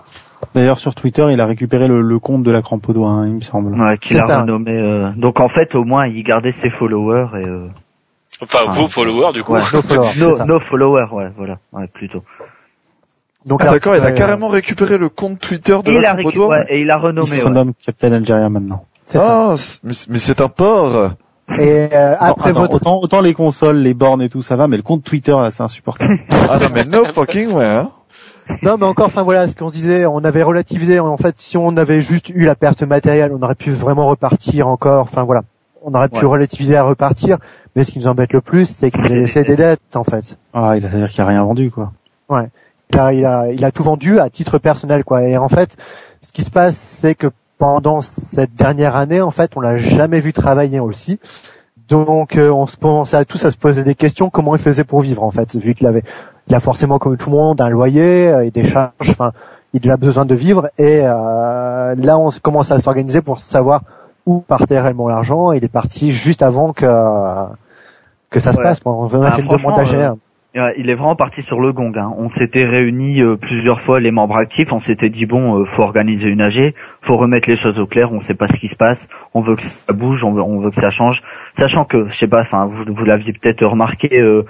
D'ailleurs, 0.57 0.81
sur 0.81 0.95
Twitter, 0.97 1.25
il 1.31 1.41
a 1.41 1.47
récupéré 1.47 1.87
le, 1.87 2.01
le 2.03 2.19
compte 2.19 2.43
de 2.43 2.51
la 2.51 2.63
crampe 2.63 2.89
au 2.89 2.93
doigt, 2.93 3.11
hein, 3.11 3.27
il 3.29 3.35
me 3.35 3.41
semble. 3.41 3.81
Ouais, 3.81 3.97
qu'il 3.97 4.19
a 4.19 4.27
ça. 4.27 4.41
renommé. 4.41 4.73
euh, 4.73 5.11
Donc 5.17 5.39
en 5.39 5.47
fait, 5.47 5.77
au 5.77 5.85
moins, 5.85 6.09
il 6.09 6.23
gardait 6.25 6.51
ses 6.51 6.69
followers 6.69 7.29
et. 7.41 7.47
Euh... 7.47 7.69
Enfin 8.43 8.59
Ah. 8.67 8.71
vos 8.73 8.89
followers 8.89 9.33
du 9.33 9.45
coup. 9.45 9.53
Ouais. 9.53 9.61
No 9.73 9.83
followers, 9.83 10.45
no 10.47 10.59
followers, 10.59 11.07
ouais, 11.13 11.29
voilà, 11.37 11.59
ouais, 11.73 11.87
plutôt. 11.87 12.25
Donc 13.47 13.61
Ah 13.63 13.71
d'accord, 13.71 13.97
il 13.97 14.03
a 14.03 14.07
euh, 14.07 14.11
carrément 14.13 14.49
récupéré 14.49 14.99
le 14.99 15.09
compte 15.09 15.39
Twitter 15.41 15.77
de 15.85 15.91
Et 15.91 15.95
il, 15.97 16.01
la 16.01 16.13
a 16.13 16.23
d'Oie. 16.23 16.49
ouais, 16.49 16.65
et 16.69 16.81
il 16.83 16.91
a 16.91 16.97
Il 16.99 17.01
renommé. 17.03 17.27
se 17.29 17.37
ouais. 17.37 17.43
renomme 17.43 17.73
Captain 17.85 18.13
Algeria 18.13 18.49
maintenant. 18.49 18.85
c'est 19.07 19.19
ça. 19.19 19.51
Ah, 19.53 19.55
c'est- 19.57 19.81
mais, 19.83 19.95
mais 20.09 20.19
c'est 20.19 20.41
un 20.41 20.49
porc. 20.49 21.13
Et 21.59 21.89
euh, 21.93 22.11
Non, 22.13 22.17
après 22.21 22.51
attends, 22.51 22.61
votre 22.61 22.75
autant, 22.77 23.01
autant 23.03 23.21
les 23.21 23.35
consoles, 23.35 23.79
les 23.79 23.95
bornes 23.95 24.23
et 24.23 24.29
tout, 24.29 24.43
ça 24.43 24.55
va, 24.57 24.69
mais 24.69 24.77
le 24.77 24.83
compte 24.85 25.03
Twitter, 25.03 25.33
là, 25.33 25.51
c'est 25.51 25.63
insupportable. 25.63 26.19
Ah 26.31 26.59
non 26.61 26.67
mais 26.73 26.85
no 26.85 27.05
fucking 27.05 27.51
way. 27.53 27.65
Hein. 27.67 27.91
Non, 28.63 28.77
mais 28.79 28.87
encore, 28.87 29.07
enfin 29.07 29.23
voilà, 29.23 29.49
ce 29.49 29.55
qu'on 29.55 29.69
se 29.69 29.75
disait, 29.75 30.07
on 30.07 30.19
avait 30.25 30.43
relativisé. 30.43 30.99
En 31.01 31.17
fait, 31.17 31.35
si 31.39 31.57
on 31.57 31.77
avait 31.77 32.01
juste 32.01 32.29
eu 32.29 32.45
la 32.45 32.55
perte 32.55 32.83
matérielle, 32.83 33.33
on 33.39 33.43
aurait 33.43 33.55
pu 33.55 33.71
vraiment 33.71 34.07
repartir 34.07 34.69
encore. 34.69 35.03
Enfin 35.03 35.25
voilà, 35.25 35.43
on 35.83 35.95
aurait 35.95 36.09
pu 36.09 36.21
Ouais. 36.25 36.31
relativiser 36.31 36.77
à 36.77 36.85
repartir. 36.85 37.39
Mais 37.75 37.85
ce 37.85 37.91
qui 37.93 37.99
nous 37.99 38.07
embête 38.09 38.33
le 38.33 38.41
plus, 38.41 38.67
c'est 38.67 38.91
qu'il 38.91 39.05
a 39.05 39.09
laissé 39.09 39.45
des 39.45 39.57
dettes, 39.57 39.81
en 39.97 40.05
fait. 40.05 40.37
Ah, 40.55 40.75
il 40.77 40.85
a 40.87 40.89
dire 40.89 41.09
qu'il 41.09 41.21
a 41.23 41.27
rien 41.27 41.45
vendu, 41.45 41.71
quoi. 41.71 41.93
Il 42.31 42.49
a, 42.99 43.13
il 43.13 43.25
a, 43.25 43.51
il 43.53 43.65
a 43.65 43.71
tout 43.73 43.83
vendu 43.83 44.19
à 44.21 44.31
titre 44.31 44.59
personnel, 44.59 45.05
quoi. 45.05 45.23
Et 45.23 45.37
en 45.37 45.49
fait, 45.49 45.77
ce 46.23 46.33
qui 46.33 46.43
se 46.45 46.51
passe, 46.51 46.77
c'est 46.77 47.15
que 47.15 47.29
pendant 47.59 48.01
cette 48.01 48.55
dernière 48.55 48.97
année, 48.97 49.21
en 49.21 49.31
fait, 49.31 49.53
on 49.57 49.61
l'a 49.61 49.77
jamais 49.77 50.21
vu 50.21 50.33
travailler 50.33 50.81
aussi. 50.81 51.19
Donc, 51.89 52.37
euh, 52.37 52.51
on 52.51 52.67
se 52.67 52.77
commençait 52.77 53.17
à 53.17 53.25
tous 53.25 53.45
à 53.45 53.51
se 53.51 53.57
poser 53.57 53.85
des 53.85 53.95
questions 53.95 54.31
comment 54.31 54.55
il 54.57 54.63
faisait 54.63 54.85
pour 54.85 55.01
vivre, 55.01 55.23
en 55.23 55.31
fait, 55.31 55.55
vu 55.57 55.75
qu'il 55.75 55.87
avait, 55.87 56.03
il 56.49 56.55
a 56.55 56.61
forcément 56.61 56.99
comme 56.99 57.17
tout 57.17 57.31
le 57.31 57.37
monde 57.37 57.61
un 57.61 57.69
loyer 57.69 58.29
euh, 58.29 58.45
et 58.47 58.51
des 58.51 58.67
charges. 58.67 58.93
Enfin, 59.11 59.33
il 59.75 59.91
a 59.91 59.97
besoin 59.97 60.25
de 60.25 60.35
vivre. 60.35 60.71
Et 60.79 61.01
euh, 61.03 61.95
là, 61.97 62.19
on 62.19 62.31
commence 62.43 62.71
à 62.71 62.79
s'organiser 62.79 63.21
pour 63.21 63.41
savoir 63.41 63.83
où 64.27 64.41
partait 64.41 64.81
réellement 64.81 65.09
l'argent. 65.09 65.53
Il 65.53 65.65
est 65.65 65.69
parti 65.73 66.13
juste 66.13 66.43
avant 66.43 66.73
que 66.73 66.87
que 68.31 68.41
ça 68.41 68.53
se 68.53 68.59
passe. 68.59 68.81
quoi. 68.81 68.95
On 68.95 69.23
a 69.23 69.27
Ah, 69.29 69.31
fait 69.33 69.43
le 69.43 69.59
montage. 69.59 69.97
Euh, 70.57 70.73
il 70.77 70.91
est 70.91 70.95
vraiment 70.95 71.17
parti 71.17 71.43
sur 71.43 71.61
le 71.61 71.73
gong. 71.73 71.93
Hein. 71.97 72.13
On 72.19 72.29
s'était 72.29 72.65
réunis 72.65 73.23
euh, 73.23 73.37
plusieurs 73.37 73.81
fois, 73.81 74.01
les 74.01 74.11
membres 74.11 74.37
actifs. 74.37 74.73
On 74.73 74.79
s'était 74.81 75.09
dit 75.11 75.27
bon, 75.27 75.61
euh, 75.61 75.65
faut 75.65 75.83
organiser 75.83 76.29
une 76.29 76.41
AG, 76.41 76.75
faut 77.01 77.17
remettre 77.17 77.49
les 77.49 77.57
choses 77.57 77.79
au 77.79 77.87
clair. 77.87 78.13
On 78.13 78.21
sait 78.21 78.35
pas 78.35 78.49
ce 78.49 78.59
qui 78.59 78.69
se 78.69 78.77
passe. 78.77 79.09
On 79.35 79.41
veut 79.41 79.57
que 79.57 79.63
ça 79.63 79.93
bouge, 79.93 80.25
on 80.25 80.33
veut, 80.33 80.43
on 80.43 80.61
veut 80.61 80.71
que 80.71 80.81
ça 80.81 80.91
change. 80.91 81.23
Sachant 81.57 81.85
que, 81.85 82.09
je 82.09 82.15
sais 82.15 82.29
pas, 82.29 82.43
enfin, 82.43 82.67
vous, 82.67 82.85
vous 82.87 83.05
l'aviez 83.05 83.33
peut-être 83.33 83.65
remarqué, 83.65 84.21
euh, 84.21 84.43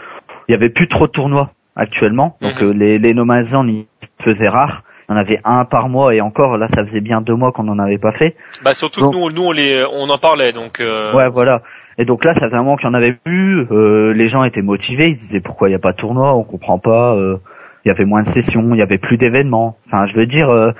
il 0.48 0.52
y 0.52 0.54
avait 0.54 0.70
plus 0.70 0.88
trop 0.88 1.06
de 1.06 1.12
tournois 1.12 1.52
actuellement. 1.76 2.36
Donc 2.40 2.60
Mhm. 2.60 2.68
euh, 2.68 2.72
les, 2.72 2.98
les 2.98 3.14
Nomazans, 3.14 3.66
ils 3.68 3.86
se 4.18 4.24
faisaient 4.24 4.48
rares. 4.48 4.82
Il 5.08 5.12
y 5.12 5.14
en 5.14 5.18
avait 5.18 5.40
un 5.44 5.64
par 5.64 5.88
mois 5.88 6.14
et 6.14 6.20
encore 6.20 6.56
là, 6.58 6.68
ça 6.68 6.84
faisait 6.84 7.00
bien 7.00 7.20
deux 7.20 7.34
mois 7.34 7.52
qu'on 7.52 7.68
en 7.68 7.78
avait 7.78 7.98
pas 7.98 8.12
fait. 8.12 8.36
Bah 8.64 8.72
surtout 8.74 9.10
que 9.10 9.16
nous, 9.16 9.30
nous 9.30 9.42
on 9.42 9.52
les, 9.52 9.84
on 9.92 10.08
en 10.08 10.18
parlait 10.18 10.52
donc. 10.52 10.80
euh, 10.80 11.12
Ouais, 11.14 11.28
voilà. 11.28 11.62
Et 11.98 12.04
donc 12.04 12.24
là, 12.24 12.34
ça 12.34 12.42
faisait 12.46 12.54
un 12.56 12.62
moment 12.62 12.76
qu'il 12.76 12.86
y 12.86 12.90
en 12.90 12.94
avait 12.94 13.12
plus. 13.12 13.66
euh, 13.70 14.12
les 14.14 14.28
gens 14.28 14.44
étaient 14.44 14.62
motivés. 14.62 15.10
Ils 15.10 15.16
se 15.16 15.20
disaient 15.20 15.40
pourquoi 15.40 15.68
il 15.68 15.72
n'y 15.72 15.76
a 15.76 15.80
pas 15.80 15.92
de 15.92 15.96
tournoi, 15.98 16.34
on 16.34 16.44
comprend 16.44 16.78
pas. 16.78 17.14
euh, 17.14 17.36
Il 17.84 17.88
y 17.88 17.90
avait 17.90 18.04
moins 18.06 18.22
de 18.22 18.28
sessions, 18.28 18.70
il 18.72 18.78
y 18.78 18.82
avait 18.82 18.98
plus 18.98 19.16
d'événements. 19.18 19.76
Enfin, 19.86 20.06
je 20.06 20.14
veux 20.14 20.26
dire, 20.26 20.48
euh, 20.50 20.70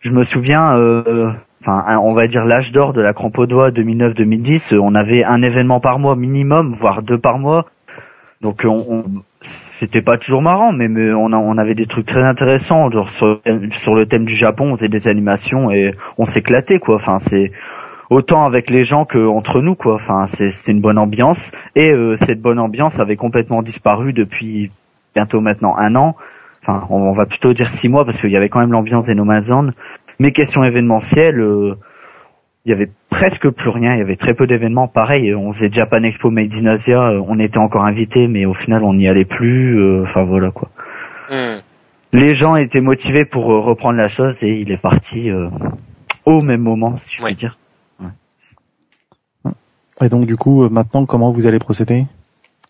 je 0.00 0.10
me 0.12 0.24
souviens. 0.24 0.76
euh, 0.76 1.30
Enfin, 1.62 1.98
on 1.98 2.14
va 2.14 2.26
dire 2.26 2.46
l'âge 2.46 2.72
d'or 2.72 2.94
de 2.94 3.02
la 3.02 3.12
doigt 3.12 3.70
2009-2010. 3.70 4.72
euh, 4.74 4.78
on 4.82 4.94
avait 4.94 5.24
un 5.24 5.42
événement 5.42 5.78
par 5.78 5.98
mois 5.98 6.16
minimum, 6.16 6.72
voire 6.72 7.02
deux 7.02 7.18
par 7.18 7.38
mois. 7.38 7.66
Donc, 8.40 8.62
on, 8.64 8.78
on- 8.88 9.04
c'était 9.80 10.02
pas 10.02 10.18
toujours 10.18 10.42
marrant, 10.42 10.72
mais, 10.72 10.88
on, 11.14 11.56
avait 11.56 11.74
des 11.74 11.86
trucs 11.86 12.04
très 12.04 12.22
intéressants, 12.22 12.90
genre 12.90 13.08
sur, 13.08 13.40
le 13.94 14.04
thème 14.04 14.26
du 14.26 14.36
Japon, 14.36 14.72
on 14.72 14.76
faisait 14.76 14.90
des 14.90 15.08
animations 15.08 15.70
et 15.70 15.94
on 16.18 16.26
s'éclatait 16.26 16.78
quoi. 16.78 16.96
Enfin, 16.96 17.18
c'est 17.18 17.50
autant 18.10 18.44
avec 18.44 18.68
les 18.68 18.84
gens 18.84 19.06
que 19.06 19.26
entre 19.26 19.62
nous 19.62 19.74
quoi. 19.74 19.94
Enfin, 19.94 20.26
c'est 20.26 20.52
une 20.70 20.82
bonne 20.82 20.98
ambiance 20.98 21.50
et 21.76 21.92
euh, 21.92 22.18
cette 22.18 22.42
bonne 22.42 22.58
ambiance 22.58 23.00
avait 23.00 23.16
complètement 23.16 23.62
disparu 23.62 24.12
depuis 24.12 24.70
bientôt 25.14 25.40
maintenant 25.40 25.74
un 25.78 25.96
an. 25.96 26.14
Enfin, 26.62 26.86
on, 26.90 27.12
va 27.12 27.24
plutôt 27.24 27.54
dire 27.54 27.70
six 27.70 27.88
mois 27.88 28.04
parce 28.04 28.20
qu'il 28.20 28.30
y 28.30 28.36
avait 28.36 28.50
quand 28.50 28.60
même 28.60 28.72
l'ambiance 28.72 29.04
des 29.04 29.14
Nomads 29.14 29.72
Mais 30.18 30.32
question 30.32 30.62
événementielle, 30.62 31.40
euh, 31.40 31.76
il 32.66 32.70
y 32.70 32.72
avait 32.72 32.90
presque 33.08 33.48
plus 33.50 33.70
rien. 33.70 33.94
Il 33.94 33.98
y 33.98 34.02
avait 34.02 34.16
très 34.16 34.34
peu 34.34 34.46
d'événements. 34.46 34.86
Pareil, 34.88 35.34
on 35.34 35.50
faisait 35.52 35.70
Japan 35.72 36.02
Expo 36.02 36.30
Made 36.30 36.52
in 36.54 36.66
Asia. 36.66 37.00
euh, 37.10 37.22
On 37.26 37.38
était 37.38 37.58
encore 37.58 37.84
invités, 37.84 38.28
mais 38.28 38.44
au 38.44 38.54
final, 38.54 38.84
on 38.84 38.94
n'y 38.94 39.08
allait 39.08 39.24
plus. 39.24 39.78
euh, 39.80 40.02
Enfin 40.02 40.24
voilà 40.24 40.50
quoi. 40.50 40.68
Hmm. 41.30 41.60
Les 42.12 42.34
gens 42.34 42.56
étaient 42.56 42.80
motivés 42.80 43.24
pour 43.24 43.52
euh, 43.52 43.60
reprendre 43.60 43.96
la 43.96 44.08
chose 44.08 44.42
et 44.42 44.60
il 44.60 44.70
est 44.72 44.80
parti 44.82 45.30
euh, 45.30 45.48
au 46.26 46.40
même 46.42 46.60
moment, 46.60 46.96
si 46.98 47.16
je 47.16 47.22
Ouais. 47.22 47.30
puis 47.30 47.36
dire. 47.36 47.56
Et 50.02 50.08
donc 50.08 50.26
du 50.26 50.36
coup, 50.36 50.68
maintenant, 50.70 51.04
comment 51.06 51.30
vous 51.30 51.46
allez 51.46 51.58
procéder? 51.58 52.06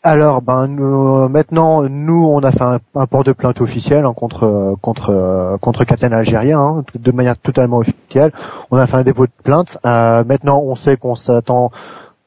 Alors, 0.02 0.40
ben 0.40 0.66
euh, 0.80 1.28
maintenant, 1.28 1.82
nous, 1.82 2.24
on 2.26 2.42
a 2.42 2.52
fait 2.52 2.64
un, 2.94 3.06
port 3.06 3.22
de 3.22 3.32
plainte 3.32 3.60
officiel 3.60 4.06
hein, 4.06 4.14
contre 4.14 4.44
euh, 4.44 4.74
contre 4.80 5.10
euh, 5.10 5.58
contre 5.58 5.84
Captain 5.84 6.10
Algérien, 6.12 6.58
hein, 6.58 6.84
de 6.98 7.12
manière 7.12 7.36
totalement 7.36 7.78
officielle. 7.78 8.32
On 8.70 8.78
a 8.78 8.86
fait 8.86 8.96
un 8.96 9.02
dépôt 9.02 9.26
de 9.26 9.32
plainte. 9.44 9.76
Maintenant, 9.84 10.62
on 10.64 10.74
sait 10.74 10.96
qu'on 10.96 11.16
s'attend 11.16 11.70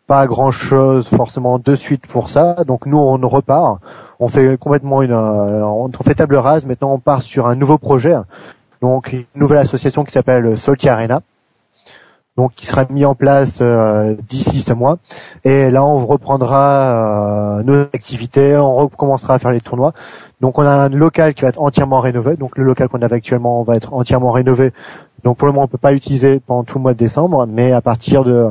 pas 0.05 0.19
à 0.19 0.27
grand 0.27 0.51
chose 0.51 1.07
forcément 1.07 1.57
de 1.57 1.73
suite 1.73 2.05
pour 2.05 2.29
ça. 2.29 2.63
Donc 2.67 2.85
nous, 2.85 2.99
on 2.99 3.17
repart. 3.27 3.79
On 4.19 4.27
fait 4.27 4.55
complètement 4.59 5.01
une, 5.01 5.13
on 5.13 5.89
fait 6.05 6.13
table 6.13 6.35
rase. 6.35 6.67
Maintenant, 6.67 6.93
on 6.93 6.99
part 6.99 7.23
sur 7.23 7.47
un 7.47 7.55
nouveau 7.55 7.79
projet. 7.79 8.13
Donc 8.81 9.13
une 9.13 9.25
nouvelle 9.33 9.57
association 9.57 10.03
qui 10.03 10.11
s'appelle 10.11 10.59
Salty 10.59 10.89
Arena. 10.89 11.21
Donc 12.35 12.53
qui 12.55 12.65
sera 12.65 12.85
mis 12.89 13.05
en 13.05 13.13
place 13.13 13.59
euh, 13.61 14.15
d'ici 14.27 14.61
ce 14.61 14.73
mois. 14.73 14.97
Et 15.43 15.69
là, 15.69 15.83
on 15.85 16.05
reprendra 16.05 17.59
euh, 17.59 17.63
nos 17.63 17.81
activités, 17.81 18.57
on 18.57 18.75
recommencera 18.75 19.35
à 19.35 19.39
faire 19.39 19.51
les 19.51 19.61
tournois. 19.61 19.93
Donc, 20.41 20.57
on 20.57 20.65
a 20.65 20.71
un 20.71 20.89
local 20.89 21.35
qui 21.35 21.43
va 21.43 21.49
être 21.49 21.61
entièrement 21.61 21.99
rénové. 21.99 22.35
Donc, 22.35 22.57
le 22.57 22.63
local 22.63 22.89
qu'on 22.89 23.01
avait 23.03 23.17
actuellement 23.17 23.61
va 23.61 23.75
être 23.75 23.93
entièrement 23.93 24.31
rénové. 24.31 24.73
Donc, 25.23 25.37
pour 25.37 25.47
le 25.47 25.53
moment, 25.53 25.65
on 25.65 25.67
peut 25.67 25.77
pas 25.77 25.91
l'utiliser 25.91 26.39
pendant 26.39 26.63
tout 26.63 26.79
le 26.79 26.81
mois 26.81 26.93
de 26.93 26.97
décembre, 26.97 27.45
mais 27.47 27.71
à 27.71 27.81
partir 27.81 28.23
de 28.23 28.49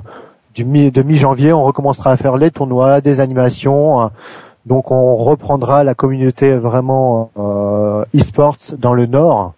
du 0.55 0.65
mi 0.65 0.91
de 0.91 1.03
mi-janvier, 1.03 1.53
on 1.53 1.65
recommencera 1.65 2.13
à 2.13 2.17
faire 2.17 2.37
les 2.37 2.51
tournois, 2.51 3.01
des 3.01 3.21
animations. 3.21 4.11
Donc, 4.65 4.93
on 4.93 5.17
reprendra 5.17 5.83
la 5.83 5.95
communauté 5.95 6.55
vraiment 6.57 7.31
euh, 7.37 8.05
e-sports 8.15 8.77
dans 8.79 8.95
le 8.95 9.07
Nord 9.07 9.55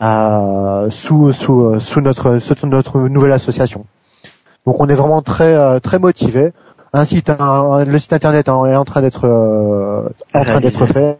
sous 0.00 1.32
sous 1.32 1.78
sous 1.80 2.00
notre 2.00 2.38
sous 2.38 2.66
notre 2.66 2.98
nouvelle 3.00 3.32
association. 3.32 3.84
Donc 4.66 4.80
on 4.80 4.88
est 4.88 4.94
vraiment 4.94 5.22
très 5.22 5.54
euh, 5.54 5.78
très 5.80 5.98
motivé. 5.98 6.52
Un 6.92 7.04
site, 7.04 7.30
un- 7.30 7.84
le 7.84 7.98
site 7.98 8.12
internet 8.12 8.48
hein, 8.48 8.64
est 8.66 8.74
en 8.76 8.84
train 8.84 9.00
d'être 9.02 9.26
euh, 9.26 10.08
en 10.34 10.44
train 10.44 10.60
d'être 10.60 10.86
fait. 10.86 11.18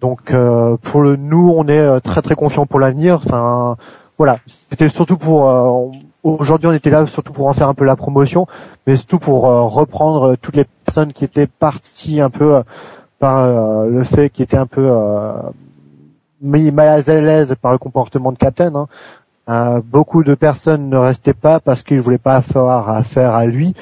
Donc 0.00 0.32
euh, 0.32 0.76
pour 0.82 1.00
le 1.00 1.16
nous, 1.16 1.52
on 1.56 1.66
est 1.68 1.78
euh, 1.78 2.00
très 2.00 2.20
très 2.22 2.34
confiant 2.34 2.66
pour 2.66 2.78
l'avenir. 2.80 3.20
Enfin 3.24 3.76
voilà, 4.18 4.38
c'était 4.70 4.88
surtout 4.88 5.16
pour 5.16 5.48
euh, 5.48 5.90
aujourd'hui 6.22 6.68
on 6.68 6.72
était 6.72 6.90
là 6.90 7.06
surtout 7.06 7.32
pour 7.32 7.46
en 7.46 7.52
faire 7.54 7.68
un 7.68 7.74
peu 7.74 7.84
la 7.84 7.96
promotion, 7.96 8.46
mais 8.86 8.96
surtout 8.96 9.18
pour 9.18 9.46
euh, 9.46 9.62
reprendre 9.62 10.36
toutes 10.36 10.56
les 10.56 10.66
personnes 10.84 11.12
qui 11.12 11.24
étaient 11.24 11.46
parties 11.46 12.20
un 12.20 12.30
peu 12.30 12.56
euh, 12.56 12.62
par 13.18 13.38
euh, 13.38 13.86
le 13.88 14.04
fait 14.04 14.28
qui 14.30 14.42
étaient 14.42 14.56
un 14.58 14.66
peu 14.66 14.86
euh, 14.86 15.32
mis 16.44 16.70
mal 16.70 16.88
à 16.88 17.20
l'aise 17.20 17.54
par 17.60 17.72
le 17.72 17.78
comportement 17.78 18.30
de 18.30 18.38
Captain. 18.38 18.72
hein. 18.74 18.86
Euh, 19.48 19.80
beaucoup 19.84 20.22
de 20.24 20.34
personnes 20.34 20.88
ne 20.88 20.96
restaient 20.96 21.34
pas 21.34 21.60
parce 21.60 21.82
qu'ils 21.82 22.00
voulaient 22.00 22.16
pas 22.18 22.40
faire 22.40 22.88
affaire 22.88 23.34
à 23.34 23.44
lui. 23.46 23.74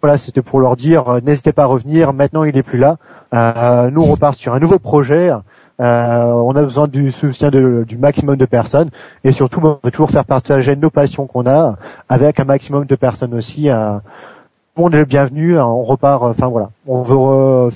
Voilà, 0.00 0.16
c'était 0.18 0.40
pour 0.42 0.60
leur 0.60 0.76
dire 0.76 1.08
euh, 1.08 1.20
n'hésitez 1.20 1.52
pas 1.52 1.64
à 1.64 1.66
revenir. 1.66 2.12
Maintenant, 2.12 2.44
il 2.44 2.56
est 2.56 2.62
plus 2.62 2.78
là. 2.78 2.96
Euh, 3.34 3.90
nous, 3.90 4.02
on 4.02 4.06
repart 4.06 4.36
sur 4.36 4.54
un 4.54 4.60
nouveau 4.60 4.78
projet. 4.78 5.30
Euh, 5.30 5.40
on 5.80 6.54
a 6.54 6.62
besoin 6.62 6.86
du 6.86 7.10
soutien 7.10 7.50
de- 7.50 7.84
du 7.86 7.98
maximum 7.98 8.36
de 8.36 8.44
personnes 8.46 8.90
et 9.24 9.32
surtout, 9.32 9.60
on 9.62 9.78
veut 9.82 9.90
toujours 9.90 10.10
faire 10.10 10.24
partager 10.24 10.76
nos 10.76 10.90
passions 10.90 11.26
qu'on 11.26 11.46
a 11.46 11.76
avec 12.08 12.38
un 12.38 12.44
maximum 12.44 12.84
de 12.86 12.94
personnes 12.94 13.34
aussi. 13.34 13.68
euh, 13.70 13.96
tout 13.96 14.80
le 14.80 14.82
monde 14.84 14.94
est 14.94 14.98
le 15.00 15.04
bienvenu. 15.04 15.58
hein, 15.58 15.66
on 15.66 15.82
repart. 15.82 16.22
euh, 16.22 16.28
Enfin 16.30 16.46
voilà, 16.46 16.70
on 16.86 17.02
veut 17.02 17.70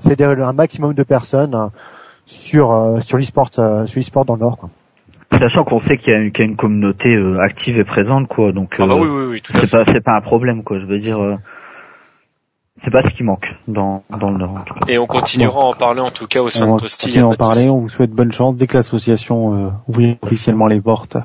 fédérer 0.00 0.42
un 0.42 0.52
maximum 0.52 0.94
de 0.94 1.02
personnes 1.02 1.70
sur 2.32 2.72
euh, 2.72 3.00
sur 3.00 3.18
l'e-sport 3.18 3.50
euh, 3.58 3.86
sur 3.86 3.98
l'e-sport 4.00 4.24
dans 4.24 4.34
le 4.34 4.40
Nord. 4.40 4.56
Quoi. 4.58 4.70
Sachant 5.38 5.64
qu'on 5.64 5.78
sait 5.78 5.96
qu'il 5.98 6.12
y, 6.12 6.16
a 6.16 6.18
une- 6.18 6.32
qu'il 6.32 6.44
y 6.44 6.48
a 6.48 6.50
une 6.50 6.56
communauté 6.56 7.14
euh, 7.14 7.38
active 7.40 7.78
et 7.78 7.84
présente, 7.84 8.28
quoi. 8.28 8.52
Donc 8.52 8.76
Ah 8.78 8.86
bah 8.86 8.94
euh, 8.94 8.98
oui, 9.00 9.08
oui, 9.08 9.24
oui, 9.30 9.40
tout 9.42 9.52
à 9.56 9.60
c'est 9.60 9.70
pas 9.70 9.84
c'est 9.84 10.00
pas 10.00 10.16
un 10.16 10.20
problème, 10.20 10.62
quoi. 10.62 10.78
Je 10.78 10.86
veux 10.86 10.98
dire, 10.98 11.22
euh, 11.22 11.36
c'est 12.76 12.90
pas 12.90 13.02
ce 13.02 13.08
qui 13.14 13.22
manque 13.22 13.54
dans 13.68 14.02
dans 14.18 14.30
le 14.30 14.38
Nord. 14.38 14.64
Et 14.88 14.98
on 14.98 15.06
continuera 15.06 15.60
à 15.62 15.64
en 15.66 15.74
parler 15.74 16.00
en 16.00 16.10
tout 16.10 16.26
cas 16.26 16.42
au 16.42 16.48
sein 16.50 16.66
On 16.68 16.76
de 16.76 16.82
continuer 16.82 17.20
à 17.20 17.28
en 17.28 17.34
parler. 17.34 17.68
On 17.68 17.80
vous 17.80 17.88
souhaite 17.88 18.10
bonne 18.10 18.32
chance 18.32 18.56
dès 18.56 18.66
que 18.66 18.76
l'association 18.76 19.54
euh, 19.54 19.70
ouvre 19.88 20.16
officiellement 20.22 20.66
les 20.66 20.80
portes. 20.80 21.16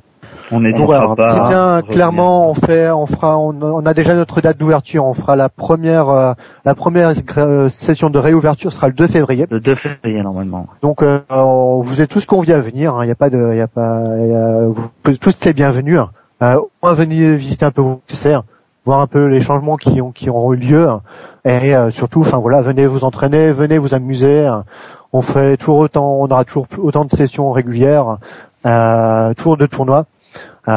On 0.52 0.60
voilà, 0.86 1.16
pas. 1.16 1.32
à 1.46 1.48
bien. 1.50 1.82
Clairement, 1.92 2.50
on 2.50 2.54
fait, 2.54 2.90
on 2.90 3.06
fera, 3.06 3.38
on, 3.38 3.62
on 3.62 3.86
a 3.86 3.94
déjà 3.94 4.14
notre 4.16 4.40
date 4.42 4.58
d'ouverture. 4.58 5.06
On 5.06 5.14
fera 5.14 5.36
la 5.36 5.50
première, 5.50 6.10
euh, 6.10 6.34
la 6.64 6.74
première 6.76 7.14
euh, 7.38 7.70
session 7.70 8.10
de 8.10 8.18
réouverture 8.20 8.72
sera 8.72 8.88
le 8.88 8.94
2 8.94 9.08
février. 9.08 9.46
Le 9.50 9.60
2 9.60 9.76
février 9.76 10.22
normalement. 10.24 10.68
Donc, 10.82 11.04
euh, 11.04 11.20
on- 11.30 11.82
vous 11.82 12.02
êtes 12.02 12.10
tous 12.10 12.26
conviés 12.26 12.54
à 12.54 12.60
venir. 12.60 12.96
Il 13.02 13.06
n'y 13.06 13.12
a 13.12 13.16
pas 13.16 13.30
de, 13.30 13.50
il 13.52 13.58
y 13.58 13.62
a 13.62 13.68
pas, 13.68 14.04
il 14.20 14.28
y 14.32 14.36
a- 14.36 14.68
vous 14.68 14.90
pouvez 15.04 15.18
tous 15.18 15.36
les 15.44 15.54
bienvenus. 15.54 16.00
hein. 16.00 16.10
Euh, 16.44 16.60
venir 16.94 17.36
visiter 17.36 17.66
un 17.66 17.72
peu 17.72 17.82
vos 17.82 18.00
concerts, 18.08 18.44
voir 18.86 19.00
un 19.02 19.08
peu 19.08 19.26
les 19.26 19.42
changements 19.42 19.76
qui 19.76 20.02
ont 20.02 20.12
qui 20.12 20.30
ont 20.30 20.54
eu 20.54 20.58
lieu, 20.58 20.88
et 21.46 21.76
euh, 21.76 21.90
surtout, 21.90 22.22
enfin 22.22 22.38
voilà, 22.38 22.62
venez 22.62 22.86
vous 22.86 23.04
entraîner, 23.04 23.52
venez 23.52 23.80
vous 23.80 23.96
amuser. 23.96 24.48
On 25.14 25.22
fait 25.24 25.58
toujours 25.58 25.78
autant, 25.80 26.18
on 26.22 26.28
aura 26.28 26.46
toujours 26.46 26.68
autant 26.78 27.06
de 27.06 27.10
sessions 27.12 27.52
régulières, 27.52 28.18
euh, 28.66 29.34
toujours 29.34 29.58
de 29.58 29.66
tournois. 29.66 30.06
Euh, 30.68 30.72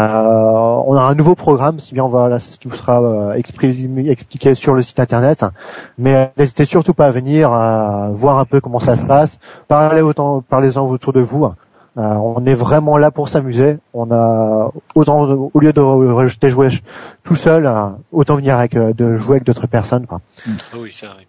on 0.86 0.96
a 0.96 1.02
un 1.02 1.14
nouveau 1.14 1.34
programme, 1.34 1.80
si 1.80 1.94
bien 1.94 2.06
voilà, 2.06 2.38
c'est 2.38 2.52
ce 2.52 2.58
qui 2.58 2.68
vous 2.68 2.76
sera 2.76 3.02
euh, 3.02 3.32
expliqué 3.32 4.54
sur 4.54 4.74
le 4.74 4.82
site 4.82 5.00
internet. 5.00 5.44
Mais 5.98 6.14
euh, 6.14 6.26
n'hésitez 6.36 6.64
surtout 6.64 6.94
pas 6.94 7.06
à 7.06 7.10
venir 7.10 7.52
euh, 7.52 8.10
voir 8.10 8.38
un 8.38 8.44
peu 8.44 8.60
comment 8.60 8.78
ça 8.78 8.94
se 8.94 9.04
passe. 9.04 9.38
Parlez 9.66 10.00
autant, 10.00 10.42
parlez-en 10.42 10.86
autour 10.86 11.12
de 11.12 11.20
vous. 11.20 11.44
Euh, 11.44 12.02
on 12.02 12.46
est 12.46 12.54
vraiment 12.54 12.98
là 12.98 13.10
pour 13.10 13.28
s'amuser. 13.28 13.78
On 13.92 14.12
a 14.12 14.70
autant 14.94 15.22
au 15.52 15.58
lieu 15.58 15.72
de 15.72 15.80
rejeter 15.80 16.50
jouer 16.50 16.68
tout 17.24 17.34
seul, 17.34 17.66
euh, 17.66 17.88
autant 18.12 18.36
venir 18.36 18.56
avec 18.56 18.76
euh, 18.76 18.92
de 18.92 19.16
jouer 19.16 19.36
avec 19.36 19.44
d'autres 19.44 19.66
personnes. 19.66 20.06
Quoi. 20.06 20.20
Ah 20.46 20.76
Oui, 20.78 20.92
ça 20.92 21.10
arrive. 21.10 21.26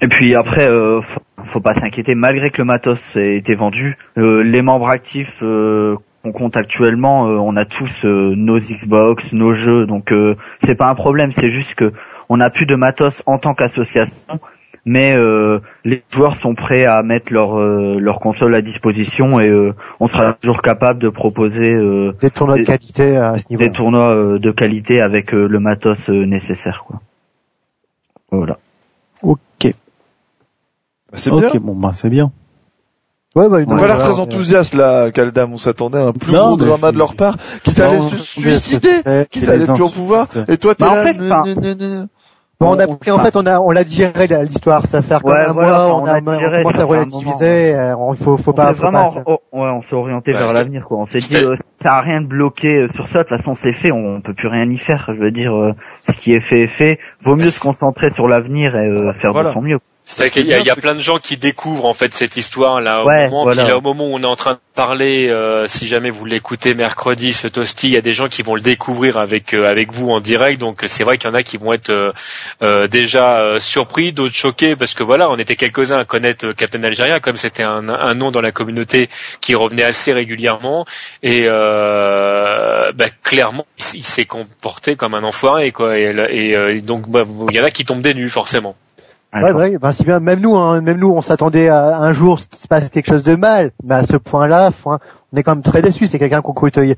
Et 0.00 0.08
puis 0.08 0.34
après, 0.34 0.66
euh, 0.66 1.02
faut, 1.02 1.20
faut 1.44 1.60
pas 1.60 1.74
s'inquiéter. 1.74 2.14
Malgré 2.14 2.50
que 2.50 2.58
le 2.58 2.64
matos 2.64 3.16
ait 3.16 3.36
été 3.36 3.54
vendu, 3.54 3.98
euh, 4.16 4.42
les 4.42 4.62
membres 4.62 4.88
actifs 4.88 5.42
euh, 5.42 5.96
qu'on 6.32 6.38
compte 6.38 6.56
actuellement, 6.56 7.28
euh, 7.28 7.36
on 7.36 7.56
a 7.56 7.64
tous 7.64 8.04
euh, 8.04 8.34
nos 8.36 8.58
Xbox, 8.58 9.32
nos 9.32 9.52
jeux, 9.52 9.86
donc 9.86 10.12
euh, 10.12 10.36
c'est 10.62 10.74
pas 10.74 10.88
un 10.88 10.94
problème. 10.94 11.32
C'est 11.32 11.50
juste 11.50 11.74
que 11.74 11.92
on 12.28 12.40
a 12.40 12.50
plus 12.50 12.66
de 12.66 12.74
matos 12.74 13.22
en 13.26 13.38
tant 13.38 13.54
qu'association, 13.54 14.40
mais 14.84 15.14
euh, 15.14 15.60
les 15.84 16.02
joueurs 16.10 16.36
sont 16.36 16.54
prêts 16.54 16.84
à 16.84 17.02
mettre 17.02 17.32
leur 17.32 17.58
euh, 17.58 17.98
leur 17.98 18.20
console 18.20 18.54
à 18.54 18.62
disposition 18.62 19.40
et 19.40 19.48
euh, 19.48 19.74
on 20.00 20.06
sera 20.08 20.34
toujours 20.34 20.62
capable 20.62 21.00
de 21.00 21.08
proposer 21.08 21.72
euh, 21.74 22.12
Des 22.20 22.30
tournois 22.30 22.58
de 22.58 22.64
qualité 22.64 23.16
à 23.16 23.38
ce 23.38 23.46
niveau. 23.48 23.60
des 23.62 23.70
tournois 23.70 24.14
euh, 24.14 24.38
de 24.38 24.50
qualité 24.50 25.00
avec 25.00 25.34
euh, 25.34 25.46
le 25.46 25.58
matos 25.60 26.10
euh, 26.10 26.24
nécessaire. 26.26 26.84
Quoi. 26.86 27.00
Voilà. 28.30 28.58
Ok. 29.22 29.72
C'est 31.14 31.30
bien. 31.30 31.50
bon 31.60 31.74
bah 31.74 31.92
c'est 31.94 32.10
bien. 32.10 32.30
Ouais, 33.38 33.48
bah, 33.48 33.56
a 33.56 33.58
l'air 33.60 33.76
voilà, 33.76 33.96
très 33.96 34.18
on- 34.18 34.22
enthousiaste 34.22 34.74
là, 34.74 35.10
Caldam. 35.10 35.52
On 35.52 35.58
s'attendait 35.58 35.98
à 35.98 36.06
un 36.06 36.12
plus 36.12 36.32
Non, 36.32 36.48
gros 36.48 36.56
drama 36.56 36.92
de 36.92 36.98
leur 36.98 37.14
part, 37.14 37.36
qu'ils 37.62 37.80
allaient 37.80 38.00
se 38.00 38.16
suicider, 38.16 38.88
qu'ils 39.30 39.48
allaient 39.50 39.64
plus 39.64 39.70
au 39.72 39.74
insultes. 39.86 39.94
pouvoir. 39.94 40.26
Et 40.48 40.56
toi, 40.56 40.74
t'es 40.74 40.84
Bah, 40.84 40.90
en 40.90 40.94
là. 40.96 41.02
fait, 41.04 41.14
gna. 41.14 42.06
Bon, 42.60 42.74
on 42.74 42.78
a 42.80 42.88
on- 42.88 42.96
pris, 42.96 43.12
en 43.12 43.20
fait, 43.20 43.36
on 43.36 43.46
a, 43.46 43.60
on 43.60 43.70
l'a 43.70 43.84
digéré 43.84 44.26
l'histoire. 44.42 44.84
Ça 44.86 45.00
fait 45.00 45.20
comme 45.22 45.30
Ouais, 45.30 45.44
un 45.46 45.52
voilà, 45.52 45.70
mois, 45.86 45.94
on, 45.94 46.02
on 46.02 46.06
a, 46.06 46.14
a 46.14 46.18
on 46.18 46.20
digéré, 46.32 46.62
commence 46.62 46.72
ça 46.74 46.78
à 46.78 46.80
fait 46.80 46.82
un 46.82 46.86
relativiser. 46.86 47.74
euh, 47.76 47.94
Il 48.10 48.16
faut, 48.16 48.36
faut 48.36 48.50
on 48.50 48.54
pas, 48.54 48.66
s'est 48.70 48.74
faut 48.74 48.80
vraiment, 48.82 49.12
pas- 49.12 49.22
oh, 49.26 49.38
ouais, 49.52 49.68
on 49.70 49.82
s'est 49.82 49.94
orienté 49.94 50.32
Ouais, 50.32 50.38
vers 50.40 50.52
l'avenir, 50.52 50.84
quoi. 50.86 50.98
On 50.98 51.06
s'est 51.06 51.20
dit, 51.20 51.36
euh, 51.36 51.54
ça 51.80 51.94
a 51.94 52.00
rien 52.00 52.20
de 52.20 52.26
bloqué 52.26 52.78
euh, 52.78 52.88
sur 52.88 53.06
ça. 53.06 53.18
De 53.22 53.28
toute 53.28 53.36
façon, 53.36 53.54
c'est 53.54 53.72
fait. 53.72 53.92
On, 53.92 54.16
on 54.16 54.20
peut 54.20 54.34
plus 54.34 54.48
rien 54.48 54.68
y 54.68 54.76
faire. 54.76 55.08
Je 55.14 55.20
veux 55.20 55.30
dire, 55.30 55.54
euh, 55.54 55.72
ce 56.10 56.16
qui 56.16 56.34
est 56.34 56.40
fait 56.40 56.62
est 56.62 56.66
fait. 56.66 56.98
Vaut 57.22 57.36
mieux 57.36 57.50
se 57.50 57.60
concentrer 57.60 58.10
sur 58.10 58.26
l'avenir 58.26 58.74
et 58.74 58.88
euh, 58.88 59.12
faire 59.12 59.32
Voilà. 59.32 59.50
de 59.50 59.54
son 59.54 59.62
mieux. 59.62 59.78
C'est 60.10 60.30
qu'il 60.30 60.46
y, 60.46 60.54
a- 60.54 60.58
il 60.60 60.64
y 60.66 60.70
a 60.70 60.74
plein 60.76 60.94
de 60.94 61.00
gens 61.00 61.18
qui 61.18 61.36
découvrent 61.36 61.84
en 61.84 61.92
fait 61.92 62.14
cette 62.14 62.36
histoire 62.38 62.80
là 62.80 63.02
au 63.04 63.06
Ouais, 63.06 63.28
moment, 63.28 63.42
voilà. 63.44 63.62
puis 63.62 63.70
là, 63.70 63.76
au 63.76 63.82
moment 63.82 64.06
où 64.06 64.14
on 64.14 64.22
est 64.22 64.26
en 64.26 64.36
train 64.36 64.54
de 64.54 64.58
parler, 64.74 65.28
euh, 65.28 65.68
si 65.68 65.86
jamais 65.86 66.08
vous 66.10 66.24
l'écoutez 66.24 66.72
mercredi, 66.74 67.34
ce 67.34 67.46
toasty, 67.46 67.88
il 67.88 67.92
y 67.92 67.96
a 67.98 68.00
des 68.00 68.14
gens 68.14 68.28
qui 68.28 68.40
vont 68.42 68.54
le 68.54 68.62
découvrir 68.62 69.18
avec 69.18 69.52
euh, 69.52 69.68
avec 69.70 69.92
vous 69.92 70.08
en 70.10 70.20
direct, 70.20 70.58
donc 70.60 70.82
c'est 70.86 71.04
vrai 71.04 71.18
qu'il 71.18 71.28
y 71.28 71.32
en 71.32 71.34
a 71.34 71.42
qui 71.42 71.58
vont 71.58 71.74
être 71.74 71.90
euh, 71.90 72.12
euh, 72.62 72.86
déjà 72.88 73.38
euh, 73.40 73.60
surpris, 73.60 74.12
d'autres 74.12 74.34
choqués 74.34 74.76
parce 74.76 74.94
que 74.94 75.02
voilà, 75.02 75.28
on 75.30 75.36
était 75.38 75.56
quelques-uns 75.56 75.98
à 75.98 76.04
connaître 76.06 76.52
Captain 76.52 76.82
Algeria, 76.84 77.20
comme 77.20 77.36
c'était 77.36 77.62
un, 77.62 77.88
un 77.90 78.14
nom 78.14 78.30
dans 78.30 78.40
la 78.40 78.50
communauté 78.50 79.10
qui 79.42 79.54
revenait 79.54 79.82
assez 79.84 80.14
régulièrement 80.14 80.86
et 81.22 81.44
euh, 81.46 82.92
bah, 82.92 83.06
clairement 83.22 83.66
il, 83.94 84.02
s'est 84.04 84.24
comporté 84.24 84.96
comme 84.96 85.14
un 85.14 85.22
enfoiré 85.22 85.70
quoi, 85.72 85.98
et, 85.98 86.04
et, 86.30 86.56
euh, 86.56 86.80
donc 86.80 87.08
bah, 87.10 87.24
il 87.50 87.54
y 87.54 87.60
en 87.60 87.64
a 87.64 87.70
qui 87.70 87.84
tombent 87.84 88.00
des 88.02 88.14
nues 88.14 88.30
forcément. 88.30 88.74
Ouais, 89.34 89.52
ouais, 89.52 89.78
ben, 89.78 89.92
si 89.92 90.04
bien, 90.04 90.20
même 90.20 90.40
nous, 90.40 90.56
hein, 90.56 90.80
même 90.80 90.98
nous, 90.98 91.10
on 91.10 91.20
s'attendait 91.20 91.68
à 91.68 91.98
un 91.98 92.12
jour 92.12 92.38
qu'il 92.38 92.58
se 92.58 92.66
passe 92.66 92.88
quelque 92.88 93.06
chose 93.08 93.22
de 93.22 93.34
mal, 93.36 93.72
mais 93.84 93.96
à 93.96 94.04
ce 94.04 94.16
point-là, 94.16 94.68
enfin, 94.68 94.98
on 95.32 95.36
est 95.36 95.42
quand 95.42 95.54
même 95.54 95.62
très 95.62 95.82
déçus. 95.82 96.06
C'est 96.06 96.18
quelqu'un 96.18 96.40
qu'on 96.40 96.54
côtoyait 96.54 96.96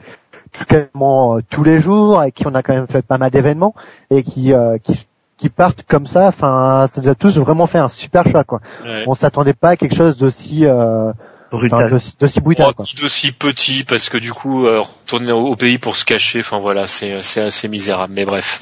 quasiment 0.69 1.37
euh, 1.37 1.41
tous 1.51 1.65
les 1.65 1.81
jours, 1.81 2.21
avec 2.21 2.35
qui 2.35 2.47
on 2.47 2.55
a 2.55 2.63
quand 2.63 2.73
même 2.75 2.87
fait 2.87 3.03
pas 3.03 3.19
mal 3.19 3.31
d'événements, 3.31 3.75
et 4.11 4.23
qui, 4.23 4.53
euh, 4.55 4.79
qui, 4.79 5.07
qui 5.39 5.49
partent 5.49 5.83
comme 5.89 6.07
ça. 6.07 6.29
Enfin, 6.29 6.87
ça 6.87 7.01
nous 7.01 7.09
a 7.09 7.15
tous 7.17 7.37
vraiment 7.39 7.67
fait 7.67 7.79
un 7.79 7.89
super 7.89 8.29
choix, 8.29 8.45
quoi. 8.45 8.61
Ouais. 8.85 9.05
On 9.09 9.15
s'attendait 9.15 9.53
pas 9.55 9.71
à 9.71 9.77
quelque 9.77 9.97
chose 9.97 10.17
d'aussi, 10.17 10.67
euh, 10.67 11.13
Brutal. 11.51 11.91
d'aussi 11.91 12.15
d'aussi 12.21 12.41
brutal, 12.41 12.67
Oh, 12.71 12.75
quoi. 12.75 12.85
d'aussi 13.01 13.33
petit 13.33 13.83
parce 13.83 14.09
que 14.09 14.19
du 14.19 14.33
coup 14.33 14.67
euh, 14.67 14.83
retourner 14.83 15.33
au, 15.33 15.49
au 15.49 15.57
pays 15.57 15.79
pour 15.79 15.97
se 15.97 16.05
cacher, 16.05 16.39
enfin 16.41 16.61
voilà, 16.61 16.87
c'est 16.87 17.23
c'est 17.23 17.41
assez 17.41 17.67
misérable. 17.67 18.13
Mais 18.15 18.25
bref. 18.25 18.61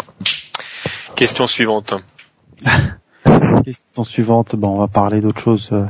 Question 1.16 1.47
suivante. 1.47 1.95
Question 3.69 4.05
suivante, 4.05 4.57
bon, 4.57 4.77
on 4.77 4.79
va 4.79 4.89
parler 4.89 5.21
d'autre 5.21 5.41
chose. 5.41 5.69
euh, 5.73 5.85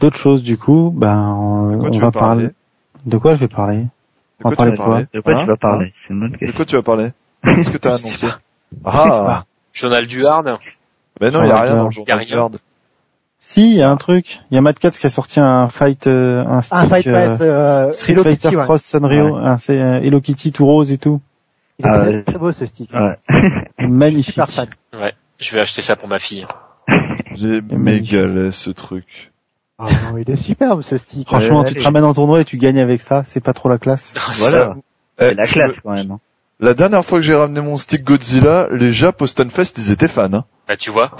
D'autres 0.00 0.16
choses 0.16 0.42
du 0.42 0.56
coup, 0.58 0.92
ben 0.96 1.70
De 1.72 1.76
quoi 1.76 1.88
on 1.88 1.90
tu 1.90 1.98
va 2.00 2.06
vas 2.06 2.12
parler 2.12 2.44
parler. 2.44 2.54
De 3.06 3.18
quoi 3.18 3.34
je 3.34 3.40
vais 3.40 3.48
parler? 3.48 3.78
De 3.78 3.86
On 4.44 4.48
va 4.48 4.50
tu 4.50 4.56
parler 4.56 4.70
vas 4.72 4.76
de 4.76 4.82
quoi? 4.82 4.86
Parler 4.94 5.06
De 5.12 5.20
quoi 5.20 5.32
Hein? 5.34 5.40
tu 5.40 5.46
vas 5.46 5.56
parler? 5.56 5.92
C'est 5.94 6.12
une 6.14 6.20
bonne 6.20 6.32
De 6.40 6.52
quoi 6.52 6.64
tu 6.64 6.76
vas 6.76 6.82
parler? 6.82 7.12
Qu'est-ce 7.44 7.70
que 7.70 7.76
t'as 7.78 7.90
annoncé? 7.90 8.26
pas. 8.26 8.38
Ah 8.84 9.44
Journal 9.72 10.06
du 10.06 10.24
Hard. 10.26 10.58
Ben 11.20 11.32
non, 11.32 11.42
il 11.44 11.48
y 11.48 11.50
a 11.50 11.60
rien 11.60 11.76
dans 11.76 11.84
le 11.86 11.90
journal 11.90 12.24
du 12.24 12.34
Hard. 12.34 12.56
Si, 13.40 13.70
il 13.72 13.76
y 13.76 13.82
a 13.82 13.90
un 13.90 13.96
truc. 13.96 14.40
Il 14.50 14.54
y 14.54 14.58
a 14.58 14.60
Mad 14.60 14.78
Cats 14.78 14.92
qui 14.92 15.06
a 15.06 15.10
sorti 15.10 15.40
un 15.40 15.68
fight, 15.68 16.06
euh, 16.06 16.44
un 16.46 16.62
stick, 16.62 16.78
Un 16.78 16.86
fight 16.88 17.06
euh, 17.08 17.36
euh, 17.40 17.92
Street 17.92 18.12
Hello 18.12 18.22
Fighter 18.22 18.40
Kitty, 18.48 18.56
ouais. 18.56 18.64
Cross 18.64 18.82
Sanrio, 18.82 19.36
un, 19.36 19.58
c'est 19.58 19.80
euh, 19.80 20.00
Hello 20.00 20.20
Kitty 20.20 20.52
tout 20.52 20.64
rose 20.64 20.90
et 20.92 20.98
tout. 20.98 21.20
Il 21.78 21.84
est 21.86 21.88
Ah, 21.88 21.98
très, 21.98 22.08
ouais. 22.08 22.22
très 22.22 22.38
beau 22.38 22.52
ce 22.52 22.64
stick. 22.66 22.90
Ouais. 22.94 23.16
Magnifique. 23.86 24.40
Fan. 24.48 24.68
Je 25.38 25.54
vais 25.54 25.60
acheter 25.60 25.82
ça 25.82 25.96
pour 25.96 26.08
ma 26.08 26.18
fille. 26.20 26.46
J'ai 27.34 27.60
méga 27.60 28.24
laid 28.26 28.50
ce 28.52 28.70
truc. 28.70 29.32
Oh, 29.78 29.86
il 30.18 30.30
est 30.30 30.36
superbe 30.36 30.82
ce 30.82 30.96
stick. 30.98 31.26
Franchement, 31.28 31.60
Ouais, 31.60 31.64
tu 31.66 31.70
allez. 31.72 31.80
te 31.80 31.84
ramènes 31.84 32.04
en 32.04 32.14
tournoi 32.14 32.40
et 32.40 32.44
tu 32.44 32.56
gagnes 32.56 32.78
avec 32.78 33.00
ça, 33.02 33.24
c'est 33.24 33.40
pas 33.40 33.52
trop 33.52 33.68
la 33.68 33.78
classe. 33.78 34.14
Voilà. 34.38 34.76
C'est 35.18 35.32
Eh, 35.32 35.34
la 35.34 35.46
classe 35.46 35.72
veux- 35.72 35.80
quand 35.82 35.92
même. 35.92 36.10
hein. 36.12 36.20
La 36.60 36.74
dernière 36.74 37.04
fois 37.04 37.18
que 37.18 37.24
j'ai 37.24 37.34
ramené 37.34 37.60
mon 37.60 37.76
stick 37.78 38.04
Godzilla, 38.04 38.68
les 38.70 38.92
Japs 38.92 39.20
au 39.20 39.26
Stunfest, 39.26 39.72
ils 39.78 39.90
étaient 39.90 40.06
fans. 40.08 40.32
Hein. 40.32 40.44
Bah 40.68 40.76
tu 40.76 40.90
vois. 40.90 41.10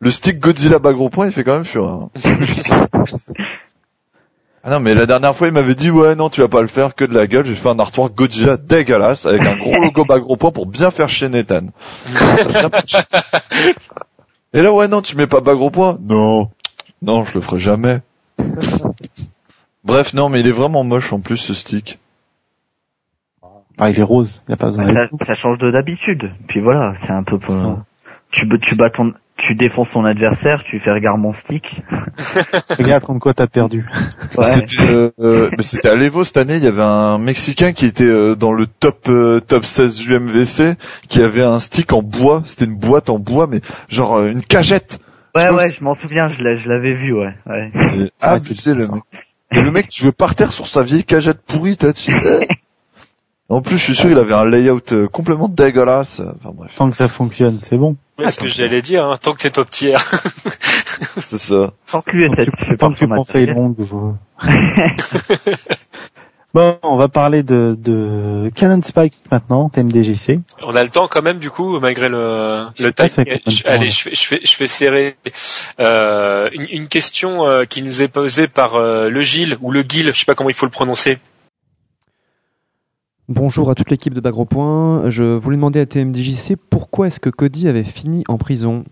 Le 0.00 0.10
stick 0.10 0.38
Godzilla 0.40 0.78
bas 0.78 0.94
gros 0.94 1.10
point, 1.10 1.26
il 1.26 1.32
fait 1.32 1.44
quand 1.44 1.52
même 1.54 1.66
fureur. 1.66 2.08
hein. 2.08 2.10
ah 4.64 4.70
non, 4.70 4.80
mais 4.80 4.94
la 4.94 5.04
dernière 5.04 5.34
fois, 5.36 5.48
il 5.48 5.52
m'avait 5.52 5.74
dit, 5.74 5.90
ouais, 5.90 6.14
non, 6.14 6.30
tu 6.30 6.40
vas 6.40 6.48
pas 6.48 6.62
le 6.62 6.68
faire, 6.68 6.94
que 6.94 7.04
de 7.04 7.12
la 7.14 7.26
gueule. 7.26 7.44
J'ai 7.44 7.54
fait 7.54 7.68
un 7.68 7.78
artwork 7.78 8.14
Godzilla 8.14 8.56
dégueulasse, 8.56 9.26
avec 9.26 9.42
un 9.42 9.56
gros 9.56 9.74
logo 9.82 10.04
bas 10.06 10.18
gros 10.18 10.36
point 10.36 10.50
pour 10.52 10.64
bien 10.66 10.90
faire 10.90 11.10
chier 11.10 11.28
Nathan. 11.28 11.66
Et 14.54 14.62
là, 14.62 14.72
ouais, 14.72 14.88
non, 14.88 15.02
tu 15.02 15.16
mets 15.16 15.26
pas 15.26 15.40
bas 15.40 15.54
gros 15.54 15.70
point 15.70 15.98
Non. 16.00 16.50
Non, 17.00 17.24
je 17.24 17.34
le 17.34 17.40
ferai 17.40 17.58
jamais. 17.58 18.00
Bref, 19.84 20.14
non, 20.14 20.28
mais 20.28 20.40
il 20.40 20.46
est 20.46 20.52
vraiment 20.52 20.84
moche 20.84 21.12
en 21.12 21.20
plus, 21.20 21.38
ce 21.38 21.54
stick. 21.54 21.98
Ah, 23.78 23.90
il 23.90 23.98
est 23.98 24.02
rose, 24.02 24.42
il 24.48 24.54
a 24.54 24.56
pas 24.56 24.68
besoin 24.68 24.92
Ça, 24.92 25.08
ça 25.22 25.34
change 25.34 25.58
de 25.58 25.70
d'habitude. 25.70 26.32
Puis 26.46 26.60
voilà, 26.60 26.94
c'est 26.96 27.10
un 27.12 27.22
peu 27.22 27.38
pour... 27.38 27.82
Tu, 28.30 28.48
tu 28.60 28.76
bats 28.76 28.90
ton, 28.90 29.12
tu 29.36 29.54
défonces 29.54 29.90
ton 29.90 30.04
adversaire, 30.04 30.62
tu 30.62 30.78
fais 30.78 30.92
regarde 30.92 31.18
mon 31.20 31.32
stick. 31.32 31.82
Regarde 32.78 33.02
contre 33.04 33.20
quoi 33.20 33.34
t'as 33.34 33.46
perdu. 33.48 33.86
Ouais. 34.36 34.44
C'était, 34.44 34.82
euh, 34.90 35.10
euh, 35.20 35.50
mais 35.56 35.62
c'était 35.62 35.88
à 35.88 35.94
l'Evo 35.94 36.22
cette 36.24 36.36
année, 36.36 36.56
il 36.56 36.64
y 36.64 36.68
avait 36.68 36.82
un 36.82 37.18
Mexicain 37.18 37.72
qui 37.72 37.86
était 37.86 38.04
euh, 38.04 38.34
dans 38.36 38.52
le 38.52 38.66
top 38.66 39.06
euh, 39.08 39.40
top 39.40 39.64
16 39.64 40.06
UMVC, 40.06 40.74
qui 41.08 41.22
avait 41.22 41.42
un 41.42 41.58
stick 41.60 41.92
en 41.92 42.02
bois, 42.02 42.42
c'était 42.46 42.66
une 42.66 42.76
boîte 42.76 43.10
en 43.10 43.18
bois, 43.18 43.46
mais 43.48 43.60
genre 43.88 44.16
euh, 44.16 44.30
une 44.30 44.42
cagette. 44.42 45.00
Ouais, 45.34 45.46
Je 45.48 45.52
ouais, 45.54 45.66
pense- 45.68 45.76
je 45.78 45.84
m'en 45.84 45.94
souviens, 45.94 46.28
je 46.28 46.42
l'ai- 46.44 46.56
je 46.56 46.68
l'avais 46.68 46.92
vu, 46.94 47.12
ouais. 47.12 47.34
ouais. 47.46 47.70
Et 47.96 48.10
Ah, 48.20 48.38
c'est 48.38 48.74
le 48.74 48.86
mec. 48.86 49.02
Et 49.54 49.60
le 49.60 49.70
mec 49.70 49.88
qui 49.88 50.00
jouait 50.00 50.12
par 50.12 50.34
terre 50.34 50.52
sur 50.52 50.66
sa 50.66 50.82
vieille 50.82 51.04
cagette 51.04 51.40
pourrie, 51.46 51.76
t'as 51.76 51.92
dessus. 51.92 52.12
En 53.52 53.60
plus, 53.60 53.76
je 53.78 53.82
suis 53.84 53.94
sûr, 53.94 54.10
il 54.10 54.16
avait 54.18 54.32
un 54.34 54.48
layout 54.48 54.80
euh, 54.92 55.08
complètement 55.08 55.48
dégueulasse. 55.48 56.20
Enfin 56.20 56.50
bref, 56.54 56.72
Tant 56.76 56.90
que 56.90 56.96
ça 56.96 57.08
fonctionne, 57.08 57.58
c'est 57.60 57.76
bon. 57.76 57.96
C'est 58.18 58.30
ce 58.30 58.40
que 58.40 58.46
j'allais 58.46 58.82
dire, 58.82 59.04
hein, 59.06 59.16
tant 59.20 59.34
que 59.34 59.42
t'es 59.42 59.50
top 59.50 59.68
tier. 59.68 59.96
c'est 61.20 61.38
ça. 61.38 61.72
Tant 61.90 62.00
que 62.02 62.10
tu, 62.12 62.76
tant 62.76 62.90
que 62.92 63.30
tu 63.32 63.46
longue, 63.46 63.74
vous- 63.78 64.16
Bon, 66.54 66.76
on 66.82 66.96
va 66.96 67.08
parler 67.08 67.42
de, 67.42 67.74
de 67.78 68.50
Canon 68.54 68.82
Spike 68.82 69.14
maintenant, 69.30 69.70
TMDJC. 69.70 70.34
On 70.62 70.74
a 70.74 70.82
le 70.84 70.90
temps 70.90 71.08
quand 71.08 71.22
même 71.22 71.38
du 71.38 71.48
coup 71.50 71.80
malgré 71.80 72.10
le 72.10 72.66
Je 72.74 72.86
le 72.88 72.92
time. 72.92 73.08
Je- 73.46 73.62
Allez, 73.66 73.88
je 73.88 74.02
fais 74.02 74.14
je 74.14 74.20
fais 74.26 74.40
je 74.44 74.52
fais 74.52 74.66
serrer 74.66 75.16
euh, 75.80 76.50
une, 76.52 76.66
une 76.70 76.88
question 76.88 77.46
euh, 77.46 77.64
qui 77.64 77.80
nous 77.82 78.02
est 78.02 78.08
posée 78.08 78.48
par 78.48 78.74
euh, 78.74 79.08
le 79.08 79.20
Gilles 79.22 79.56
ou 79.62 79.72
le 79.72 79.80
Gil, 79.80 80.12
je 80.12 80.18
sais 80.18 80.26
pas 80.26 80.34
comment 80.34 80.50
il 80.50 80.54
faut 80.54 80.66
le 80.66 80.70
prononcer. 80.70 81.18
Bonjour 83.34 83.70
à 83.70 83.74
toute 83.74 83.88
l'équipe 83.88 84.12
de 84.12 84.20
Bagro 84.20 84.44
Point. 84.44 85.08
Je 85.08 85.22
voulais 85.22 85.56
demander 85.56 85.80
à 85.80 85.86
TMDJC 85.86 86.54
pourquoi 86.68 87.06
est-ce 87.06 87.18
que 87.18 87.30
Cody 87.30 87.66
avait 87.66 87.82
fini 87.82 88.24
en 88.28 88.36
prison? 88.36 88.84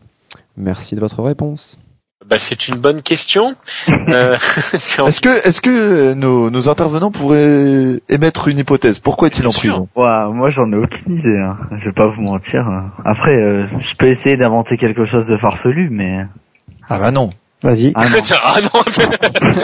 Merci 0.57 0.95
de 0.95 1.01
votre 1.01 1.22
réponse. 1.22 1.78
Bah 2.26 2.36
c'est 2.38 2.66
une 2.68 2.76
bonne 2.76 3.03
question. 3.03 3.55
Euh, 4.09 4.36
Est-ce 4.72 5.20
que 5.20 5.47
est-ce 5.47 5.61
que 5.61 5.68
euh, 5.70 6.14
nos, 6.14 6.49
nos 6.49 6.68
intervenants 6.70 7.11
pourraient 7.11 8.01
émettre 8.09 8.49
une 8.49 8.59
hypothèse? 8.59 8.99
Pourquoi 8.99 9.28
est-il 9.28 9.43
en 9.47 9.51
Bien 9.51 9.59
sûr. 9.59 9.70
prison? 9.72 9.88
Ouais, 9.95 10.32
moi 10.32 10.49
j'en 10.49 10.72
ai 10.72 10.76
aucune 10.76 11.16
idée, 11.18 11.36
hein. 11.38 11.59
je 11.76 11.84
vais 11.84 11.93
pas 11.93 12.07
vous 12.09 12.22
mentir. 12.22 12.66
Après, 13.05 13.36
euh, 13.36 13.66
je 13.78 13.95
peux 13.95 14.09
essayer 14.09 14.38
d'inventer 14.38 14.78
quelque 14.78 15.05
chose 15.05 15.26
de 15.26 15.36
farfelu, 15.36 15.91
mais... 15.91 16.24
Ah 16.88 16.99
bah 16.99 17.11
non. 17.11 17.30
Vas-y. 17.62 17.93
Ah 17.95 18.09
non. 18.09 18.16
ah 18.43 18.61
non. 18.62 18.82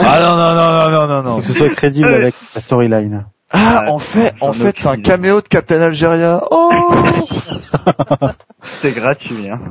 Ah 0.05 0.19
non 0.19 0.35
non 0.37 0.55
non 0.55 0.71
non 0.71 0.91
non 0.91 1.07
non 1.07 1.23
non. 1.23 1.39
Que 1.39 1.47
ce 1.47 1.53
soit 1.53 1.69
crédible 1.69 2.13
avec 2.13 2.35
la 2.53 2.61
storyline. 2.61 3.25
Ah 3.51 3.85
en 3.87 3.99
fait 3.99 4.33
en 4.41 4.51
ai 4.51 4.55
fait 4.55 4.77
c'est 4.77 4.87
un 4.87 4.97
caméo 4.97 5.41
de 5.41 5.47
Captain 5.47 5.81
Algeria. 5.81 6.41
Oh 6.51 6.71
C'est 8.81 8.91
gratuit, 8.91 9.49
hein. 9.49 9.61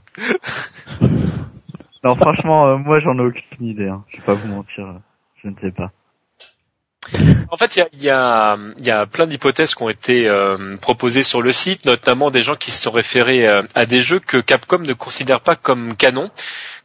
non, 2.03 2.17
franchement, 2.17 2.69
euh, 2.69 2.77
moi 2.77 2.99
j'en 2.99 3.19
ai 3.19 3.23
aucune 3.23 3.67
idée, 3.67 3.89
hein. 3.89 4.05
je 4.09 4.17
vais 4.17 4.23
pas 4.23 4.35
vous 4.35 4.49
mentir, 4.49 4.87
euh, 4.87 4.99
je 5.43 5.49
ne 5.49 5.57
sais 5.57 5.71
pas. 5.71 5.93
En 7.51 7.57
fait, 7.57 7.77
il 7.77 7.79
y 7.79 7.83
a, 7.83 7.89
il 7.93 8.03
y, 8.03 8.11
a, 8.11 8.59
il 8.79 8.87
y 8.87 8.91
a 8.91 9.07
plein 9.07 9.27
d'hypothèses 9.27 9.75
qui 9.75 9.83
ont 9.83 9.89
été 9.89 10.29
euh, 10.29 10.77
proposées 10.77 11.23
sur 11.23 11.41
le 11.41 11.53
site, 11.53 11.85
notamment 11.85 12.31
des 12.31 12.43
gens 12.43 12.57
qui 12.57 12.71
se 12.71 12.83
sont 12.83 12.91
référés 12.91 13.47
euh, 13.47 13.63
à 13.75 13.87
des 13.87 14.03
jeux 14.03 14.19
que 14.19 14.39
Capcom 14.39 14.79
ne 14.79 14.93
considère 14.93 15.41
pas 15.41 15.55
comme 15.55 15.97
canon, 15.97 16.31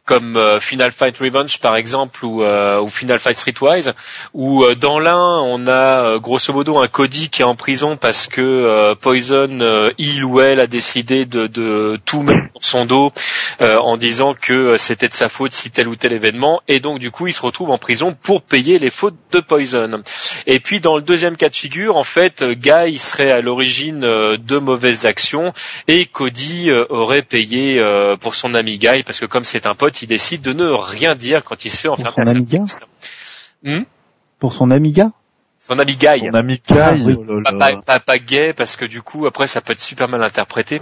comme 0.04 0.36
euh, 0.36 0.58
Final 0.58 0.90
Fight 0.90 1.16
Revenge 1.18 1.58
par 1.60 1.76
exemple 1.76 2.24
ou, 2.24 2.42
euh, 2.42 2.80
ou 2.80 2.88
Final 2.88 3.20
Fight 3.20 3.36
Streetwise, 3.36 3.92
où 4.34 4.64
euh, 4.64 4.74
dans 4.74 4.98
l'un 4.98 5.40
on 5.40 5.66
a 5.68 6.18
grosso 6.18 6.52
modo 6.52 6.78
un 6.78 6.88
Cody 6.88 7.28
qui 7.28 7.42
est 7.42 7.44
en 7.44 7.54
prison 7.54 7.96
parce 7.96 8.26
que 8.26 8.94
Poison, 8.94 9.92
il 9.98 10.24
ou 10.24 10.40
elle 10.40 10.60
a 10.60 10.66
décidé 10.66 11.24
de, 11.24 11.46
de 11.46 12.00
tout 12.04 12.22
mettre 12.22 12.52
dans 12.54 12.60
son 12.60 12.84
dos 12.84 13.12
en 13.60 13.96
disant 13.96 14.34
que 14.34 14.76
c'était 14.76 15.08
de 15.08 15.14
sa 15.14 15.28
faute 15.28 15.52
si 15.52 15.70
tel 15.70 15.88
ou 15.88 15.96
tel 15.96 16.12
événement, 16.12 16.62
et 16.68 16.80
donc 16.80 16.98
du 16.98 17.10
coup 17.10 17.26
il 17.26 17.32
se 17.32 17.42
retrouve 17.42 17.70
en 17.70 17.78
prison 17.78 18.16
pour 18.20 18.42
payer 18.42 18.78
les 18.78 18.90
fautes 18.90 19.16
de 19.30 19.40
Poison. 19.40 20.02
Et 20.46 20.60
puis 20.60 20.80
dans 20.80 20.96
le 20.96 21.02
deuxième 21.02 21.36
cas 21.36 21.48
de 21.48 21.54
figure, 21.54 21.96
en 21.96 22.04
fait, 22.04 22.42
Guy 22.42 22.98
serait 22.98 23.30
à 23.30 23.40
l'origine 23.40 24.00
de 24.00 24.58
mauvaises 24.58 25.06
actions 25.06 25.52
et 25.88 26.06
Cody 26.06 26.70
aurait 26.90 27.22
payé 27.22 27.82
pour 28.20 28.34
son 28.34 28.54
ami 28.54 28.78
Guy 28.78 29.02
parce 29.04 29.20
que 29.20 29.26
comme 29.26 29.44
c'est 29.44 29.66
un 29.66 29.74
pote, 29.74 29.91
il 30.00 30.06
décide 30.06 30.42
de 30.42 30.52
ne 30.52 30.66
rien 30.68 31.14
dire 31.14 31.44
quand 31.44 31.64
il 31.64 31.70
se 31.70 31.76
fait 31.78 31.88
enfermer. 31.88 32.12
son 32.14 32.20
à 32.22 32.26
sa 32.26 32.30
Amiga. 32.32 32.64
Hmm 33.64 33.82
Pour 34.38 34.54
son 34.54 34.70
Amiga 34.70 35.10
Son 35.60 35.78
ami 35.78 35.96
Guy. 35.96 36.20
Son 36.20 36.34
ami 36.34 36.58
Kai. 36.58 37.02
oui. 37.04 37.16
Oh 37.28 37.40
là 37.40 37.52
pas, 37.52 37.70
là. 37.70 37.76
pas, 37.76 37.82
pas, 37.82 38.00
pas 38.00 38.18
gay 38.18 38.52
parce 38.52 38.76
que 38.76 38.84
du 38.84 39.02
coup 39.02 39.26
après 39.26 39.46
ça 39.46 39.60
peut 39.60 39.72
être 39.72 39.80
super 39.80 40.08
mal 40.08 40.22
interprété. 40.22 40.80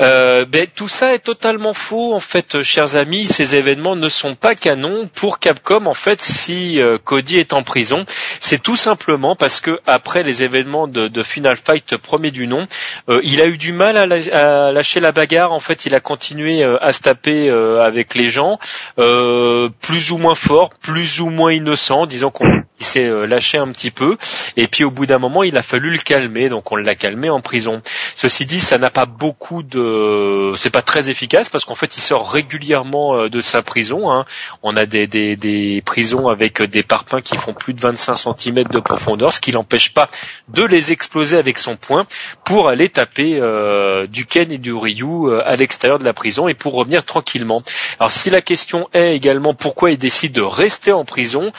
Euh, 0.00 0.44
ben, 0.44 0.66
tout 0.72 0.88
ça 0.88 1.14
est 1.14 1.18
totalement 1.18 1.74
faux 1.74 2.14
en 2.14 2.20
fait, 2.20 2.54
euh, 2.54 2.62
chers 2.62 2.96
amis. 2.96 3.26
Ces 3.26 3.56
événements 3.56 3.96
ne 3.96 4.08
sont 4.08 4.34
pas 4.34 4.54
canons 4.54 5.08
pour 5.14 5.38
Capcom 5.40 5.86
en 5.86 5.94
fait. 5.94 6.20
Si 6.20 6.80
euh, 6.80 6.98
Cody 7.02 7.38
est 7.38 7.52
en 7.52 7.62
prison, 7.62 8.04
c'est 8.40 8.62
tout 8.62 8.76
simplement 8.76 9.34
parce 9.34 9.60
que 9.60 9.80
après 9.86 10.22
les 10.22 10.44
événements 10.44 10.86
de, 10.86 11.22
Final 11.22 11.56
Fight 11.56 11.96
premier 11.96 12.30
du 12.30 12.46
nom, 12.46 12.66
euh, 13.08 13.20
il 13.24 13.42
a 13.42 13.46
eu 13.46 13.56
du 13.56 13.72
mal 13.72 13.96
à, 13.96 14.72
lâcher 14.72 15.00
la 15.00 15.12
bagarre. 15.12 15.52
En 15.52 15.60
fait, 15.60 15.84
il 15.84 15.94
a 15.94 16.00
continué 16.00 16.62
euh, 16.62 16.78
à 16.80 16.92
se 16.92 17.00
taper 17.00 17.50
euh, 17.50 17.82
avec 17.82 18.14
les 18.14 18.28
gens, 18.28 18.58
euh, 18.98 19.68
plus 19.80 20.12
ou 20.12 20.18
moins 20.18 20.34
fort, 20.34 20.70
plus 20.70 21.20
ou 21.20 21.30
moins 21.30 21.52
innocent. 21.52 22.06
Disons 22.06 22.30
qu'on 22.30 22.62
s'est 22.78 23.06
euh, 23.06 23.26
lâché 23.26 23.58
un 23.58 23.68
petit 23.68 23.90
peu. 23.90 24.16
Et 24.56 24.68
puis 24.68 24.84
au 24.84 24.90
bout 24.90 25.06
d'un 25.06 25.18
moment, 25.18 25.42
il 25.42 25.56
a 25.56 25.62
fallu 25.62 25.90
le 25.90 25.98
calmer. 25.98 26.48
Donc 26.48 26.70
on 26.72 26.76
l'a 26.76 26.94
calmé 26.94 27.30
en 27.30 27.40
prison. 27.40 27.82
Ceci 28.20 28.46
dit, 28.46 28.58
ça 28.58 28.78
n'a 28.78 28.90
pas 28.90 29.06
beaucoup 29.06 29.62
de, 29.62 30.52
c'est 30.56 30.70
pas 30.70 30.82
très 30.82 31.08
efficace 31.08 31.50
parce 31.50 31.64
qu'en 31.64 31.76
fait, 31.76 31.96
il 31.96 32.00
sort 32.00 32.32
régulièrement 32.32 33.14
euh, 33.14 33.28
de 33.28 33.38
sa 33.38 33.62
prison. 33.62 34.10
hein. 34.10 34.24
On 34.64 34.74
a 34.74 34.86
des, 34.86 35.06
des, 35.06 35.82
prisons 35.86 36.26
avec 36.26 36.60
des 36.60 36.82
parpaings 36.82 37.22
qui 37.22 37.36
font 37.36 37.54
plus 37.54 37.74
de 37.74 37.80
25 37.80 38.16
cm 38.16 38.64
de 38.64 38.80
profondeur, 38.80 39.32
ce 39.32 39.38
qui 39.40 39.52
l'empêche 39.52 39.94
pas 39.94 40.10
de 40.48 40.64
les 40.64 40.90
exploser 40.90 41.38
avec 41.38 41.58
son 41.58 41.76
poing 41.76 42.08
pour 42.44 42.68
aller 42.68 42.88
taper 42.88 43.38
euh, 43.40 44.08
du 44.08 44.26
Ken 44.26 44.50
et 44.50 44.58
du 44.58 44.72
Ryu 44.72 45.04
euh, 45.28 45.40
à 45.46 45.54
l'extérieur 45.54 46.00
de 46.00 46.04
la 46.04 46.12
prison 46.12 46.48
et 46.48 46.54
pour 46.54 46.74
revenir 46.74 47.04
tranquillement. 47.04 47.62
Alors 48.00 48.10
si 48.10 48.30
la 48.30 48.40
question 48.40 48.88
est 48.94 49.14
également 49.14 49.54
pourquoi 49.54 49.92
il 49.92 49.98
décide 49.98 50.32
de 50.32 50.42
rester 50.42 50.90
en 50.90 51.04
prison, 51.04 51.52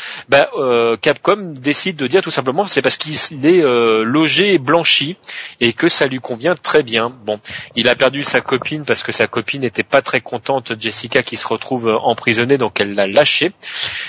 euh, 0.58 0.98
Capcom 0.98 1.54
décide 1.56 1.96
de 1.96 2.08
dire 2.08 2.22
tout 2.22 2.32
simplement 2.32 2.66
c'est 2.68 2.82
parce 2.82 2.98
qu'il 2.98 3.14
est 3.46 3.64
euh, 3.64 4.04
logé 4.04 4.54
et 4.54 4.58
blanchi 4.58 5.16
et 5.62 5.72
que 5.72 5.88
ça 5.88 6.08
lui 6.08 6.20
convient 6.20 6.49
très 6.56 6.84
bien. 6.84 7.14
Bon, 7.26 7.40
il 7.76 7.90
a 7.90 7.96
perdu 7.96 8.24
sa 8.24 8.42
copine 8.42 8.86
parce 8.86 9.04
que 9.04 9.12
sa 9.12 9.28
copine 9.28 9.62
n'était 9.62 9.84
pas 9.84 10.02
très 10.02 10.22
contente, 10.22 10.74
Jessica, 10.80 11.24
qui 11.24 11.36
se 11.36 11.48
retrouve 11.48 11.88
euh, 11.88 11.98
emprisonnée, 11.98 12.58
donc 12.58 12.80
elle 12.80 12.94
l'a 12.94 13.08
lâché. 13.08 13.54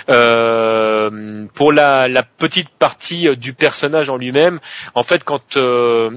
Euh, 0.08 1.46
pour 1.54 1.72
la, 1.72 2.08
petite 2.38 2.68
partie 2.68 3.28
euh, 3.28 3.36
du 3.36 3.52
personnage 3.52 4.10
en 4.10 4.16
lui-même, 4.16 4.60
en 4.94 5.02
fait, 5.02 5.24
quand 5.24 5.40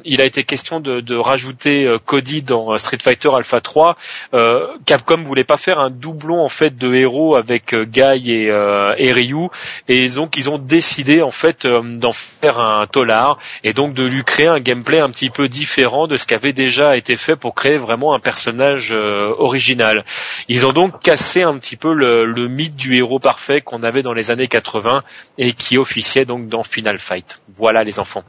il 0.05 0.21
a 0.21 0.25
été 0.25 0.43
question 0.43 0.79
de, 0.79 1.15
rajouter 1.15 1.97
Cody 2.05 2.41
dans 2.41 2.77
Street 2.77 2.97
Fighter 3.01 3.29
Alpha 3.33 3.61
3, 3.61 3.97
euh, 4.33 4.67
Capcom 4.85 5.21
voulait 5.23 5.43
pas 5.43 5.57
faire 5.57 5.79
un 5.79 5.89
doublon 5.89 6.43
en 6.43 6.49
fait 6.49 6.75
de 6.75 6.93
héros 6.93 7.35
avec 7.35 7.75
Guy 7.75 8.31
et, 8.31 8.47
et 8.47 9.11
Ryu, 9.11 9.47
et 9.87 10.09
donc 10.09 10.37
ils 10.37 10.49
ont 10.49 10.57
décidé 10.57 11.21
en 11.21 11.31
fait 11.31 11.65
d'en 11.67 12.13
faire 12.13 12.59
un 12.59 12.85
tolard 12.87 13.37
et 13.63 13.73
donc 13.73 13.93
de 13.93 14.03
lui 14.03 14.23
créer 14.23 14.47
un 14.47 14.59
gameplay 14.59 14.99
un 14.99 15.09
petit 15.09 15.29
peu 15.29 15.47
différent 15.47 16.07
ce 16.17 16.27
qui 16.27 16.33
avait 16.33 16.53
déjà 16.53 16.97
été 16.97 17.15
fait 17.15 17.35
pour 17.35 17.55
créer 17.55 17.77
vraiment 17.77 18.13
un 18.13 18.19
personnage 18.19 18.91
euh, 18.91 19.33
original. 19.37 20.03
Ils 20.47 20.65
ont 20.65 20.73
donc 20.73 20.99
cassé 20.99 21.43
un 21.43 21.57
petit 21.57 21.75
peu 21.75 21.93
le, 21.93 22.47
mythe 22.47 22.75
du 22.75 22.95
héros 22.95 23.19
parfait 23.19 23.61
qu'on 23.61 23.83
avait 23.83 24.01
dans 24.01 24.13
les 24.13 24.31
années 24.31 24.47
80 24.47 25.03
et 25.37 25.53
qui 25.53 25.77
officiait 25.77 26.25
donc 26.25 26.47
dans 26.47 26.63
Final 26.63 26.99
Fight. 26.99 27.41
Voilà 27.55 27.83
les 27.83 27.99
enfants. 27.99 28.23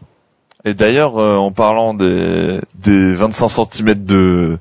Et 0.67 0.73
d'ailleurs, 0.73 1.19
euh, 1.19 1.37
en 1.37 1.53
parlant 1.53 1.93
des, 1.93 2.61
des 2.75 3.13
25 3.13 3.49
cm 3.49 4.05
de, 4.05 4.59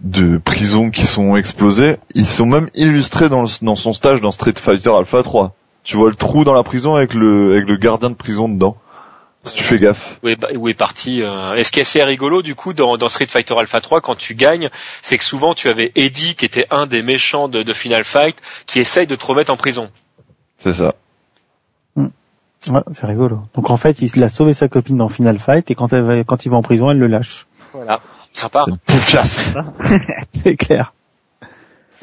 de 0.00 0.38
prison 0.38 0.90
qui 0.90 1.06
sont 1.06 1.36
explosés, 1.36 1.96
ils 2.14 2.26
sont 2.26 2.46
même 2.46 2.68
illustrés 2.74 3.28
dans, 3.28 3.46
dans 3.62 3.76
son 3.76 3.92
stage 3.92 4.20
dans 4.20 4.32
Street 4.32 4.54
Fighter 4.56 4.90
Alpha 4.90 5.22
3. 5.22 5.54
Tu 5.84 5.96
vois 5.96 6.08
le 6.08 6.16
trou 6.16 6.44
dans 6.44 6.54
la 6.54 6.64
prison 6.64 6.96
avec 6.96 7.14
le, 7.14 7.52
avec 7.52 7.68
le 7.68 7.76
gardien 7.76 8.10
de 8.10 8.14
prison 8.14 8.48
dedans. 8.48 8.76
Si 9.44 9.56
tu 9.56 9.62
fais 9.64 9.78
gaffe. 9.78 10.18
Où 10.22 10.28
est, 10.28 10.56
où 10.56 10.68
est 10.68 10.74
parti 10.74 11.22
euh, 11.22 11.54
Et 11.54 11.64
ce 11.64 11.70
qui 11.70 11.78
est 11.78 11.82
assez 11.82 12.02
rigolo 12.02 12.42
du 12.42 12.54
coup 12.54 12.72
dans, 12.72 12.96
dans 12.96 13.08
Street 13.08 13.26
Fighter 13.26 13.54
Alpha 13.58 13.80
3 13.80 14.00
quand 14.00 14.16
tu 14.16 14.34
gagnes, 14.34 14.70
c'est 15.02 15.18
que 15.18 15.24
souvent 15.24 15.54
tu 15.54 15.68
avais 15.68 15.92
Eddie 15.94 16.34
qui 16.34 16.44
était 16.44 16.66
un 16.70 16.86
des 16.86 17.02
méchants 17.02 17.48
de, 17.48 17.62
de 17.62 17.72
Final 17.72 18.04
Fight 18.04 18.36
qui 18.66 18.78
essaye 18.78 19.06
de 19.06 19.16
te 19.16 19.26
remettre 19.26 19.52
en 19.52 19.56
prison. 19.56 19.90
C'est 20.58 20.72
ça. 20.72 20.94
Ouais, 22.70 22.80
c'est 22.92 23.06
rigolo. 23.06 23.42
Donc 23.54 23.70
en 23.70 23.76
fait, 23.76 24.00
il 24.00 24.22
a 24.22 24.30
sauvé 24.30 24.54
sa 24.54 24.68
copine 24.68 24.96
dans 24.96 25.08
Final 25.08 25.38
Fight 25.38 25.70
et 25.70 25.74
quand, 25.74 25.92
elle 25.92 26.04
va, 26.04 26.24
quand 26.24 26.46
il 26.46 26.50
va 26.50 26.56
en 26.56 26.62
prison, 26.62 26.90
elle 26.90 26.98
le 26.98 27.08
lâche. 27.08 27.46
Voilà, 27.72 28.00
sympa. 28.32 28.64
C'est 30.42 30.56
clair. 30.56 30.94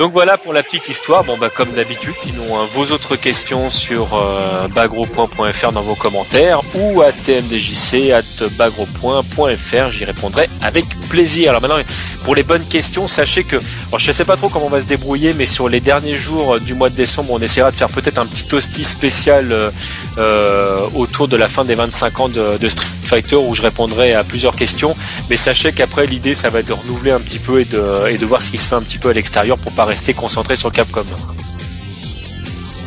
Donc 0.01 0.13
voilà 0.13 0.39
pour 0.39 0.51
la 0.51 0.63
petite 0.63 0.89
histoire. 0.89 1.23
Bon 1.23 1.37
bah 1.37 1.51
comme 1.55 1.73
d'habitude, 1.73 2.15
sinon 2.17 2.57
hein, 2.57 2.65
vos 2.73 2.91
autres 2.91 3.15
questions 3.15 3.69
sur 3.69 4.15
euh, 4.15 4.67
bagro.fr 4.69 5.71
dans 5.71 5.81
vos 5.83 5.93
commentaires 5.93 6.61
ou 6.73 7.03
à 7.03 7.11
tmdjc 7.11 8.11
at 8.11 8.47
bagro.fr, 8.57 9.91
j'y 9.91 10.05
répondrai 10.05 10.49
avec 10.63 10.85
plaisir. 11.07 11.51
Alors 11.51 11.61
maintenant 11.61 11.83
pour 12.23 12.33
les 12.33 12.41
bonnes 12.41 12.65
questions, 12.65 13.07
sachez 13.07 13.43
que 13.43 13.57
je 13.95 14.11
sais 14.11 14.25
pas 14.25 14.37
trop 14.37 14.49
comment 14.49 14.65
on 14.65 14.69
va 14.69 14.81
se 14.81 14.87
débrouiller, 14.87 15.33
mais 15.33 15.45
sur 15.45 15.69
les 15.69 15.79
derniers 15.79 16.17
jours 16.17 16.55
euh, 16.55 16.59
du 16.59 16.73
mois 16.73 16.89
de 16.89 16.95
décembre, 16.95 17.29
on 17.31 17.39
essaiera 17.39 17.69
de 17.69 17.75
faire 17.75 17.89
peut-être 17.89 18.17
un 18.17 18.25
petit 18.25 18.45
toasty 18.45 18.83
spécial 18.83 19.71
euh, 20.17 20.87
autour 20.95 21.27
de 21.27 21.37
la 21.37 21.47
fin 21.47 21.63
des 21.63 21.75
25 21.75 22.19
ans 22.19 22.29
de, 22.29 22.57
de 22.57 22.69
Street 22.69 22.87
Fighter 23.03 23.35
où 23.35 23.53
je 23.53 23.61
répondrai 23.61 24.13
à 24.13 24.23
plusieurs 24.23 24.55
questions. 24.55 24.95
Mais 25.29 25.37
sachez 25.37 25.73
qu'après 25.73 26.07
l'idée 26.07 26.33
ça 26.33 26.49
va 26.49 26.59
être 26.59 26.67
de 26.67 26.73
renouveler 26.73 27.11
un 27.11 27.19
petit 27.19 27.39
peu 27.39 27.59
et 27.59 27.65
de, 27.65 28.07
et 28.09 28.17
de 28.17 28.25
voir 28.25 28.41
ce 28.41 28.49
qui 28.49 28.57
se 28.57 28.67
fait 28.67 28.75
un 28.75 28.81
petit 28.81 28.97
peu 28.97 29.09
à 29.09 29.13
l'extérieur 29.13 29.59
pour 29.59 29.71
pas 29.73 29.85
rester 29.91 30.13
concentré 30.13 30.55
sur 30.55 30.71
Capcom. 30.71 31.03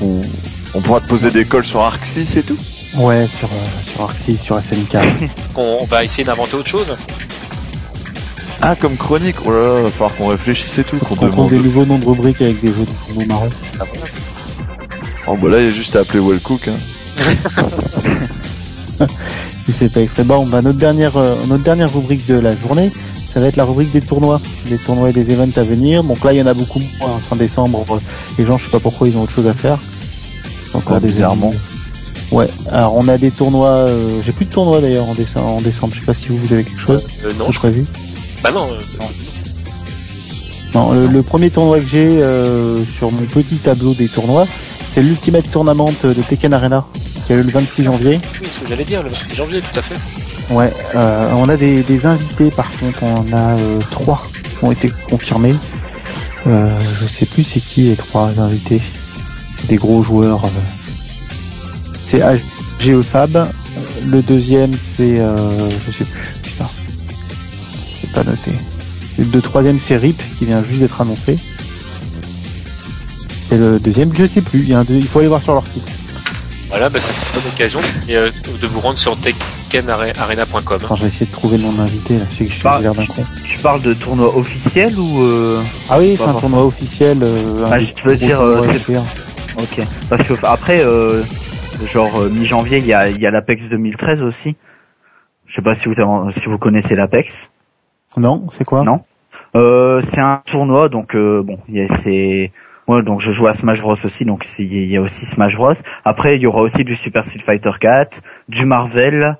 On, 0.01 0.23
on 0.73 0.81
pourra 0.81 1.01
te 1.03 1.07
poser 1.07 1.31
des 1.31 1.45
cols 1.45 1.67
sur 1.67 1.81
Arc 1.81 2.03
6 2.03 2.37
et 2.37 2.43
tout. 2.43 2.57
Ouais, 2.95 3.27
sur, 3.27 3.49
euh, 3.49 3.93
sur 3.93 4.01
Arc 4.05 4.17
6, 4.17 4.39
sur 4.39 4.59
SNK. 4.59 4.97
On, 5.55 5.79
on 5.83 5.85
va 5.85 6.03
essayer 6.03 6.25
d'inventer 6.25 6.55
autre 6.55 6.71
chose. 6.71 6.97
Ah, 8.63 8.75
comme 8.75 8.97
chronique. 8.97 9.37
Oh 9.45 9.51
là 9.51 9.63
là, 9.65 9.81
va 9.83 9.91
falloir 9.91 10.17
qu'on 10.17 10.29
réfléchisse 10.29 10.79
et 10.79 10.85
tout, 10.85 10.97
qu'on 10.97 11.15
On 11.21 11.29
trouve 11.29 11.51
des 11.51 11.59
nouveaux 11.59 11.85
noms 11.85 11.99
de 11.99 12.07
rubriques 12.07 12.41
avec 12.41 12.63
des 12.63 12.69
jeux 12.69 12.87
de 12.87 13.15
mots 13.15 13.27
marrons. 13.27 13.51
Oh 15.27 15.37
bah 15.37 15.51
là, 15.51 15.61
il 15.61 15.67
y 15.67 15.69
a 15.69 15.73
juste 15.73 15.95
à 15.97 16.01
appeler 16.01 16.21
Wellcook. 16.21 16.69
Hein. 16.69 16.79
Il 19.69 19.75
fait 19.75 19.91
pas 19.91 20.01
exprès. 20.01 20.25
Bon, 20.25 20.47
bah, 20.47 20.63
notre 20.63 20.79
dernière, 20.79 21.19
euh, 21.19 21.35
notre 21.47 21.65
dernière 21.65 21.93
rubrique 21.93 22.27
de 22.27 22.35
la 22.35 22.57
journée, 22.57 22.91
ça 23.35 23.41
va 23.41 23.49
être 23.49 23.57
la 23.57 23.65
rubrique 23.65 23.91
des 23.93 24.01
tournois. 24.01 24.41
Des 24.71 24.79
tournois 24.79 25.11
et 25.11 25.13
des 25.13 25.31
events 25.33 25.57
à 25.59 25.65
venir. 25.65 26.03
Donc 26.05 26.25
là, 26.25 26.33
il 26.33 26.39
y 26.39 26.43
en 26.43 26.47
a 26.47 26.55
beaucoup 26.55 26.81
moins. 27.01 27.19
Fin 27.19 27.37
décembre, 27.37 27.85
euh, 27.91 27.99
les 28.39 28.47
gens, 28.47 28.57
je 28.57 28.65
sais 28.65 28.71
pas 28.71 28.79
pourquoi, 28.81 29.09
ils 29.09 29.17
ont 29.17 29.23
autre 29.23 29.33
chose 29.33 29.47
à 29.49 29.55
faire. 29.55 29.79
Encore 30.73 30.97
Ah, 30.97 31.01
des 31.01 31.09
bizarrement. 31.09 31.53
Ouais. 32.31 32.49
Alors, 32.73 32.97
on 32.97 33.07
a 33.09 33.19
des 33.19 33.31
tournois, 33.31 33.69
euh, 33.69 34.21
j'ai 34.25 34.33
plus 34.33 34.47
de 34.47 34.51
tournois 34.51 34.81
d'ailleurs 34.81 35.09
en 35.09 35.15
décembre, 35.15 35.47
en 35.47 35.61
décembre. 35.61 35.93
Je 35.95 36.01
sais 36.01 36.07
pas 36.07 36.15
si 36.15 36.29
vous, 36.29 36.39
vous 36.39 36.53
avez 36.53 36.65
quelque 36.65 36.81
chose 36.81 37.03
Euh, 37.25 37.33
non, 37.39 37.51
je... 37.51 37.59
prévu. 37.59 37.85
bah 38.43 38.51
non. 38.53 38.69
euh, 38.73 38.79
Non, 40.75 40.93
le, 40.93 41.07
le 41.07 41.23
premier 41.23 41.51
tournoi 41.51 41.79
que 41.79 41.87
j'ai 41.87 42.05
euh, 42.23 42.83
sur 42.99 43.13
mon 43.13 43.23
petit 43.27 43.57
tableau 43.57 43.95
des 43.95 44.09
tournois, 44.09 44.47
c'est 44.93 45.03
l'Ultimate 45.03 45.49
Tournament 45.51 45.93
de 46.03 46.13
Tekken 46.15 46.53
Arena, 46.53 46.87
qui 47.27 47.33
a 47.33 47.37
eu 47.37 47.43
le 47.43 47.51
26 47.51 47.85
janvier. 47.85 48.21
oui, 48.41 48.49
ce 48.51 48.61
que 48.61 48.67
j'allais 48.69 48.85
dire, 48.85 49.03
le 49.03 49.11
26 49.11 49.35
janvier, 49.37 49.61
tout 49.61 49.79
à 49.79 49.83
fait. 49.83 49.97
Ouais, 50.51 50.73
euh, 50.95 51.31
on 51.35 51.49
a 51.49 51.57
des, 51.57 52.07
invités 52.07 52.51
par 52.51 52.71
contre, 52.79 53.03
on 53.03 53.33
a 53.33 53.57
euh, 53.59 53.81
trois 53.91 54.23
qui 54.59 54.65
ont 54.65 54.73
été 54.73 54.93
confirmés. 55.09 55.55
Euh, 56.47 56.79
je 57.01 57.07
sais 57.07 57.25
plus 57.27 57.45
c'est 57.45 57.61
qui 57.61 57.85
les 57.85 57.97
trois 57.97 58.29
invités. 58.39 58.83
C'est 59.59 59.69
des 59.69 59.77
gros 59.77 60.03
joueurs. 60.03 60.45
euh. 60.45 60.49
C'est 62.05 62.21
HGE 62.21 63.01
Fab. 63.01 63.49
Le 64.07 64.23
deuxième 64.23 64.73
c'est 64.75 65.17
je 65.17 65.91
sais 65.91 66.05
plus. 66.05 66.35
Putain, 66.43 66.67
c'est 68.01 68.13
pas 68.13 68.25
noté. 68.25 68.53
Le 69.19 69.41
troisième 69.41 69.79
c'est 69.79 69.97
RIP 69.97 70.21
qui 70.39 70.45
vient 70.45 70.63
juste 70.63 70.81
d'être 70.81 71.01
annoncé. 71.01 71.39
Et 73.51 73.57
le 73.57 73.79
deuxième, 73.79 74.15
je 74.15 74.27
sais 74.27 74.41
plus. 74.41 74.67
Il 74.69 75.07
faut 75.07 75.21
aller 75.21 75.29
voir 75.29 75.43
sur 75.43 75.55
leur 75.55 75.67
site. 75.67 75.89
Voilà, 76.75 76.89
bah, 76.91 76.99
ça 76.99 77.13
fait 77.13 77.37
une 77.37 77.41
bonne 77.45 77.53
occasion 77.53 77.81
et, 78.09 78.17
euh, 78.17 78.31
de 78.61 78.67
vous 78.67 78.81
rendre 78.81 78.99
sur 78.99 79.17
tekkenarena.com. 79.21 80.79
Attends, 80.83 80.97
je 80.97 81.03
vais 81.03 81.07
essayer 81.09 81.27
de 81.27 81.31
trouver 81.33 81.57
le 81.57 81.63
nom 81.63 81.73
de 81.73 81.79
l'invité. 81.79 82.19
Là, 82.19 82.25
je 82.33 82.39
que 82.45 82.51
je 82.51 82.55
suis 82.55 82.65
Bah, 82.65 82.81
con. 82.83 83.23
Tu 83.45 83.59
parles 83.61 83.83
de 83.83 83.95
tournoi 83.95 84.37
officiel 84.37 84.99
ou 84.99 85.23
euh... 85.23 85.63
Ah 85.89 86.01
oui, 86.01 86.17
c'est 86.17 86.25
un 86.25 86.35
tournoi 86.35 86.65
officiel. 86.65 87.21
Euh, 87.23 87.65
Ah, 87.71 87.75
un 87.75 87.79
je 87.79 88.09
veux 88.09 88.17
dire, 88.17 88.41
euh. 88.41 88.67
Ok. 89.57 89.87
Parce 90.11 90.27
que 90.27 90.35
après, 90.45 90.81
euh, 90.85 91.23
genre 91.93 92.21
euh, 92.23 92.29
mi-janvier, 92.29 92.79
il 92.79 92.87
y 92.87 92.93
a, 92.93 93.09
il 93.09 93.21
y 93.21 93.27
a 93.27 93.31
l'Apex 93.31 93.69
2013 93.69 94.23
aussi. 94.23 94.57
Je 95.47 95.55
sais 95.55 95.63
pas 95.63 95.77
si 95.77 95.89
vous 95.89 96.01
avez- 96.01 96.33
si 96.33 96.47
vous 96.47 96.59
connaissez 96.59 96.97
l'Apex. 96.97 97.33
Non, 98.17 98.47
c'est 98.51 98.65
quoi? 98.65 98.83
Non. 98.83 99.01
Euh, 99.55 100.03
c'est 100.13 100.21
un 100.21 100.43
tournoi, 100.45 100.89
donc 100.89 101.15
euh, 101.15 101.41
bon, 101.45 101.59
il 101.69 101.77
y 101.77 101.81
a- 101.83 101.97
c'est 102.03 102.51
ouais, 102.89 103.03
donc 103.03 103.21
je 103.21 103.33
joue 103.33 103.47
à 103.47 103.55
Smash 103.55 103.81
Bros 103.81 103.97
aussi, 104.05 104.25
donc 104.25 104.47
il 104.59 104.91
y 104.91 104.97
a 104.97 105.01
aussi 105.01 105.27
Smash 105.27 105.57
Bros. 105.57 105.75
Après, 106.05 106.37
il 106.37 106.43
y 106.43 106.47
aura 106.47 106.63
aussi 106.63 106.85
du 106.85 106.97
Super 106.97 107.25
Street 107.25 107.41
Fighter 107.41 107.73
4, 107.81 108.21
du 108.49 108.65
Marvel, 108.65 109.37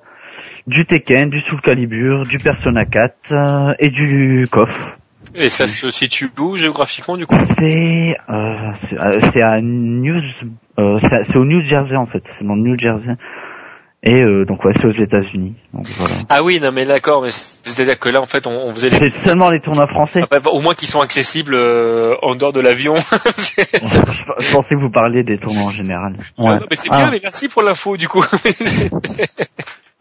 du 0.67 0.85
Tekken, 0.85 1.29
du 1.29 1.39
Soul 1.39 1.61
Calibur, 1.61 2.25
du 2.25 2.39
Persona 2.39 2.85
4 2.85 3.31
euh, 3.31 3.73
et 3.79 3.89
du 3.89 4.47
KOF. 4.51 4.97
Et 5.37 5.49
ça 5.49 5.67
se 5.67 5.91
situe 5.91 6.31
où 6.39 6.55
géographiquement 6.55 7.17
du 7.17 7.25
coup? 7.25 7.35
C'est 7.57 8.15
euh, 8.29 8.71
c'est 8.81 8.99
euh, 8.99 9.19
c'est 9.31 9.41
à 9.41 9.59
News, 9.61 10.21
euh, 10.79 10.97
c'est 10.99 11.35
au 11.35 11.43
New 11.43 11.59
Jersey 11.59 11.97
en 11.97 12.05
fait, 12.05 12.25
c'est 12.31 12.45
dans 12.45 12.55
le 12.55 12.61
New 12.61 12.79
Jersey. 12.79 13.15
Et 14.07 14.21
euh, 14.21 14.45
donc 14.45 14.63
ouais, 14.63 14.71
c'est 14.73 14.85
aux 14.85 14.91
États-Unis. 14.91 15.55
Voilà. 15.73 16.15
Ah 16.29 16.43
oui, 16.43 16.59
non 16.61 16.71
mais 16.71 16.85
d'accord, 16.85 17.23
mais 17.23 17.31
c'est-à-dire 17.31 17.97
que 17.97 18.07
là 18.09 18.21
en 18.21 18.27
fait 18.27 18.45
on, 18.45 18.51
on 18.51 18.71
faisait 18.71 18.89
les... 18.89 18.97
C'est 18.99 19.09
seulement 19.09 19.49
les 19.49 19.59
tournois 19.61 19.87
français. 19.87 20.23
Ah, 20.29 20.39
bah, 20.39 20.51
au 20.51 20.61
moins 20.61 20.75
qu'ils 20.75 20.87
sont 20.87 21.01
accessibles 21.01 21.55
euh, 21.55 22.15
en 22.21 22.35
dehors 22.35 22.53
de 22.53 22.59
l'avion. 22.61 22.95
je, 23.37 24.51
pensais 24.53 24.75
que 24.75 24.79
vous 24.79 24.91
parliez 24.91 25.23
des 25.23 25.37
tournois 25.39 25.63
en 25.63 25.71
général. 25.71 26.17
Ah, 26.37 26.59
non, 26.59 26.59
mais 26.69 26.75
c'est 26.75 26.91
bien, 26.91 27.09
mais 27.09 27.19
merci 27.23 27.47
pour 27.49 27.63
l'info 27.63 27.97
du 27.97 28.07
coup. 28.07 28.23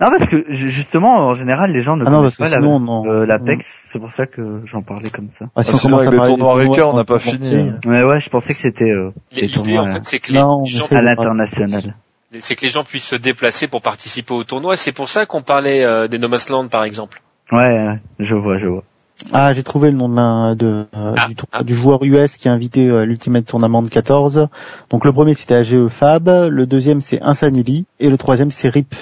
Non 0.00 0.10
parce 0.10 0.28
que 0.28 0.44
ju- 0.48 0.70
justement 0.70 1.18
en 1.18 1.34
général 1.34 1.70
les 1.72 1.80
gens 1.80 1.96
ne 1.96 2.04
Ah 2.04 2.10
non, 2.10 2.18
connaissent 2.18 2.36
parce 2.36 2.50
pas 2.50 2.56
que 2.58 2.62
la- 2.62 2.68
non. 2.68 3.06
euh, 3.06 3.24
l'Apex, 3.26 3.64
c'est 3.86 4.00
pour 4.00 4.10
ça 4.10 4.26
que 4.26 4.60
j'en 4.64 4.82
parlais 4.82 5.08
comme 5.08 5.28
ça. 5.38 5.46
Ah, 5.54 5.62
si 5.62 5.70
Ah, 5.72 5.76
on 5.76 5.78
commence 5.78 6.00
avec 6.00 6.08
à 6.08 6.10
les 6.10 6.16
parler 6.18 6.32
des 6.32 6.38
tournois 6.40 6.54
Reka, 6.64 6.86
on 6.88 6.96
n'a 6.96 7.04
pas 7.04 7.20
fini, 7.20 7.54
hein. 7.54 7.78
Ouais 7.86 8.02
ouais, 8.02 8.18
je 8.18 8.28
pensais 8.28 8.48
que 8.54 8.58
c'était 8.58 8.90
euh, 8.90 9.12
des 9.32 9.42
L'idée 9.42 9.52
tournois 9.54 9.82
en 9.82 9.86
euh, 9.86 9.92
fait 9.92 10.00
c'est 10.02 10.18
que 10.18 10.32
les 10.32 10.38
gens 10.40 10.64
à 10.90 11.00
l'international. 11.00 11.94
C'est 12.40 12.56
que 12.56 12.64
les 12.64 12.70
gens 12.70 12.84
puissent 12.84 13.08
se 13.08 13.16
déplacer 13.16 13.66
pour 13.68 13.82
participer 13.82 14.34
au 14.34 14.44
tournoi. 14.44 14.76
C'est 14.76 14.92
pour 14.92 15.08
ça 15.08 15.26
qu'on 15.26 15.42
parlait 15.42 15.84
euh, 15.84 16.08
des 16.08 16.18
No 16.18 16.28
Man's 16.28 16.48
Land 16.48 16.68
par 16.68 16.84
exemple. 16.84 17.22
Ouais, 17.52 17.58
ouais, 17.58 17.98
je 18.18 18.34
vois, 18.34 18.58
je 18.58 18.66
vois. 18.68 18.84
Ah, 19.32 19.54
j'ai 19.54 19.62
trouvé 19.62 19.90
le 19.92 19.96
nom 19.96 20.08
de, 20.08 20.16
l'un- 20.16 20.54
de, 20.56 20.86
euh, 20.96 21.14
Ah, 21.16 21.28
du, 21.28 21.36
ah. 21.52 21.62
du 21.62 21.74
joueur 21.76 22.02
US 22.02 22.36
qui 22.36 22.48
a 22.48 22.52
invité 22.52 22.88
euh, 22.88 23.04
l'Ultimate 23.04 23.46
Tournament 23.46 23.82
14. 23.84 24.48
Donc 24.90 25.04
le 25.04 25.12
premier 25.12 25.34
c'était 25.34 25.54
AGE 25.54 25.86
Fab, 25.88 26.28
le 26.28 26.66
deuxième 26.66 27.00
c'est 27.00 27.20
Insanity 27.22 27.86
et 28.00 28.10
le 28.10 28.18
troisième 28.18 28.50
c'est 28.50 28.68
RIP. 28.68 28.94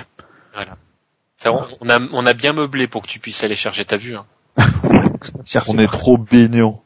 Ça, 1.38 1.52
on, 1.52 1.66
on 1.80 1.88
a 1.88 1.98
on 2.12 2.24
a 2.24 2.34
bien 2.34 2.52
meublé 2.52 2.86
pour 2.86 3.02
que 3.02 3.08
tu 3.08 3.18
puisses 3.18 3.42
aller 3.42 3.56
chercher 3.56 3.84
ta 3.84 3.96
vue. 3.96 4.14
Hein. 4.16 4.24
On 5.66 5.78
est 5.78 5.86
trop 5.88 6.16
baignons. 6.18 6.78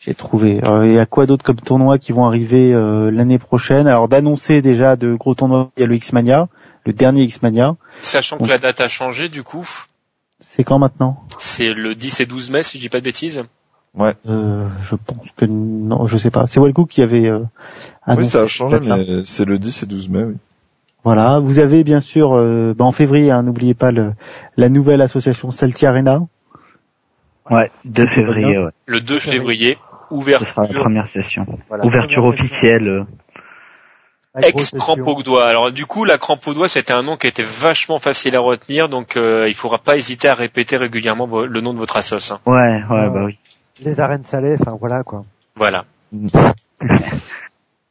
J'ai 0.00 0.14
trouvé. 0.14 0.60
Euh, 0.66 0.86
Il 0.86 0.94
y 0.94 0.98
a 0.98 1.04
quoi 1.06 1.26
d'autre 1.26 1.44
comme 1.44 1.56
tournois 1.60 1.98
qui 1.98 2.12
vont 2.12 2.24
arriver 2.26 2.72
euh, 2.72 3.10
l'année 3.10 3.38
prochaine? 3.38 3.86
Alors 3.86 4.08
d'annoncer 4.08 4.62
déjà 4.62 4.96
de 4.96 5.14
gros 5.14 5.34
tournois, 5.34 5.70
il 5.76 5.80
y 5.80 5.84
a 5.84 5.86
le 5.86 5.94
X-Mania, 5.94 6.48
le 6.86 6.92
dernier 6.94 7.22
X-Mania. 7.24 7.76
Sachant 8.02 8.38
que 8.38 8.48
la 8.48 8.58
date 8.58 8.80
a 8.80 8.88
changé 8.88 9.28
du 9.28 9.42
coup, 9.42 9.68
C'est 10.40 10.64
quand 10.64 10.78
maintenant? 10.78 11.22
C'est 11.38 11.74
le 11.74 11.94
10 11.94 12.20
et 12.20 12.26
12 12.26 12.50
mai 12.50 12.62
si 12.62 12.78
je 12.78 12.82
dis 12.82 12.88
pas 12.88 12.98
de 13.00 13.04
bêtises. 13.04 13.44
euh, 13.98 14.68
Je 14.82 14.96
pense 14.96 15.30
que 15.36 15.44
non, 15.44 16.06
je 16.06 16.16
sais 16.16 16.30
pas. 16.30 16.46
C'est 16.46 16.60
Wellcook 16.60 16.88
qui 16.88 17.02
avait 17.02 17.28
euh, 17.28 17.40
Oui, 17.40 17.44
annoncé 18.04 18.30
ça 18.30 18.42
a 18.42 18.46
changé, 18.46 18.78
mais 18.80 19.22
c'est 19.26 19.44
le 19.44 19.58
10 19.58 19.82
et 19.82 19.86
12 19.86 20.08
mai, 20.08 20.22
oui. 20.24 20.34
Voilà, 21.04 21.40
vous 21.40 21.58
avez 21.58 21.82
bien 21.84 22.00
sûr, 22.00 22.32
euh, 22.34 22.74
bah, 22.76 22.84
en 22.84 22.92
février, 22.92 23.30
hein, 23.30 23.42
n'oubliez 23.42 23.72
pas 23.74 23.90
le, 23.90 24.12
la 24.56 24.68
nouvelle 24.68 25.00
association 25.00 25.50
Celti 25.50 25.84
Arena. 25.86 26.26
Ouais, 27.50 27.70
2 27.86 28.06
C'est 28.06 28.14
février, 28.14 28.58
ouais. 28.58 28.70
Le 28.86 29.00
2 29.00 29.18
février, 29.18 29.78
Ce 30.10 30.44
sera 30.44 30.62
la 30.62 30.68
ouverture 30.68 30.80
première 30.82 31.06
session. 31.06 31.46
Voilà. 31.68 31.84
Ouverture 31.86 32.22
Première 32.22 32.28
officielle. 32.40 32.88
euh. 32.88 33.04
Ex 34.42 34.72
crampe 34.76 35.06
au 35.06 35.22
doigt. 35.22 35.46
Alors 35.48 35.72
du 35.72 35.86
coup, 35.86 36.04
la 36.04 36.16
crampe 36.16 36.46
au 36.46 36.54
doigt, 36.54 36.68
c'était 36.68 36.92
un 36.92 37.02
nom 37.02 37.16
qui 37.16 37.26
était 37.26 37.42
vachement 37.42 37.98
facile 37.98 38.36
à 38.36 38.40
retenir, 38.40 38.88
donc 38.88 39.16
euh, 39.16 39.48
il 39.48 39.54
faudra 39.54 39.78
pas 39.78 39.96
hésiter 39.96 40.28
à 40.28 40.34
répéter 40.34 40.76
régulièrement 40.76 41.26
le 41.42 41.60
nom 41.60 41.72
de 41.74 41.78
votre 41.78 41.96
assos. 41.96 42.32
hein. 42.32 42.38
Ouais, 42.46 42.80
ouais, 42.88 43.10
bah 43.10 43.24
oui. 43.24 43.38
Les 43.80 43.98
arènes 43.98 44.22
salées, 44.24 44.56
enfin 44.60 44.76
voilà 44.78 45.02
quoi. 45.02 45.24
Voilà. 45.56 45.84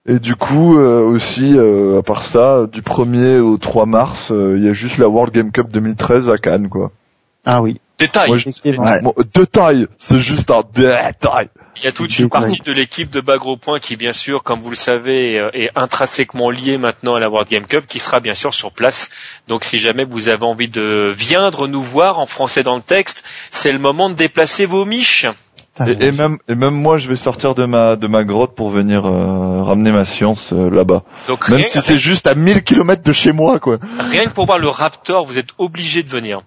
Et 0.06 0.20
du 0.20 0.36
coup, 0.36 0.78
euh, 0.80 1.02
aussi, 1.04 1.54
euh, 1.56 2.00
à 2.00 2.04
part 2.04 2.24
ça, 2.24 2.66
du 2.72 2.82
1er 2.82 3.40
au 3.40 3.58
3 3.58 3.86
mars, 3.86 4.32
euh, 4.32 4.56
il 4.58 4.64
y 4.64 4.70
a 4.70 4.74
juste 4.74 4.98
la 4.98 5.08
World 5.08 5.34
Game 5.34 5.52
Cup 5.52 5.68
2013 5.70 6.30
à 6.30 6.38
Cannes, 6.38 6.70
quoi. 6.70 6.92
Ah 7.46 7.62
oui, 7.62 7.80
Détail. 8.00 8.30
Moi, 8.30 8.38
je- 8.38 8.50
c'est 9.98 10.20
juste 10.20 10.52
un 10.52 10.64
détail. 10.74 11.50
Il 11.78 11.84
y 11.84 11.88
a 11.88 11.92
toute 11.92 12.18
une 12.18 12.26
Détail. 12.26 12.42
partie 12.42 12.62
de 12.62 12.72
l'équipe 12.72 13.10
de 13.12 13.22
Bagro 13.22 13.58
Point 13.58 13.80
qui, 13.80 13.96
bien 13.96 14.14
sûr, 14.14 14.44
comme 14.44 14.60
vous 14.62 14.70
le 14.70 14.76
savez, 14.76 15.34
est, 15.34 15.40
euh, 15.40 15.50
est 15.54 15.70
intrinsèquement 15.76 16.50
liée 16.50 16.78
maintenant 16.78 17.16
à 17.16 17.20
la 17.20 17.30
World 17.30 17.50
Game 17.50 17.66
Cup, 17.66 17.86
qui 17.88 18.00
sera 18.00 18.20
bien 18.20 18.34
sûr 18.34 18.54
sur 18.54 18.72
place. 18.72 19.10
Donc, 19.48 19.64
si 19.66 19.80
jamais 19.80 20.06
vous 20.06 20.30
avez 20.30 20.46
envie 20.46 20.68
de 20.70 21.14
viendre 21.16 21.68
nous 21.68 21.82
voir 21.84 22.20
en 22.20 22.26
français 22.26 22.64
dans 22.64 22.76
le 22.76 22.82
texte, 22.82 23.24
c'est 23.52 23.72
le 23.72 23.80
moment 23.80 24.10
de 24.10 24.16
déplacer 24.16 24.66
vos 24.66 24.86
miches. 24.86 25.26
Et, 25.88 25.92
et 26.08 26.12
même, 26.12 26.40
et 26.50 26.56
même 26.56 26.74
moi, 26.74 26.98
je 26.98 27.08
vais 27.08 27.16
sortir 27.16 27.56
de 27.56 27.64
ma, 27.66 27.96
de 27.96 28.08
ma 28.08 28.26
grotte 28.26 28.54
pour 28.54 28.70
venir 28.70 29.06
euh, 29.06 29.64
ramener 29.64 29.92
ma 29.94 30.04
science 30.04 30.52
euh, 30.52 30.70
là-bas. 30.70 31.04
Donc, 31.30 31.48
Même 31.48 31.60
rien, 31.60 31.68
si 31.70 31.80
c'est 31.80 31.96
juste 31.98 32.28
à 32.28 32.36
1000 32.36 32.64
km 32.64 33.02
de 33.02 33.14
chez 33.14 33.32
moi, 33.32 33.60
quoi. 33.60 33.78
rien 34.00 34.26
que 34.26 34.32
pour 34.32 34.46
voir 34.46 34.60
le 34.60 34.68
Raptor, 34.68 35.26
vous 35.26 35.38
êtes 35.38 35.52
obligé 35.58 36.04
de 36.04 36.10
venir. 36.10 36.42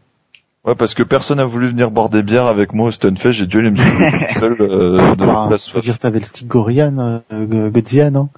Ouais, 0.65 0.77
parce 0.77 0.95
que 0.95 1.03
personne 1.03 1.39
n'a 1.39 1.45
voulu 1.45 1.67
venir 1.67 1.91
boire 1.91 2.09
des 2.09 2.23
bières 2.23 2.47
avec 2.47 2.73
moi 2.73 2.87
au 2.89 2.93
Stunfest, 2.93 3.33
j'ai 3.33 3.47
dû 3.47 3.59
aller 3.59 3.73
me 3.73 3.77
seul 4.39 4.57
euh, 4.61 5.17
de 5.17 5.27
bah, 5.27 5.49
la 5.51 5.57
je 5.57 5.73
veux 5.73 5.81
dire, 5.81 5.99
t'avais 5.99 6.21
le 6.21 6.25
stick 6.25 6.47
Gorian, 6.47 7.21
euh, 7.33 7.71
Godzilla, 7.71 8.11
non? 8.11 8.29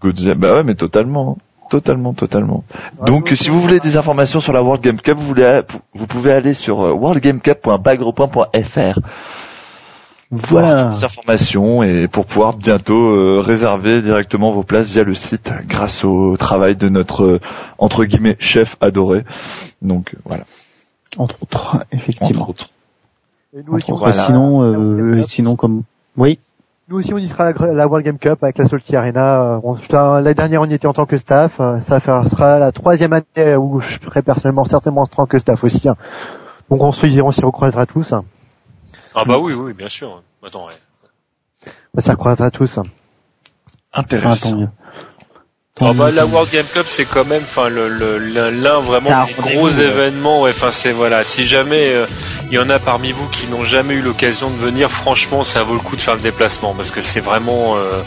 Godzilla. 0.00 0.34
Bah 0.34 0.56
ouais, 0.56 0.62
mais 0.62 0.74
totalement. 0.74 1.38
Totalement, 1.70 2.12
totalement. 2.12 2.64
Donc, 3.06 3.32
si 3.34 3.48
vous 3.48 3.58
voulez 3.60 3.80
des 3.80 3.96
informations 3.96 4.40
sur 4.40 4.52
la 4.52 4.62
World 4.62 4.82
Game 4.82 5.00
Cup, 5.00 5.16
vous, 5.18 5.26
voulez, 5.26 5.62
vous 5.94 6.06
pouvez 6.06 6.32
aller 6.32 6.52
sur 6.52 6.82
euh, 6.82 6.92
worldgamecup.bagropoint.fr 6.92 8.98
Voilà. 10.30 10.88
toutes 10.88 10.98
les 10.98 11.04
informations 11.04 11.82
et 11.82 12.06
pour 12.08 12.26
pouvoir 12.26 12.58
bientôt 12.58 13.08
euh, 13.08 13.40
réserver 13.40 14.02
directement 14.02 14.52
vos 14.52 14.62
places 14.62 14.90
via 14.90 15.04
le 15.04 15.14
site 15.14 15.50
grâce 15.66 16.04
au 16.04 16.36
travail 16.36 16.76
de 16.76 16.90
notre 16.90 17.24
euh, 17.24 17.40
entre 17.78 18.04
guillemets 18.04 18.36
chef 18.38 18.76
adoré. 18.82 19.24
Donc 19.80 20.10
euh, 20.14 20.18
voilà. 20.26 20.44
Entre 21.18 21.42
autres, 21.42 21.84
effectivement. 21.92 22.42
Entre 22.42 22.50
autres. 22.50 22.68
Et 23.56 23.62
nous 23.62 23.74
aussi, 23.74 23.86
Sinon, 24.26 24.62
euh, 24.62 25.22
sinon 25.28 25.56
comme, 25.56 25.82
oui. 26.16 26.38
Nous 26.88 26.98
aussi, 26.98 27.14
on 27.14 27.18
y 27.18 27.26
sera 27.28 27.46
à 27.46 27.52
la, 27.52 27.72
la 27.72 27.86
World 27.86 28.04
Game 28.04 28.18
Cup 28.18 28.42
avec 28.42 28.58
la 28.58 28.66
Salty 28.66 28.94
Arena. 28.96 29.40
Euh, 29.42 29.60
on- 29.62 30.20
la 30.20 30.34
dernière, 30.34 30.60
on 30.60 30.66
y 30.66 30.74
était 30.74 30.86
en 30.86 30.92
tant 30.92 31.06
que 31.06 31.16
staff. 31.16 31.58
Euh, 31.60 31.80
Ça 31.80 31.98
sera 32.00 32.58
la 32.58 32.72
troisième 32.72 33.12
année 33.12 33.56
où 33.56 33.80
je 33.80 33.98
serai 34.04 34.22
personnellement 34.22 34.64
certainement 34.64 35.02
en 35.02 35.06
tant 35.06 35.24
que 35.26 35.38
staff 35.38 35.62
aussi. 35.64 35.88
hein. 35.88 35.96
Donc 36.70 36.82
on 36.82 36.92
se 36.92 37.06
on 37.22 37.32
s'y 37.32 37.40
recroisera 37.42 37.86
tous. 37.86 38.12
Ah 39.14 39.24
bah 39.24 39.38
oui, 39.38 39.54
oui, 39.54 39.72
bien 39.72 39.88
sûr. 39.88 40.22
Attends, 40.44 40.66
ouais. 40.66 41.70
On 41.96 42.00
s'y 42.00 42.10
recroisera 42.10 42.50
tous. 42.50 42.78
Ah, 42.78 42.82
tant 43.92 44.00
Intéressant. 44.00 44.56
mieux. 44.56 44.68
Ah 45.80 45.92
bah, 45.92 46.12
la. 46.12 46.24
World 46.24 46.52
Game 46.52 46.66
Cup 46.72 46.84
c'est 46.86 47.04
quand 47.04 47.24
même 47.26 47.42
enfin 47.42 47.68
le 47.68 47.88
l'un 48.18 48.78
vraiment 48.78 49.10
des 49.26 49.32
gros 49.32 49.68
événements 49.70 50.42
ouais 50.42 50.50
enfin 50.50 50.70
c'est 50.70 50.92
voilà 50.92 51.24
si 51.24 51.44
jamais 51.44 51.88
euh, 51.92 52.06
il 52.48 52.54
y 52.54 52.58
en 52.60 52.70
a 52.70 52.78
parmi 52.78 53.10
vous 53.10 53.26
qui 53.30 53.48
n'ont 53.48 53.64
jamais 53.64 53.94
eu 53.94 54.00
l'occasion 54.00 54.50
de 54.50 54.56
venir 54.56 54.88
franchement 54.88 55.42
ça 55.42 55.64
vaut 55.64 55.74
le 55.74 55.80
coup 55.80 55.96
de 55.96 56.00
faire 56.00 56.14
le 56.14 56.20
déplacement 56.20 56.74
parce 56.74 56.92
que 56.92 57.00
c'est 57.00 57.18
vraiment 57.18 57.74
euh, 57.76 58.02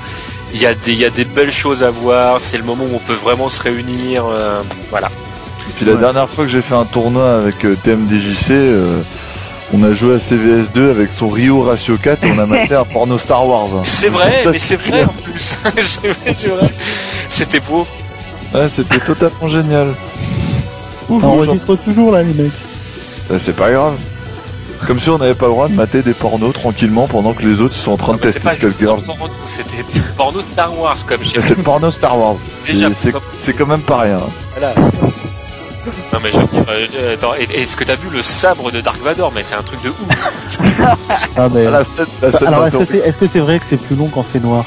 il 0.53 0.61
y 0.61 0.65
a 0.65 0.73
des 0.73 0.93
il 0.93 0.97
y 0.97 1.03
a 1.03 1.09
des 1.09 1.25
belles 1.25 1.51
choses 1.51 1.83
à 1.83 1.89
voir 1.91 2.39
c'est 2.39 2.57
le 2.57 2.63
moment 2.63 2.85
où 2.85 2.95
on 2.95 2.99
peut 2.99 3.13
vraiment 3.21 3.49
se 3.49 3.61
réunir 3.61 4.23
euh, 4.25 4.61
voilà 4.89 5.07
Et 5.69 5.73
puis 5.75 5.85
la 5.85 5.91
Ouais. 5.95 5.99
dernière 5.99 6.29
fois 6.29 6.45
que 6.45 6.51
j'ai 6.51 6.61
fait 6.61 6.73
un 6.75 6.85
tournoi 6.85 7.35
avec 7.41 7.65
euh, 7.65 7.75
TMDJC, 7.83 8.51
euh, 8.51 9.01
on 9.73 9.83
a 9.83 9.93
joué 9.93 10.15
à 10.15 10.17
CVS2 10.17 10.89
avec 10.91 11.11
son 11.11 11.27
Rio 11.29 11.61
Ratio 11.63 11.97
4 11.97 12.23
et 12.23 12.31
on 12.31 12.39
a 12.39 12.45
maté 12.47 12.75
un 12.75 12.85
porno 12.85 13.17
Star 13.17 13.45
Wars. 13.47 13.67
hein. 13.75 13.81
c'est 13.83 14.09
vrai 14.09 14.41
Ça, 14.43 14.51
mais 14.51 14.59
c'est 14.59 14.75
vrai 14.77 15.03
en 15.03 15.13
plus 15.23 15.57
c'était 17.29 17.59
beau 17.59 17.85
Ouais, 18.53 18.69
c'était 18.69 18.99
totalement 18.99 19.49
génial. 19.49 19.93
Ouh, 21.09 21.19
Ça 21.19 21.27
enregistre 21.27 21.75
toujours 21.75 22.11
là, 22.13 22.23
les 22.23 22.33
mecs. 22.33 22.51
Euh, 23.31 23.37
C'est 23.43 23.55
pas 23.55 23.69
grave. 23.71 23.95
Comme 24.85 24.99
si 24.99 25.09
on 25.09 25.17
n'avait 25.17 25.33
pas 25.33 25.47
le 25.47 25.51
droit 25.51 25.67
de 25.67 25.73
mater 25.73 26.01
des 26.01 26.13
pornos 26.13 26.53
tranquillement 26.53 27.07
pendant 27.07 27.33
que 27.33 27.43
les 27.43 27.59
autres 27.59 27.75
sont 27.75 27.91
en 27.91 27.97
train 27.97 28.13
de 28.13 28.17
Non, 28.17 28.23
tester 28.23 28.39
pas 28.39 28.53
Skull 28.53 28.67
juste 28.69 28.81
un 28.83 28.85
Girls. 28.85 29.01
porno, 29.03 29.33
c'était 29.49 29.83
porno 30.15 30.39
Star 30.41 30.79
Wars 30.79 30.95
comme 31.05 31.23
chez 31.25 31.41
C'est 31.41 31.61
porno 31.63 31.91
Star 31.91 32.17
Wars. 32.17 32.35
C'est 33.41 33.53
quand 33.53 33.65
même 33.67 33.81
pas 33.81 33.99
rien. 34.01 34.19
Voilà. 34.57 34.73
Non 36.13 36.19
mais 36.21 36.31
je 36.31 36.37
veux 36.37 36.47
dire, 36.47 36.63
euh, 36.69 37.13
attends, 37.13 37.33
et- 37.35 37.61
est-ce 37.61 37.75
que 37.75 37.83
t'as 37.83 37.95
vu 37.95 38.09
le 38.09 38.21
sabre 38.23 38.71
de 38.71 38.81
Dark 38.81 39.01
Vador? 39.01 39.31
Mais 39.33 39.43
c'est 39.43 39.55
un 39.55 39.63
truc 39.63 39.81
de 39.83 39.89
ouf. 39.89 39.95
Ah, 41.37 41.47
mais... 41.53 41.65
Ah, 41.67 41.71
la 41.71 41.83
scène, 41.83 42.05
la 42.21 42.31
scène 42.31 42.47
Alors, 42.47 42.67
est-ce 42.67 42.73
que 42.73 42.77
d'intro- 42.83 42.91
c'est 42.91 42.97
est-ce 43.07 43.17
que 43.17 43.27
c'est 43.27 43.39
vrai 43.39 43.59
que 43.59 43.65
c'est 43.69 43.77
plus 43.81 43.95
long 43.95 44.09
quand 44.09 44.25
c'est 44.31 44.39
noir? 44.41 44.65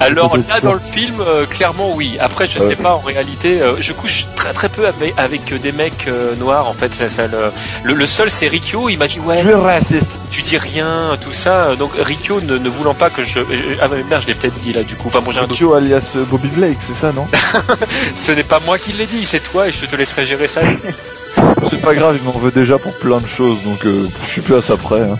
Alors 0.00 0.36
là 0.36 0.60
dans 0.60 0.72
le 0.74 0.80
film, 0.80 1.20
euh, 1.20 1.46
clairement 1.46 1.92
oui. 1.94 2.16
Après 2.20 2.46
je 2.46 2.58
sais 2.58 2.76
pas 2.76 2.94
en 2.94 2.98
réalité, 2.98 3.60
euh, 3.62 3.74
je 3.80 3.92
couche 3.92 4.26
très 4.34 4.52
très 4.52 4.68
peu 4.68 4.86
avec, 4.86 5.14
avec 5.16 5.52
euh, 5.52 5.58
des 5.58 5.72
mecs 5.72 6.06
euh, 6.08 6.34
noirs 6.36 6.68
en 6.68 6.72
fait. 6.74 6.92
Ça, 6.92 7.08
ça, 7.08 7.26
le, 7.26 7.52
le, 7.84 7.94
le 7.94 8.06
seul 8.06 8.30
c'est 8.30 8.48
Rikyo, 8.48 8.88
il 8.88 8.98
m'a 8.98 9.06
dit 9.06 9.20
ouais, 9.20 9.40
Tu 9.40 9.48
es 9.50 9.54
raciste. 9.54 10.10
tu 10.30 10.42
dis 10.42 10.58
rien, 10.58 11.16
tout 11.22 11.32
ça. 11.32 11.76
Donc 11.76 11.92
Rikyo 11.96 12.40
ne, 12.40 12.58
ne 12.58 12.68
voulant 12.68 12.94
pas 12.94 13.08
que 13.10 13.24
je... 13.24 13.38
euh, 13.38 13.44
Ah 13.80 13.88
mais 13.88 14.02
merde, 14.02 14.22
je 14.22 14.26
l'ai 14.28 14.34
peut-être 14.34 14.58
dit 14.60 14.72
là 14.72 14.82
du 14.82 14.94
coup. 14.96 15.08
Enfin 15.08 15.20
bon 15.20 15.30
j'ai 15.30 15.38
un 15.38 15.42
doute. 15.46 15.50
Tokyo 15.58 15.74
alias 15.74 16.12
euh, 16.16 16.24
Bobby 16.24 16.48
Blake, 16.48 16.78
c'est 16.88 17.00
ça, 17.00 17.12
non? 17.12 17.26
Ce 18.16 18.32
n'est 18.32 18.42
pas 18.42 18.60
moi 18.66 18.78
qui 18.78 18.92
l'ai 18.92 19.06
dit, 19.06 19.24
c'est 19.24 19.40
toi 19.52 19.68
et 19.68 19.72
je 19.72 19.86
te 19.86 19.94
laisserai 19.96 20.26
gérer 20.26 20.48
ça. 20.48 20.60
C'est 21.70 21.80
pas 21.80 21.94
grave, 21.94 22.16
il 22.20 22.24
m'en 22.24 22.38
veut 22.38 22.50
déjà 22.50 22.78
pour 22.78 22.92
plein 22.98 23.20
de 23.20 23.26
choses, 23.26 23.62
donc 23.64 23.84
euh, 23.86 24.06
je 24.26 24.30
suis 24.30 24.40
plus 24.40 24.54
à 24.56 24.62
ça 24.62 24.76
près. 24.76 25.00
hein. 25.02 25.18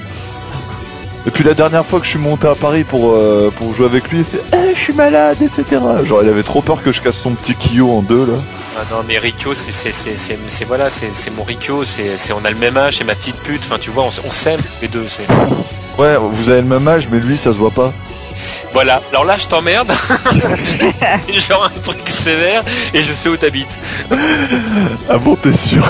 Et 1.26 1.30
puis 1.30 1.42
la 1.42 1.55
dernière 1.55 1.86
fois 1.86 2.01
que 2.01 2.05
je 2.05 2.10
suis 2.10 2.18
monté 2.18 2.46
à 2.46 2.55
Paris 2.55 2.84
pour 2.84 3.12
euh, 3.12 3.51
pour 3.56 3.74
jouer 3.74 3.86
avec 3.86 4.10
lui, 4.10 4.18
il 4.18 4.24
fait 4.24 4.42
Eh, 4.52 4.74
je 4.74 4.78
suis 4.78 4.92
malade, 4.92 5.38
etc. 5.40 5.80
Genre 6.05 6.22
il 6.22 6.28
avait 6.28 6.42
trop 6.42 6.60
peur 6.60 6.82
que 6.82 6.92
je 6.92 7.01
casse 7.01 7.16
son 7.16 7.30
petit 7.32 7.55
Kyo 7.55 7.90
en 7.90 8.02
deux 8.02 8.26
là. 8.26 8.34
Ah 8.76 8.82
non 8.90 9.02
mais 9.06 9.18
Rikyo 9.18 9.55
c'est 9.55 10.64
voilà 10.66 10.90
c'est 10.90 11.30
mon 11.30 11.44
Rikyo 11.44 11.84
c'est 11.84 12.32
on 12.32 12.44
a 12.44 12.51
le 12.51 12.56
même 12.56 12.76
âge 12.76 12.96
c'est 12.98 13.05
ma 13.05 13.14
petite 13.14 13.36
pute 13.36 13.62
enfin 13.64 13.78
tu 13.80 13.90
vois 13.90 14.02
on, 14.02 14.10
on 14.26 14.30
s'aime 14.32 14.60
les 14.82 14.88
deux 14.88 15.06
c'est 15.09 15.22
Ouais, 15.96 16.16
vous 16.20 16.51
avez 16.51 16.60
le 16.60 16.66
même 16.66 16.88
âge, 16.88 17.06
mais 17.09 17.20
lui 17.20 17.38
ça 17.38 17.52
se 17.52 17.56
voit 17.56 17.70
pas. 17.70 17.92
Voilà, 18.72 19.01
alors 19.10 19.24
là 19.24 19.36
je 19.38 19.46
t'emmerde. 19.46 19.92
Genre 21.28 21.64
un 21.72 21.80
truc 21.80 21.98
sévère 22.09 22.64
et 22.92 23.05
je 23.05 23.14
sais 23.14 23.28
où 23.28 23.36
t'habites. 23.36 23.68
Ah 25.09 25.18
bon, 25.18 25.36
t'es 25.36 25.52
sûr? 25.52 25.88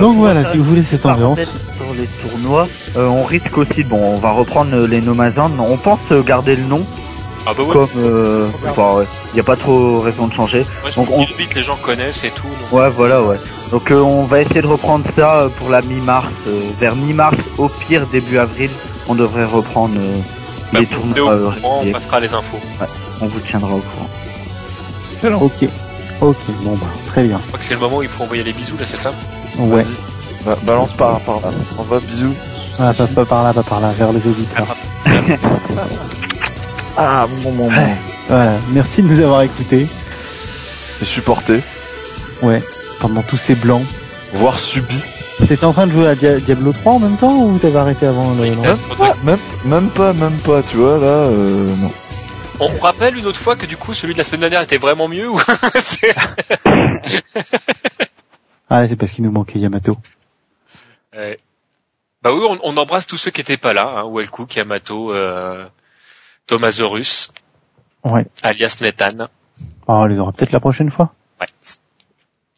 Donc 0.00 0.16
voilà, 0.16 0.50
si 0.50 0.58
vous 0.58 0.64
voulez 0.64 0.84
cette 0.84 1.04
ambiance. 1.06 1.38
Sur 1.76 1.94
les 1.94 2.06
tournois, 2.28 2.68
euh, 2.96 3.06
on 3.06 3.24
risque 3.24 3.56
aussi, 3.58 3.82
bon, 3.84 3.98
on 4.14 4.18
va 4.18 4.32
reprendre 4.32 4.86
les 4.86 5.00
Nomazan. 5.00 5.50
On 5.58 5.76
pense 5.76 5.98
garder 6.24 6.56
le 6.56 6.64
nom, 6.64 6.84
Ah 7.46 7.52
bah 7.56 7.62
ouais, 7.64 7.72
comme, 7.72 7.88
euh, 7.96 8.48
enfin, 8.68 8.94
ouais, 8.98 9.04
y 9.34 9.40
a 9.40 9.42
pas 9.42 9.56
trop 9.56 10.00
raison 10.00 10.26
de 10.28 10.32
changer. 10.34 10.64
moi 10.82 10.90
je 10.90 10.96
donc 10.96 11.06
pense 11.08 11.18
on- 11.18 11.24
que 11.26 11.36
vite 11.38 11.54
les 11.54 11.62
gens 11.62 11.76
connaissent 11.76 12.22
et 12.24 12.30
tout. 12.30 12.46
donc- 12.46 12.72
Ouais, 12.72 12.90
voilà, 12.90 13.22
ouais. 13.22 13.36
Donc 13.72 13.90
euh, 13.90 14.00
on 14.00 14.24
va 14.24 14.40
essayer 14.42 14.60
de 14.62 14.66
reprendre 14.66 15.04
ça 15.16 15.36
euh, 15.42 15.48
pour 15.48 15.70
la 15.70 15.82
mi-mars, 15.82 16.28
euh, 16.46 16.60
vers 16.78 16.94
mi-mars, 16.94 17.36
au 17.56 17.68
pire 17.68 18.06
début 18.06 18.38
avril, 18.38 18.70
on 19.08 19.14
devrait 19.14 19.44
reprendre 19.46 19.94
euh, 19.98 20.18
Bah, 20.72 20.80
les 20.80 20.86
tournois. 20.86 21.20
au 21.22 21.28
euh, 21.30 21.50
on 21.62 21.90
passera 21.92 22.20
les 22.20 22.34
infos. 22.34 22.58
on 23.20 23.26
vous 23.26 23.40
tiendra 23.40 23.72
au 23.74 23.78
courant. 23.80 25.40
Ok. 25.44 25.68
Ok, 26.20 26.36
bon 26.62 26.76
bah, 26.76 26.86
très 27.06 27.22
bien. 27.24 27.38
Je 27.42 27.46
crois 27.46 27.58
que 27.60 27.64
c'est 27.64 27.74
le 27.74 27.80
moment 27.80 27.98
où 27.98 28.02
il 28.02 28.08
faut 28.08 28.24
envoyer 28.24 28.42
les 28.42 28.52
bisous 28.52 28.76
là, 28.78 28.86
c'est 28.86 28.96
ça? 28.96 29.12
Ouais. 29.58 29.84
Ba- 30.44 30.58
Balance 30.62 30.90
par, 30.96 31.20
par 31.20 31.40
là. 31.40 31.50
On 31.78 31.82
va, 31.82 32.00
bisous. 32.00 32.34
Ah, 32.78 32.92
pas, 32.94 33.06
pas 33.08 33.24
par 33.24 33.42
là, 33.42 33.52
pas 33.52 33.62
par 33.62 33.80
là, 33.80 33.92
vers 33.92 34.12
les 34.12 34.24
auditeurs. 34.26 34.76
Ah, 36.96 37.26
bon, 37.42 37.52
bon, 37.52 37.70
bon. 37.70 37.82
Voilà, 38.28 38.58
merci 38.70 39.02
de 39.02 39.08
nous 39.08 39.22
avoir 39.22 39.42
écoutés. 39.42 39.86
Et 41.00 41.04
supporter. 41.04 41.60
Ouais, 42.42 42.62
pendant 43.00 43.22
tous 43.22 43.36
ces 43.36 43.54
blancs. 43.54 43.82
Voire 44.34 44.58
subi. 44.58 45.00
T'étais 45.46 45.64
en 45.64 45.72
train 45.72 45.86
de 45.86 45.92
jouer 45.92 46.08
à 46.08 46.14
Dia- 46.14 46.40
Diablo 46.40 46.72
3 46.72 46.94
en 46.94 46.98
même 46.98 47.16
temps 47.16 47.34
ou 47.36 47.58
t'avais 47.58 47.78
arrêté 47.78 48.06
avant 48.06 48.32
le 48.34 48.44
faudrait- 48.88 49.14
Même, 49.24 49.38
même 49.64 49.88
pas, 49.88 50.12
même 50.12 50.36
pas, 50.38 50.62
tu 50.68 50.76
vois, 50.76 50.98
là, 50.98 51.06
euh, 51.06 51.74
non. 51.76 51.90
On 52.60 52.68
rappelle 52.80 53.16
une 53.16 53.26
autre 53.26 53.38
fois 53.38 53.54
que 53.54 53.66
du 53.66 53.76
coup 53.76 53.94
celui 53.94 54.14
de 54.14 54.18
la 54.18 54.24
semaine 54.24 54.40
dernière 54.40 54.62
était 54.62 54.78
vraiment 54.78 55.06
mieux 55.06 55.28
ou 55.30 55.38
Ah, 58.70 58.86
c'est 58.86 58.96
parce 58.96 59.12
qu'il 59.12 59.24
nous 59.24 59.32
manquait 59.32 59.58
Yamato. 59.58 59.96
Ouais. 61.16 61.38
Bah 62.22 62.32
oui, 62.34 62.40
on, 62.48 62.58
on 62.62 62.76
embrasse 62.76 63.06
tous 63.06 63.16
ceux 63.16 63.30
qui 63.30 63.40
étaient 63.40 63.56
pas 63.56 63.72
là, 63.72 63.86
hein, 63.98 64.10
Wellcook, 64.12 64.54
Yamato, 64.56 65.12
euh, 65.14 65.66
Thomasaurus, 66.46 67.32
Ouais. 68.04 68.26
alias 68.42 68.76
Nathan. 68.80 69.28
Oh, 69.86 69.92
on 69.94 70.04
les 70.06 70.18
aura 70.18 70.32
peut-être 70.32 70.52
la 70.52 70.60
prochaine 70.60 70.90
fois. 70.90 71.14
Ouais. 71.40 71.46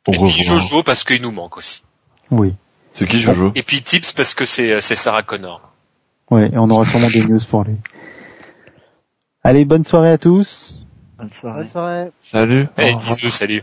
Et 0.08 0.18
puis. 0.18 0.44
Jojo 0.44 0.82
parce 0.82 1.04
qu'il 1.04 1.22
nous 1.22 1.30
manque 1.30 1.56
aussi. 1.58 1.82
Oui. 2.30 2.54
C'est 2.92 3.06
qui 3.06 3.20
Jojo? 3.20 3.52
Et 3.54 3.62
puis 3.62 3.82
Tips 3.82 4.12
parce 4.12 4.34
que 4.34 4.44
c'est 4.46 4.80
c'est 4.80 4.94
Sarah 4.96 5.22
Connor. 5.22 5.60
Ouais, 6.30 6.48
et 6.52 6.58
on 6.58 6.68
aura 6.70 6.84
sûrement 6.84 7.10
des 7.10 7.22
news 7.24 7.38
pour 7.48 7.64
lui. 7.64 7.76
Allez, 9.44 9.64
bonne 9.64 9.84
soirée 9.84 10.10
à 10.10 10.18
tous. 10.18 10.84
Bonne 11.18 11.30
soirée. 11.38 11.60
Bonne 11.62 11.68
soirée. 11.70 12.10
Salut. 12.22 12.66
Hey, 12.76 12.94
Au 12.94 12.98
revoir. 12.98 13.16
bisous, 13.16 13.30
salut. 13.30 13.62